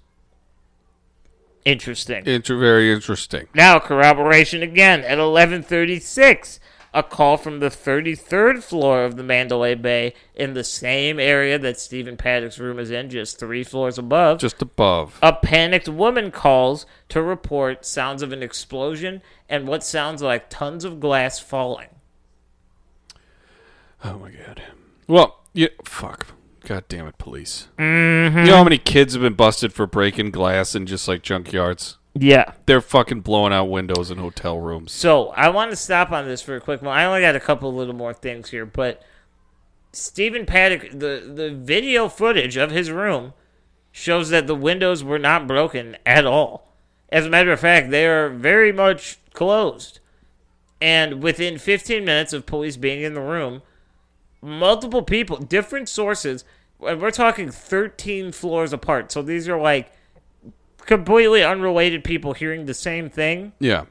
Interesting. 1.64 2.26
Inter- 2.26 2.58
very 2.58 2.92
interesting. 2.92 3.46
Now 3.54 3.78
corroboration 3.78 4.62
again 4.62 5.02
at 5.02 5.18
11:36. 5.18 6.58
A 6.92 7.02
call 7.02 7.36
from 7.36 7.60
the 7.60 7.68
33rd 7.68 8.62
floor 8.62 9.04
of 9.04 9.16
the 9.16 9.22
Mandalay 9.22 9.74
Bay 9.74 10.14
in 10.34 10.54
the 10.54 10.64
same 10.64 11.20
area 11.20 11.58
that 11.58 11.78
Stephen 11.78 12.16
Paddock's 12.16 12.58
room 12.58 12.78
is 12.78 12.90
in, 12.90 13.10
just 13.10 13.38
three 13.38 13.62
floors 13.62 13.98
above. 13.98 14.38
Just 14.38 14.60
above. 14.60 15.18
a 15.22 15.32
panicked 15.32 15.88
woman 15.88 16.30
calls 16.30 16.86
to 17.08 17.22
report 17.22 17.84
sounds 17.84 18.22
of 18.22 18.32
an 18.32 18.42
explosion 18.42 19.22
and 19.48 19.68
what 19.68 19.84
sounds 19.84 20.22
like 20.22 20.50
tons 20.50 20.84
of 20.84 21.00
glass 21.00 21.38
falling. 21.38 21.88
Oh 24.04 24.18
my 24.18 24.30
god. 24.30 24.62
Well, 25.06 25.40
yeah. 25.52 25.68
Fuck. 25.84 26.28
God 26.64 26.84
damn 26.88 27.06
it, 27.06 27.18
police. 27.18 27.68
Mm-hmm. 27.78 28.38
You 28.38 28.44
know 28.46 28.56
how 28.56 28.64
many 28.64 28.78
kids 28.78 29.14
have 29.14 29.22
been 29.22 29.34
busted 29.34 29.72
for 29.72 29.86
breaking 29.86 30.30
glass 30.30 30.74
in 30.74 30.86
just 30.86 31.08
like 31.08 31.22
junkyards? 31.22 31.96
Yeah. 32.14 32.52
They're 32.66 32.80
fucking 32.80 33.20
blowing 33.20 33.52
out 33.52 33.66
windows 33.66 34.10
in 34.10 34.18
hotel 34.18 34.58
rooms. 34.58 34.92
So 34.92 35.28
I 35.28 35.48
want 35.48 35.70
to 35.70 35.76
stop 35.76 36.10
on 36.10 36.26
this 36.26 36.42
for 36.42 36.56
a 36.56 36.60
quick 36.60 36.82
moment. 36.82 36.98
I 36.98 37.04
only 37.04 37.20
got 37.20 37.36
a 37.36 37.40
couple 37.40 37.72
little 37.72 37.94
more 37.94 38.12
things 38.12 38.50
here, 38.50 38.66
but 38.66 39.02
Stephen 39.92 40.46
Paddock, 40.46 40.90
the 40.92 41.30
the 41.34 41.50
video 41.50 42.08
footage 42.08 42.56
of 42.56 42.70
his 42.70 42.90
room 42.90 43.32
shows 43.92 44.30
that 44.30 44.46
the 44.46 44.54
windows 44.54 45.02
were 45.02 45.18
not 45.18 45.46
broken 45.46 45.96
at 46.06 46.26
all. 46.26 46.76
As 47.10 47.26
a 47.26 47.30
matter 47.30 47.52
of 47.52 47.60
fact, 47.60 47.90
they 47.90 48.06
are 48.06 48.28
very 48.28 48.72
much 48.72 49.18
closed. 49.34 49.98
And 50.80 51.22
within 51.22 51.58
15 51.58 52.04
minutes 52.04 52.32
of 52.32 52.46
police 52.46 52.76
being 52.76 53.02
in 53.02 53.14
the 53.14 53.20
room, 53.20 53.62
multiple 54.40 55.02
people, 55.02 55.36
different 55.36 55.88
sources, 55.88 56.44
and 56.80 57.02
we're 57.02 57.10
talking 57.10 57.50
13 57.50 58.32
floors 58.32 58.72
apart. 58.72 59.12
So 59.12 59.22
these 59.22 59.48
are 59.48 59.60
like 59.60 59.92
completely 60.86 61.42
unrelated 61.42 62.04
people 62.04 62.32
hearing 62.34 62.66
the 62.66 62.74
same 62.74 63.08
thing 63.10 63.52
Yeah. 63.58 63.84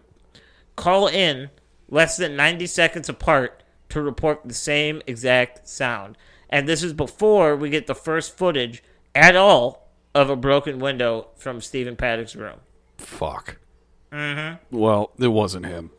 call 0.76 1.07
in 1.07 1.49
less 1.90 2.18
than 2.18 2.36
90 2.36 2.68
seconds 2.68 3.10
apart 3.10 3.64
to 3.90 4.02
report 4.02 4.41
the 4.45 4.53
same 4.53 5.02
exact 5.07 5.68
sound. 5.68 6.18
And 6.49 6.68
this 6.68 6.84
is 6.84 6.94
before 6.94 7.56
we 7.56 7.70
get 7.70 7.88
the 7.88 7.95
first 7.95 8.38
footage 8.38 8.84
at 9.16 9.36
all 9.36 9.88
of 10.14 10.30
a 10.30 10.36
broken 10.36 10.80
window 10.80 11.28
from 11.36 11.61
Stephen 11.61 11.95
Paddock's 11.95 12.36
room. 12.36 12.60
Fuck. 12.98 13.57
Mm-hmm. 14.11 14.78
Well, 14.78 15.11
it 15.20 15.28
wasn't 15.30 15.66
him. 15.66 15.91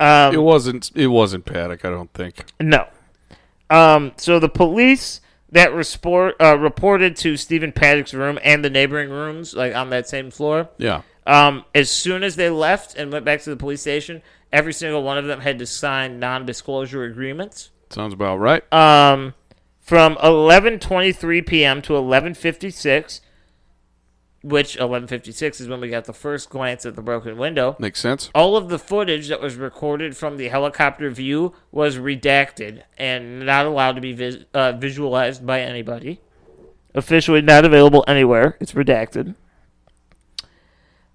Um, 0.00 0.34
It 0.34 0.42
wasn't. 0.42 0.90
It 0.94 1.06
wasn't 1.08 1.44
Paddock. 1.44 1.84
I 1.84 1.90
don't 1.90 2.12
think. 2.12 2.44
No. 2.60 2.86
Um, 3.70 4.12
so 4.16 4.38
the 4.38 4.48
police 4.48 5.20
that 5.52 5.72
resport, 5.72 6.34
uh, 6.40 6.58
reported 6.58 7.16
to 7.18 7.36
Stephen 7.36 7.72
Paddock's 7.72 8.12
room 8.14 8.38
and 8.42 8.64
the 8.64 8.70
neighboring 8.70 9.10
rooms, 9.10 9.54
like 9.54 9.74
on 9.74 9.90
that 9.90 10.08
same 10.08 10.30
floor, 10.30 10.68
Yeah. 10.78 11.02
um, 11.26 11.64
as 11.74 11.90
soon 11.90 12.22
as 12.24 12.36
they 12.36 12.50
left 12.50 12.96
and 12.96 13.12
went 13.12 13.24
back 13.24 13.42
to 13.42 13.50
the 13.50 13.56
police 13.56 13.82
station, 13.82 14.22
every 14.52 14.72
single 14.72 15.02
one 15.02 15.18
of 15.18 15.26
them 15.26 15.40
had 15.40 15.58
to 15.58 15.66
sign 15.66 16.18
non-disclosure 16.18 17.04
agreements. 17.04 17.70
Sounds 17.90 18.14
about 18.14 18.38
right. 18.38 18.64
um, 18.72 19.34
from 19.80 20.16
11:23 20.16 21.46
p.m. 21.46 21.82
to 21.82 21.92
11:56, 21.94 23.20
which 24.42 24.76
11:56 24.76 25.60
is 25.60 25.68
when 25.68 25.80
we 25.80 25.88
got 25.88 26.04
the 26.04 26.12
first 26.12 26.50
glance 26.50 26.84
at 26.84 26.96
the 26.96 27.02
broken 27.02 27.36
window. 27.36 27.76
Makes 27.78 28.00
sense. 28.00 28.30
All 28.34 28.56
of 28.56 28.68
the 28.68 28.78
footage 28.78 29.28
that 29.28 29.40
was 29.40 29.56
recorded 29.56 30.16
from 30.16 30.36
the 30.36 30.48
helicopter 30.48 31.10
view 31.10 31.54
was 31.70 31.96
redacted 31.96 32.82
and 32.98 33.46
not 33.46 33.66
allowed 33.66 33.92
to 33.92 34.00
be 34.00 34.12
vis- 34.12 34.44
uh, 34.52 34.72
visualized 34.72 35.46
by 35.46 35.60
anybody. 35.60 36.20
Officially 36.94 37.40
not 37.40 37.64
available 37.64 38.04
anywhere. 38.06 38.56
It's 38.60 38.72
redacted. 38.72 39.34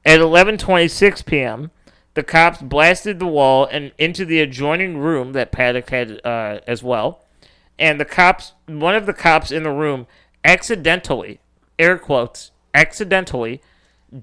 At 0.06 0.20
11:26 0.20 1.26
p.m., 1.26 1.72
the 2.14 2.24
cops 2.24 2.62
blasted 2.62 3.20
the 3.20 3.28
wall 3.28 3.66
and 3.66 3.92
into 3.98 4.26
the 4.26 4.40
adjoining 4.40 4.98
room 4.98 5.34
that 5.34 5.52
Paddock 5.52 5.90
had 5.90 6.22
uh, 6.26 6.62
as 6.66 6.82
well. 6.82 7.26
And 7.78 8.00
the 8.00 8.06
cops, 8.06 8.54
one 8.66 8.96
of 8.96 9.06
the 9.06 9.14
cops 9.14 9.52
in 9.52 9.64
the 9.64 9.72
room, 9.72 10.08
accidentally, 10.44 11.42
air 11.78 12.00
quotes, 12.00 12.52
accidentally, 12.78 13.62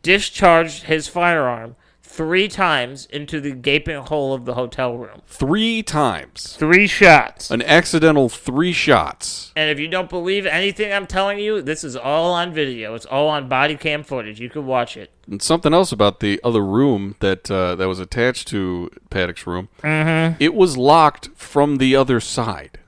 discharged 0.02 0.84
his 0.84 1.08
firearm 1.08 1.76
three 2.14 2.46
times 2.46 3.06
into 3.06 3.40
the 3.40 3.50
gaping 3.50 3.96
hole 3.96 4.32
of 4.32 4.44
the 4.44 4.54
hotel 4.54 4.96
room. 4.96 5.20
Three 5.26 5.82
times. 5.82 6.56
Three 6.56 6.86
shots. 6.86 7.50
An 7.50 7.60
accidental 7.62 8.28
three 8.28 8.72
shots. 8.72 9.52
And 9.56 9.68
if 9.68 9.80
you 9.80 9.88
don't 9.88 10.08
believe 10.08 10.46
anything 10.46 10.92
I'm 10.92 11.08
telling 11.08 11.40
you, 11.40 11.60
this 11.60 11.82
is 11.82 11.96
all 11.96 12.32
on 12.32 12.52
video. 12.52 12.94
It's 12.94 13.06
all 13.06 13.28
on 13.28 13.48
body 13.48 13.76
cam 13.76 14.04
footage. 14.04 14.38
You 14.38 14.48
can 14.48 14.64
watch 14.64 14.96
it. 14.96 15.10
And 15.26 15.42
something 15.42 15.74
else 15.74 15.90
about 15.90 16.20
the 16.20 16.40
other 16.44 16.64
room 16.64 17.16
that 17.18 17.50
uh, 17.50 17.74
that 17.74 17.88
was 17.88 17.98
attached 17.98 18.46
to 18.48 18.90
Paddock's 19.10 19.46
room. 19.46 19.68
Mm-hmm. 19.82 20.36
It 20.38 20.54
was 20.54 20.76
locked 20.76 21.30
from 21.34 21.78
the 21.78 21.96
other 21.96 22.20
side. 22.20 22.78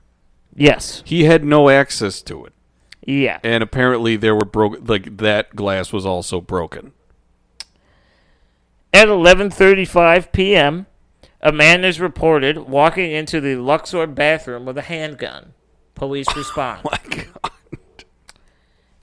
Yes. 0.55 1.03
He 1.05 1.25
had 1.25 1.43
no 1.43 1.69
access 1.69 2.21
to 2.23 2.45
it, 2.45 2.53
Yeah. 3.07 3.39
and 3.41 3.63
apparently 3.63 4.17
there 4.17 4.35
were 4.35 4.45
broken. 4.45 4.83
Like 4.85 5.17
that 5.17 5.55
glass 5.55 5.93
was 5.93 6.05
also 6.05 6.41
broken. 6.41 6.91
At 8.93 9.07
11:35 9.07 10.31
p.m., 10.31 10.87
a 11.41 11.51
man 11.51 11.85
is 11.85 11.99
reported 11.99 12.57
walking 12.57 13.11
into 13.11 13.39
the 13.39 13.55
Luxor 13.55 14.07
bathroom 14.07 14.65
with 14.65 14.77
a 14.77 14.81
handgun. 14.83 15.53
Police 15.95 16.27
respond. 16.35 16.81
Oh, 16.85 16.89
my 16.91 17.15
God. 17.15 17.51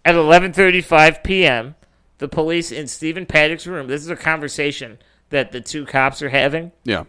At 0.05 0.15
11:35 0.17 1.25
p.m., 1.25 1.75
the 2.19 2.29
police 2.29 2.71
in 2.71 2.87
Stephen 2.87 3.25
Paddock's 3.25 3.67
room. 3.67 3.87
This 3.89 4.03
is 4.03 4.11
a 4.11 4.17
conversation 4.17 4.99
that 5.31 5.51
the 5.51 5.63
two 5.63 5.87
cops 5.87 6.21
are 6.21 6.29
having. 6.29 6.73
Yeah. 6.85 7.05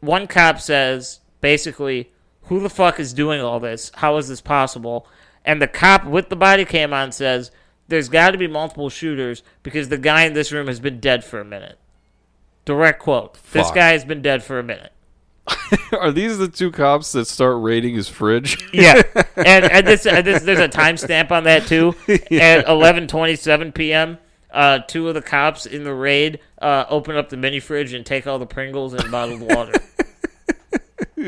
One 0.00 0.26
cop 0.26 0.60
says 0.60 1.20
basically, 1.40 2.10
"Who 2.42 2.58
the 2.58 2.68
fuck 2.68 2.98
is 2.98 3.12
doing 3.12 3.40
all 3.40 3.60
this? 3.60 3.92
How 3.94 4.16
is 4.16 4.26
this 4.28 4.40
possible?" 4.40 5.06
And 5.46 5.62
the 5.62 5.68
cop 5.68 6.04
with 6.04 6.28
the 6.28 6.36
body 6.36 6.64
cam 6.64 6.92
on 6.92 7.12
says, 7.12 7.50
"There's 7.88 8.08
got 8.08 8.32
to 8.32 8.38
be 8.38 8.48
multiple 8.48 8.90
shooters 8.90 9.42
because 9.62 9.88
the 9.88 9.96
guy 9.96 10.24
in 10.24 10.34
this 10.34 10.52
room 10.52 10.66
has 10.66 10.80
been 10.80 11.00
dead 11.00 11.24
for 11.24 11.40
a 11.40 11.44
minute." 11.44 11.78
Direct 12.64 13.00
quote. 13.00 13.38
This 13.52 13.70
guy 13.70 13.90
has 13.92 14.04
been 14.04 14.22
dead 14.22 14.42
for 14.42 14.58
a 14.58 14.62
minute. 14.64 14.92
Are 15.92 16.10
these 16.10 16.38
the 16.38 16.48
two 16.48 16.72
cops 16.72 17.12
that 17.12 17.26
start 17.26 17.62
raiding 17.62 17.94
his 17.94 18.08
fridge? 18.08 18.58
Yeah, 18.72 19.02
and, 19.36 19.64
and 19.64 19.86
this, 19.86 20.04
and 20.06 20.26
this 20.26 20.42
there's 20.42 20.58
a 20.58 20.68
timestamp 20.68 21.30
on 21.30 21.44
that 21.44 21.66
too. 21.66 21.94
At 22.08 22.66
11:27 22.66 23.72
p.m., 23.74 24.18
uh, 24.50 24.80
two 24.80 25.08
of 25.08 25.14
the 25.14 25.22
cops 25.22 25.66
in 25.66 25.84
the 25.84 25.94
raid 25.94 26.40
uh, 26.60 26.84
open 26.88 27.16
up 27.16 27.28
the 27.28 27.36
mini 27.36 27.60
fridge 27.60 27.92
and 27.92 28.04
take 28.04 28.26
all 28.26 28.38
the 28.38 28.46
Pringles 28.46 28.94
and 28.94 29.10
bottled 29.10 29.40
water. 29.40 29.74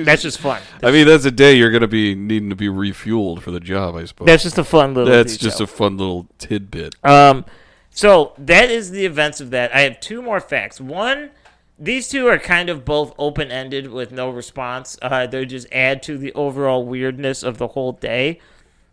That's 0.05 0.23
just 0.23 0.39
fun. 0.39 0.63
I 0.83 0.91
mean, 0.91 1.07
that's 1.07 1.25
a 1.25 1.31
day 1.31 1.57
you're 1.57 1.71
going 1.71 1.83
to 1.83 1.89
be 1.89 2.15
needing 2.15 2.51
to 2.51 2.57
be 2.57 2.69
refueled 2.69 3.43
for 3.43 3.51
the 3.51 3.61
job, 3.61 3.97
I 3.97 4.05
suppose. 4.05 4.27
That's 4.27 4.43
just 4.43 4.59
a 4.59 4.65
fun 4.65 4.95
little. 4.95 5.13
That's 5.13 5.33
detail. 5.35 5.51
just 5.51 5.61
a 5.61 5.67
fun 5.67 5.97
little 5.97 6.27
tidbit. 6.39 6.95
Um, 7.05 7.45
so 7.91 8.33
that 8.39 8.71
is 8.71 8.91
the 8.91 9.05
events 9.05 9.41
of 9.41 9.51
that. 9.51 9.75
I 9.75 9.81
have 9.81 10.01
two 10.01 10.23
more 10.23 10.41
facts. 10.41 10.81
One, 10.81 11.31
these 11.79 12.09
two 12.09 12.27
are 12.27 12.39
kind 12.39 12.69
of 12.69 12.85
both 12.85 13.15
open 13.19 13.51
ended 13.51 13.91
with 13.91 14.13
no 14.13 14.31
response. 14.31 14.99
Uh, 15.01 15.27
they 15.27 15.47
just 15.47 15.67
add 15.73 16.03
to 16.05 16.19
the 16.19 16.33
overall 16.35 16.85
weirdness 16.85 17.43
of 17.43 17.59
the 17.59 17.69
whole 17.69 17.93
day. 17.93 18.41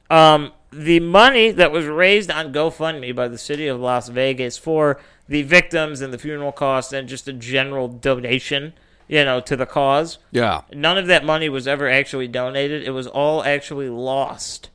Um, 0.09 0.53
the 0.71 0.99
money 0.99 1.51
that 1.51 1.71
was 1.71 1.85
raised 1.85 2.29
on 2.29 2.53
GoFundMe 2.53 3.15
by 3.15 3.27
the 3.27 3.37
city 3.37 3.67
of 3.67 3.79
Las 3.79 4.09
Vegas 4.09 4.57
for 4.57 4.99
the 5.27 5.41
victims 5.41 6.01
and 6.01 6.13
the 6.13 6.17
funeral 6.17 6.51
costs 6.51 6.93
and 6.93 7.07
just 7.07 7.27
a 7.27 7.33
general 7.33 7.87
donation, 7.87 8.73
you 9.07 9.23
know, 9.23 9.39
to 9.41 9.55
the 9.55 9.65
cause. 9.65 10.17
Yeah. 10.31 10.61
None 10.73 10.97
of 10.97 11.07
that 11.07 11.23
money 11.23 11.49
was 11.49 11.67
ever 11.67 11.89
actually 11.89 12.27
donated. 12.27 12.83
It 12.83 12.91
was 12.91 13.07
all 13.07 13.43
actually 13.43 13.89
lost. 13.89 14.69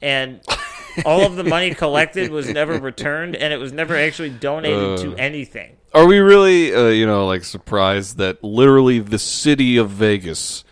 And 0.00 0.40
all 1.04 1.26
of 1.26 1.36
the 1.36 1.44
money 1.44 1.74
collected 1.74 2.30
was 2.30 2.48
never 2.48 2.78
returned 2.78 3.36
and 3.36 3.52
it 3.52 3.58
was 3.58 3.72
never 3.72 3.96
actually 3.96 4.30
donated 4.30 4.98
to 5.00 5.16
anything. 5.16 5.76
Are 5.94 6.06
we 6.06 6.18
really, 6.18 6.74
uh, 6.74 6.88
you 6.88 7.06
know, 7.06 7.26
like 7.26 7.44
surprised 7.44 8.18
that 8.18 8.42
literally 8.42 8.98
the 8.98 9.18
city 9.18 9.76
of 9.76 9.90
Vegas 9.90 10.64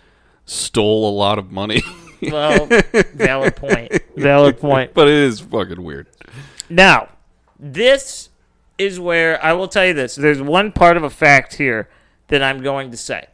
stole 0.44 1.09
a 1.09 1.14
lot 1.14 1.39
of 1.39 1.51
money? 1.51 1.82
Well, 2.32 2.68
valid 3.12 3.55
point. 3.55 4.01
Valid 4.16 4.59
point. 4.59 4.94
but 4.94 5.09
it 5.09 5.14
is 5.14 5.40
fucking 5.40 5.82
weird. 5.82 6.06
Now, 6.70 7.10
this 7.59 8.31
is 8.78 8.98
where 8.98 9.43
I 9.44 9.52
will 9.52 9.68
tell 9.68 9.85
you 9.85 9.93
this. 9.93 10.14
There's 10.14 10.40
one 10.40 10.72
part 10.72 10.97
of 10.97 11.02
a 11.02 11.10
fact 11.10 11.56
here 11.56 11.89
that 12.28 12.42
I'm 12.42 12.62
going 12.62 12.90
to 12.90 12.96
say. 12.96 13.26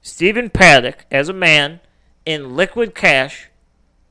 Stephen 0.00 0.50
Paddock, 0.50 1.06
as 1.10 1.28
a 1.28 1.32
man, 1.32 1.80
in 2.26 2.56
liquid 2.56 2.94
cash, 2.94 3.48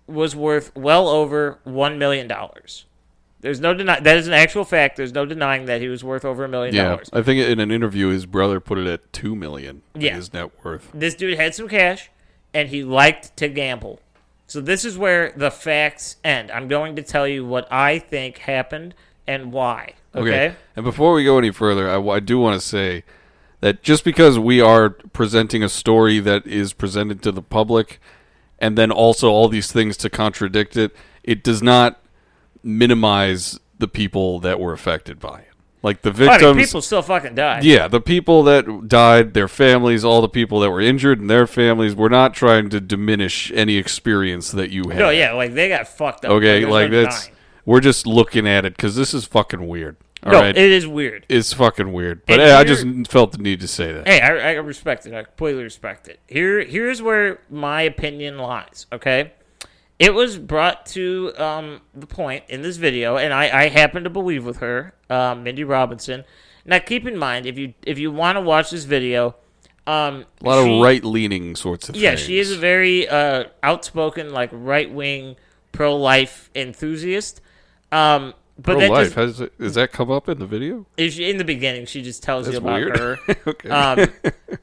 was 0.07 0.35
worth 0.35 0.75
well 0.75 1.07
over 1.07 1.59
$1 1.65 1.97
million. 1.97 2.31
There's 3.41 3.59
no 3.59 3.73
deny 3.73 3.99
that 3.99 4.17
is 4.17 4.27
an 4.27 4.33
actual 4.33 4.63
fact. 4.63 4.97
There's 4.97 5.13
no 5.13 5.25
denying 5.25 5.65
that 5.65 5.81
he 5.81 5.87
was 5.87 6.03
worth 6.03 6.23
over 6.23 6.43
a 6.43 6.47
million 6.47 6.75
Yeah, 6.75 6.89
dollars. 6.89 7.09
I 7.11 7.23
think 7.23 7.43
in 7.43 7.59
an 7.59 7.71
interview, 7.71 8.09
his 8.09 8.27
brother 8.27 8.59
put 8.59 8.77
it 8.77 8.85
at 8.85 9.11
two 9.11 9.35
million. 9.35 9.81
Yeah. 9.95 10.15
his 10.15 10.31
net 10.31 10.63
worth. 10.63 10.89
This 10.93 11.15
dude 11.15 11.37
had 11.39 11.55
some 11.55 11.67
cash 11.67 12.11
and 12.53 12.69
he 12.69 12.83
liked 12.83 13.35
to 13.37 13.49
gamble. 13.49 13.99
So 14.45 14.61
this 14.61 14.85
is 14.85 14.97
where 14.97 15.31
the 15.35 15.49
facts 15.49 16.17
end. 16.23 16.51
I'm 16.51 16.67
going 16.67 16.95
to 16.97 17.01
tell 17.01 17.27
you 17.27 17.45
what 17.45 17.71
I 17.71 17.97
think 17.99 18.37
happened 18.39 18.93
and 19.25 19.51
why. 19.51 19.93
Okay? 20.13 20.53
And 20.75 20.85
before 20.85 21.13
we 21.13 21.23
go 21.23 21.37
any 21.37 21.51
further, 21.51 21.89
I, 21.89 21.99
I 21.99 22.19
do 22.19 22.37
want 22.37 22.59
to 22.61 22.65
say 22.65 23.03
that 23.61 23.81
just 23.81 24.03
because 24.03 24.37
we 24.37 24.59
are 24.61 24.89
presenting 24.89 25.63
a 25.63 25.69
story 25.69 26.19
that 26.19 26.45
is 26.45 26.73
presented 26.73 27.21
to 27.23 27.31
the 27.31 27.41
public 27.41 27.99
and 28.59 28.77
then 28.77 28.91
also 28.91 29.29
all 29.29 29.47
these 29.47 29.71
things 29.71 29.97
to 29.97 30.09
contradict 30.09 30.75
it, 30.77 30.95
it 31.23 31.43
does 31.43 31.63
not 31.63 32.01
minimize 32.63 33.59
the 33.79 33.87
people 33.87 34.39
that 34.39 34.59
were 34.59 34.73
affected 34.73 35.19
by 35.19 35.39
it. 35.39 35.47
Like 35.83 36.03
the 36.03 36.11
I 36.11 36.13
victims, 36.13 36.57
mean, 36.57 36.65
people 36.67 36.81
still 36.83 37.01
fucking 37.01 37.33
die. 37.33 37.61
yeah, 37.63 37.87
the 37.87 37.99
people 38.01 38.43
that 38.43 38.87
died, 38.87 39.33
their 39.33 39.47
families, 39.47 40.05
all 40.05 40.21
the 40.21 40.29
people 40.29 40.59
that 40.59 40.69
were 40.69 40.79
injured 40.81 41.19
and 41.19 41.27
their 41.27 41.47
families, 41.47 41.95
we're 41.95 42.09
not 42.09 42.35
trying 42.35 42.69
to 42.69 42.79
diminish 42.79 43.51
any 43.55 43.77
experience 43.77 44.51
that 44.51 44.69
you 44.69 44.89
had. 44.89 44.99
No, 44.99 45.09
yeah, 45.09 45.33
like 45.33 45.55
they 45.55 45.69
got 45.69 45.87
fucked 45.87 46.23
up. 46.25 46.31
Okay, 46.33 46.59
There's 46.59 46.71
like 46.71 46.91
that's 46.91 47.21
denying. 47.25 47.37
we're 47.65 47.79
just 47.79 48.05
looking 48.05 48.47
at 48.47 48.63
it 48.63 48.75
because 48.77 48.95
this 48.95 49.15
is 49.15 49.25
fucking 49.25 49.67
weird. 49.67 49.97
All 50.23 50.31
no, 50.33 50.39
right, 50.41 50.55
it 50.55 50.69
is 50.71 50.85
weird. 50.87 51.25
it's 51.29 51.51
fucking 51.53 51.91
weird. 51.93 52.25
But 52.27 52.39
hey, 52.39 52.51
I 52.51 52.63
just 52.63 52.85
felt 53.11 53.31
the 53.31 53.39
need 53.39 53.59
to 53.61 53.67
say 53.67 53.91
that. 53.91 54.07
Hey, 54.07 54.21
I, 54.21 54.51
I 54.51 54.53
respect 54.53 55.05
it. 55.07 55.13
I 55.15 55.23
completely 55.23 55.63
respect 55.63 56.07
it. 56.07 56.19
Here, 56.27 56.63
here's 56.63 57.01
where 57.01 57.41
my 57.49 57.81
opinion 57.81 58.37
lies. 58.37 58.85
Okay, 58.93 59.31
it 59.97 60.13
was 60.13 60.37
brought 60.37 60.85
to 60.87 61.33
um, 61.37 61.81
the 61.95 62.05
point 62.05 62.43
in 62.49 62.61
this 62.61 62.77
video, 62.77 63.17
and 63.17 63.33
I, 63.33 63.63
I 63.63 63.67
happen 63.69 64.03
to 64.03 64.09
believe 64.11 64.45
with 64.45 64.57
her, 64.57 64.93
um, 65.09 65.43
Mindy 65.43 65.63
Robinson. 65.63 66.23
Now, 66.65 66.77
keep 66.77 67.07
in 67.07 67.17
mind 67.17 67.47
if 67.47 67.57
you 67.57 67.73
if 67.87 67.97
you 67.97 68.11
want 68.11 68.35
to 68.35 68.41
watch 68.41 68.69
this 68.69 68.83
video, 68.83 69.35
um, 69.87 70.25
A 70.41 70.45
lot 70.45 70.63
she- 70.63 70.75
of 70.77 70.83
right 70.83 71.03
leaning 71.03 71.55
sorts 71.55 71.89
of 71.89 71.93
things. 71.95 72.03
Yeah, 72.03 72.09
things. 72.11 72.21
she 72.21 72.37
is 72.37 72.51
a 72.51 72.57
very 72.57 73.07
uh, 73.09 73.45
outspoken, 73.63 74.31
like 74.31 74.51
right 74.53 74.91
wing 74.91 75.35
pro 75.71 75.95
life 75.97 76.51
enthusiast. 76.53 77.41
Um, 77.91 78.35
but 78.57 78.77
Pro 78.77 78.87
life. 78.87 79.15
just 79.15 79.41
it, 79.41 79.57
does 79.57 79.75
that 79.75 79.91
come 79.91 80.11
up 80.11 80.29
in 80.29 80.39
the 80.39 80.45
video? 80.45 80.85
in 80.97 81.37
the 81.37 81.43
beginning, 81.43 81.85
she 81.85 82.01
just 82.01 82.21
tells 82.23 82.47
you 82.47 82.57
about 82.57 82.79
weird. 82.79 82.97
her. 82.97 83.17
okay. 83.47 83.69
Um, 83.69 84.07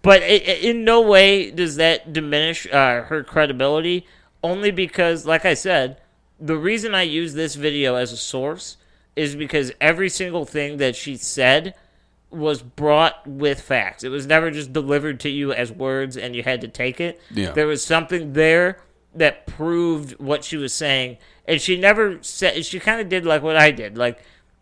but 0.02 0.22
it- 0.22 0.64
in 0.64 0.84
no 0.84 1.00
way 1.00 1.50
does 1.50 1.76
that 1.76 2.12
diminish 2.12 2.66
uh, 2.72 3.02
her 3.02 3.24
credibility. 3.24 4.06
Only 4.42 4.70
because, 4.70 5.26
like 5.26 5.44
I 5.44 5.54
said, 5.54 6.00
the 6.38 6.56
reason 6.56 6.94
I 6.94 7.02
use 7.02 7.34
this 7.34 7.56
video 7.56 7.96
as 7.96 8.12
a 8.12 8.16
source 8.16 8.76
is 9.16 9.34
because 9.34 9.72
every 9.80 10.08
single 10.08 10.44
thing 10.44 10.76
that 10.76 10.94
she 10.94 11.16
said 11.16 11.74
was 12.30 12.62
brought 12.62 13.26
with 13.26 13.60
facts. 13.60 14.04
It 14.04 14.10
was 14.10 14.26
never 14.26 14.50
just 14.50 14.72
delivered 14.72 15.18
to 15.20 15.28
you 15.28 15.52
as 15.52 15.72
words 15.72 16.16
and 16.16 16.36
you 16.36 16.42
had 16.42 16.60
to 16.60 16.68
take 16.68 17.00
it. 17.00 17.20
Yeah. 17.32 17.50
There 17.52 17.66
was 17.66 17.84
something 17.84 18.34
there 18.34 18.78
that 19.18 19.46
proved 19.46 20.18
what 20.18 20.44
she 20.44 20.56
was 20.56 20.72
saying. 20.72 21.18
And 21.46 21.60
she 21.60 21.78
never 21.78 22.18
said, 22.22 22.64
she 22.64 22.80
kind 22.80 23.00
of 23.00 23.08
did 23.08 23.24
like 23.24 23.42
what 23.42 23.56
I 23.56 23.70
did. 23.70 23.96
Like, 23.96 24.18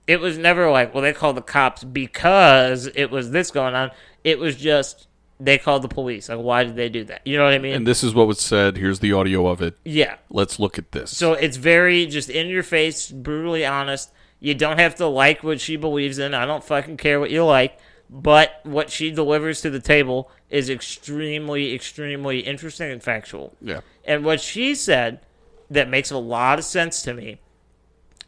it 0.07 0.21
was 0.21 0.39
never 0.39 0.71
like, 0.71 0.95
well, 0.95 1.03
they 1.03 1.13
called 1.13 1.37
the 1.37 1.43
cops 1.43 1.83
because 1.85 2.87
it 2.95 3.11
was 3.11 3.31
this 3.31 3.51
going 3.51 3.75
on. 3.75 3.91
It 4.23 4.39
was 4.39 4.57
just, 4.57 5.09
they 5.41 5.59
called 5.59 5.83
the 5.83 5.89
police. 5.89 6.29
Like, 6.29 6.39
why 6.39 6.65
did 6.65 6.77
they 6.77 6.89
do 6.89 7.05
that? 7.05 7.27
You 7.27 7.37
know 7.37 7.45
what 7.45 7.55
I 7.55 7.59
mean? 7.59 7.75
and 7.75 7.87
this 7.87 8.05
is 8.05 8.15
what 8.15 8.27
was 8.27 8.41
said. 8.41 8.77
Here's 8.77 9.01
the 9.01 9.13
audio 9.13 9.47
of 9.49 9.61
it. 9.63 9.77
yeah. 9.85 10.17
Let's 10.31 10.59
look 10.59 10.79
at 10.79 10.93
this. 10.93 11.17
So 11.17 11.33
it's 11.33 11.57
very 11.57 12.07
just 12.07 12.31
in 12.31 12.49
your 12.49 12.63
face, 12.63 13.11
brutally 13.11 13.67
honest. 13.67 14.13
You 14.39 14.55
don't 14.55 14.79
have 14.79 14.95
to 14.97 15.07
like 15.07 15.43
what 15.43 15.61
she 15.61 15.77
believes 15.77 16.19
in. 16.19 16.35
I 16.35 16.47
don't 16.47 16.63
fucking 16.63 16.99
care 16.99 17.19
what 17.19 17.31
you 17.31 17.45
like. 17.45 17.79
But 18.09 18.61
what 18.63 18.91
she 18.91 19.11
delivers 19.11 19.61
to 19.63 19.71
the 19.71 19.81
table 19.81 20.31
is 20.49 20.71
extremely, 20.71 21.75
extremely 21.75 22.41
interesting 22.41 22.91
and 22.91 23.03
factual. 23.03 23.57
yeah. 23.61 23.81
And 24.05 24.25
what 24.25 24.41
she 24.41 24.75
said 24.75 25.21
that 25.69 25.89
makes 25.89 26.13
a 26.13 26.19
lot 26.19 26.59
of 26.59 26.65
sense 26.65 27.03
to 27.03 27.13
me 27.13 27.41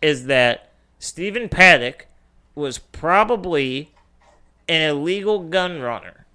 is 0.02 0.26
that 0.26 0.72
Stephen 0.98 1.48
Paddock 1.48 2.06
was 2.54 2.78
probably 2.78 3.92
an 4.68 4.90
illegal 4.90 5.40
gun 5.40 5.80
runner. 5.80 6.26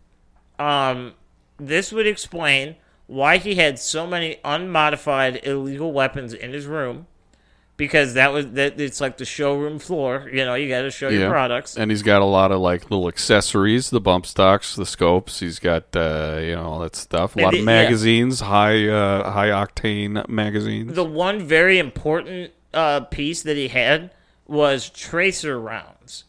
Um, 0.58 1.14
this 1.58 1.92
would 1.92 2.08
explain 2.08 2.78
why 3.08 3.38
he 3.38 3.56
had 3.56 3.78
so 3.78 4.08
many 4.08 4.38
unmodified 4.44 5.46
illegal 5.46 5.92
weapons 5.92 6.34
in 6.34 6.54
his 6.54 6.66
room. 6.66 7.08
Because 7.76 8.14
that 8.14 8.32
was 8.32 8.52
that 8.52 8.80
it's 8.80 9.02
like 9.02 9.18
the 9.18 9.26
showroom 9.26 9.80
floor, 9.80 10.30
you 10.32 10.46
know, 10.46 10.54
you 10.54 10.70
got 10.70 10.84
to 10.84 10.92
show 10.92 11.10
your 11.10 11.30
products. 11.30 11.76
And 11.76 11.90
he's 11.90 12.04
got 12.04 12.22
a 12.22 12.26
lot 12.26 12.52
of 12.52 12.60
like 12.60 12.92
little 12.92 13.08
accessories, 13.08 13.90
the 13.90 14.00
bump 14.00 14.28
stocks, 14.28 14.76
the 14.76 14.86
scopes. 14.86 15.40
He's 15.40 15.58
got 15.58 15.96
uh, 15.96 16.38
you 16.40 16.56
know 16.56 16.66
all 16.66 16.80
that 16.80 16.96
stuff. 16.96 17.36
A 17.36 17.40
lot 17.40 17.54
of 17.54 17.60
yeah. 17.60 17.66
magazines, 17.66 18.42
high 18.42 18.88
uh, 18.88 19.32
high 19.32 19.50
octane 19.50 20.28
magazines. 20.30 20.94
the 20.94 21.04
one 21.04 21.42
very 21.42 21.80
important 21.80 22.52
uh, 22.74 23.02
piece 23.02 23.42
that 23.42 23.58
he 23.58 23.70
had 23.70 24.12
was 24.48 24.90
tracer 24.90 25.60
rounds. 25.60 26.26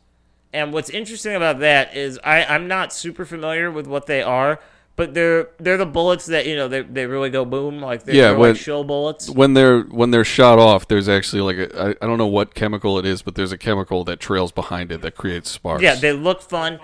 And 0.52 0.72
what's 0.72 0.88
interesting 0.90 1.34
about 1.34 1.58
that 1.60 1.96
is 1.96 2.18
I, 2.22 2.44
I'm 2.44 2.68
not 2.68 2.92
super 2.92 3.24
familiar 3.24 3.70
with 3.70 3.86
what 3.88 4.06
they 4.06 4.22
are, 4.22 4.60
but 4.96 5.12
they're 5.14 5.48
they're 5.58 5.76
the 5.76 5.86
bullets 5.86 6.26
that 6.26 6.46
you 6.46 6.54
know 6.56 6.68
they, 6.68 6.82
they 6.82 7.06
really 7.06 7.30
go 7.30 7.44
boom 7.44 7.80
like 7.80 8.04
they're, 8.04 8.14
Yeah, 8.14 8.22
they're 8.30 8.38
when- 8.38 8.52
like 8.52 8.60
shell 8.60 8.84
bullets. 8.84 9.28
when 9.30 9.54
they're 9.54 9.82
when 9.82 10.10
they're 10.10 10.24
shot 10.24 10.58
off, 10.58 10.86
there's 10.88 11.08
actually 11.08 11.42
like 11.42 11.56
a 11.70 11.80
I, 11.82 11.88
I 12.04 12.06
don't 12.06 12.18
know 12.18 12.26
what 12.26 12.54
chemical 12.54 12.98
it 12.98 13.04
is, 13.06 13.22
but 13.22 13.34
there's 13.34 13.52
a 13.52 13.58
chemical 13.58 14.04
that 14.04 14.20
trails 14.20 14.52
behind 14.52 14.92
it 14.92 15.00
that 15.02 15.16
creates 15.16 15.50
sparks. 15.50 15.82
Yeah, 15.82 15.94
they 15.96 16.12
look 16.12 16.42
fun. 16.42 16.78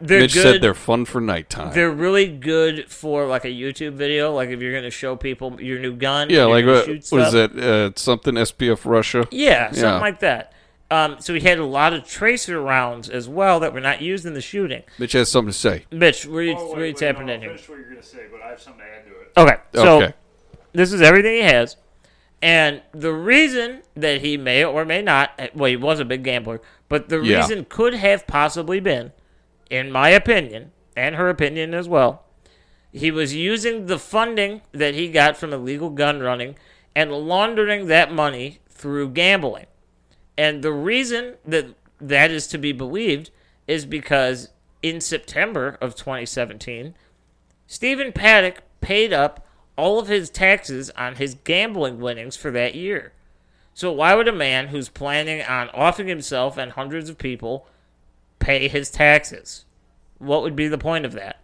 They're 0.00 0.20
Mitch 0.20 0.34
good. 0.34 0.42
said 0.42 0.62
they're 0.62 0.74
fun 0.74 1.06
for 1.06 1.20
nighttime. 1.20 1.74
They're 1.74 1.90
really 1.90 2.28
good 2.28 2.88
for 2.88 3.26
like 3.26 3.44
a 3.44 3.48
YouTube 3.48 3.94
video, 3.94 4.32
like 4.32 4.48
if 4.48 4.60
you're 4.60 4.72
gonna 4.72 4.90
show 4.90 5.16
people 5.16 5.60
your 5.60 5.80
new 5.80 5.96
gun. 5.96 6.30
yeah, 6.30 6.44
like 6.44 6.64
gonna 6.64 6.76
what, 6.76 6.84
shoot 6.84 7.06
what 7.10 7.20
is 7.22 7.28
stuff. 7.30 7.52
that? 7.52 7.58
Uh, 7.58 7.90
something 7.96 8.34
SPF 8.34 8.84
Russia. 8.84 9.26
Yeah, 9.32 9.66
something 9.72 9.82
Yeah. 9.84 9.98
like 9.98 10.20
that. 10.20 10.52
Um, 10.90 11.16
so 11.20 11.34
he 11.34 11.40
had 11.40 11.58
a 11.58 11.64
lot 11.66 11.92
of 11.92 12.04
tracer 12.06 12.60
rounds 12.62 13.10
as 13.10 13.28
well 13.28 13.60
that 13.60 13.74
were 13.74 13.80
not 13.80 14.00
used 14.00 14.24
in 14.24 14.32
the 14.32 14.40
shooting. 14.40 14.82
Mitch 14.98 15.12
has 15.12 15.30
something 15.30 15.52
to 15.52 15.58
say. 15.58 15.84
Mitch, 15.90 16.24
where 16.24 16.42
you, 16.42 16.54
Oh, 16.56 16.68
where 16.72 16.78
you 16.86 16.92
wait, 16.92 16.96
tapping 16.96 17.26
no, 17.26 17.34
in 17.34 17.40
here? 17.42 17.50
Finish 17.50 17.68
what 17.68 17.78
you're 17.78 17.90
gonna 17.90 18.02
say, 18.02 18.22
but 18.30 18.40
I 18.40 18.48
have 18.48 18.60
something 18.60 18.82
to 18.82 18.88
add 18.88 19.04
to 19.04 19.10
it. 19.20 19.32
Okay, 19.36 19.62
so 19.74 20.02
okay. 20.02 20.14
this 20.72 20.92
is 20.92 21.02
everything 21.02 21.34
he 21.34 21.42
has, 21.42 21.76
and 22.40 22.80
the 22.92 23.12
reason 23.12 23.82
that 23.96 24.22
he 24.22 24.38
may 24.38 24.64
or 24.64 24.86
may 24.86 25.02
not, 25.02 25.38
well, 25.54 25.68
he 25.68 25.76
was 25.76 26.00
a 26.00 26.06
big 26.06 26.22
gambler, 26.24 26.60
but 26.88 27.10
the 27.10 27.20
Yeah. 27.20 27.40
reason 27.40 27.66
could 27.68 27.92
have 27.94 28.26
possibly 28.26 28.80
been, 28.80 29.12
in 29.68 29.92
my 29.92 30.08
opinion, 30.08 30.72
and 30.96 31.16
her 31.16 31.28
opinion 31.28 31.74
as 31.74 31.86
well, 31.86 32.22
he 32.90 33.10
was 33.10 33.34
using 33.34 33.86
the 33.86 33.98
funding 33.98 34.62
that 34.72 34.94
he 34.94 35.08
got 35.08 35.36
from 35.36 35.52
illegal 35.52 35.90
gun 35.90 36.20
running 36.20 36.56
and 36.96 37.12
laundering 37.12 37.88
that 37.88 38.10
money 38.10 38.60
through 38.70 39.10
gambling. 39.10 39.66
And 40.38 40.62
the 40.62 40.72
reason 40.72 41.34
that 41.44 41.74
that 42.00 42.30
is 42.30 42.46
to 42.46 42.58
be 42.58 42.70
believed 42.70 43.30
is 43.66 43.84
because 43.84 44.50
in 44.82 45.00
September 45.00 45.76
of 45.80 45.96
2017, 45.96 46.94
Stephen 47.66 48.12
Paddock 48.12 48.62
paid 48.80 49.12
up 49.12 49.44
all 49.76 49.98
of 49.98 50.06
his 50.06 50.30
taxes 50.30 50.90
on 50.96 51.16
his 51.16 51.34
gambling 51.42 51.98
winnings 51.98 52.36
for 52.36 52.52
that 52.52 52.76
year. 52.76 53.12
So 53.74 53.90
why 53.90 54.14
would 54.14 54.28
a 54.28 54.32
man 54.32 54.68
who's 54.68 54.88
planning 54.88 55.42
on 55.42 55.70
offing 55.70 56.06
himself 56.06 56.56
and 56.56 56.72
hundreds 56.72 57.10
of 57.10 57.18
people 57.18 57.66
pay 58.38 58.68
his 58.68 58.90
taxes? 58.90 59.64
What 60.18 60.42
would 60.42 60.56
be 60.56 60.68
the 60.68 60.78
point 60.78 61.04
of 61.04 61.12
that? 61.12 61.40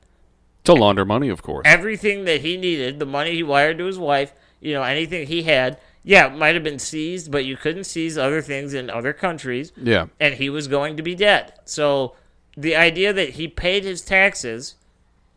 To 0.65 0.73
launder 0.73 1.05
money, 1.05 1.29
of 1.29 1.43
course. 1.43 1.62
Everything 1.65 2.25
that 2.25 2.41
he 2.41 2.57
needed, 2.57 2.99
the 3.01 3.07
money 3.07 3.33
he 3.33 3.43
wired 3.43 3.79
to 3.79 3.85
his 3.87 3.99
wife, 3.99 4.33
you 4.61 4.73
know, 4.73 4.83
anything 4.83 5.27
he 5.27 5.43
had, 5.43 5.79
yeah, 6.05 6.26
it 6.26 6.36
might 6.36 6.55
have 6.55 6.62
been 6.62 6.78
seized, 6.78 7.32
but 7.32 7.44
you 7.47 7.56
couldn't 7.56 7.85
seize 7.85 8.18
other 8.18 8.43
things 8.43 8.74
in 8.74 8.90
other 8.90 9.14
countries 9.14 9.72
yeah. 9.76 10.06
and 10.20 10.35
he 10.35 10.51
was 10.51 10.68
going 10.68 10.97
to 10.98 11.02
be 11.02 11.14
dead. 11.14 11.55
So 11.64 12.14
the 12.56 12.76
idea 12.76 13.12
that 13.12 13.31
he 13.31 13.48
paid 13.48 13.85
his 13.85 14.02
taxes 14.02 14.74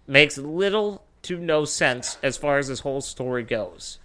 makes 0.06 0.38
little 0.38 1.04
to 1.24 1.38
no 1.38 1.66
sense 1.66 2.18
as 2.22 2.38
far 2.38 2.58
as 2.58 2.68
this 2.68 2.82
whole 2.82 3.02
story 3.02 3.44
goes. 3.44 4.00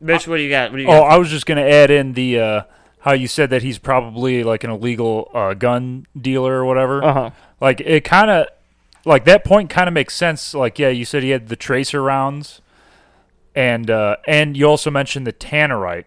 Mitch, 0.00 0.26
what 0.26 0.38
do 0.38 0.42
you 0.42 0.50
got? 0.50 0.70
What 0.70 0.78
do 0.78 0.82
you 0.82 0.88
Oh, 0.88 1.00
got? 1.00 1.12
I 1.12 1.18
was 1.18 1.30
just 1.30 1.46
going 1.46 1.58
to 1.58 1.70
add 1.70 1.90
in 1.90 2.14
the 2.14 2.40
uh, 2.40 2.62
how 3.00 3.12
you 3.12 3.28
said 3.28 3.50
that 3.50 3.62
he's 3.62 3.78
probably 3.78 4.42
like 4.44 4.64
an 4.64 4.70
illegal 4.70 5.30
uh, 5.32 5.54
gun 5.54 6.06
dealer 6.18 6.54
or 6.54 6.64
whatever. 6.64 7.04
Uh-huh. 7.04 7.30
Like 7.60 7.80
it 7.80 8.04
kind 8.04 8.30
of 8.30 8.48
like 9.04 9.24
that 9.24 9.44
point 9.44 9.70
kind 9.70 9.88
of 9.88 9.94
makes 9.94 10.14
sense. 10.14 10.52
Like 10.54 10.78
yeah, 10.78 10.88
you 10.88 11.04
said 11.04 11.22
he 11.22 11.30
had 11.30 11.48
the 11.48 11.56
tracer 11.56 12.02
rounds, 12.02 12.60
and 13.56 13.90
uh, 13.90 14.16
and 14.28 14.56
you 14.56 14.66
also 14.66 14.90
mentioned 14.90 15.26
the 15.26 15.32
tannerite. 15.32 16.04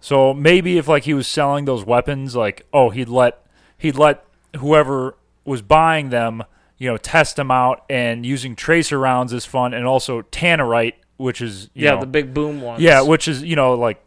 So 0.00 0.34
maybe 0.34 0.76
if 0.78 0.88
like 0.88 1.04
he 1.04 1.14
was 1.14 1.28
selling 1.28 1.64
those 1.64 1.84
weapons, 1.84 2.34
like 2.36 2.66
oh 2.72 2.90
he'd 2.90 3.08
let 3.08 3.46
he'd 3.78 3.96
let 3.96 4.24
whoever 4.58 5.16
was 5.44 5.62
buying 5.62 6.10
them, 6.10 6.42
you 6.76 6.90
know, 6.90 6.96
test 6.96 7.36
them 7.36 7.50
out, 7.50 7.84
and 7.88 8.26
using 8.26 8.56
tracer 8.56 8.98
rounds 8.98 9.32
is 9.32 9.44
fun, 9.46 9.72
and 9.72 9.86
also 9.86 10.22
tannerite, 10.22 10.94
which 11.16 11.40
is 11.40 11.70
you 11.74 11.84
yeah, 11.84 11.94
know, 11.94 12.00
the 12.00 12.06
big 12.06 12.34
boom 12.34 12.60
ones. 12.60 12.82
yeah, 12.82 13.00
which 13.00 13.28
is 13.28 13.42
you 13.44 13.54
know 13.54 13.74
like, 13.74 14.04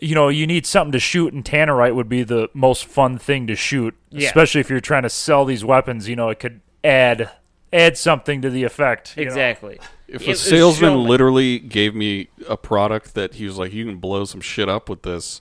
you 0.00 0.14
know 0.14 0.28
you 0.28 0.46
need 0.46 0.64
something 0.64 0.92
to 0.92 0.98
shoot, 0.98 1.34
and 1.34 1.44
tannerite 1.44 1.94
would 1.94 2.08
be 2.08 2.22
the 2.22 2.48
most 2.54 2.86
fun 2.86 3.18
thing 3.18 3.46
to 3.46 3.54
shoot, 3.54 3.94
Yeah. 4.10 4.26
especially 4.28 4.62
if 4.62 4.70
you're 4.70 4.80
trying 4.80 5.02
to 5.02 5.10
sell 5.10 5.44
these 5.44 5.64
weapons. 5.66 6.08
You 6.08 6.16
know, 6.16 6.30
it 6.30 6.40
could 6.40 6.62
add 6.82 7.30
add 7.74 7.98
something 7.98 8.40
to 8.40 8.48
the 8.48 8.64
effect. 8.64 9.14
you 9.18 9.26
know. 9.26 9.34
If 10.08 10.26
a 10.28 10.34
salesman 10.34 11.04
literally 11.04 11.58
gave 11.58 11.94
me 11.94 12.28
a 12.48 12.56
product 12.56 13.14
that 13.14 13.34
he 13.34 13.44
was 13.44 13.58
like, 13.58 13.72
"You 13.72 13.84
can 13.84 13.96
blow 13.96 14.24
some 14.24 14.40
shit 14.40 14.68
up 14.68 14.88
with 14.88 15.02
this," 15.02 15.40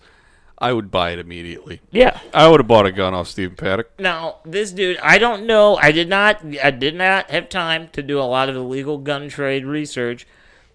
I 0.57 0.73
would 0.73 0.89
buy 0.89 1.11
it 1.11 1.19
immediately. 1.19 1.81
Yeah. 1.91 2.19
I 2.33 2.47
would 2.47 2.61
have 2.61 2.67
bought 2.67 2.85
a 2.85 2.91
gun 2.91 3.13
off 3.13 3.27
Stephen 3.27 3.55
Paddock. 3.55 3.91
Now, 3.99 4.37
this 4.45 4.71
dude, 4.71 4.97
I 5.03 5.17
don't 5.17 5.45
know. 5.45 5.77
I 5.77 5.91
did 5.91 6.09
not. 6.09 6.41
I 6.63 6.71
did 6.71 6.95
not 6.95 7.29
have 7.29 7.49
time 7.49 7.89
to 7.89 8.01
do 8.01 8.19
a 8.19 8.23
lot 8.23 8.49
of 8.49 8.55
illegal 8.55 8.97
gun 8.97 9.29
trade 9.29 9.65
research, 9.65 10.25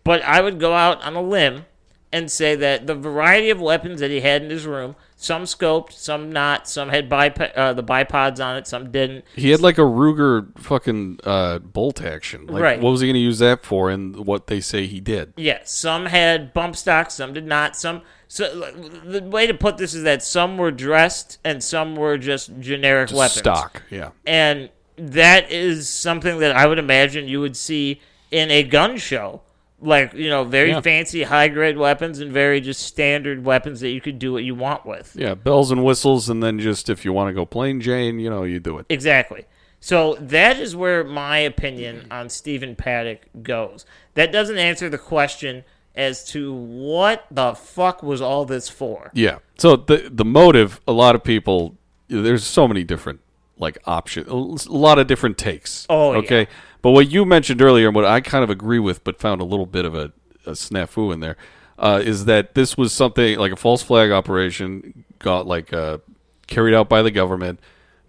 but 0.05 0.23
I 0.23 0.41
would 0.41 0.61
go 0.61 0.75
out 0.75 1.03
on 1.03 1.17
a 1.17 1.23
limb 1.23 1.65
and 2.13 2.31
say 2.31 2.55
that 2.57 2.87
the 2.87 2.95
variety 2.95 3.51
of 3.51 3.61
weapons 3.61 4.01
that 4.01 4.11
he 4.11 4.21
had 4.21 4.43
in 4.43 4.51
his 4.51 4.67
room, 4.67 4.97
some 5.21 5.43
scoped, 5.43 5.93
some 5.93 6.33
not, 6.33 6.67
some 6.67 6.89
had 6.89 7.13
uh, 7.13 7.75
the 7.75 7.85
bipods 7.85 8.43
on 8.43 8.57
it, 8.57 8.67
some 8.67 8.91
didn't. 8.91 9.27
He 9.37 9.51
had 9.51 9.61
like 9.61 9.77
a 9.77 9.83
Ruger 9.83 10.59
fucking 10.59 11.21
uh, 11.25 11.59
bolt 11.59 12.01
action. 12.01 12.47
Like, 12.47 12.63
Right. 12.63 12.81
What 12.81 12.93
was 12.93 13.03
he 13.03 13.07
going 13.07 13.15
to 13.15 13.21
use 13.21 13.39
that 13.41 13.63
for? 13.63 13.91
And 13.91 14.25
what 14.25 14.47
they 14.47 14.61
say 14.61 14.87
he 14.87 14.99
did. 14.99 15.35
Yeah, 15.37 15.59
some 15.65 16.07
had 16.07 16.55
bump 16.55 16.75
stocks, 16.75 17.15
some 17.15 17.35
did 17.35 17.45
not. 17.45 17.77
Some 17.77 18.01
so 18.29 18.73
the 19.05 19.23
way 19.23 19.47
to 19.47 19.53
put 19.53 19.77
this 19.77 19.93
is 19.93 20.05
that 20.05 20.23
some 20.23 20.57
were 20.57 20.71
dressed 20.71 21.39
and 21.45 21.63
some 21.63 21.97
were 21.97 22.17
just 22.17 22.59
generic 22.59 23.11
weapons. 23.11 23.41
Stock. 23.41 23.83
Yeah. 23.91 24.13
and 24.27 24.71
that 24.97 25.51
is 25.51 25.89
something 25.89 26.39
that 26.39 26.57
I 26.57 26.67
would 26.67 26.79
imagine 26.79 27.29
you 27.29 27.41
would 27.41 27.57
see 27.57 28.01
in 28.31 28.51
a 28.51 28.63
gun 28.63 28.97
show. 28.97 29.43
Like, 29.83 30.13
you 30.13 30.29
know, 30.29 30.45
very 30.45 30.71
Yeah. 30.71 30.81
fancy 30.83 31.23
high 31.23 31.49
grade 31.49 31.79
weapons 31.79 32.21
and 32.21 32.31
very 32.31 32.61
just 32.61 32.83
standard 32.83 33.45
weapons 33.45 33.81
that 33.81 33.89
you 33.91 34.01
could 34.01 34.19
do 34.19 34.33
what 34.33 34.45
you 34.45 34.55
want 34.55 34.85
with. 34.85 35.17
Yeah. 35.19 35.35
Bells 35.35 35.71
and 35.71 35.83
whistles, 35.85 36.29
and 36.29 36.43
then 36.43 36.59
just 36.59 36.91
if 36.91 37.05
you 37.05 37.13
want 37.13 37.29
to 37.31 37.33
go 37.33 37.47
plain 37.47 37.81
Jane, 37.81 38.19
you 38.21 38.29
know, 38.29 38.43
you 38.43 38.61
do 38.61 38.79
it. 38.79 38.87
Exactly. 38.91 39.47
So 39.81 40.19
that 40.21 40.61
is 40.61 40.77
where 40.77 41.03
my 41.03 41.39
opinion 41.39 42.07
on 42.11 42.29
Stephen 42.29 42.77
Paddock 42.77 43.23
goes. 43.43 43.87
That 44.15 44.31
doesn't 44.31 44.59
answer 44.59 44.91
the 44.91 44.99
question 44.99 45.65
as 45.97 46.25
to 46.33 46.53
what 46.53 47.25
the 47.31 47.55
fuck 47.55 48.03
was 48.03 48.21
all 48.21 48.45
this 48.45 48.69
for. 48.69 49.11
Yeah. 49.15 49.39
So 49.57 49.77
the 49.77 50.11
the 50.13 50.25
motive, 50.27 50.81
a 50.87 50.93
lot 50.93 51.15
of 51.15 51.25
people, 51.25 51.77
there's 52.09 52.45
so 52.45 52.69
many 52.69 52.85
different 52.85 53.21
like 53.59 53.79
options, 53.87 54.67
a 54.67 54.73
lot 54.73 54.99
of 54.99 55.07
different 55.07 55.37
takes. 55.39 55.87
Oh, 55.91 56.13
yeah. 56.13 56.45
But 56.83 56.93
what 56.93 57.11
you 57.11 57.25
mentioned 57.25 57.61
earlier, 57.61 57.89
and 57.89 57.95
what 57.95 58.05
I 58.05 58.21
kind 58.21 58.43
of 58.43 58.51
agree 58.51 58.79
with, 58.79 59.05
but 59.05 59.19
found 59.19 59.41
a 59.41 59.45
little 59.45 59.67
bit 59.67 59.85
of 59.85 59.95
a, 59.95 60.13
a 60.47 60.53
snafu 60.53 61.13
in 61.13 61.21
there, 61.21 61.37
uh, 61.79 62.01
is 62.03 62.25
that 62.27 62.55
this 62.55 62.77
was 62.77 62.93
something 62.93 63.39
like 63.39 63.53
a 63.53 63.57
false 63.57 63.83
flag 63.83 64.11
operation, 64.11 65.05
got 65.19 65.47
like 65.47 65.73
uh, 65.73 65.99
carried 66.47 66.75
out 66.75 66.89
by 66.89 67.03
the 67.03 67.11
government 67.11 67.61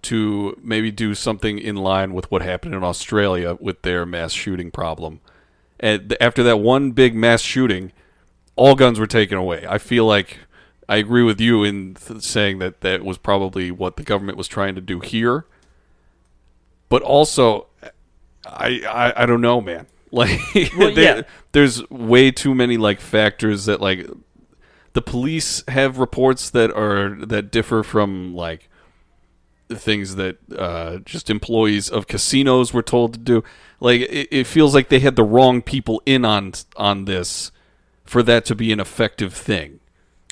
to 0.04 0.58
maybe 0.62 0.92
do 0.92 1.14
something 1.14 1.60
in 1.60 1.76
line 1.76 2.14
with 2.14 2.30
what 2.32 2.42
happened 2.42 2.74
in 2.74 2.84
Australia 2.84 3.58
with 3.60 3.82
their 3.84 4.06
mass 4.06 4.32
shooting 4.32 4.72
problem. 4.72 5.22
And 5.80 6.16
after 6.20 6.44
that 6.44 6.58
one 6.58 6.92
big 6.92 7.16
mass 7.16 7.42
shooting, 7.42 7.92
all 8.56 8.76
guns 8.76 9.00
were 9.00 9.08
taken 9.08 9.38
away. 9.38 9.66
I 9.68 9.78
feel 9.78 10.06
like 10.06 10.40
I 10.90 10.98
agree 10.98 11.24
with 11.24 11.40
you 11.40 11.64
in 11.64 11.96
th- 11.96 12.22
saying 12.22 12.60
that 12.60 12.82
that 12.82 13.04
was 13.04 13.18
probably 13.18 13.72
what 13.72 13.96
the 13.96 14.04
government 14.04 14.38
was 14.38 14.48
trying 14.48 14.76
to 14.76 14.82
do 14.82 15.00
here. 15.00 15.46
But 16.90 17.02
also, 17.02 17.68
I 18.46 18.82
I, 18.88 19.24
I 19.24 19.26
don't 19.26 19.42
know, 19.42 19.62
man. 19.62 19.88
Like, 20.14 20.42
Well, 20.78 20.94
there- 20.94 21.18
yeah. 21.20 21.22
there's 21.54 21.90
way 21.90 22.32
too 22.32 22.54
many 22.54 22.76
like 22.76 23.00
factors 23.00 23.64
that 23.68 23.80
like 23.80 24.06
the 24.92 25.02
police 25.02 25.64
have 25.70 26.00
reports 26.00 26.50
that 26.50 26.70
are 26.72 27.16
that 27.28 27.50
differ 27.50 27.82
from 27.82 28.36
like 28.36 28.68
the 29.70 29.78
things 29.78 30.16
that 30.18 30.36
uh, 30.58 30.98
just 31.06 31.30
employees 31.30 31.90
of 31.90 32.08
casinos 32.08 32.74
were 32.74 32.82
told 32.82 33.14
to 33.14 33.20
do. 33.20 33.42
Like 33.80 34.02
it, 34.02 34.28
it 34.32 34.48
feels 34.48 34.76
like 34.76 34.90
they 34.90 35.00
had 35.00 35.16
the 35.16 35.24
wrong 35.24 35.62
people 35.62 36.02
in 36.06 36.26
on 36.26 36.52
on 36.76 37.06
this 37.06 37.54
for 38.04 38.22
that 38.24 38.44
to 38.48 38.54
be 38.56 38.74
an 38.74 38.82
effective 38.82 39.34
thing. 39.34 39.80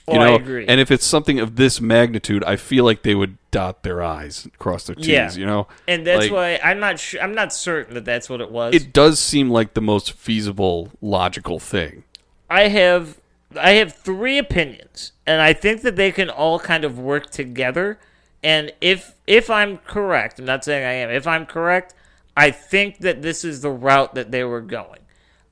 You 0.09 0.15
Oh, 0.15 0.19
I 0.19 0.25
know, 0.31 0.35
agree. 0.35 0.65
and 0.67 0.81
if 0.81 0.91
it's 0.91 1.05
something 1.05 1.39
of 1.39 1.55
this 1.55 1.79
magnitude, 1.79 2.43
I 2.43 2.57
feel 2.57 2.83
like 2.83 3.03
they 3.03 3.15
would 3.15 3.37
dot 3.51 3.83
their 3.83 4.01
I's, 4.03 4.47
cross 4.57 4.85
their 4.85 4.95
T's. 4.95 5.07
Yeah. 5.07 5.31
You 5.31 5.45
know, 5.45 5.67
And 5.87 6.05
that's 6.05 6.29
Like, 6.29 6.31
why 6.31 6.59
I'm 6.63 6.79
not 6.79 6.99
sure 6.99 7.21
I'm 7.21 7.33
not 7.33 7.53
certain 7.53 7.95
that 7.95 8.05
that's 8.05 8.29
what 8.29 8.41
it 8.41 8.51
was. 8.51 8.75
it 8.75 8.93
does 8.93 9.19
seem 9.19 9.49
like 9.49 9.73
the 9.73 9.81
most 9.81 10.11
feasible, 10.13 10.91
logical 11.01 11.59
thing. 11.59 12.03
I 12.49 12.67
have 12.69 13.19
I 13.59 13.71
have 13.71 13.93
three 13.93 14.37
opinions, 14.37 15.11
and 15.25 15.41
I 15.41 15.53
think 15.53 15.81
that 15.81 15.95
they 15.95 16.11
can 16.11 16.29
all 16.29 16.59
kind 16.59 16.83
of 16.83 16.99
work 16.99 17.31
together. 17.31 17.99
And 18.43 18.71
if 18.81 19.15
if 19.27 19.49
I'm 19.49 19.77
correct, 19.77 20.39
I'm 20.39 20.45
not 20.45 20.63
saying 20.63 20.85
I 20.85 20.93
am. 20.93 21.09
If 21.09 21.25
I'm 21.27 21.45
correct, 21.45 21.93
I 22.37 22.51
think 22.51 22.99
that 22.99 23.21
this 23.21 23.43
is 23.43 23.61
the 23.61 23.71
route 23.71 24.15
that 24.15 24.31
they 24.31 24.43
were 24.43 24.61
going. 24.61 24.99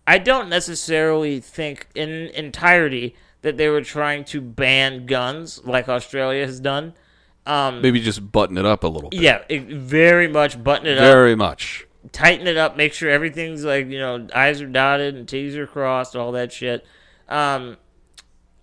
I 0.06 0.20
don't 0.20 0.48
necessarily 0.48 1.40
think 1.42 1.88
in 1.96 2.10
entirety 2.10 3.16
that 3.42 3.58
they 3.58 3.68
were 3.68 3.82
trying 3.82 4.24
to 4.26 4.40
ban 4.42 5.06
guns 5.06 5.62
like 5.66 5.90
Australia 5.90 6.46
has 6.46 6.60
done. 6.60 6.94
Um, 7.48 7.82
Maybe 7.82 8.02
just 8.02 8.32
button 8.32 8.58
it 8.58 8.66
up 8.66 8.84
a 8.84 8.88
little 8.88 9.10
bit. 9.10 9.22
yeah, 9.22 9.44
it, 9.48 9.68
very 9.68 10.28
much 10.28 10.62
button 10.62 10.86
it 10.86 10.98
up 10.98 11.04
very 11.04 11.34
much. 11.34 11.88
tighten 12.12 12.46
it 12.46 12.58
up, 12.58 12.76
make 12.76 12.94
sure 12.94 13.10
everything's 13.10 13.64
like 13.64 13.88
you 13.88 14.00
know 14.00 14.28
I's 14.36 14.62
are 14.62 14.68
dotted 14.68 15.16
and 15.16 15.28
T's 15.28 15.56
are 15.56 15.66
crossed, 15.66 16.16
all 16.16 16.34
that 16.34 16.52
shit. 16.52 16.86
Um, 17.30 17.78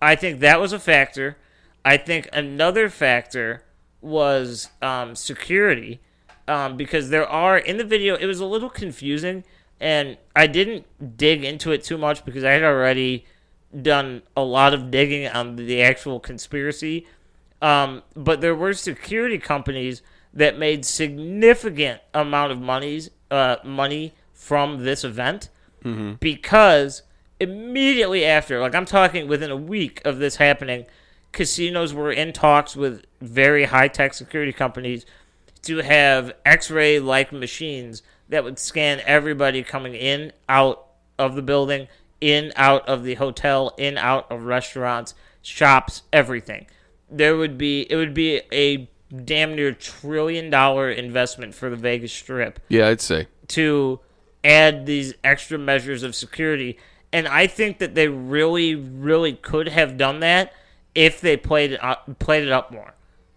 I 0.01 0.15
think 0.15 0.39
that 0.41 0.59
was 0.59 0.71
a 0.71 0.79
factor. 0.79 1.37
I 1.83 1.97
think 1.97 2.29
another 2.31 2.89
factor 2.89 3.63
was 4.01 4.69
um, 4.83 5.15
security, 5.15 5.99
um, 6.47 6.77
because 6.77 7.09
there 7.09 7.27
are 7.27 7.57
in 7.57 7.77
the 7.77 7.83
video. 7.83 8.15
It 8.15 8.27
was 8.27 8.39
a 8.39 8.45
little 8.45 8.69
confusing, 8.69 9.43
and 9.79 10.17
I 10.35 10.45
didn't 10.45 11.17
dig 11.17 11.43
into 11.43 11.71
it 11.71 11.83
too 11.83 11.97
much 11.97 12.23
because 12.23 12.43
I 12.43 12.51
had 12.51 12.63
already 12.63 13.25
done 13.81 14.21
a 14.37 14.43
lot 14.43 14.73
of 14.75 14.91
digging 14.91 15.27
on 15.27 15.55
the 15.55 15.81
actual 15.81 16.19
conspiracy. 16.19 17.07
Um, 17.61 18.03
but 18.15 18.41
there 18.41 18.55
were 18.55 18.73
security 18.73 19.37
companies 19.37 20.01
that 20.33 20.57
made 20.59 20.85
significant 20.85 22.01
amount 22.13 22.51
of 22.51 22.59
monies 22.61 23.09
uh, 23.31 23.57
money 23.63 24.13
from 24.33 24.83
this 24.83 25.03
event 25.03 25.49
because 26.19 27.03
immediately 27.39 28.25
after, 28.25 28.59
like 28.59 28.75
I'm 28.75 28.85
talking 28.85 29.27
within 29.27 29.51
a 29.51 29.55
week 29.55 30.01
of 30.05 30.17
this 30.19 30.35
happening, 30.37 30.85
casinos 31.31 31.93
were 31.93 32.11
in 32.11 32.33
talks 32.33 32.75
with 32.75 33.05
very 33.21 33.65
high 33.65 33.87
tech 33.87 34.13
security 34.13 34.51
companies 34.53 35.05
to 35.63 35.77
have 35.77 36.33
X-ray 36.45 36.99
like 36.99 37.31
machines 37.31 38.03
that 38.29 38.43
would 38.43 38.57
scan 38.59 39.01
everybody 39.05 39.63
coming 39.63 39.93
in, 39.95 40.31
out 40.49 40.85
of 41.17 41.35
the 41.35 41.41
building, 41.41 41.87
in, 42.21 42.51
out 42.55 42.87
of 42.87 43.03
the 43.03 43.15
hotel, 43.15 43.73
in, 43.77 43.97
out 43.97 44.31
of 44.31 44.43
restaurants, 44.43 45.13
shops, 45.41 46.01
everything. 46.11 46.65
There 47.09 47.37
would 47.37 47.57
be 47.57 47.81
it 47.89 47.95
would 47.95 48.13
be 48.13 48.41
a 48.51 48.89
damn 49.23 49.55
near 49.55 49.71
trillion 49.71 50.49
dollar 50.49 50.89
investment 50.89 51.53
for 51.55 51.69
the 51.69 51.75
Vegas 51.75 52.11
Strip 52.11 52.59
Yeah, 52.69 52.87
I'd 52.87 53.01
say. 53.01 53.27
to 53.49 53.99
add 54.43 54.85
these 54.85 55.13
extra 55.23 55.57
measures 55.57 56.03
of 56.03 56.15
security. 56.15 56.77
And 57.13 57.27
I 57.27 57.47
think 57.47 57.77
that 57.79 57.95
they 57.95 58.07
really, 58.07 58.75
really 58.75 59.33
could 59.33 59.69
have 59.69 59.97
done 59.97 60.19
that 60.19 60.53
if 60.93 61.21
they 61.21 61.37
played 61.37 61.71
it 61.71 61.83
up, 61.83 62.19
played 62.19 62.43
it 62.43 62.51
up 62.51 62.71
more. 62.71 62.93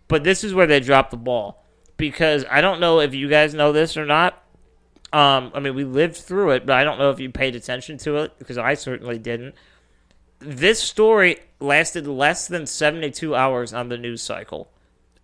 But 0.09 0.25
this 0.25 0.43
is 0.43 0.53
where 0.55 0.67
they 0.67 0.81
dropped 0.81 1.11
the 1.11 1.17
ball 1.17 1.65
because 1.97 2.45
I 2.51 2.61
don't 2.61 2.81
know 2.81 3.01
if 3.01 3.15
you 3.15 3.29
guys 3.29 3.55
know 3.55 3.73
this 3.73 3.97
or 3.97 4.07
not. 4.07 4.43
Um, 5.13 5.53
I 5.55 5.61
mean, 5.61 5.75
we 5.75 5.85
lived 5.85 6.17
through 6.17 6.51
it, 6.53 6.67
but 6.67 6.77
I 6.77 6.85
don't 6.85 6.99
know 6.99 7.11
if 7.11 7.21
you 7.21 7.31
paid 7.31 7.55
attention 7.57 7.99
to 7.99 8.17
it 8.19 8.39
because 8.39 8.59
I 8.59 8.75
certainly 8.75 9.19
didn't. 9.19 9.55
This 10.41 10.81
story 10.81 11.39
lasted 11.61 12.07
less 12.07 12.47
than 12.47 12.67
72 12.67 13.35
hours 13.35 13.73
on 13.73 13.89
the 13.89 13.99
news 13.99 14.23
cycle. 14.23 14.71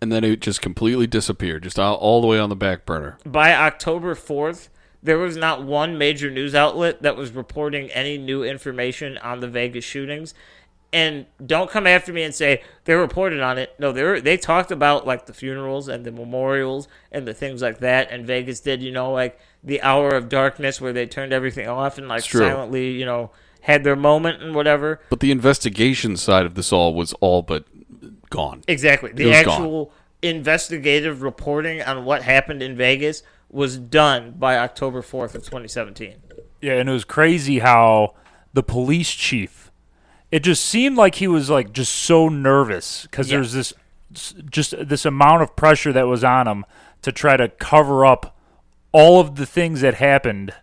And 0.01 0.11
then 0.11 0.23
it 0.23 0.41
just 0.41 0.61
completely 0.61 1.07
disappeared, 1.07 1.63
just 1.63 1.79
all, 1.79 1.95
all 1.95 2.21
the 2.21 2.27
way 2.27 2.37
on 2.37 2.49
the 2.49 2.55
back 2.55 2.85
burner. 2.85 3.17
by 3.25 3.53
October 3.53 4.13
4th, 4.13 4.67
there 5.01 5.17
was 5.17 5.37
not 5.37 5.63
one 5.63 5.97
major 5.97 6.29
news 6.29 6.53
outlet 6.55 7.01
that 7.03 7.15
was 7.15 7.31
reporting 7.31 7.89
any 7.91 8.17
new 8.17 8.43
information 8.43 9.17
on 9.19 9.39
the 9.39 9.47
Vegas 9.47 9.85
shootings. 9.85 10.33
And 10.91 11.25
don't 11.45 11.69
come 11.69 11.85
after 11.85 12.13
me 12.13 12.23
and 12.23 12.33
say 12.33 12.63
they 12.85 12.93
reported 12.93 13.41
on 13.41 13.57
it. 13.57 13.75
No, 13.77 13.91
they 13.91 14.03
were, 14.03 14.21
they 14.21 14.37
talked 14.37 14.71
about 14.71 15.05
like 15.05 15.25
the 15.25 15.33
funerals 15.33 15.87
and 15.87 16.05
the 16.05 16.11
memorials 16.11 16.87
and 17.11 17.27
the 17.27 17.33
things 17.33 17.61
like 17.61 17.79
that. 17.79 18.09
And 18.11 18.25
Vegas 18.25 18.61
did, 18.61 18.81
you 18.81 18.91
know, 18.91 19.11
like 19.11 19.39
the 19.63 19.81
hour 19.81 20.11
of 20.11 20.29
darkness 20.29 20.79
where 20.79 20.93
they 20.93 21.05
turned 21.05 21.33
everything 21.33 21.67
off 21.67 21.97
and 21.97 22.07
like 22.07 22.23
silently, 22.23 22.91
you 22.91 23.05
know, 23.05 23.31
had 23.65 23.83
their 23.83 23.95
moment 23.95 24.41
and 24.41 24.53
whatever. 24.55 24.99
But 25.09 25.19
the 25.19 25.31
investigation 25.31 26.17
side 26.17 26.45
of 26.45 26.55
this 26.55 26.71
all 26.71 26.93
was 26.93 27.13
all 27.13 27.41
but 27.41 27.65
gone. 28.29 28.63
Exactly. 28.67 29.11
The 29.11 29.25
was 29.25 29.43
gone. 29.43 29.53
actual 29.53 29.91
investigative 30.21 31.21
reporting 31.21 31.81
on 31.81 32.05
what 32.05 32.23
happened 32.23 32.61
in 32.61 32.75
Vegas 32.75 33.23
was 33.49 33.77
done 33.77 34.31
by 34.37 34.57
October 34.57 35.01
4th 35.01 35.35
of 35.35 35.43
2017. 35.43 36.15
Yeah, 36.61 36.73
and 36.73 36.89
it 36.89 36.91
was 36.91 37.05
crazy 37.05 37.59
how 37.59 38.15
the 38.53 38.63
police 38.63 39.11
chief. 39.11 39.71
It 40.31 40.39
just 40.43 40.65
seemed 40.65 40.97
like 40.97 41.15
he 41.15 41.27
was 41.27 41.49
like 41.49 41.71
just 41.71 41.93
so 41.93 42.27
nervous 42.29 43.03
because 43.03 43.29
Yeah. 43.29 43.37
there's 43.37 43.53
this 43.53 43.73
just 44.49 44.73
this 44.79 45.05
amount 45.05 45.41
of 45.43 45.55
pressure 45.55 45.91
that 45.91 46.07
was 46.07 46.23
on 46.23 46.47
him 46.47 46.65
to 47.01 47.11
try 47.11 47.35
to 47.37 47.49
cover 47.49 48.05
up 48.05 48.35
all 48.91 49.19
of 49.19 49.35
the 49.35 49.45
things 49.45 49.81
that 49.81 49.95
happened. 49.95 50.53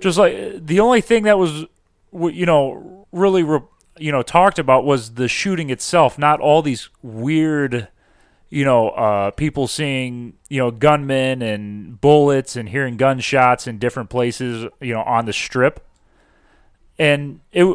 Just 0.00 0.16
like 0.18 0.64
the 0.66 0.80
only 0.80 1.00
thing 1.02 1.24
that 1.24 1.38
was, 1.38 1.50
w- 1.50 1.68
you 2.12 2.46
know, 2.46 3.06
really 3.12 3.42
re- 3.42 3.60
you 3.98 4.12
know 4.12 4.22
talked 4.22 4.58
about 4.58 4.84
was 4.84 5.14
the 5.14 5.28
shooting 5.28 5.70
itself, 5.70 6.18
not 6.18 6.40
all 6.40 6.62
these 6.62 6.88
weird, 7.02 7.88
you 8.48 8.64
know, 8.64 8.90
uh, 8.90 9.30
people 9.32 9.66
seeing 9.66 10.34
you 10.48 10.58
know 10.58 10.70
gunmen 10.70 11.42
and 11.42 12.00
bullets 12.00 12.56
and 12.56 12.68
hearing 12.68 12.96
gunshots 12.96 13.66
in 13.66 13.78
different 13.78 14.10
places, 14.10 14.66
you 14.80 14.94
know, 14.94 15.02
on 15.02 15.26
the 15.26 15.32
strip, 15.32 15.86
and 16.98 17.40
it 17.52 17.66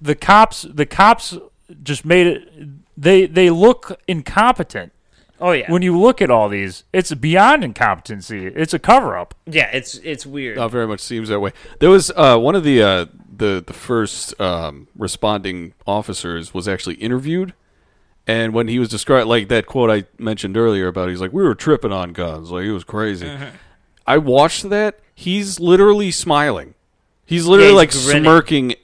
the 0.00 0.14
cops 0.14 0.62
the 0.62 0.86
cops 0.86 1.36
just 1.82 2.04
made 2.04 2.26
it 2.26 2.68
they 2.96 3.26
they 3.26 3.50
look 3.50 4.00
incompetent 4.06 4.92
Oh 5.40 5.52
yeah. 5.52 5.70
when 5.70 5.82
you 5.82 5.98
look 5.98 6.22
at 6.22 6.30
all 6.30 6.48
these 6.48 6.84
it's 6.92 7.12
beyond 7.14 7.64
incompetency 7.64 8.46
it's 8.46 8.72
a 8.72 8.78
cover 8.78 9.16
up 9.18 9.34
yeah, 9.46 9.70
it's 9.72 9.96
it's 9.98 10.24
weird. 10.26 10.58
Uh, 10.58 10.68
very 10.68 10.86
much 10.86 11.00
seems 11.00 11.28
that 11.28 11.40
way. 11.40 11.52
There 11.78 11.90
was 11.90 12.10
uh, 12.16 12.36
one 12.38 12.54
of 12.56 12.64
the 12.64 12.82
uh, 12.82 13.06
the 13.36 13.62
the 13.66 13.72
first 13.72 14.38
um, 14.40 14.88
responding 14.96 15.74
officers 15.86 16.52
was 16.54 16.66
actually 16.68 16.94
interviewed, 16.96 17.54
and 18.26 18.52
when 18.54 18.68
he 18.68 18.78
was 18.78 18.88
described 18.88 19.26
like 19.28 19.48
that 19.48 19.66
quote 19.66 19.90
I 19.90 20.04
mentioned 20.22 20.56
earlier 20.56 20.88
about 20.88 21.08
he's 21.08 21.20
like 21.20 21.32
we 21.32 21.42
were 21.42 21.54
tripping 21.54 21.92
on 21.92 22.12
guns 22.12 22.50
like 22.50 22.64
it 22.64 22.72
was 22.72 22.84
crazy. 22.84 23.30
I 24.06 24.18
watched 24.18 24.68
that. 24.70 25.00
He's 25.14 25.58
literally 25.58 26.10
smiling. 26.10 26.74
He's 27.24 27.46
literally 27.46 27.70
Yeah, 27.72 27.76
like 27.76 27.90
grinning. 27.90 28.22
smirking 28.22 28.74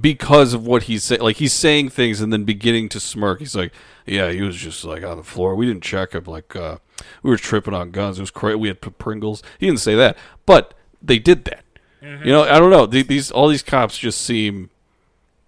because 0.00 0.54
of 0.54 0.66
what 0.66 0.84
he's 0.84 1.04
saying. 1.04 1.20
Like 1.20 1.36
he's 1.36 1.52
saying 1.52 1.90
things 1.90 2.20
and 2.20 2.32
then 2.32 2.44
beginning 2.44 2.88
to 2.90 3.00
smirk. 3.00 3.40
He's 3.40 3.54
like, 3.56 3.72
"Yeah, 4.06 4.30
he 4.30 4.42
was 4.42 4.56
just 4.56 4.84
like 4.84 5.02
on 5.02 5.16
the 5.16 5.22
floor. 5.24 5.54
We 5.54 5.66
didn't 5.66 5.82
check 5.82 6.12
him. 6.12 6.24
Like 6.24 6.54
uh, 6.56 6.78
we 7.22 7.30
were 7.30 7.36
tripping 7.36 7.74
on 7.74 7.90
guns. 7.90 8.18
It 8.18 8.22
was 8.22 8.30
crazy. 8.30 8.56
We 8.56 8.68
had 8.68 8.80
Pringles. 8.80 9.42
He 9.58 9.66
didn't 9.66 9.80
say 9.80 9.94
that, 9.96 10.16
but 10.46 10.74
they 11.02 11.18
did 11.18 11.44
that. 11.46 11.63
You 12.24 12.32
know, 12.32 12.42
I 12.42 12.58
don't 12.58 12.70
know. 12.70 12.86
Th- 12.86 13.06
These 13.06 13.30
all 13.30 13.48
these 13.48 13.62
cops 13.62 13.96
just 13.98 14.20
seem, 14.20 14.70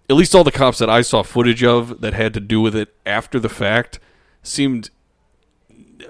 at 0.09 0.15
least 0.15 0.33
all 0.33 0.43
the 0.43 0.51
cops 0.51 0.79
that 0.79 0.89
I 0.89 1.01
saw 1.01 1.21
footage 1.23 1.63
of 1.63 2.01
that 2.01 2.13
had 2.13 2.33
to 2.33 2.39
do 2.39 2.61
with 2.61 2.75
it 2.75 2.95
after 3.05 3.39
the 3.39 3.49
fact, 3.49 3.99
seemed 4.41 4.89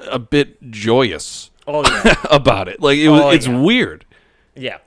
a 0.09 0.19
bit 0.19 0.69
joyous 0.71 1.49
oh 1.67 1.83
yeah. 2.05 2.15
about 2.31 2.67
it. 2.67 2.81
Like 2.81 2.97
it 2.97 3.09
was, 3.09 3.21
Oh, 3.21 3.29
it's 3.31 3.47
yeah. 3.47 3.59
weird. 3.59 4.05
Yeah. 4.55 4.77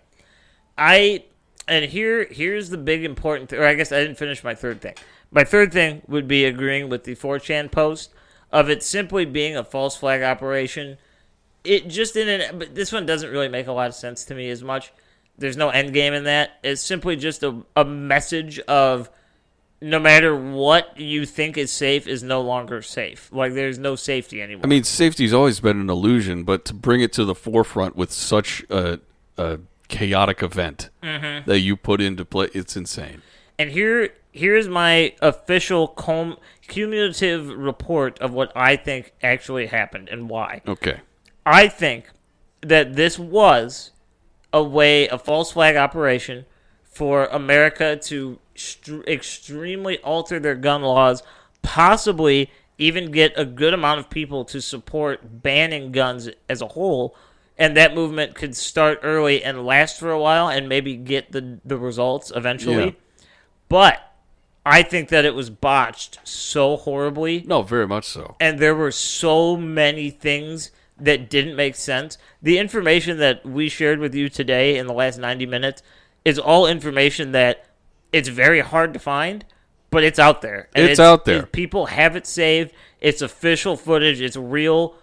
I 0.79 1.25
and 1.69 1.85
here 1.87 2.27
here's 2.31 2.71
the 2.71 2.79
big 2.79 3.05
important 3.05 3.51
th- 3.51 3.61
or 3.61 3.67
I 3.67 3.75
guess 3.75 3.93
I 3.93 4.01
didn't 4.01 4.17
finish 4.19 4.43
my 4.43 4.55
third 4.55 4.81
thing. 4.81 4.95
My 5.31 5.45
third 5.45 5.73
thing 5.73 6.03
would 6.09 6.27
be 6.27 6.45
agreeing 6.45 6.89
with 6.89 7.05
the 7.05 7.15
4chan 7.15 7.71
post 7.71 8.13
of 8.51 8.69
it 8.71 8.83
simply 8.83 9.25
being 9.25 9.57
a 9.57 9.63
false 9.65 9.97
flag 9.97 10.23
operation. 10.23 10.97
It 11.65 11.89
just 11.89 12.15
didn't 12.15 12.59
but 12.59 12.75
this 12.75 12.93
one 12.93 13.05
doesn't 13.05 13.31
really 13.31 13.49
make 13.49 13.67
a 13.67 13.73
lot 13.73 13.89
of 13.89 13.95
sense 13.95 14.25
to 14.27 14.35
me 14.35 14.49
as 14.51 14.63
much. 14.63 14.93
There's 15.41 15.57
no 15.57 15.71
end 15.71 15.93
game 15.93 16.13
in 16.15 16.25
that. 16.25 16.59
It's 16.63 16.81
simply 16.83 17.17
just 17.17 17.43
a, 17.43 17.63
a 17.75 17.85
message 17.85 18.61
of 18.61 19.11
no 19.81 19.99
matter 19.99 20.37
what 20.37 21.01
you 21.01 21.25
think 21.25 21.57
is 21.57 21.73
safe 21.73 22.07
is 22.07 22.23
no 22.23 22.43
longer 22.43 22.83
safe. 22.83 23.31
Like 23.33 23.55
there's 23.55 23.79
no 23.79 23.97
safety 23.97 24.43
anymore. 24.43 24.63
I 24.65 24.69
mean, 24.69 24.85
safety's 24.85 25.33
always 25.33 25.59
been 25.59 25.81
an 25.81 25.89
illusion, 25.91 26.45
but 26.45 26.65
to 26.67 26.75
bring 26.75 27.01
it 27.01 27.13
to 27.15 27.25
the 27.25 27.35
forefront 27.35 27.97
with 27.97 28.13
such 28.13 28.63
a, 28.71 29.01
a 29.39 29.59
chaotic 29.89 30.43
event 30.43 30.91
Mm-hmm. 31.03 31.49
that 31.49 31.61
you 31.61 31.77
put 31.77 32.01
into 32.01 32.25
play, 32.27 32.49
it's 32.53 32.77
insane. 32.77 33.23
And 33.59 33.71
here 33.71 34.11
here's 34.33 34.69
my 34.69 35.15
official 35.23 35.89
cum- 35.89 36.37
cumulative 36.69 37.49
report 37.49 38.19
of 38.21 38.33
what 38.33 38.53
I 38.55 38.77
think 38.77 39.13
actually 39.23 39.67
happened 39.67 40.09
and 40.11 40.29
why. 40.29 40.61
Okay. 40.69 41.01
I 41.47 41.69
think 41.69 42.05
that 42.61 42.95
this 42.95 43.19
was 43.19 43.91
a 44.53 44.63
way, 44.63 45.09
a 45.09 45.19
false 45.19 45.53
flag 45.53 45.77
operation 45.77 46.45
for 46.85 47.27
America 47.27 47.97
to 47.97 48.39
str- 48.55 49.03
extremely 49.07 49.99
alter 49.99 50.41
their 50.41 50.55
gun 50.57 50.83
laws, 50.83 51.23
possibly 51.63 52.51
even 52.79 53.11
get 53.11 53.33
a 53.37 53.45
good 53.45 53.75
amount 53.75 54.01
of 54.01 54.11
people 54.11 54.45
to 54.47 54.61
support 54.61 55.43
banning 55.43 55.93
guns 55.93 56.29
as 56.49 56.61
a 56.63 56.69
whole. 56.69 57.15
And 57.59 57.77
that 57.77 57.95
movement 57.95 58.35
could 58.35 58.57
start 58.57 59.01
early 59.03 59.45
and 59.45 59.67
last 59.67 60.01
for 60.01 60.11
a 60.11 60.19
while 60.19 60.49
and 60.49 60.69
maybe 60.69 60.97
get 60.97 61.31
the, 61.33 61.61
the 61.65 61.77
results 61.77 62.33
eventually. 62.35 62.85
Yeah. 62.87 63.27
But 63.69 64.15
I 64.65 64.83
think 64.83 65.11
that 65.11 65.25
it 65.27 65.35
was 65.35 65.51
botched 65.51 66.19
so 66.25 66.77
horribly 66.77 67.45
No, 67.47 67.63
very 67.63 67.87
much 67.87 68.05
so. 68.07 68.37
and 68.41 68.59
there 68.59 68.75
were 68.75 68.91
so 68.91 69.57
many 69.57 70.11
things 70.11 70.71
that 71.01 71.31
didn't 71.31 71.57
make 71.57 71.75
sense. 71.75 72.19
The 72.43 72.59
information 72.59 73.19
that 73.19 73.45
we 73.45 73.69
shared 73.69 73.99
with 73.99 74.15
you 74.15 74.29
today 74.29 74.77
in 74.77 74.87
the 74.87 74.93
last 74.93 75.19
90 75.19 75.47
minutes 75.47 75.83
is 76.25 76.39
all 76.39 76.67
information 76.67 77.33
that 77.33 77.67
it's 78.13 78.29
very 78.29 78.61
hard 78.61 78.93
to 78.93 78.99
find, 78.99 79.45
but 79.91 80.05
it's 80.05 80.19
out 80.19 80.43
there. 80.43 80.69
It's 80.75 81.01
out 81.01 81.25
there. 81.25 81.47
people 81.47 81.87
have 81.87 82.17
it 82.17 82.27
saved. 82.27 82.73
It's 83.01 83.23
official 83.23 83.77
footage. 83.77 84.21
It's 84.21 84.37
real 84.37 84.95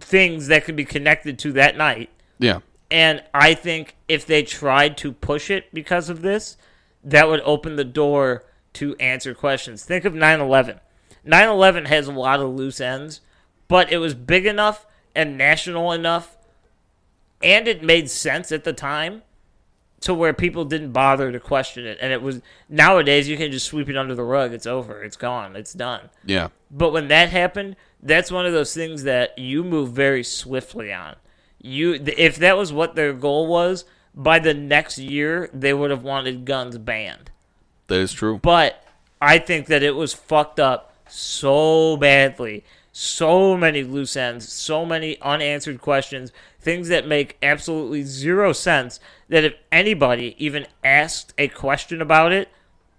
things 0.00 0.48
that 0.48 0.64
could 0.64 0.76
be 0.76 0.84
connected 0.84 1.38
to 1.40 1.52
that 1.52 1.76
night. 1.76 2.10
Yeah. 2.38 2.60
And 2.90 3.22
I 3.32 3.54
think 3.54 3.96
if 4.08 4.26
they 4.26 4.42
tried 4.42 4.96
to 4.98 5.12
push 5.12 5.50
it 5.50 5.72
because 5.72 6.08
of 6.08 6.22
this, 6.22 6.56
that 7.02 7.28
would 7.28 7.40
open 7.40 7.76
the 7.76 7.84
door 7.84 8.44
to 8.74 8.94
answer 8.96 9.34
questions. 9.34 9.84
Think 9.84 10.04
of 10.04 10.14
9 10.14 10.40
11. 10.40 10.80
9 11.24 11.48
11 11.48 11.86
has 11.86 12.06
a 12.06 12.12
lot 12.12 12.40
of 12.40 12.50
loose 12.50 12.80
ends, 12.80 13.20
but 13.68 13.90
it 13.90 13.98
was 13.98 14.14
big 14.14 14.46
enough 14.46 14.86
and 15.14 15.38
national 15.38 15.92
enough, 15.92 16.36
and 17.42 17.68
it 17.68 17.82
made 17.82 18.10
sense 18.10 18.52
at 18.52 18.64
the 18.64 18.72
time 18.72 19.22
to 20.00 20.12
where 20.12 20.34
people 20.34 20.64
didn't 20.64 20.92
bother 20.92 21.32
to 21.32 21.40
question 21.40 21.86
it. 21.86 21.98
And 22.00 22.12
it 22.12 22.20
was 22.20 22.42
nowadays 22.68 23.28
you 23.28 23.36
can 23.36 23.50
just 23.50 23.66
sweep 23.66 23.88
it 23.88 23.96
under 23.96 24.14
the 24.14 24.22
rug. 24.22 24.52
It's 24.52 24.66
over. 24.66 25.02
It's 25.02 25.16
gone. 25.16 25.56
It's 25.56 25.72
done. 25.72 26.10
Yeah. 26.26 26.48
But 26.70 26.92
when 26.92 27.08
that 27.08 27.30
happened, 27.30 27.76
that's 28.02 28.30
one 28.30 28.44
of 28.44 28.52
those 28.52 28.74
things 28.74 29.04
that 29.04 29.38
you 29.38 29.64
move 29.64 29.92
very 29.92 30.22
swiftly 30.22 30.92
on. 30.92 31.16
You, 31.58 31.94
if 32.04 32.36
that 32.36 32.58
was 32.58 32.70
what 32.70 32.94
their 32.94 33.14
goal 33.14 33.46
was, 33.46 33.86
by 34.14 34.38
the 34.38 34.54
next 34.54 34.98
year 34.98 35.48
they 35.52 35.72
would 35.72 35.90
have 35.90 36.02
wanted 36.02 36.44
guns 36.44 36.76
banned. 36.76 37.30
That 37.86 38.00
is 38.00 38.12
true. 38.12 38.38
But 38.38 38.84
I 39.20 39.38
think 39.38 39.66
that 39.66 39.82
it 39.82 39.94
was 39.94 40.12
fucked 40.12 40.60
up 40.60 40.94
so 41.08 41.96
badly. 41.96 42.64
So 42.96 43.56
many 43.56 43.82
loose 43.82 44.16
ends, 44.16 44.50
so 44.50 44.86
many 44.86 45.20
unanswered 45.20 45.80
questions, 45.80 46.32
things 46.60 46.88
that 46.88 47.08
make 47.08 47.36
absolutely 47.42 48.04
zero 48.04 48.52
sense. 48.52 49.00
That 49.28 49.42
if 49.42 49.54
anybody 49.72 50.36
even 50.38 50.66
asked 50.84 51.34
a 51.36 51.48
question 51.48 52.00
about 52.00 52.32
it, 52.32 52.48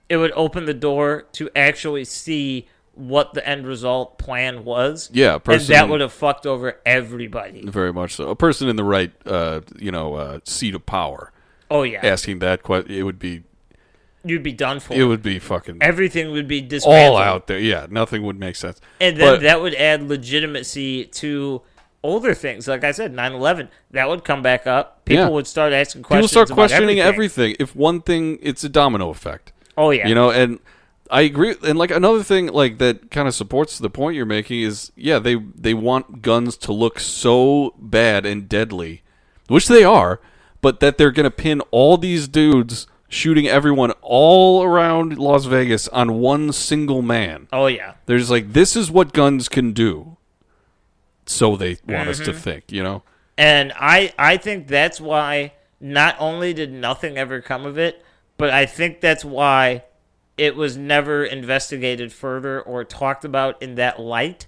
it 0.09 0.17
would 0.17 0.34
open 0.34 0.65
the 0.65 0.73
door 0.73 1.26
to 1.34 1.49
actually 1.55 2.03
see 2.03 2.67
what 2.93 3.34
the 3.34 3.47
end 3.47 3.65
result 3.65 4.17
plan 4.17 4.65
was. 4.65 5.09
Yeah, 5.13 5.31
a 5.31 5.34
and 5.35 5.43
person 5.45 5.73
that 5.73 5.88
would 5.88 6.01
have 6.01 6.13
fucked 6.13 6.45
over 6.45 6.80
everybody. 6.85 7.65
Very 7.65 7.93
much 7.93 8.15
so. 8.15 8.30
A 8.30 8.35
person 8.35 8.67
in 8.67 8.76
the 8.76 8.84
right, 8.84 9.13
uh, 9.26 9.61
you 9.80 9.91
know, 9.91 10.15
uh, 10.15 10.39
seat 10.43 10.76
of 10.76 10.85
power 10.85 11.31
Oh 11.69 11.84
yeah, 11.84 12.05
asking 12.05 12.39
that 12.39 12.63
question, 12.63 12.91
it 12.93 13.03
would 13.03 13.19
be, 13.19 13.43
you'd 14.26 14.43
be 14.43 14.52
done 14.53 14.80
for. 14.80 14.93
it 14.93 15.03
would 15.03 15.22
be 15.22 15.39
fucking 15.39 15.77
Everything 15.81 16.31
would 16.31 16.47
be 16.47 16.61
dismantled. 16.61 17.15
all 17.15 17.18
out 17.22 17.47
there. 17.47 17.60
Yeah, 17.60 17.88
nothing 17.89 18.23
would 18.23 18.39
make 18.39 18.56
sense. 18.56 18.80
And 18.99 19.18
then 19.18 19.35
But- 19.35 19.41
that 19.41 19.61
would 19.61 19.76
add 19.76 20.07
legitimacy 20.10 21.06
to 21.06 21.61
older 22.03 22.34
things. 22.34 22.68
Like 22.68 22.84
I 22.84 22.91
said, 22.91 23.14
9 23.14 23.34
11, 23.34 23.69
that 23.91 24.07
would 24.10 24.23
come 24.23 24.41
back 24.41 24.68
up. 24.68 25.06
People 25.06 25.23
Yeah. 25.26 25.30
would 25.30 25.47
start 25.47 25.73
asking 25.73 26.03
questions. 26.03 26.31
people 26.31 26.45
start 26.45 26.56
questioning 26.56 26.99
everything. 26.99 27.52
everything. 27.52 27.56
If 27.60 27.76
one 27.76 28.02
thing, 28.02 28.38
it's 28.41 28.64
a 28.64 28.69
domino 28.69 29.10
effect. 29.10 29.52
Oh, 29.77 29.89
yeah. 29.91 30.07
You 30.07 30.15
know, 30.15 30.30
and 30.31 30.60
I 31.11 31.22
agree. 31.22 31.56
And 31.64 31.77
like 31.77 31.91
another 31.91 32.23
thing, 32.23 32.47
like 32.47 32.77
that 32.80 33.11
kind 33.11 33.27
of 33.27 33.35
supports 33.35 33.77
the 33.77 33.89
point 33.89 34.15
you're 34.15 34.26
making 34.26 34.61
is, 34.61 34.91
yeah, 34.95 35.19
they 35.19 35.35
they 35.35 35.73
want 35.76 36.22
guns 36.23 36.57
to 36.57 36.72
look 36.73 36.99
so 36.99 37.76
bad 37.80 38.26
and 38.26 38.49
deadly, 38.49 39.03
which 39.47 39.68
they 39.68 39.84
are, 39.84 40.19
but 40.61 40.80
that 40.80 40.97
they're 40.97 41.11
gonna 41.11 41.30
pin 41.30 41.61
all 41.72 41.97
these 41.97 42.27
dudes 42.27 42.88
shooting 43.07 43.48
everyone 43.48 43.91
all 44.02 44.64
around 44.64 45.18
Las 45.18 45.45
Vegas 45.45 45.88
on 45.90 46.19
one 46.19 46.52
single 46.52 47.02
man. 47.02 47.48
oh, 47.53 47.68
yeah. 47.68 47.94
They're 48.06 48.18
just 48.18 48.32
like, 48.32 48.53
this 48.53 48.76
is 48.76 48.90
what 48.91 49.14
guns 49.14 49.48
can 49.49 49.72
do. 49.73 50.18
So 51.26 51.56
they 51.56 51.77
want 51.88 52.10
us 52.10 52.19
to 52.19 52.32
Mm-hmm. 52.32 52.40
think, 52.40 52.72
you 52.72 52.84
know. 52.84 53.03
And 53.38 53.73
I, 53.76 54.14
I 54.18 54.38
think 54.38 54.68
that's 54.68 55.02
why 55.02 55.53
not 55.80 56.15
only 56.19 56.53
did 56.53 56.72
nothing 56.72 57.18
ever 57.18 57.41
come 57.41 57.65
of 57.65 57.77
it, 57.77 58.03
but 58.38 58.49
I 58.49 58.65
think 58.65 59.02
that's 59.02 59.26
why 59.26 59.84
it 60.38 60.56
was 60.56 60.77
never 60.77 61.23
investigated 61.23 62.11
further 62.14 62.61
or 62.61 62.84
talked 62.84 63.26
about 63.26 63.61
in 63.61 63.76
that 63.76 63.99
light 63.99 64.48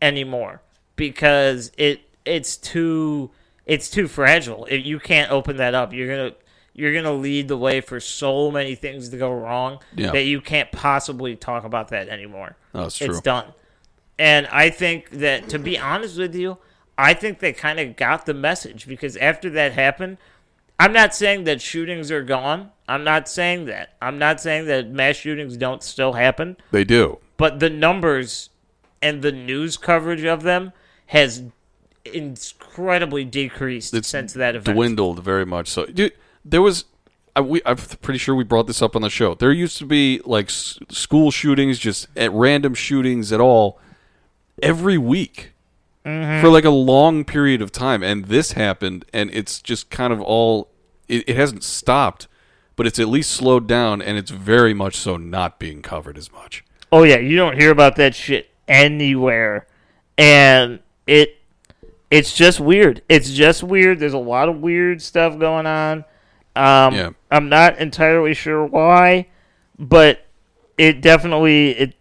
anymore 0.00 0.60
because 0.96 1.72
it 1.78 2.02
it's 2.24 2.56
too 2.56 3.30
it's 3.64 3.88
too 3.88 4.06
fragile. 4.08 4.64
It, 4.66 4.78
you 4.78 4.98
can't 5.00 5.30
open 5.30 5.56
that 5.56 5.74
up. 5.74 5.92
You're 5.92 6.08
gonna 6.08 6.34
you're 6.74 6.94
gonna 6.94 7.12
lead 7.12 7.48
the 7.48 7.56
way 7.56 7.80
for 7.80 8.00
so 8.00 8.50
many 8.50 8.74
things 8.74 9.08
to 9.10 9.16
go 9.16 9.30
wrong 9.32 9.78
Yeah. 9.94 10.10
that 10.12 10.24
you 10.24 10.40
can't 10.40 10.72
possibly 10.72 11.36
talk 11.36 11.64
about 11.64 11.88
that 11.88 12.08
anymore. 12.08 12.56
It's 12.74 12.96
true. 12.98 13.08
It's 13.10 13.20
done. 13.20 13.46
And 14.18 14.46
I 14.48 14.70
think 14.70 15.10
that, 15.10 15.48
to 15.50 15.58
be 15.58 15.78
honest 15.78 16.18
with 16.18 16.34
you, 16.34 16.58
I 16.96 17.14
think 17.14 17.40
they 17.40 17.52
kind 17.52 17.80
of 17.80 17.96
got 17.96 18.26
the 18.26 18.34
message 18.34 18.86
because 18.86 19.16
after 19.16 19.50
that 19.50 19.72
happened, 19.72 20.18
I'm 20.78 20.92
not 20.92 21.14
saying 21.14 21.44
that 21.44 21.60
shootings 21.60 22.10
are 22.10 22.22
gone. 22.22 22.70
I'm 22.88 23.04
not 23.04 23.28
saying 23.28 23.66
that. 23.66 23.94
I'm 24.02 24.18
not 24.18 24.40
saying 24.40 24.66
that 24.66 24.90
mass 24.90 25.16
shootings 25.16 25.56
don't 25.56 25.82
still 25.82 26.14
happen, 26.14 26.56
They 26.70 26.84
do. 26.84 27.18
but 27.36 27.60
the 27.60 27.70
numbers 27.70 28.50
and 29.00 29.22
the 29.22 29.32
news 29.32 29.76
coverage 29.76 30.24
of 30.24 30.42
them 30.42 30.72
has 31.06 31.42
incredibly 32.04 33.24
decreased 33.24 33.94
It's 33.94 34.08
since 34.08 34.32
that 34.34 34.54
event. 34.56 34.74
dwindled 34.76 35.22
very 35.24 35.46
much. 35.46 35.68
So, 35.68 35.86
dude, 35.86 36.12
there 36.44 36.62
was. 36.62 36.84
I, 37.34 37.40
we, 37.40 37.62
I'm 37.64 37.76
pretty 37.76 38.18
sure 38.18 38.34
we 38.34 38.44
brought 38.44 38.66
this 38.66 38.82
up 38.82 38.94
on 38.94 39.00
the 39.00 39.08
show. 39.08 39.34
There 39.34 39.52
used 39.52 39.78
to 39.78 39.86
be 39.86 40.20
like 40.24 40.46
s- 40.46 40.78
school 40.90 41.30
shootings, 41.30 41.78
just 41.78 42.08
at 42.14 42.30
random 42.32 42.74
shootings 42.74 43.32
at 43.32 43.40
all, 43.40 43.78
every 44.62 44.98
week 44.98 45.52
mm-hmm. 46.04 46.40
for 46.40 46.50
like 46.50 46.64
a 46.64 46.70
long 46.70 47.24
period 47.24 47.62
of 47.62 47.72
time. 47.72 48.02
And 48.02 48.26
this 48.26 48.52
happened, 48.52 49.04
and 49.12 49.30
it's 49.32 49.60
just 49.60 49.90
kind 49.90 50.12
of 50.12 50.20
all. 50.20 50.68
It, 51.08 51.28
it 51.28 51.36
hasn't 51.36 51.64
stopped, 51.64 52.28
but 52.76 52.86
it's 52.86 52.98
at 52.98 53.08
least 53.08 53.30
slowed 53.30 53.66
down, 53.66 54.02
and 54.02 54.18
it's 54.18 54.30
very 54.30 54.74
much 54.74 54.96
so 54.96 55.16
not 55.16 55.58
being 55.58 55.82
covered 55.82 56.18
as 56.18 56.30
much. 56.32 56.64
Oh 56.90 57.02
yeah, 57.02 57.18
you 57.18 57.36
don't 57.36 57.58
hear 57.58 57.70
about 57.70 57.96
that 57.96 58.14
shit 58.14 58.50
anywhere, 58.68 59.66
and 60.18 60.80
it 61.06 61.38
it's 62.10 62.36
just 62.36 62.60
weird. 62.60 63.02
It's 63.08 63.30
just 63.30 63.62
weird. 63.62 63.98
There's 63.98 64.12
a 64.12 64.18
lot 64.18 64.50
of 64.50 64.60
weird 64.60 65.00
stuff 65.00 65.38
going 65.38 65.66
on. 65.66 66.04
Um, 66.54 66.94
Yeah. 66.94 67.10
I'm 67.30 67.48
not 67.48 67.78
entirely 67.78 68.34
sure 68.34 68.64
why, 68.64 69.28
but 69.78 70.26
it 70.76 71.00
definitely 71.00 71.70
it 71.70 71.94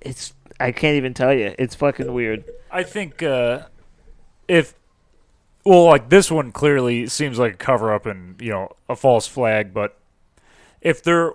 it's 0.00 0.32
I 0.60 0.72
can't 0.72 0.96
even 0.96 1.14
tell 1.14 1.34
you. 1.34 1.54
It's 1.58 1.74
fucking 1.74 2.12
weird. 2.12 2.44
I 2.70 2.82
think 2.82 3.22
uh, 3.22 3.66
if 4.48 4.74
well, 5.64 5.84
like 5.84 6.08
this 6.08 6.30
one 6.30 6.52
clearly 6.52 7.08
seems 7.08 7.38
like 7.38 7.54
a 7.54 7.56
cover 7.56 7.92
up 7.92 8.06
and 8.06 8.40
you 8.40 8.50
know 8.50 8.70
a 8.88 8.94
false 8.94 9.26
flag, 9.26 9.74
but 9.74 9.96
if 10.80 11.02
there 11.02 11.32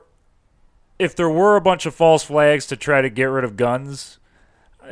if 0.98 1.15
there 1.15 1.30
were 1.30 1.56
a 1.57 1.61
bunch 1.61 1.85
of 1.85 1.93
false 1.93 2.23
flags 2.23 2.65
to 2.68 2.77
try 2.77 3.02
to 3.02 3.10
get 3.10 3.26
rid 3.26 3.43
of 3.43 3.57
guns, 3.57 4.19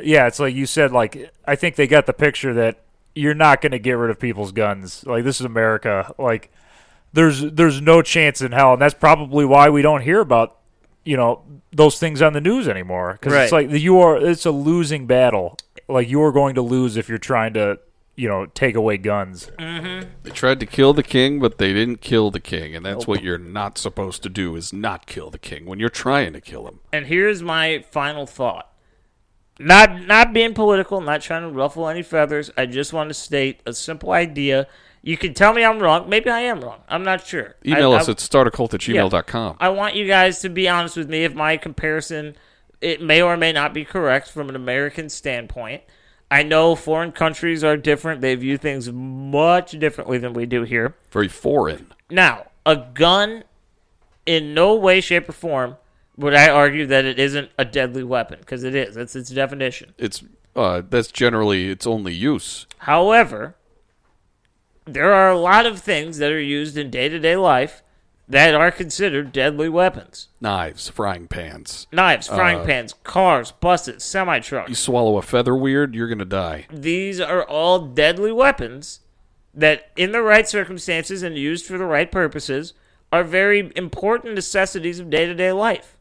yeah, 0.02 0.26
it's 0.26 0.38
like 0.38 0.54
you 0.54 0.66
said. 0.66 0.92
Like 0.92 1.32
I 1.46 1.56
think 1.56 1.76
they 1.76 1.86
got 1.86 2.06
the 2.06 2.12
picture 2.12 2.52
that 2.54 2.82
you're 3.14 3.34
not 3.34 3.60
going 3.60 3.72
to 3.72 3.78
get 3.78 3.92
rid 3.92 4.10
of 4.10 4.20
people's 4.20 4.52
guns. 4.52 5.06
Like 5.06 5.24
this 5.24 5.40
is 5.40 5.46
America. 5.46 6.14
Like 6.18 6.52
there's 7.12 7.40
there's 7.40 7.80
no 7.80 8.02
chance 8.02 8.40
in 8.40 8.52
hell, 8.52 8.74
and 8.74 8.82
that's 8.82 8.94
probably 8.94 9.44
why 9.44 9.68
we 9.68 9.82
don't 9.82 10.02
hear 10.02 10.20
about 10.20 10.58
you 11.04 11.16
know 11.16 11.42
those 11.72 11.98
things 11.98 12.20
on 12.20 12.32
the 12.32 12.40
news 12.40 12.68
anymore 12.68 13.12
because 13.20 13.32
it's 13.32 13.52
Right. 13.52 13.70
like 13.70 13.80
you 13.80 13.98
are 14.00 14.16
it's 14.16 14.46
a 14.46 14.50
losing 14.50 15.06
battle. 15.06 15.56
Like 15.88 16.08
you 16.08 16.22
are 16.22 16.32
going 16.32 16.54
to 16.54 16.62
lose 16.62 16.96
if 16.96 17.08
you're 17.08 17.18
trying 17.18 17.54
to 17.54 17.78
you 18.16 18.28
know 18.28 18.46
take 18.46 18.74
away 18.76 18.96
guns. 18.98 19.50
Mm-hmm. 19.58 20.08
They 20.22 20.30
tried 20.30 20.60
to 20.60 20.66
kill 20.66 20.92
the 20.92 21.02
king, 21.02 21.40
but 21.40 21.58
they 21.58 21.72
didn't 21.72 22.00
kill 22.00 22.30
the 22.30 22.40
king, 22.40 22.76
and 22.76 22.84
that's 22.84 23.06
what 23.06 23.22
you're 23.22 23.38
not 23.38 23.78
supposed 23.78 24.22
to 24.24 24.28
do: 24.28 24.54
is 24.56 24.72
not 24.72 25.06
kill 25.06 25.30
the 25.30 25.38
king 25.38 25.64
when 25.66 25.78
you're 25.80 25.88
trying 25.88 26.32
to 26.34 26.40
kill 26.40 26.68
him. 26.68 26.80
And 26.92 27.06
here's 27.06 27.42
my 27.42 27.84
final 27.90 28.26
thought. 28.26 28.68
Not 29.58 30.06
not 30.06 30.32
being 30.32 30.54
political, 30.54 31.00
not 31.00 31.20
trying 31.20 31.42
to 31.42 31.48
ruffle 31.50 31.88
any 31.88 32.02
feathers. 32.02 32.50
I 32.56 32.66
just 32.66 32.92
want 32.92 33.10
to 33.10 33.14
state 33.14 33.60
a 33.66 33.72
simple 33.74 34.12
idea. 34.12 34.66
You 35.02 35.16
can 35.16 35.32
tell 35.34 35.52
me 35.54 35.64
I'm 35.64 35.78
wrong. 35.78 36.08
Maybe 36.08 36.28
I 36.30 36.40
am 36.40 36.60
wrong. 36.60 36.80
I'm 36.88 37.04
not 37.04 37.26
sure. 37.26 37.56
Email 37.64 37.92
I- 37.92 37.96
us 37.98 38.08
I- 38.08 38.12
at 38.12 38.18
startacult 38.18 38.74
at 38.74 38.80
gmail.com. 38.80 39.56
I 39.58 39.70
want 39.70 39.94
you 39.94 40.06
guys 40.06 40.40
to 40.40 40.48
be 40.48 40.68
honest 40.68 40.96
with 40.96 41.08
me 41.08 41.24
if 41.24 41.34
my 41.34 41.56
comparison 41.56 42.36
it 42.80 43.02
may 43.02 43.20
or 43.20 43.36
may 43.36 43.52
not 43.52 43.74
be 43.74 43.84
correct 43.84 44.30
from 44.30 44.48
an 44.48 44.56
American 44.56 45.08
standpoint. 45.08 45.82
I 46.30 46.42
know 46.42 46.74
foreign 46.76 47.12
countries 47.12 47.64
are 47.64 47.76
different. 47.76 48.20
They 48.20 48.34
view 48.36 48.56
things 48.56 48.90
much 48.92 49.72
differently 49.72 50.18
than 50.18 50.32
we 50.32 50.46
do 50.46 50.62
here. 50.62 50.94
Very 51.10 51.28
foreign. 51.28 51.92
Now, 52.08 52.46
a 52.64 52.76
gun 52.76 53.44
in 54.26 54.54
no 54.54 54.74
way 54.74 55.00
shape 55.00 55.28
or 55.28 55.32
form 55.32 55.76
would 56.16 56.34
I 56.34 56.48
argue 56.48 56.86
that 56.86 57.04
it 57.04 57.18
isn't 57.18 57.50
a 57.58 57.64
deadly 57.64 58.04
weapon 58.04 58.38
because 58.40 58.62
it 58.62 58.74
is. 58.74 58.94
That's 58.94 59.16
its 59.16 59.30
definition. 59.30 59.94
It's 59.98 60.22
uh, 60.54 60.82
that's 60.88 61.10
generally 61.10 61.68
its 61.68 61.86
only 61.86 62.14
use. 62.14 62.66
However, 62.78 63.56
there 64.94 65.12
are 65.12 65.30
a 65.30 65.38
lot 65.38 65.66
of 65.66 65.80
things 65.80 66.18
that 66.18 66.32
are 66.32 66.40
used 66.40 66.76
in 66.76 66.90
day-to-day 66.90 67.36
life 67.36 67.82
that 68.28 68.54
are 68.54 68.70
considered 68.70 69.32
deadly 69.32 69.68
weapons. 69.68 70.28
Knives, 70.40 70.88
frying 70.88 71.26
pans. 71.26 71.88
Knives, 71.92 72.28
uh, 72.28 72.36
frying 72.36 72.64
pans, 72.64 72.94
cars, 73.02 73.50
buses, 73.50 74.04
semi 74.04 74.38
trucks. 74.38 74.68
You 74.68 74.74
trucks. 74.74 74.78
swallow 74.78 75.16
a 75.18 75.22
feather 75.22 75.56
weird, 75.56 75.94
you're 75.94 76.08
gonna 76.08 76.24
die. 76.24 76.66
These 76.70 77.20
are 77.20 77.42
all 77.42 77.80
deadly 77.80 78.30
weapons 78.30 79.00
that, 79.52 79.90
in 79.96 80.12
the 80.12 80.22
right 80.22 80.48
circumstances 80.48 81.24
and 81.24 81.36
used 81.36 81.66
for 81.66 81.76
the 81.76 81.84
right 81.84 82.10
purposes, 82.10 82.72
are 83.12 83.24
very 83.24 83.72
important 83.74 84.36
necessities 84.36 85.00
of 85.00 85.10
day 85.10 85.26
to 85.26 85.34
day 85.34 85.50
life. 85.50 85.96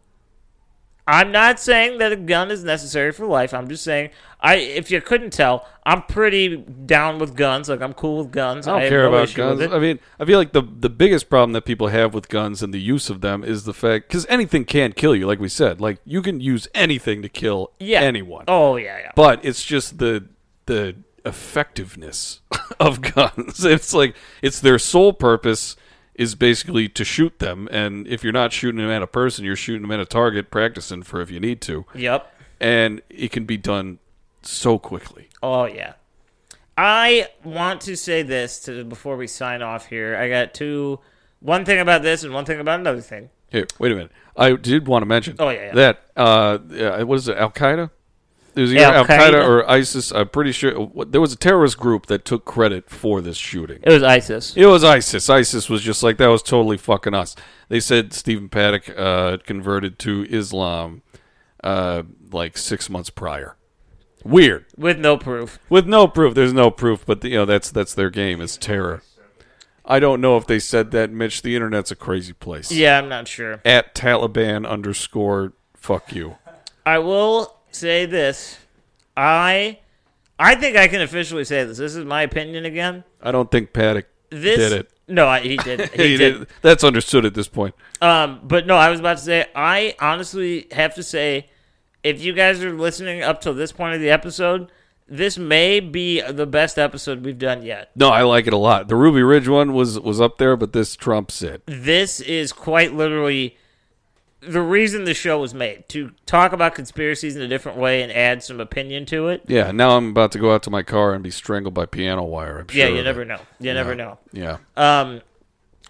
I'm 1.08 1.32
not 1.32 1.60
saying 1.60 1.98
that 1.98 2.12
a 2.12 2.16
gun 2.16 2.52
is 2.52 2.64
necessary 2.64 3.12
for 3.12 3.26
life. 3.26 3.52
I'm 3.52 3.68
just 3.68 3.84
saying, 3.84 4.12
I 4.42 4.56
if 4.56 4.90
you 4.90 5.02
couldn't 5.02 5.32
tell, 5.32 5.68
I'm 5.86 6.04
pretty 6.04 6.58
down 6.58 7.20
with 7.20 7.36
guns. 7.36 7.68
Like 7.68 7.82
I'm 7.82 7.94
cool 7.94 8.20
with 8.20 8.32
guns. 8.32 8.68
I 8.68 8.72
don't 8.72 8.82
have 8.82 8.90
care 8.90 9.04
no 9.04 9.10
about 9.10 9.34
guns. 9.34 9.62
I 9.62 9.80
mean, 9.80 10.00
I 10.20 10.26
feel 10.26 10.40
like 10.40 10.54
the 10.54 10.62
the 10.62 10.90
biggest 10.90 11.30
problem 11.30 11.52
that 11.54 11.66
people 11.66 11.88
have 11.90 12.14
with 12.14 12.30
guns 12.30 12.64
and 12.64 12.74
the 12.74 12.80
use 12.80 13.10
of 13.10 13.22
them 13.22 13.44
is 13.44 13.66
the 13.66 13.74
fact 13.74 14.08
because 14.08 14.26
anything 14.28 14.64
can 14.66 14.94
kill 14.94 15.16
you. 15.16 15.28
Like 15.28 15.40
we 15.40 15.50
said, 15.50 15.82
like 15.82 16.00
you 16.06 16.22
can 16.22 16.40
use 16.40 16.68
anything 16.74 17.22
to 17.22 17.30
kill 17.30 17.72
yeah. 17.80 18.02
anyone. 18.02 18.46
Oh 18.48 18.78
yeah, 18.78 18.98
yeah. 19.00 19.12
but 19.16 19.44
it's 19.44 19.64
just 19.64 19.98
the 19.98 20.26
the 20.68 20.96
effectiveness 21.26 22.40
of 22.80 23.02
guns. 23.02 23.66
It's 23.66 23.94
like 23.94 24.16
it's 24.42 24.62
their 24.62 24.80
sole 24.80 25.12
purpose 25.14 25.76
is 26.16 26.36
basically 26.36 26.90
to 26.90 27.06
shoot 27.06 27.40
them, 27.40 27.68
and 27.72 28.06
if 28.08 28.24
you're 28.24 28.34
not 28.34 28.52
shooting 28.52 28.80
them 28.80 28.90
at 28.90 29.02
a 29.02 29.08
person, 29.08 29.46
you're 29.46 29.56
shooting 29.56 29.84
them 29.84 29.92
at 29.92 30.02
a 30.02 30.06
target, 30.06 30.52
practicing 30.52 31.02
for 31.02 31.22
if 31.22 31.32
you 31.32 31.40
need 31.40 31.62
to, 31.62 31.86
Yep. 31.96 32.36
and 32.60 33.02
it 33.10 33.32
can 33.32 33.46
be 33.46 33.56
done 33.56 34.00
so 34.42 34.78
quickly. 34.80 35.30
Oh 35.42 35.66
yeah. 35.66 35.94
I 36.78 37.28
want 37.44 37.82
to 37.82 37.98
say 37.98 38.22
this 38.22 38.60
to 38.62 38.86
before 38.86 39.18
we 39.18 39.28
sign 39.28 39.62
off 39.62 39.88
here. 39.88 40.16
I 40.16 40.30
got 40.30 40.54
two 40.54 41.00
one 41.42 41.66
thing 41.66 41.80
about 41.80 42.04
this 42.04 42.24
and 42.24 42.34
one 42.34 42.46
thing 42.46 42.60
about 42.60 42.80
another 42.80 43.02
thing. 43.02 43.30
Here, 43.50 43.66
wait 43.80 43.92
a 43.92 43.96
minute. 43.96 44.12
I 44.38 44.54
did 44.56 44.88
want 44.88 45.02
to 45.02 45.06
mention 45.08 45.36
Oh, 45.40 45.50
yeah, 45.50 45.66
yeah. 45.68 45.74
that 45.74 46.04
uh, 46.16 46.58
yeah, 46.70 47.04
what 47.04 47.16
is 47.16 47.28
it? 47.28 47.38
Al 47.38 47.52
Qaeda. 47.52 47.90
It 48.56 48.62
was 48.62 48.74
either 48.74 48.84
Al? 48.84 49.06
Qaeda 49.06 49.46
or 49.46 49.70
ISIS. 49.70 50.12
I'm 50.12 50.28
pretty 50.30 50.52
sure 50.52 50.90
there 51.08 51.22
was 51.22 51.32
a 51.32 51.38
terrorist 51.38 51.78
group 51.78 52.08
that 52.08 52.26
took 52.26 52.46
credit 52.46 52.90
for 52.90 53.22
this 53.22 53.38
shooting. 53.38 53.80
It 53.84 53.92
was 53.92 54.04
ISIS. 54.04 54.54
It 54.58 54.66
was 54.66 54.84
ISIS. 54.84 55.30
ISIS 55.30 55.70
was 55.70 55.82
just 55.82 56.04
like 56.04 56.18
that 56.18 56.28
was 56.28 56.42
totally 56.42 56.78
fucking 56.78 57.14
us. 57.14 57.36
They 57.70 57.80
said 57.80 58.12
Stephen 58.12 58.50
Paddock 58.50 58.90
uh, 58.98 59.38
converted 59.46 60.00
to 60.00 60.26
Islam 60.30 61.04
uh, 61.64 62.04
like 62.32 62.58
six 62.58 62.90
months 62.90 63.10
prior. 63.10 63.56
Weird, 64.24 64.66
With 64.78 65.00
no 65.00 65.18
proof. 65.18 65.60
with 65.70 65.88
no 65.88 66.08
proof. 66.08 66.36
There's 66.36 66.54
no 66.54 66.70
proof, 66.72 67.06
but 67.06 67.24
you 67.24 67.36
know 67.36 67.46
that's 67.46 67.72
that's 67.72 67.94
their 67.94 68.10
game 68.10 68.42
It's 68.42 68.58
terror. 68.58 69.02
I 69.86 70.00
don't 70.00 70.22
know 70.22 70.38
if 70.38 70.46
they 70.46 70.60
said 70.60 70.92
that, 70.92 71.10
Mitch. 71.12 71.42
The 71.42 71.56
internet's 71.56 71.90
a 71.90 71.96
crazy 71.96 72.34
place. 72.34 72.72
Yeah, 72.72 72.98
I'm 73.00 73.10
not 73.10 73.28
sure. 73.28 73.60
At 73.66 73.96
Taliban 73.96 74.68
underscore 74.68 75.54
fuck 75.76 76.14
you. 76.14 76.38
I 76.86 77.00
will 77.00 77.56
say 77.72 78.06
this. 78.06 78.58
I 79.18 79.80
I 80.38 80.56
think 80.56 80.78
I 80.78 80.88
can 80.88 81.02
officially 81.02 81.44
say 81.44 81.64
this. 81.64 81.78
This 81.78 81.96
is 81.96 82.06
my 82.06 82.22
opinion 82.22 82.66
again. 82.66 83.04
I 83.22 83.32
don't 83.32 83.50
think 83.50 83.74
Paddock 83.74 84.08
This 84.30 84.58
did 84.58 84.72
it. 84.74 84.92
No, 85.08 85.28
I, 85.28 85.40
he 85.40 85.58
did. 85.58 85.90
He, 85.94 86.10
He 86.10 86.18
did. 86.18 86.40
did. 86.40 86.48
That's 86.62 86.84
understood 86.84 87.26
at 87.26 87.34
this 87.34 87.48
point. 87.48 87.74
Um, 88.00 88.42
but 88.44 88.68
no, 88.68 88.76
I 88.78 88.92
was 88.92 89.00
about 89.00 89.18
to 89.18 89.24
say, 89.24 89.48
I 89.56 89.96
honestly 90.00 90.68
have 90.72 90.94
to 90.96 91.04
say, 91.04 91.48
if 92.04 92.22
you 92.22 92.34
guys 92.34 92.64
are 92.64 92.74
listening 92.74 93.22
up 93.22 93.42
till 93.42 93.54
this 93.54 93.72
point 93.72 93.96
of 93.96 94.02
the 94.02 94.10
episode, 94.10 94.72
this 95.08 95.38
may 95.38 95.80
be 95.80 96.22
the 96.22 96.46
best 96.46 96.78
episode 96.78 97.26
we've 97.26 97.40
done 97.40 97.64
yet. 97.64 97.92
No, 97.96 98.10
I 98.10 98.24
like 98.24 98.48
it 98.48 98.54
a 98.54 98.58
lot. 98.58 98.88
The 98.88 98.96
Ruby 98.96 99.24
Ridge 99.24 99.48
one 99.48 99.74
was 99.74 100.00
was 100.00 100.22
up 100.22 100.38
there, 100.38 100.56
but 100.56 100.74
this 100.74 100.96
trumps 100.96 101.42
it. 101.42 101.64
This 101.66 102.20
is 102.22 102.54
quite 102.54 102.94
literally 102.94 103.58
the 104.42 104.62
reason 104.62 105.04
the 105.04 105.14
show 105.14 105.40
was 105.40 105.54
made 105.54 105.88
to 105.90 106.12
talk 106.26 106.54
about 106.54 106.74
conspiracies 106.74 107.36
in 107.36 107.42
a 107.42 107.48
different 107.48 107.78
way 107.78 108.02
and 108.02 108.12
add 108.12 108.42
some 108.42 108.60
opinion 108.60 109.06
to 109.08 109.28
it. 109.28 109.44
Yeah, 109.48 109.72
now 109.72 109.98
I'm 109.98 110.10
about 110.10 110.32
to 110.34 110.40
go 110.40 110.54
out 110.54 110.64
to 110.64 110.70
my 110.70 110.84
car 110.84 111.14
and 111.14 111.24
be 111.24 111.32
strangled 111.32 111.74
by 111.74 111.86
piano 111.86 112.24
wire. 112.24 112.60
I'm 112.60 112.68
Yeah, 112.72 112.88
you 112.88 113.04
never 113.04 113.26
know. 113.26 113.42
You 113.60 113.74
never 113.74 113.96
know. 113.96 114.18
Yeah. 114.32 114.58
Um, 114.78 115.22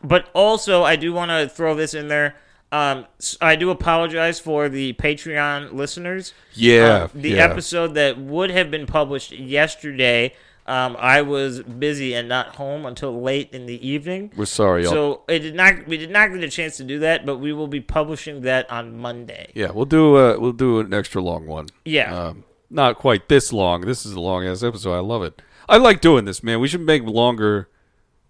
but 0.04 0.30
also, 0.34 0.84
I 0.84 0.96
do 0.96 1.14
want 1.14 1.30
to 1.30 1.48
throw 1.48 1.76
this 1.76 1.94
in 1.94 2.08
there. 2.08 2.36
Um, 2.72 3.06
s- 3.20 3.38
I 3.42 3.56
do 3.56 3.72
apologize 3.72 4.40
for 4.40 4.70
the 4.70 4.94
Patreon 4.94 5.74
listeners. 5.74 6.34
Yeah, 6.54 7.04
Um, 7.04 7.10
the 7.22 7.32
yeah. 7.32 7.46
episode 7.46 7.96
that 7.96 8.20
would 8.20 8.52
have 8.52 8.70
been 8.70 8.86
published 8.86 9.32
yesterday, 9.32 10.34
um, 10.68 10.96
I 11.00 11.24
was 11.24 11.64
busy 11.64 12.14
and 12.14 12.30
not 12.30 12.56
home 12.58 12.86
until 12.86 13.20
late 13.22 13.50
in 13.54 13.66
the 13.66 13.88
evening. 13.88 14.32
We're 14.38 14.46
sorry. 14.46 14.84
y'all. 14.84 14.92
So 14.92 15.22
it 15.28 15.40
did 15.40 15.56
not. 15.56 15.88
We 15.88 15.98
did 15.98 16.12
not 16.12 16.32
get 16.32 16.44
a 16.44 16.50
chance 16.50 16.78
to 16.78 16.84
do 16.84 17.00
that, 17.00 17.26
but 17.26 17.38
we 17.38 17.54
will 17.54 17.68
be 17.68 17.82
publishing 17.82 18.42
that 18.42 18.70
on 18.70 18.96
Monday. 18.98 19.50
yeah, 19.56 19.72
we'll 19.72 19.86
do 19.86 20.16
uh 20.16 20.38
we'll 20.38 20.52
do 20.52 20.80
an 20.80 20.94
extra 20.94 21.22
long 21.24 21.48
one. 21.48 21.68
Yeah. 21.86 22.16
Um, 22.16 22.44
not 22.70 22.98
quite 23.00 23.30
this 23.30 23.52
long. 23.52 23.82
This 23.82 24.06
is 24.06 24.14
a 24.14 24.20
long 24.20 24.46
ass 24.46 24.62
episode. 24.62 24.94
I 24.94 25.00
love 25.00 25.24
it. 25.24 25.42
I 25.68 25.78
like 25.78 26.02
doing 26.02 26.26
this, 26.26 26.44
man. 26.44 26.60
We 26.60 26.68
should 26.68 26.82
make 26.82 27.02
longer 27.04 27.68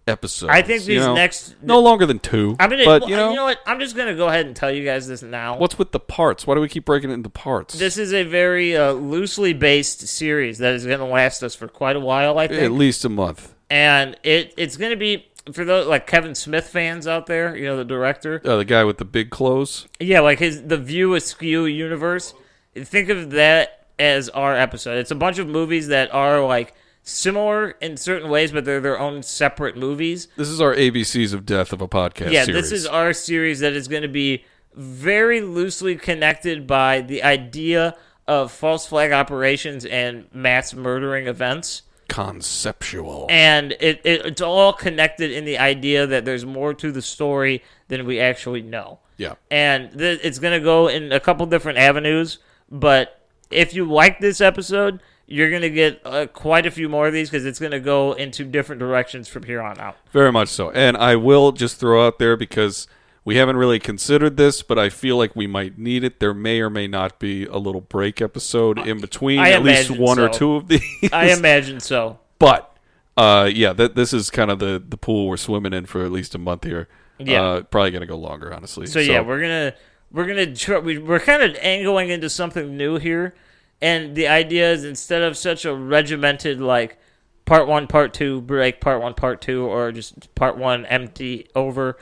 episodes. 0.09 0.51
I 0.51 0.61
think 0.61 0.81
you 0.81 0.95
these 0.95 1.05
know? 1.05 1.13
next- 1.15 1.55
no 1.61 1.79
longer 1.79 2.05
than 2.05 2.19
two. 2.19 2.55
I'm 2.59 2.69
gonna, 2.69 2.83
but 2.85 3.01
well, 3.03 3.09
you 3.09 3.15
know, 3.15 3.45
what? 3.45 3.59
I'm 3.65 3.79
just 3.79 3.95
gonna 3.95 4.15
go 4.15 4.27
ahead 4.27 4.45
and 4.45 4.55
tell 4.55 4.71
you 4.71 4.83
guys 4.83 5.07
this 5.07 5.21
now. 5.21 5.57
what's 5.57 5.77
with 5.79 5.91
the 5.91 5.99
parts? 5.99 6.45
Why 6.45 6.55
do 6.55 6.61
we 6.61 6.67
keep 6.67 6.85
breaking 6.85 7.11
it 7.11 7.13
into 7.13 7.29
parts? 7.29 7.77
This 7.77 7.97
is 7.97 8.13
a 8.13 8.23
very 8.23 8.75
uh, 8.75 8.91
loosely 8.91 9.53
based 9.53 10.07
series 10.07 10.57
that 10.57 10.73
is 10.73 10.85
going 10.85 10.99
to 10.99 11.05
last 11.05 11.43
us 11.43 11.55
for 11.55 11.67
quite 11.67 11.95
a 11.95 11.99
while, 11.99 12.37
I 12.37 12.47
think. 12.47 12.61
At 12.63 12.71
least 12.71 13.05
a 13.05 13.09
month. 13.09 13.53
and 13.69 14.17
it 14.23 14.53
it's 14.57 14.75
going 14.77 14.91
to 14.91 14.97
be 14.97 15.25
for 15.53 15.63
those 15.65 15.87
like 15.87 16.05
Kevin 16.07 16.35
Smith 16.35 16.67
fans 16.67 17.07
out 17.07 17.25
there, 17.25 17.55
you 17.55 17.65
know, 17.65 17.77
the 17.77 17.85
director. 17.85 18.41
Uh, 18.43 18.57
the 18.57 18.65
guy 18.65 18.83
with 18.83 18.97
the 18.97 19.05
big 19.05 19.29
clothes. 19.29 19.87
Yeah, 19.99 20.19
like 20.19 20.39
his 20.39 20.63
the 20.63 20.77
View 20.77 21.15
Askew 21.15 21.65
universe. 21.65 22.33
Think 22.75 23.09
of 23.09 23.31
that 23.31 23.87
as 23.97 24.29
our 24.29 24.55
episode. 24.55 24.97
It's 24.97 25.11
a 25.11 25.15
bunch 25.15 25.39
of 25.39 25.47
movies 25.47 25.87
that 25.87 26.13
are 26.13 26.43
like 26.45 26.73
similar 27.03 27.71
in 27.81 27.97
certain 27.97 28.29
ways, 28.29 28.51
but 28.51 28.65
they're 28.65 28.79
their 28.81 28.99
own 28.99 29.23
separate 29.23 29.75
movies. 29.77 30.27
This 30.35 30.47
is 30.49 30.61
our 30.61 30.75
ABCs 30.75 31.33
of 31.33 31.45
death 31.45 31.73
of 31.73 31.81
a 31.81 31.87
podcast. 31.87 32.31
yeah, 32.31 32.43
series. 32.45 32.61
this 32.69 32.71
is 32.71 32.85
our 32.87 33.13
series 33.13 33.59
that 33.61 33.73
is 33.73 33.87
going 33.87 34.03
to 34.03 34.07
be 34.07 34.45
very 34.75 35.41
loosely 35.41 35.95
connected 35.95 36.67
by 36.67 37.01
the 37.01 37.23
idea 37.23 37.95
of 38.27 38.51
false 38.51 38.85
flag 38.85 39.11
operations 39.11 39.85
and 39.85 40.27
mass 40.33 40.73
murdering 40.73 41.27
events. 41.27 41.81
conceptual. 42.07 43.25
And 43.29 43.71
it, 43.73 44.01
it 44.03 44.25
it's 44.25 44.41
all 44.41 44.73
connected 44.73 45.31
in 45.31 45.45
the 45.45 45.57
idea 45.57 46.05
that 46.07 46.25
there's 46.25 46.45
more 46.45 46.73
to 46.75 46.91
the 46.91 47.01
story 47.01 47.63
than 47.87 48.05
we 48.05 48.19
actually 48.19 48.61
know. 48.61 48.99
yeah, 49.17 49.33
And 49.49 49.97
th- 49.97 50.19
it's 50.23 50.37
going 50.39 50.57
to 50.59 50.63
go 50.63 50.87
in 50.87 51.11
a 51.11 51.19
couple 51.19 51.45
different 51.47 51.77
avenues, 51.79 52.37
but 52.69 53.19
if 53.49 53.73
you 53.73 53.85
like 53.85 54.19
this 54.19 54.41
episode, 54.41 55.01
you're 55.29 55.49
going 55.49 55.61
to 55.61 55.69
get 55.69 56.01
uh, 56.03 56.25
quite 56.27 56.65
a 56.65 56.71
few 56.71 56.89
more 56.89 57.07
of 57.07 57.13
these 57.13 57.29
because 57.29 57.45
it's 57.45 57.59
going 57.59 57.71
to 57.71 57.79
go 57.79 58.13
into 58.13 58.43
different 58.43 58.79
directions 58.79 59.27
from 59.27 59.43
here 59.43 59.61
on 59.61 59.79
out. 59.79 59.95
very 60.11 60.31
much 60.31 60.49
so. 60.49 60.71
And 60.71 60.97
I 60.97 61.15
will 61.15 61.51
just 61.51 61.79
throw 61.79 62.05
out 62.05 62.17
there 62.17 62.35
because 62.35 62.87
we 63.23 63.35
haven't 63.35 63.57
really 63.57 63.79
considered 63.79 64.37
this, 64.37 64.63
but 64.63 64.79
I 64.79 64.89
feel 64.89 65.17
like 65.17 65.35
we 65.35 65.45
might 65.45 65.77
need 65.77 66.03
it. 66.03 66.19
There 66.19 66.33
may 66.33 66.61
or 66.61 66.69
may 66.69 66.87
not 66.87 67.19
be 67.19 67.45
a 67.45 67.57
little 67.57 67.81
break 67.81 68.21
episode 68.21 68.79
in 68.79 68.99
between, 69.01 69.39
I 69.39 69.51
at 69.51 69.63
least 69.63 69.91
one 69.91 70.17
or 70.19 70.29
two 70.29 70.55
of 70.55 70.67
these. 70.67 70.83
I 71.13 71.31
imagine 71.31 71.79
so. 71.79 72.19
But 72.39 72.75
uh, 73.15 73.49
yeah, 73.53 73.73
th- 73.73 73.93
this 73.93 74.13
is 74.13 74.29
kind 74.31 74.49
of 74.49 74.59
the 74.59 74.81
the 74.83 74.97
pool 74.97 75.27
we're 75.27 75.37
swimming 75.37 75.73
in 75.73 75.85
for 75.85 76.03
at 76.03 76.11
least 76.11 76.33
a 76.33 76.39
month 76.39 76.63
here. 76.63 76.87
Yeah. 77.19 77.43
uh, 77.43 77.61
probably 77.63 77.91
gonna 77.91 78.05
go 78.05 78.17
longer, 78.17 78.53
honestly. 78.53 78.87
So, 78.87 78.99
yeah, 78.99 79.19
we're 79.19 79.41
gonna 79.41 79.73
we're 80.11 80.25
gonna 80.25 80.55
try, 80.55 80.79
we, 80.79 80.97
we're 80.97 81.19
kind 81.19 81.43
of 81.43 81.55
angling 81.61 82.09
into 82.09 82.29
something 82.29 82.77
new 82.77 82.97
here, 82.97 83.35
and 83.81 84.15
the 84.15 84.27
idea 84.27 84.71
is 84.71 84.83
instead 84.83 85.21
of 85.21 85.37
such 85.37 85.65
a 85.65 85.73
regimented 85.73 86.59
like 86.61 86.97
part 87.45 87.67
one, 87.67 87.87
part 87.87 88.13
two, 88.13 88.41
break, 88.41 88.79
part 88.81 89.01
one, 89.01 89.13
part 89.13 89.41
two, 89.41 89.65
or 89.65 89.91
just 89.91 90.33
part 90.35 90.57
one 90.57 90.85
empty 90.85 91.47
over, 91.55 91.97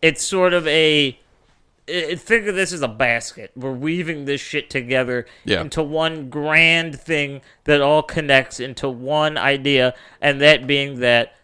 it's 0.00 0.22
sort 0.22 0.52
of 0.52 0.66
a 0.66 1.18
I- 1.88 2.14
think 2.14 2.46
of 2.46 2.54
this 2.54 2.72
as 2.72 2.80
a 2.82 2.88
basket. 2.88 3.50
We're 3.56 3.72
weaving 3.72 4.24
this 4.24 4.40
shit 4.40 4.70
together 4.70 5.26
Yeah. 5.44 5.62
into 5.62 5.82
one 5.82 6.30
grand 6.30 6.98
thing 7.00 7.40
that 7.64 7.80
all 7.80 8.02
connects 8.04 8.60
into 8.60 8.88
one 8.88 9.36
idea, 9.36 9.92
and 10.20 10.40
that 10.40 10.66
being 10.68 11.00
that 11.00 11.34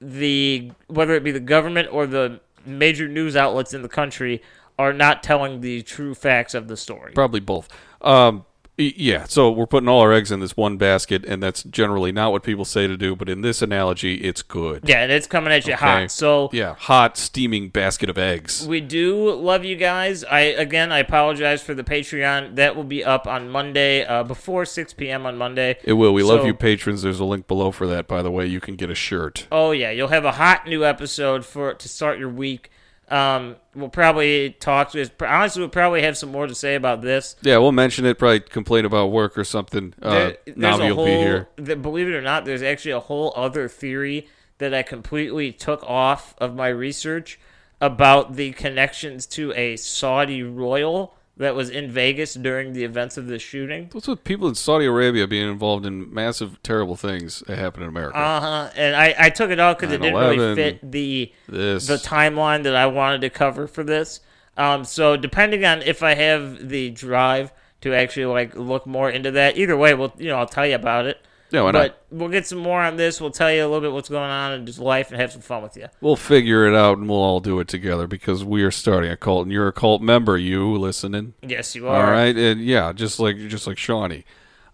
the 0.00 0.70
whether 0.86 1.14
it 1.14 1.24
be 1.24 1.32
the 1.32 1.40
government 1.40 1.88
or 1.90 2.06
the 2.06 2.38
major 2.64 3.08
news 3.08 3.34
outlets 3.34 3.74
in 3.74 3.82
the 3.82 3.88
country 3.88 4.40
are 4.78 4.92
not 4.92 5.24
telling 5.24 5.60
the 5.62 5.82
true 5.82 6.14
facts 6.14 6.54
of 6.54 6.68
the 6.68 6.76
story. 6.76 7.12
probably 7.12 7.40
both. 7.40 7.68
Um, 8.00 8.44
yeah, 8.78 9.24
so 9.24 9.50
we're 9.50 9.66
putting 9.66 9.88
all 9.88 10.00
our 10.00 10.12
eggs 10.12 10.30
in 10.30 10.40
this 10.40 10.56
one 10.56 10.76
basket, 10.76 11.24
and 11.26 11.42
that's 11.42 11.62
generally 11.64 12.12
not 12.12 12.30
what 12.32 12.42
people 12.44 12.64
say 12.64 12.86
to 12.86 12.96
do. 12.96 13.16
But 13.16 13.28
in 13.28 13.40
this 13.42 13.60
analogy, 13.60 14.14
it's 14.16 14.42
good. 14.42 14.88
Yeah, 14.88 15.02
and 15.02 15.10
it's 15.12 15.26
coming 15.26 15.52
at 15.52 15.66
you 15.66 15.74
Okay. 15.74 15.84
hot. 15.84 16.10
So 16.10 16.48
Yeah, 16.52 16.74
hot 16.78 17.16
steaming 17.18 17.68
basket 17.70 18.08
of 18.08 18.16
eggs. 18.16 18.66
We 18.66 18.80
do 18.80 19.32
love 19.32 19.64
you 19.64 19.76
guys. 19.76 20.22
I 20.24 20.40
again, 20.40 20.92
I 20.92 20.98
apologize 21.00 21.62
for 21.62 21.74
the 21.74 21.84
Patreon. 21.84 22.54
That 22.54 22.76
will 22.76 22.84
be 22.84 23.04
up 23.04 23.26
on 23.26 23.50
Monday, 23.50 24.04
uh, 24.04 24.22
before 24.22 24.64
6 24.64 24.92
p.m. 24.94 25.26
on 25.26 25.36
Monday. 25.36 25.76
It 25.84 25.94
will. 25.94 26.14
We 26.14 26.22
love 26.22 26.46
you, 26.46 26.54
patrons. 26.54 27.02
There's 27.02 27.20
a 27.20 27.24
link 27.24 27.46
below 27.48 27.72
for 27.72 27.86
that, 27.88 28.06
by 28.06 28.22
the 28.22 28.30
way. 28.30 28.46
You 28.46 28.60
can 28.60 28.76
get 28.76 28.90
a 28.90 28.94
shirt. 28.94 29.46
Oh 29.50 29.72
yeah, 29.72 29.90
you'll 29.90 30.08
have 30.08 30.24
a 30.24 30.32
hot 30.32 30.66
new 30.66 30.84
episode 30.84 31.44
for 31.44 31.74
to 31.74 31.88
start 31.88 32.18
your 32.18 32.28
week. 32.28 32.70
Um, 33.10 33.56
we'll 33.74 33.88
probably 33.88 34.50
talk. 34.50 34.90
To, 34.92 35.10
honestly, 35.26 35.60
we'll 35.60 35.68
probably 35.70 36.02
have 36.02 36.16
some 36.18 36.30
more 36.30 36.46
to 36.46 36.54
say 36.54 36.74
about 36.74 37.00
this. 37.02 37.36
Yeah, 37.42 37.58
we'll 37.58 37.72
mention 37.72 38.04
it. 38.04 38.18
Probably 38.18 38.40
complain 38.40 38.84
about 38.84 39.06
work 39.06 39.38
or 39.38 39.44
something. 39.44 39.94
Uh, 40.02 40.10
There- 40.10 40.36
there's 40.44 40.56
Navi 40.76 40.84
a 40.84 40.88
will 40.88 40.94
whole, 40.96 41.04
be 41.06 41.10
here. 41.12 41.48
th- 41.64 41.82
believe 41.82 42.08
it 42.08 42.14
or 42.14 42.22
not, 42.22 42.44
there's 42.44 42.62
actually 42.62 42.90
a 42.92 43.00
whole 43.00 43.32
other 43.36 43.68
theory 43.68 44.28
that 44.58 44.74
I 44.74 44.82
completely 44.82 45.52
took 45.52 45.82
off 45.84 46.34
of 46.38 46.54
my 46.54 46.68
research 46.68 47.38
about 47.80 48.34
the 48.36 48.50
connections 48.52 49.24
to 49.26 49.52
a 49.54 49.76
Saudi 49.76 50.42
royal 50.42 51.14
that 51.38 51.54
was 51.54 51.70
in 51.70 51.90
Vegas 51.90 52.34
during 52.34 52.72
the 52.72 52.84
events 52.84 53.16
of 53.16 53.26
the 53.26 53.38
shooting. 53.38 53.88
What's 53.92 54.08
with 54.08 54.24
people 54.24 54.48
in 54.48 54.54
Saudi 54.54 54.84
Arabia 54.84 55.26
being 55.26 55.48
involved 55.48 55.86
in 55.86 56.12
massive, 56.12 56.60
terrible 56.62 56.96
things 56.96 57.42
that 57.46 57.58
happen 57.58 57.82
in 57.82 57.88
America? 57.88 58.18
Uh 58.18 58.40
huh. 58.40 58.70
And 58.76 58.94
I, 58.94 59.14
I 59.18 59.30
took 59.30 59.50
it 59.50 59.60
out 59.60 59.78
because 59.78 59.94
it 59.94 60.02
didn't 60.02 60.18
really 60.18 60.54
fit 60.54 60.92
the 60.92 61.32
this. 61.48 61.86
the 61.86 61.96
timeline 61.96 62.64
that 62.64 62.74
I 62.74 62.86
wanted 62.86 63.20
to 63.22 63.30
cover 63.30 63.66
for 63.66 63.84
this. 63.84 64.20
Um, 64.56 64.84
so 64.84 65.16
depending 65.16 65.64
on 65.64 65.82
if 65.82 66.02
I 66.02 66.14
have 66.14 66.68
the 66.68 66.90
drive 66.90 67.52
to 67.82 67.94
actually 67.94 68.26
like 68.26 68.56
look 68.56 68.86
more 68.86 69.08
into 69.08 69.30
that, 69.32 69.56
either 69.56 69.76
way, 69.76 69.94
we'll 69.94 70.12
you 70.18 70.28
know 70.28 70.38
I'll 70.38 70.46
tell 70.46 70.66
you 70.66 70.74
about 70.74 71.06
it. 71.06 71.24
Yeah, 71.50 71.62
why 71.62 71.70
not? 71.70 71.80
but 71.80 72.04
we'll 72.10 72.28
get 72.28 72.46
some 72.46 72.58
more 72.58 72.80
on 72.80 72.96
this. 72.96 73.20
We'll 73.20 73.30
tell 73.30 73.50
you 73.52 73.62
a 73.62 73.68
little 73.68 73.80
bit 73.80 73.92
what's 73.92 74.08
going 74.08 74.30
on 74.30 74.52
in 74.52 74.66
just 74.66 74.78
life 74.78 75.10
and 75.10 75.20
have 75.20 75.32
some 75.32 75.40
fun 75.40 75.62
with 75.62 75.76
you. 75.76 75.86
We'll 76.00 76.16
figure 76.16 76.66
it 76.66 76.74
out 76.74 76.98
and 76.98 77.08
we'll 77.08 77.18
all 77.18 77.40
do 77.40 77.58
it 77.60 77.68
together 77.68 78.06
because 78.06 78.44
we 78.44 78.62
are 78.62 78.70
starting 78.70 79.10
a 79.10 79.16
cult 79.16 79.44
and 79.44 79.52
you're 79.52 79.68
a 79.68 79.72
cult 79.72 80.02
member. 80.02 80.36
You 80.36 80.76
listening? 80.76 81.34
Yes, 81.42 81.74
you 81.74 81.88
are. 81.88 82.04
All 82.04 82.10
right, 82.10 82.36
and 82.36 82.60
yeah, 82.60 82.92
just 82.92 83.18
like 83.18 83.36
just 83.48 83.66
like 83.66 83.78
Shawnee. 83.78 84.24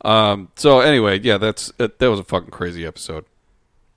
Um. 0.05 0.49
So 0.57 0.81
anyway, 0.81 1.21
yeah, 1.21 1.39
that's 1.39 1.73
that 1.79 2.01
was 2.01 2.19
a 2.19 2.25
fucking 2.25 2.51
crazy 2.51 2.85
episode. 2.85 3.25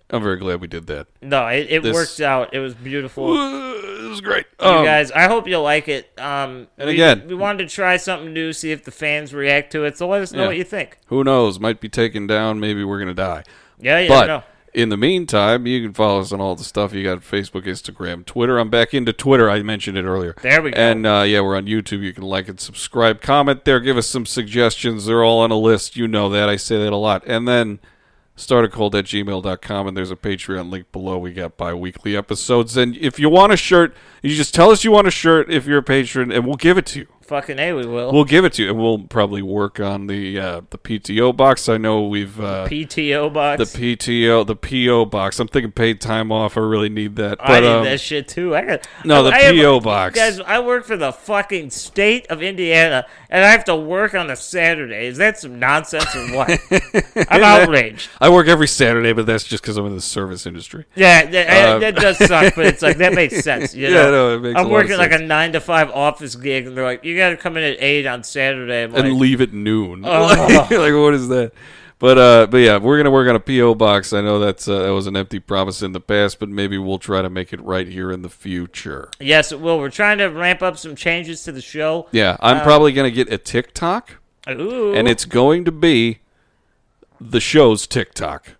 I'm 0.09 0.23
very 0.23 0.37
glad 0.37 0.61
we 0.61 0.67
did 0.67 0.87
that. 0.87 1.07
No, 1.21 1.47
it, 1.47 1.67
it 1.69 1.83
This- 1.83 1.93
worked 1.93 2.21
out. 2.21 2.53
It 2.53 2.59
was 2.59 2.73
beautiful. 2.73 3.33
it 3.35 4.09
was 4.09 4.21
great. 4.21 4.45
you 4.61 4.65
Um, 4.67 4.85
guys, 4.85 5.11
I 5.11 5.27
hope 5.27 5.47
you'll 5.47 5.63
like 5.63 5.87
it. 5.89 6.09
Um, 6.17 6.67
And 6.77 6.87
we, 6.87 6.93
again- 6.93 7.27
we 7.27 7.35
wanted 7.35 7.67
to 7.67 7.75
try 7.75 7.97
something 7.97 8.31
new, 8.33 8.53
see 8.53 8.71
if 8.71 8.83
the 8.85 8.91
fans 8.91 9.33
react 9.33 9.71
to 9.73 9.83
it. 9.83 9.97
So 9.97 10.07
let 10.07 10.21
us 10.21 10.31
know 10.31 10.43
Yeah. 10.43 10.47
what 10.47 10.57
you 10.57 10.63
think. 10.63 10.97
who 11.07 11.23
knows? 11.23 11.59
Might 11.59 11.81
be 11.81 11.89
taken 11.89 12.25
down. 12.25 12.59
Maybe 12.59 12.83
we're 12.85 12.99
gonna 12.99 13.13
die. 13.13 13.43
Yeah, 13.79 13.99
yeah, 13.99 14.07
but 14.07 14.27
no. 14.27 14.43
in 14.73 14.89
the 14.89 14.97
meantime, 14.97 15.67
you 15.67 15.81
can 15.83 15.93
follow 15.93 16.21
us 16.21 16.31
on 16.31 16.39
all 16.39 16.55
the 16.55 16.63
stuff. 16.63 16.93
You 16.93 17.03
got 17.03 17.19
Facebook, 17.19 17.65
Instagram, 17.65 18.25
Twitter. 18.25 18.57
I'm 18.59 18.69
back 18.69 18.93
into 18.93 19.11
Twitter. 19.11 19.49
I 19.49 19.61
mentioned 19.61 19.97
it 19.97 20.05
earlier. 20.05 20.35
There 20.41 20.61
we 20.61 20.71
go. 20.71 20.77
And 20.79 21.05
uh, 21.05 21.23
yeah, 21.27 21.41
we're 21.41 21.57
on 21.57 21.65
YouTube. 21.65 22.01
You 22.01 22.13
can 22.13 22.23
like 22.23 22.47
and 22.47 22.59
subscribe, 22.61 23.19
comment 23.21 23.65
there, 23.65 23.79
give 23.81 23.97
us 23.97 24.07
some 24.07 24.25
suggestions. 24.25 25.05
They're 25.05 25.23
all 25.23 25.39
on 25.41 25.51
a 25.51 25.57
list. 25.57 25.97
You 25.97 26.07
know 26.07 26.29
that. 26.29 26.47
I 26.47 26.55
say 26.55 26.77
that 26.81 26.93
a 26.93 26.97
lot. 26.97 27.23
And 27.27 27.45
then 27.47 27.79
startacult 28.37 28.93
at 28.93 29.05
gmail.com 29.05 29.87
and 29.87 29.97
there's 29.97 30.11
a 30.11 30.15
Patreon 30.15 30.69
link 30.69 30.91
below. 30.91 31.17
We 31.17 31.33
got 31.33 31.57
bi 31.57 31.73
weekly 31.73 32.15
episodes. 32.15 32.77
And 32.77 32.95
if 32.95 33.19
you 33.19 33.29
want 33.29 33.51
a 33.51 33.57
shirt, 33.57 33.95
you 34.21 34.35
just 34.35 34.53
tell 34.53 34.69
us 34.69 34.83
you 34.83 34.91
want 34.91 35.07
a 35.07 35.11
shirt 35.11 35.51
if 35.51 35.65
you're 35.65 35.79
a 35.79 35.83
patron, 35.83 36.31
and 36.31 36.45
we'll 36.45 36.55
give 36.55 36.77
it 36.77 36.85
to 36.87 36.99
you. 36.99 37.07
Fucking 37.27 37.59
a, 37.59 37.73
we 37.73 37.85
will. 37.85 38.13
We'll 38.13 38.23
give 38.23 38.45
it 38.45 38.53
to 38.53 38.63
you, 38.63 38.69
and 38.69 38.79
we'll 38.79 38.99
probably 38.99 39.41
work 39.41 39.81
on 39.81 40.07
the 40.07 40.39
uh, 40.39 40.61
the 40.69 40.77
PTO 40.77 41.35
box. 41.35 41.67
I 41.67 41.75
know 41.77 42.07
we've 42.07 42.39
uh, 42.39 42.67
PTO 42.69 43.33
box. 43.33 43.71
the 43.73 43.79
PTO, 43.97 44.47
the 44.47 44.55
PO 44.55 45.05
box. 45.05 45.37
I'm 45.39 45.49
thinking 45.49 45.73
paid 45.73 45.99
time 45.99 46.31
off. 46.31 46.55
I 46.55 46.61
really 46.61 46.87
need 46.87 47.17
that. 47.17 47.37
I 47.41 47.47
But 47.47 47.59
need 47.61 47.67
um, 47.69 47.83
that 47.83 47.99
shit 47.99 48.29
too. 48.29 48.55
I 48.55 48.61
got 48.63 48.87
no, 49.03 49.23
the 49.23 49.31
I 49.31 49.39
have- 49.39 49.55
PO 49.55 49.81
box. 49.81 50.15
Guys, 50.15 50.39
I 50.39 50.59
work 50.61 50.85
for 50.85 50.95
the 50.95 51.11
fucking 51.11 51.69
state 51.71 52.27
of 52.27 52.41
Indiana, 52.41 53.05
and 53.29 53.43
I 53.43 53.49
have 53.51 53.65
to 53.65 53.75
work 53.75 54.13
on 54.15 54.29
a 54.29 54.35
Saturday. 54.37 55.07
Is 55.07 55.17
that 55.17 55.37
some 55.37 55.59
nonsense 55.59 56.15
or 56.15 56.27
what? 56.35 56.59
I'm 57.29 57.43
outraged. 57.43 58.09
I 58.21 58.29
work 58.29 58.47
every 58.47 58.69
Saturday, 58.69 59.11
but 59.11 59.25
that's 59.25 59.43
just 59.43 59.63
because 59.63 59.75
I'm 59.75 59.85
in 59.87 59.95
the 59.95 60.01
service 60.01 60.45
industry. 60.45 60.85
Yeah, 60.95 61.25
that, 61.25 61.67
Um, 61.75 61.81
that 61.81 61.95
does 61.97 62.17
suck, 62.19 62.55
but 62.55 62.65
it's 62.67 62.81
like 62.81 62.97
that 62.99 63.13
makes 63.13 63.39
sense. 63.43 63.75
You 63.75 63.87
Yeah, 63.89 63.93
know? 64.03 64.11
no, 64.11 64.35
it 64.35 64.39
makes 64.39 64.57
I'm 64.59 64.69
working 64.69 64.95
like 64.97 65.11
a 65.11 65.19
nine 65.19 65.51
to 65.51 65.59
five 65.59 65.89
office 65.91 66.35
gig, 66.37 66.67
and 66.67 66.77
they're 66.77 66.85
like, 66.85 67.03
"You 67.03 67.16
got 67.17 67.31
to 67.31 67.37
come 67.37 67.57
in 67.57 67.63
at 67.63 67.81
eight 67.81 68.05
on 68.05 68.23
Saturday." 68.23 68.83
I'm 68.83 68.95
and 68.95 69.11
like, 69.11 69.19
leave 69.19 69.41
at 69.41 69.53
noon. 69.53 70.03
Oh. 70.05 70.21
like, 70.69 70.69
what 70.71 71.13
is 71.13 71.27
that? 71.27 71.51
But 71.99 72.17
uh, 72.19 72.47
but 72.47 72.57
yeah, 72.57 72.77
we're 72.77 72.97
gonna 72.97 73.11
work 73.11 73.27
on 73.27 73.35
a 73.35 73.39
PO 73.39 73.73
box. 73.75 74.13
I 74.13 74.21
know 74.21 74.39
that's 74.39 74.67
uh, 74.67 74.83
that 74.83 74.93
was 74.93 75.07
an 75.07 75.17
empty 75.17 75.39
promise 75.39 75.81
in 75.81 75.93
the 75.93 75.99
past, 75.99 76.39
but 76.39 76.47
maybe 76.47 76.77
we'll 76.77 76.99
try 76.99 77.23
to 77.23 77.29
make 77.29 77.53
it 77.53 77.61
right 77.61 77.87
here 77.87 78.11
in 78.11 78.21
the 78.21 78.29
future. 78.29 79.09
yes, 79.19 79.51
it 79.51 79.59
will. 79.59 79.79
We're 79.79 79.89
trying 79.89 80.19
to 80.19 80.27
ramp 80.27 80.61
up 80.61 80.77
some 80.77 80.95
changes 80.95 81.43
to 81.43 81.51
the 81.51 81.61
show. 81.61 82.07
Yeah, 82.11 82.37
I'm 82.39 82.61
probably 82.61 82.93
gonna 82.93 83.09
get 83.09 83.33
a 83.33 83.39
TikTok, 83.39 84.17
Ooh, 84.47 84.93
and 84.93 85.07
it's 85.07 85.25
going 85.25 85.65
to 85.65 85.71
be 85.71 86.19
the 87.19 87.39
show's 87.39 87.87
TikTok. 87.87 88.51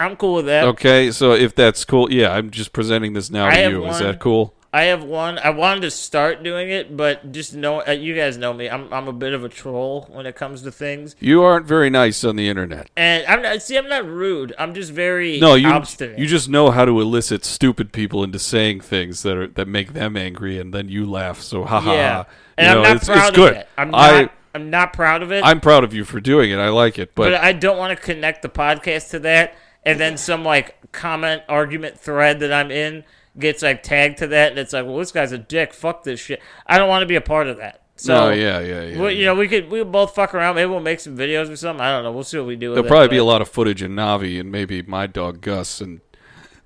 I'm 0.00 0.16
cool 0.16 0.34
with 0.34 0.46
that. 0.46 0.64
Okay, 0.64 1.10
so 1.10 1.32
if 1.32 1.54
that's 1.54 1.84
cool, 1.84 2.10
yeah, 2.10 2.32
I'm 2.32 2.50
just 2.50 2.72
presenting 2.72 3.12
this 3.12 3.30
now 3.30 3.46
I 3.46 3.56
to 3.56 3.70
you. 3.70 3.86
Is 3.86 3.98
that 3.98 4.20
cool? 4.20 4.54
I 4.76 4.82
have 4.82 5.02
one. 5.04 5.38
I 5.38 5.48
wanted 5.48 5.80
to 5.80 5.90
start 5.90 6.42
doing 6.42 6.68
it, 6.68 6.94
but 6.94 7.32
just 7.32 7.54
know 7.54 7.82
uh, 7.88 7.92
you 7.92 8.14
guys 8.14 8.36
know 8.36 8.52
me. 8.52 8.68
I'm 8.68 8.92
I'm 8.92 9.08
a 9.08 9.12
bit 9.12 9.32
of 9.32 9.42
a 9.42 9.48
troll 9.48 10.06
when 10.10 10.26
it 10.26 10.36
comes 10.36 10.60
to 10.62 10.70
things, 10.70 11.16
You 11.18 11.42
aren't 11.42 11.64
very 11.64 11.88
nice 11.88 12.22
on 12.24 12.36
the 12.36 12.46
internet. 12.46 12.90
and 12.94 13.24
I'm 13.26 13.40
not. 13.40 13.62
See, 13.62 13.78
I'm 13.78 13.88
not 13.88 14.04
rude. 14.06 14.52
I'm 14.58 14.74
just 14.74 14.92
very 14.92 15.40
No, 15.40 15.54
you 15.54 15.68
obstinate. 15.68 16.18
you 16.18 16.26
just 16.26 16.50
know 16.50 16.70
how 16.70 16.84
to 16.84 17.00
elicit 17.00 17.42
stupid 17.46 17.90
people 17.90 18.22
into 18.22 18.38
saying 18.38 18.80
things 18.82 19.22
that 19.22 19.34
are 19.38 19.46
that 19.46 19.66
make 19.66 19.94
them 19.94 20.14
angry, 20.14 20.60
and 20.60 20.74
then 20.74 20.90
you 20.90 21.10
laugh. 21.10 21.40
So 21.40 21.64
ha 21.64 21.80
ha. 21.80 21.94
yeah, 21.94 22.24
and 22.58 22.66
You 22.66 22.70
I'm 22.72 22.76
know, 22.76 22.82
not 22.82 22.96
it's, 22.96 23.06
proud 23.06 23.28
it's 23.28 23.36
good. 23.36 23.52
of 23.52 23.58
it. 23.60 23.68
I'm 23.78 23.94
I 23.94 24.20
not. 24.20 24.32
I'm 24.54 24.68
not 24.68 24.92
proud 24.92 25.22
of 25.22 25.32
it. 25.32 25.42
I'm 25.42 25.62
proud 25.62 25.84
of 25.84 25.94
you 25.94 26.04
for 26.04 26.20
doing 26.20 26.50
it. 26.50 26.58
I 26.58 26.68
like 26.68 26.98
it, 26.98 27.14
but 27.14 27.30
but, 27.30 27.40
I 27.42 27.54
don't 27.54 27.78
want 27.78 27.98
to 27.98 28.04
connect 28.04 28.42
the 28.42 28.50
podcast 28.50 29.08
to 29.12 29.20
that, 29.20 29.54
and 29.86 29.98
then 29.98 30.18
some 30.18 30.44
like 30.44 30.76
comment 30.92 31.44
argument 31.48 31.98
thread 31.98 32.40
that 32.40 32.52
I'm 32.52 32.70
in 32.70 33.04
gets 33.38 33.62
like 33.62 33.82
tagged 33.82 34.18
to 34.18 34.26
that, 34.28 34.50
and 34.50 34.58
it's 34.58 34.72
like, 34.72 34.86
well, 34.86 34.98
this 34.98 35.12
guy's 35.12 35.32
a 35.32 35.38
dick. 35.38 35.72
Fuck 35.72 36.04
this 36.04 36.20
shit. 36.20 36.40
I 36.66 36.78
don't 36.78 36.88
want 36.88 37.02
to 37.02 37.06
be 37.06 37.16
a 37.16 37.20
part 37.20 37.46
of 37.46 37.58
that. 37.58 37.82
So 37.96 38.14
no, 38.14 38.30
yeah, 38.30 38.60
yeah, 38.60 38.82
yeah. 38.82 39.00
well, 39.00 39.10
you 39.10 39.24
know, 39.24 39.34
we 39.34 39.48
could 39.48 39.70
we 39.70 39.82
will 39.82 39.90
both 39.90 40.14
fuck 40.14 40.34
around. 40.34 40.56
Maybe 40.56 40.70
we'll 40.70 40.80
make 40.80 41.00
some 41.00 41.16
videos 41.16 41.50
or 41.50 41.56
something. 41.56 41.80
I 41.80 41.90
don't 41.90 42.04
know. 42.04 42.12
We'll 42.12 42.24
see 42.24 42.36
what 42.36 42.46
we 42.46 42.56
do. 42.56 42.70
With 42.70 42.76
There'll 42.76 42.88
probably 42.88 43.08
be 43.08 43.16
but- 43.16 43.22
a 43.22 43.24
lot 43.24 43.42
of 43.42 43.48
footage 43.48 43.82
in 43.82 43.92
Navi 43.92 44.38
and 44.38 44.52
maybe 44.52 44.82
my 44.82 45.06
dog 45.06 45.40
Gus 45.40 45.80
and 45.80 46.00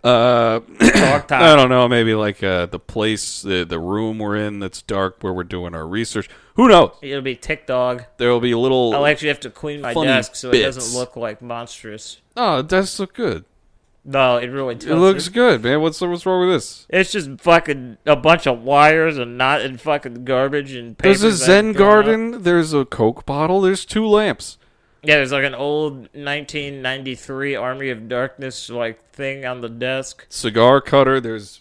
uh. 0.02 0.60
I 0.80 1.54
don't 1.56 1.68
know, 1.68 1.86
maybe 1.86 2.14
like 2.14 2.42
uh 2.42 2.66
the 2.66 2.80
place 2.80 3.42
the 3.42 3.64
the 3.64 3.78
room 3.78 4.18
we're 4.18 4.36
in 4.36 4.58
that's 4.58 4.82
dark 4.82 5.18
where 5.22 5.32
we're 5.32 5.44
doing 5.44 5.72
our 5.72 5.86
research. 5.86 6.28
Who 6.54 6.68
knows? 6.68 6.96
It'll 7.00 7.22
be 7.22 7.36
Tick 7.36 7.66
Dog. 7.66 8.04
There'll 8.16 8.40
be 8.40 8.50
a 8.50 8.58
little 8.58 8.92
I'll 8.92 9.06
actually 9.06 9.28
have 9.28 9.40
to 9.40 9.50
clean 9.50 9.82
my 9.82 9.94
desk 9.94 10.34
so 10.34 10.50
it 10.50 10.62
doesn't 10.62 10.98
look 10.98 11.14
like 11.14 11.40
monstrous. 11.40 12.20
Oh, 12.36 12.58
it 12.58 12.68
does 12.68 12.98
look 12.98 13.14
good. 13.14 13.44
No, 14.10 14.38
it 14.38 14.46
really 14.48 14.74
does. 14.74 14.88
It 14.90 14.96
looks 14.96 15.28
good, 15.28 15.62
man. 15.62 15.80
What's 15.80 16.00
what's 16.00 16.26
wrong 16.26 16.40
with 16.48 16.56
this? 16.56 16.86
It's 16.90 17.12
just 17.12 17.30
fucking 17.40 17.98
a 18.06 18.16
bunch 18.16 18.46
of 18.46 18.62
wires 18.62 19.18
and 19.18 19.38
not 19.38 19.60
and 19.60 19.80
fucking 19.80 20.24
garbage 20.24 20.72
and. 20.74 20.96
There's 20.98 21.22
a 21.22 21.32
Zen 21.32 21.72
garden, 21.74 22.42
there's 22.42 22.72
a 22.72 22.84
Coke 22.84 23.24
bottle, 23.24 23.60
there's 23.60 23.84
two 23.84 24.06
lamps. 24.06 24.58
Yeah, 25.02 25.16
there's 25.16 25.32
like 25.32 25.44
an 25.44 25.54
old 25.54 26.08
1993 26.74 27.54
Army 27.56 27.90
of 27.90 28.08
Darkness 28.08 28.68
like 28.68 29.02
thing 29.12 29.44
on 29.44 29.60
the 29.60 29.68
desk. 29.68 30.26
Cigar 30.28 30.80
cutter, 30.80 31.20
there's 31.20 31.60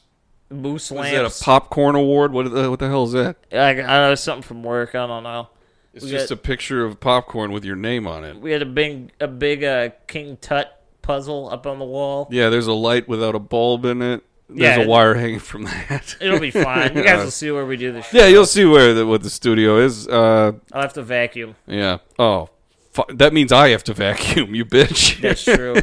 Moose 0.50 0.90
what 0.92 1.06
is 1.06 1.12
that 1.12 1.22
lamps. 1.22 1.42
a 1.42 1.44
popcorn 1.44 1.96
award? 1.96 2.32
What 2.34 2.52
the, 2.52 2.70
what 2.70 2.80
the 2.80 2.88
hell 2.88 3.04
is 3.04 3.12
that? 3.14 3.38
I, 3.52 3.70
I 3.70 3.74
know 3.74 4.12
it's 4.14 4.22
something 4.22 4.42
from 4.42 4.64
work. 4.64 4.96
I 4.96 5.06
don't 5.06 5.24
know. 5.24 5.50
It's 5.94 6.04
We 6.06 6.12
just 6.12 6.30
got- 6.30 6.36
a 6.36 6.42
picture 6.42 6.84
of 6.86 7.00
popcorn 7.00 7.52
with 7.52 7.64
your 7.64 7.76
name 7.76 8.08
on 8.08 8.24
it. 8.24 8.38
We 8.40 8.52
had 8.52 8.62
a 8.62 8.66
big 8.66 9.12
a 9.20 9.28
big 9.28 9.64
uh, 9.64 9.90
King 10.08 10.38
Tut 10.38 10.79
puzzle 11.10 11.50
up 11.52 11.66
on 11.66 11.80
the 11.80 11.86
wall. 11.86 12.28
Yeah, 12.30 12.50
there's 12.50 12.68
a 12.68 12.74
light 12.74 13.08
without 13.08 13.34
a 13.34 13.40
bulb 13.40 13.84
in 13.86 14.02
it. 14.04 14.22
There's 14.48 14.78
Yeah. 14.78 14.84
a 14.84 14.88
wire 14.88 15.16
hanging 15.16 15.40
from 15.40 15.64
that. 15.64 16.16
It'll 16.22 16.40
be 16.40 16.52
fine. 16.52 16.96
You 16.96 17.04
guys 17.04 17.24
will 17.24 17.32
see 17.32 17.50
where 17.50 17.66
we 17.66 17.78
do 17.78 17.92
this. 17.92 18.06
Yeah, 18.14 18.28
you'll 18.28 18.46
see 18.46 18.64
where 18.66 18.94
the, 18.94 19.06
what 19.08 19.24
the 19.24 19.30
studio 19.32 19.78
is. 19.78 20.08
Uh, 20.08 20.52
I'll 20.72 20.82
have 20.84 20.94
to 20.94 21.02
vacuum. 21.04 21.56
yeah. 21.66 21.98
Oh, 22.20 22.50
fu- 22.92 23.12
that 23.16 23.34
means 23.34 23.52
I 23.52 23.70
have 23.70 23.84
to 23.86 23.94
vacuum. 23.96 24.54
You 24.54 24.66
bitch. 24.66 25.20
That's 25.24 25.44
true. 25.44 25.76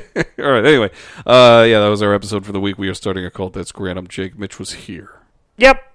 All 0.44 0.52
right. 0.52 0.64
Anyway, 0.64 0.90
uh, 1.26 1.64
yeah, 1.68 1.80
that 1.80 1.88
was 1.88 2.02
our 2.02 2.14
episode 2.14 2.46
for 2.46 2.52
the 2.52 2.60
week. 2.60 2.78
We 2.78 2.88
are 2.88 2.94
starting 2.94 3.24
a 3.24 3.30
cult. 3.30 3.52
That's 3.54 3.72
Grant. 3.72 3.98
I'm 3.98 4.06
Jake. 4.06 4.38
Mitch 4.38 4.58
was 4.60 4.72
here. 4.86 5.10
yep. 5.58 5.92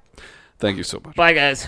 Thank 0.59 0.75
you 0.77 0.83
so 0.83 0.99
much. 1.03 1.15
Bye, 1.15 1.33
guys. 1.33 1.67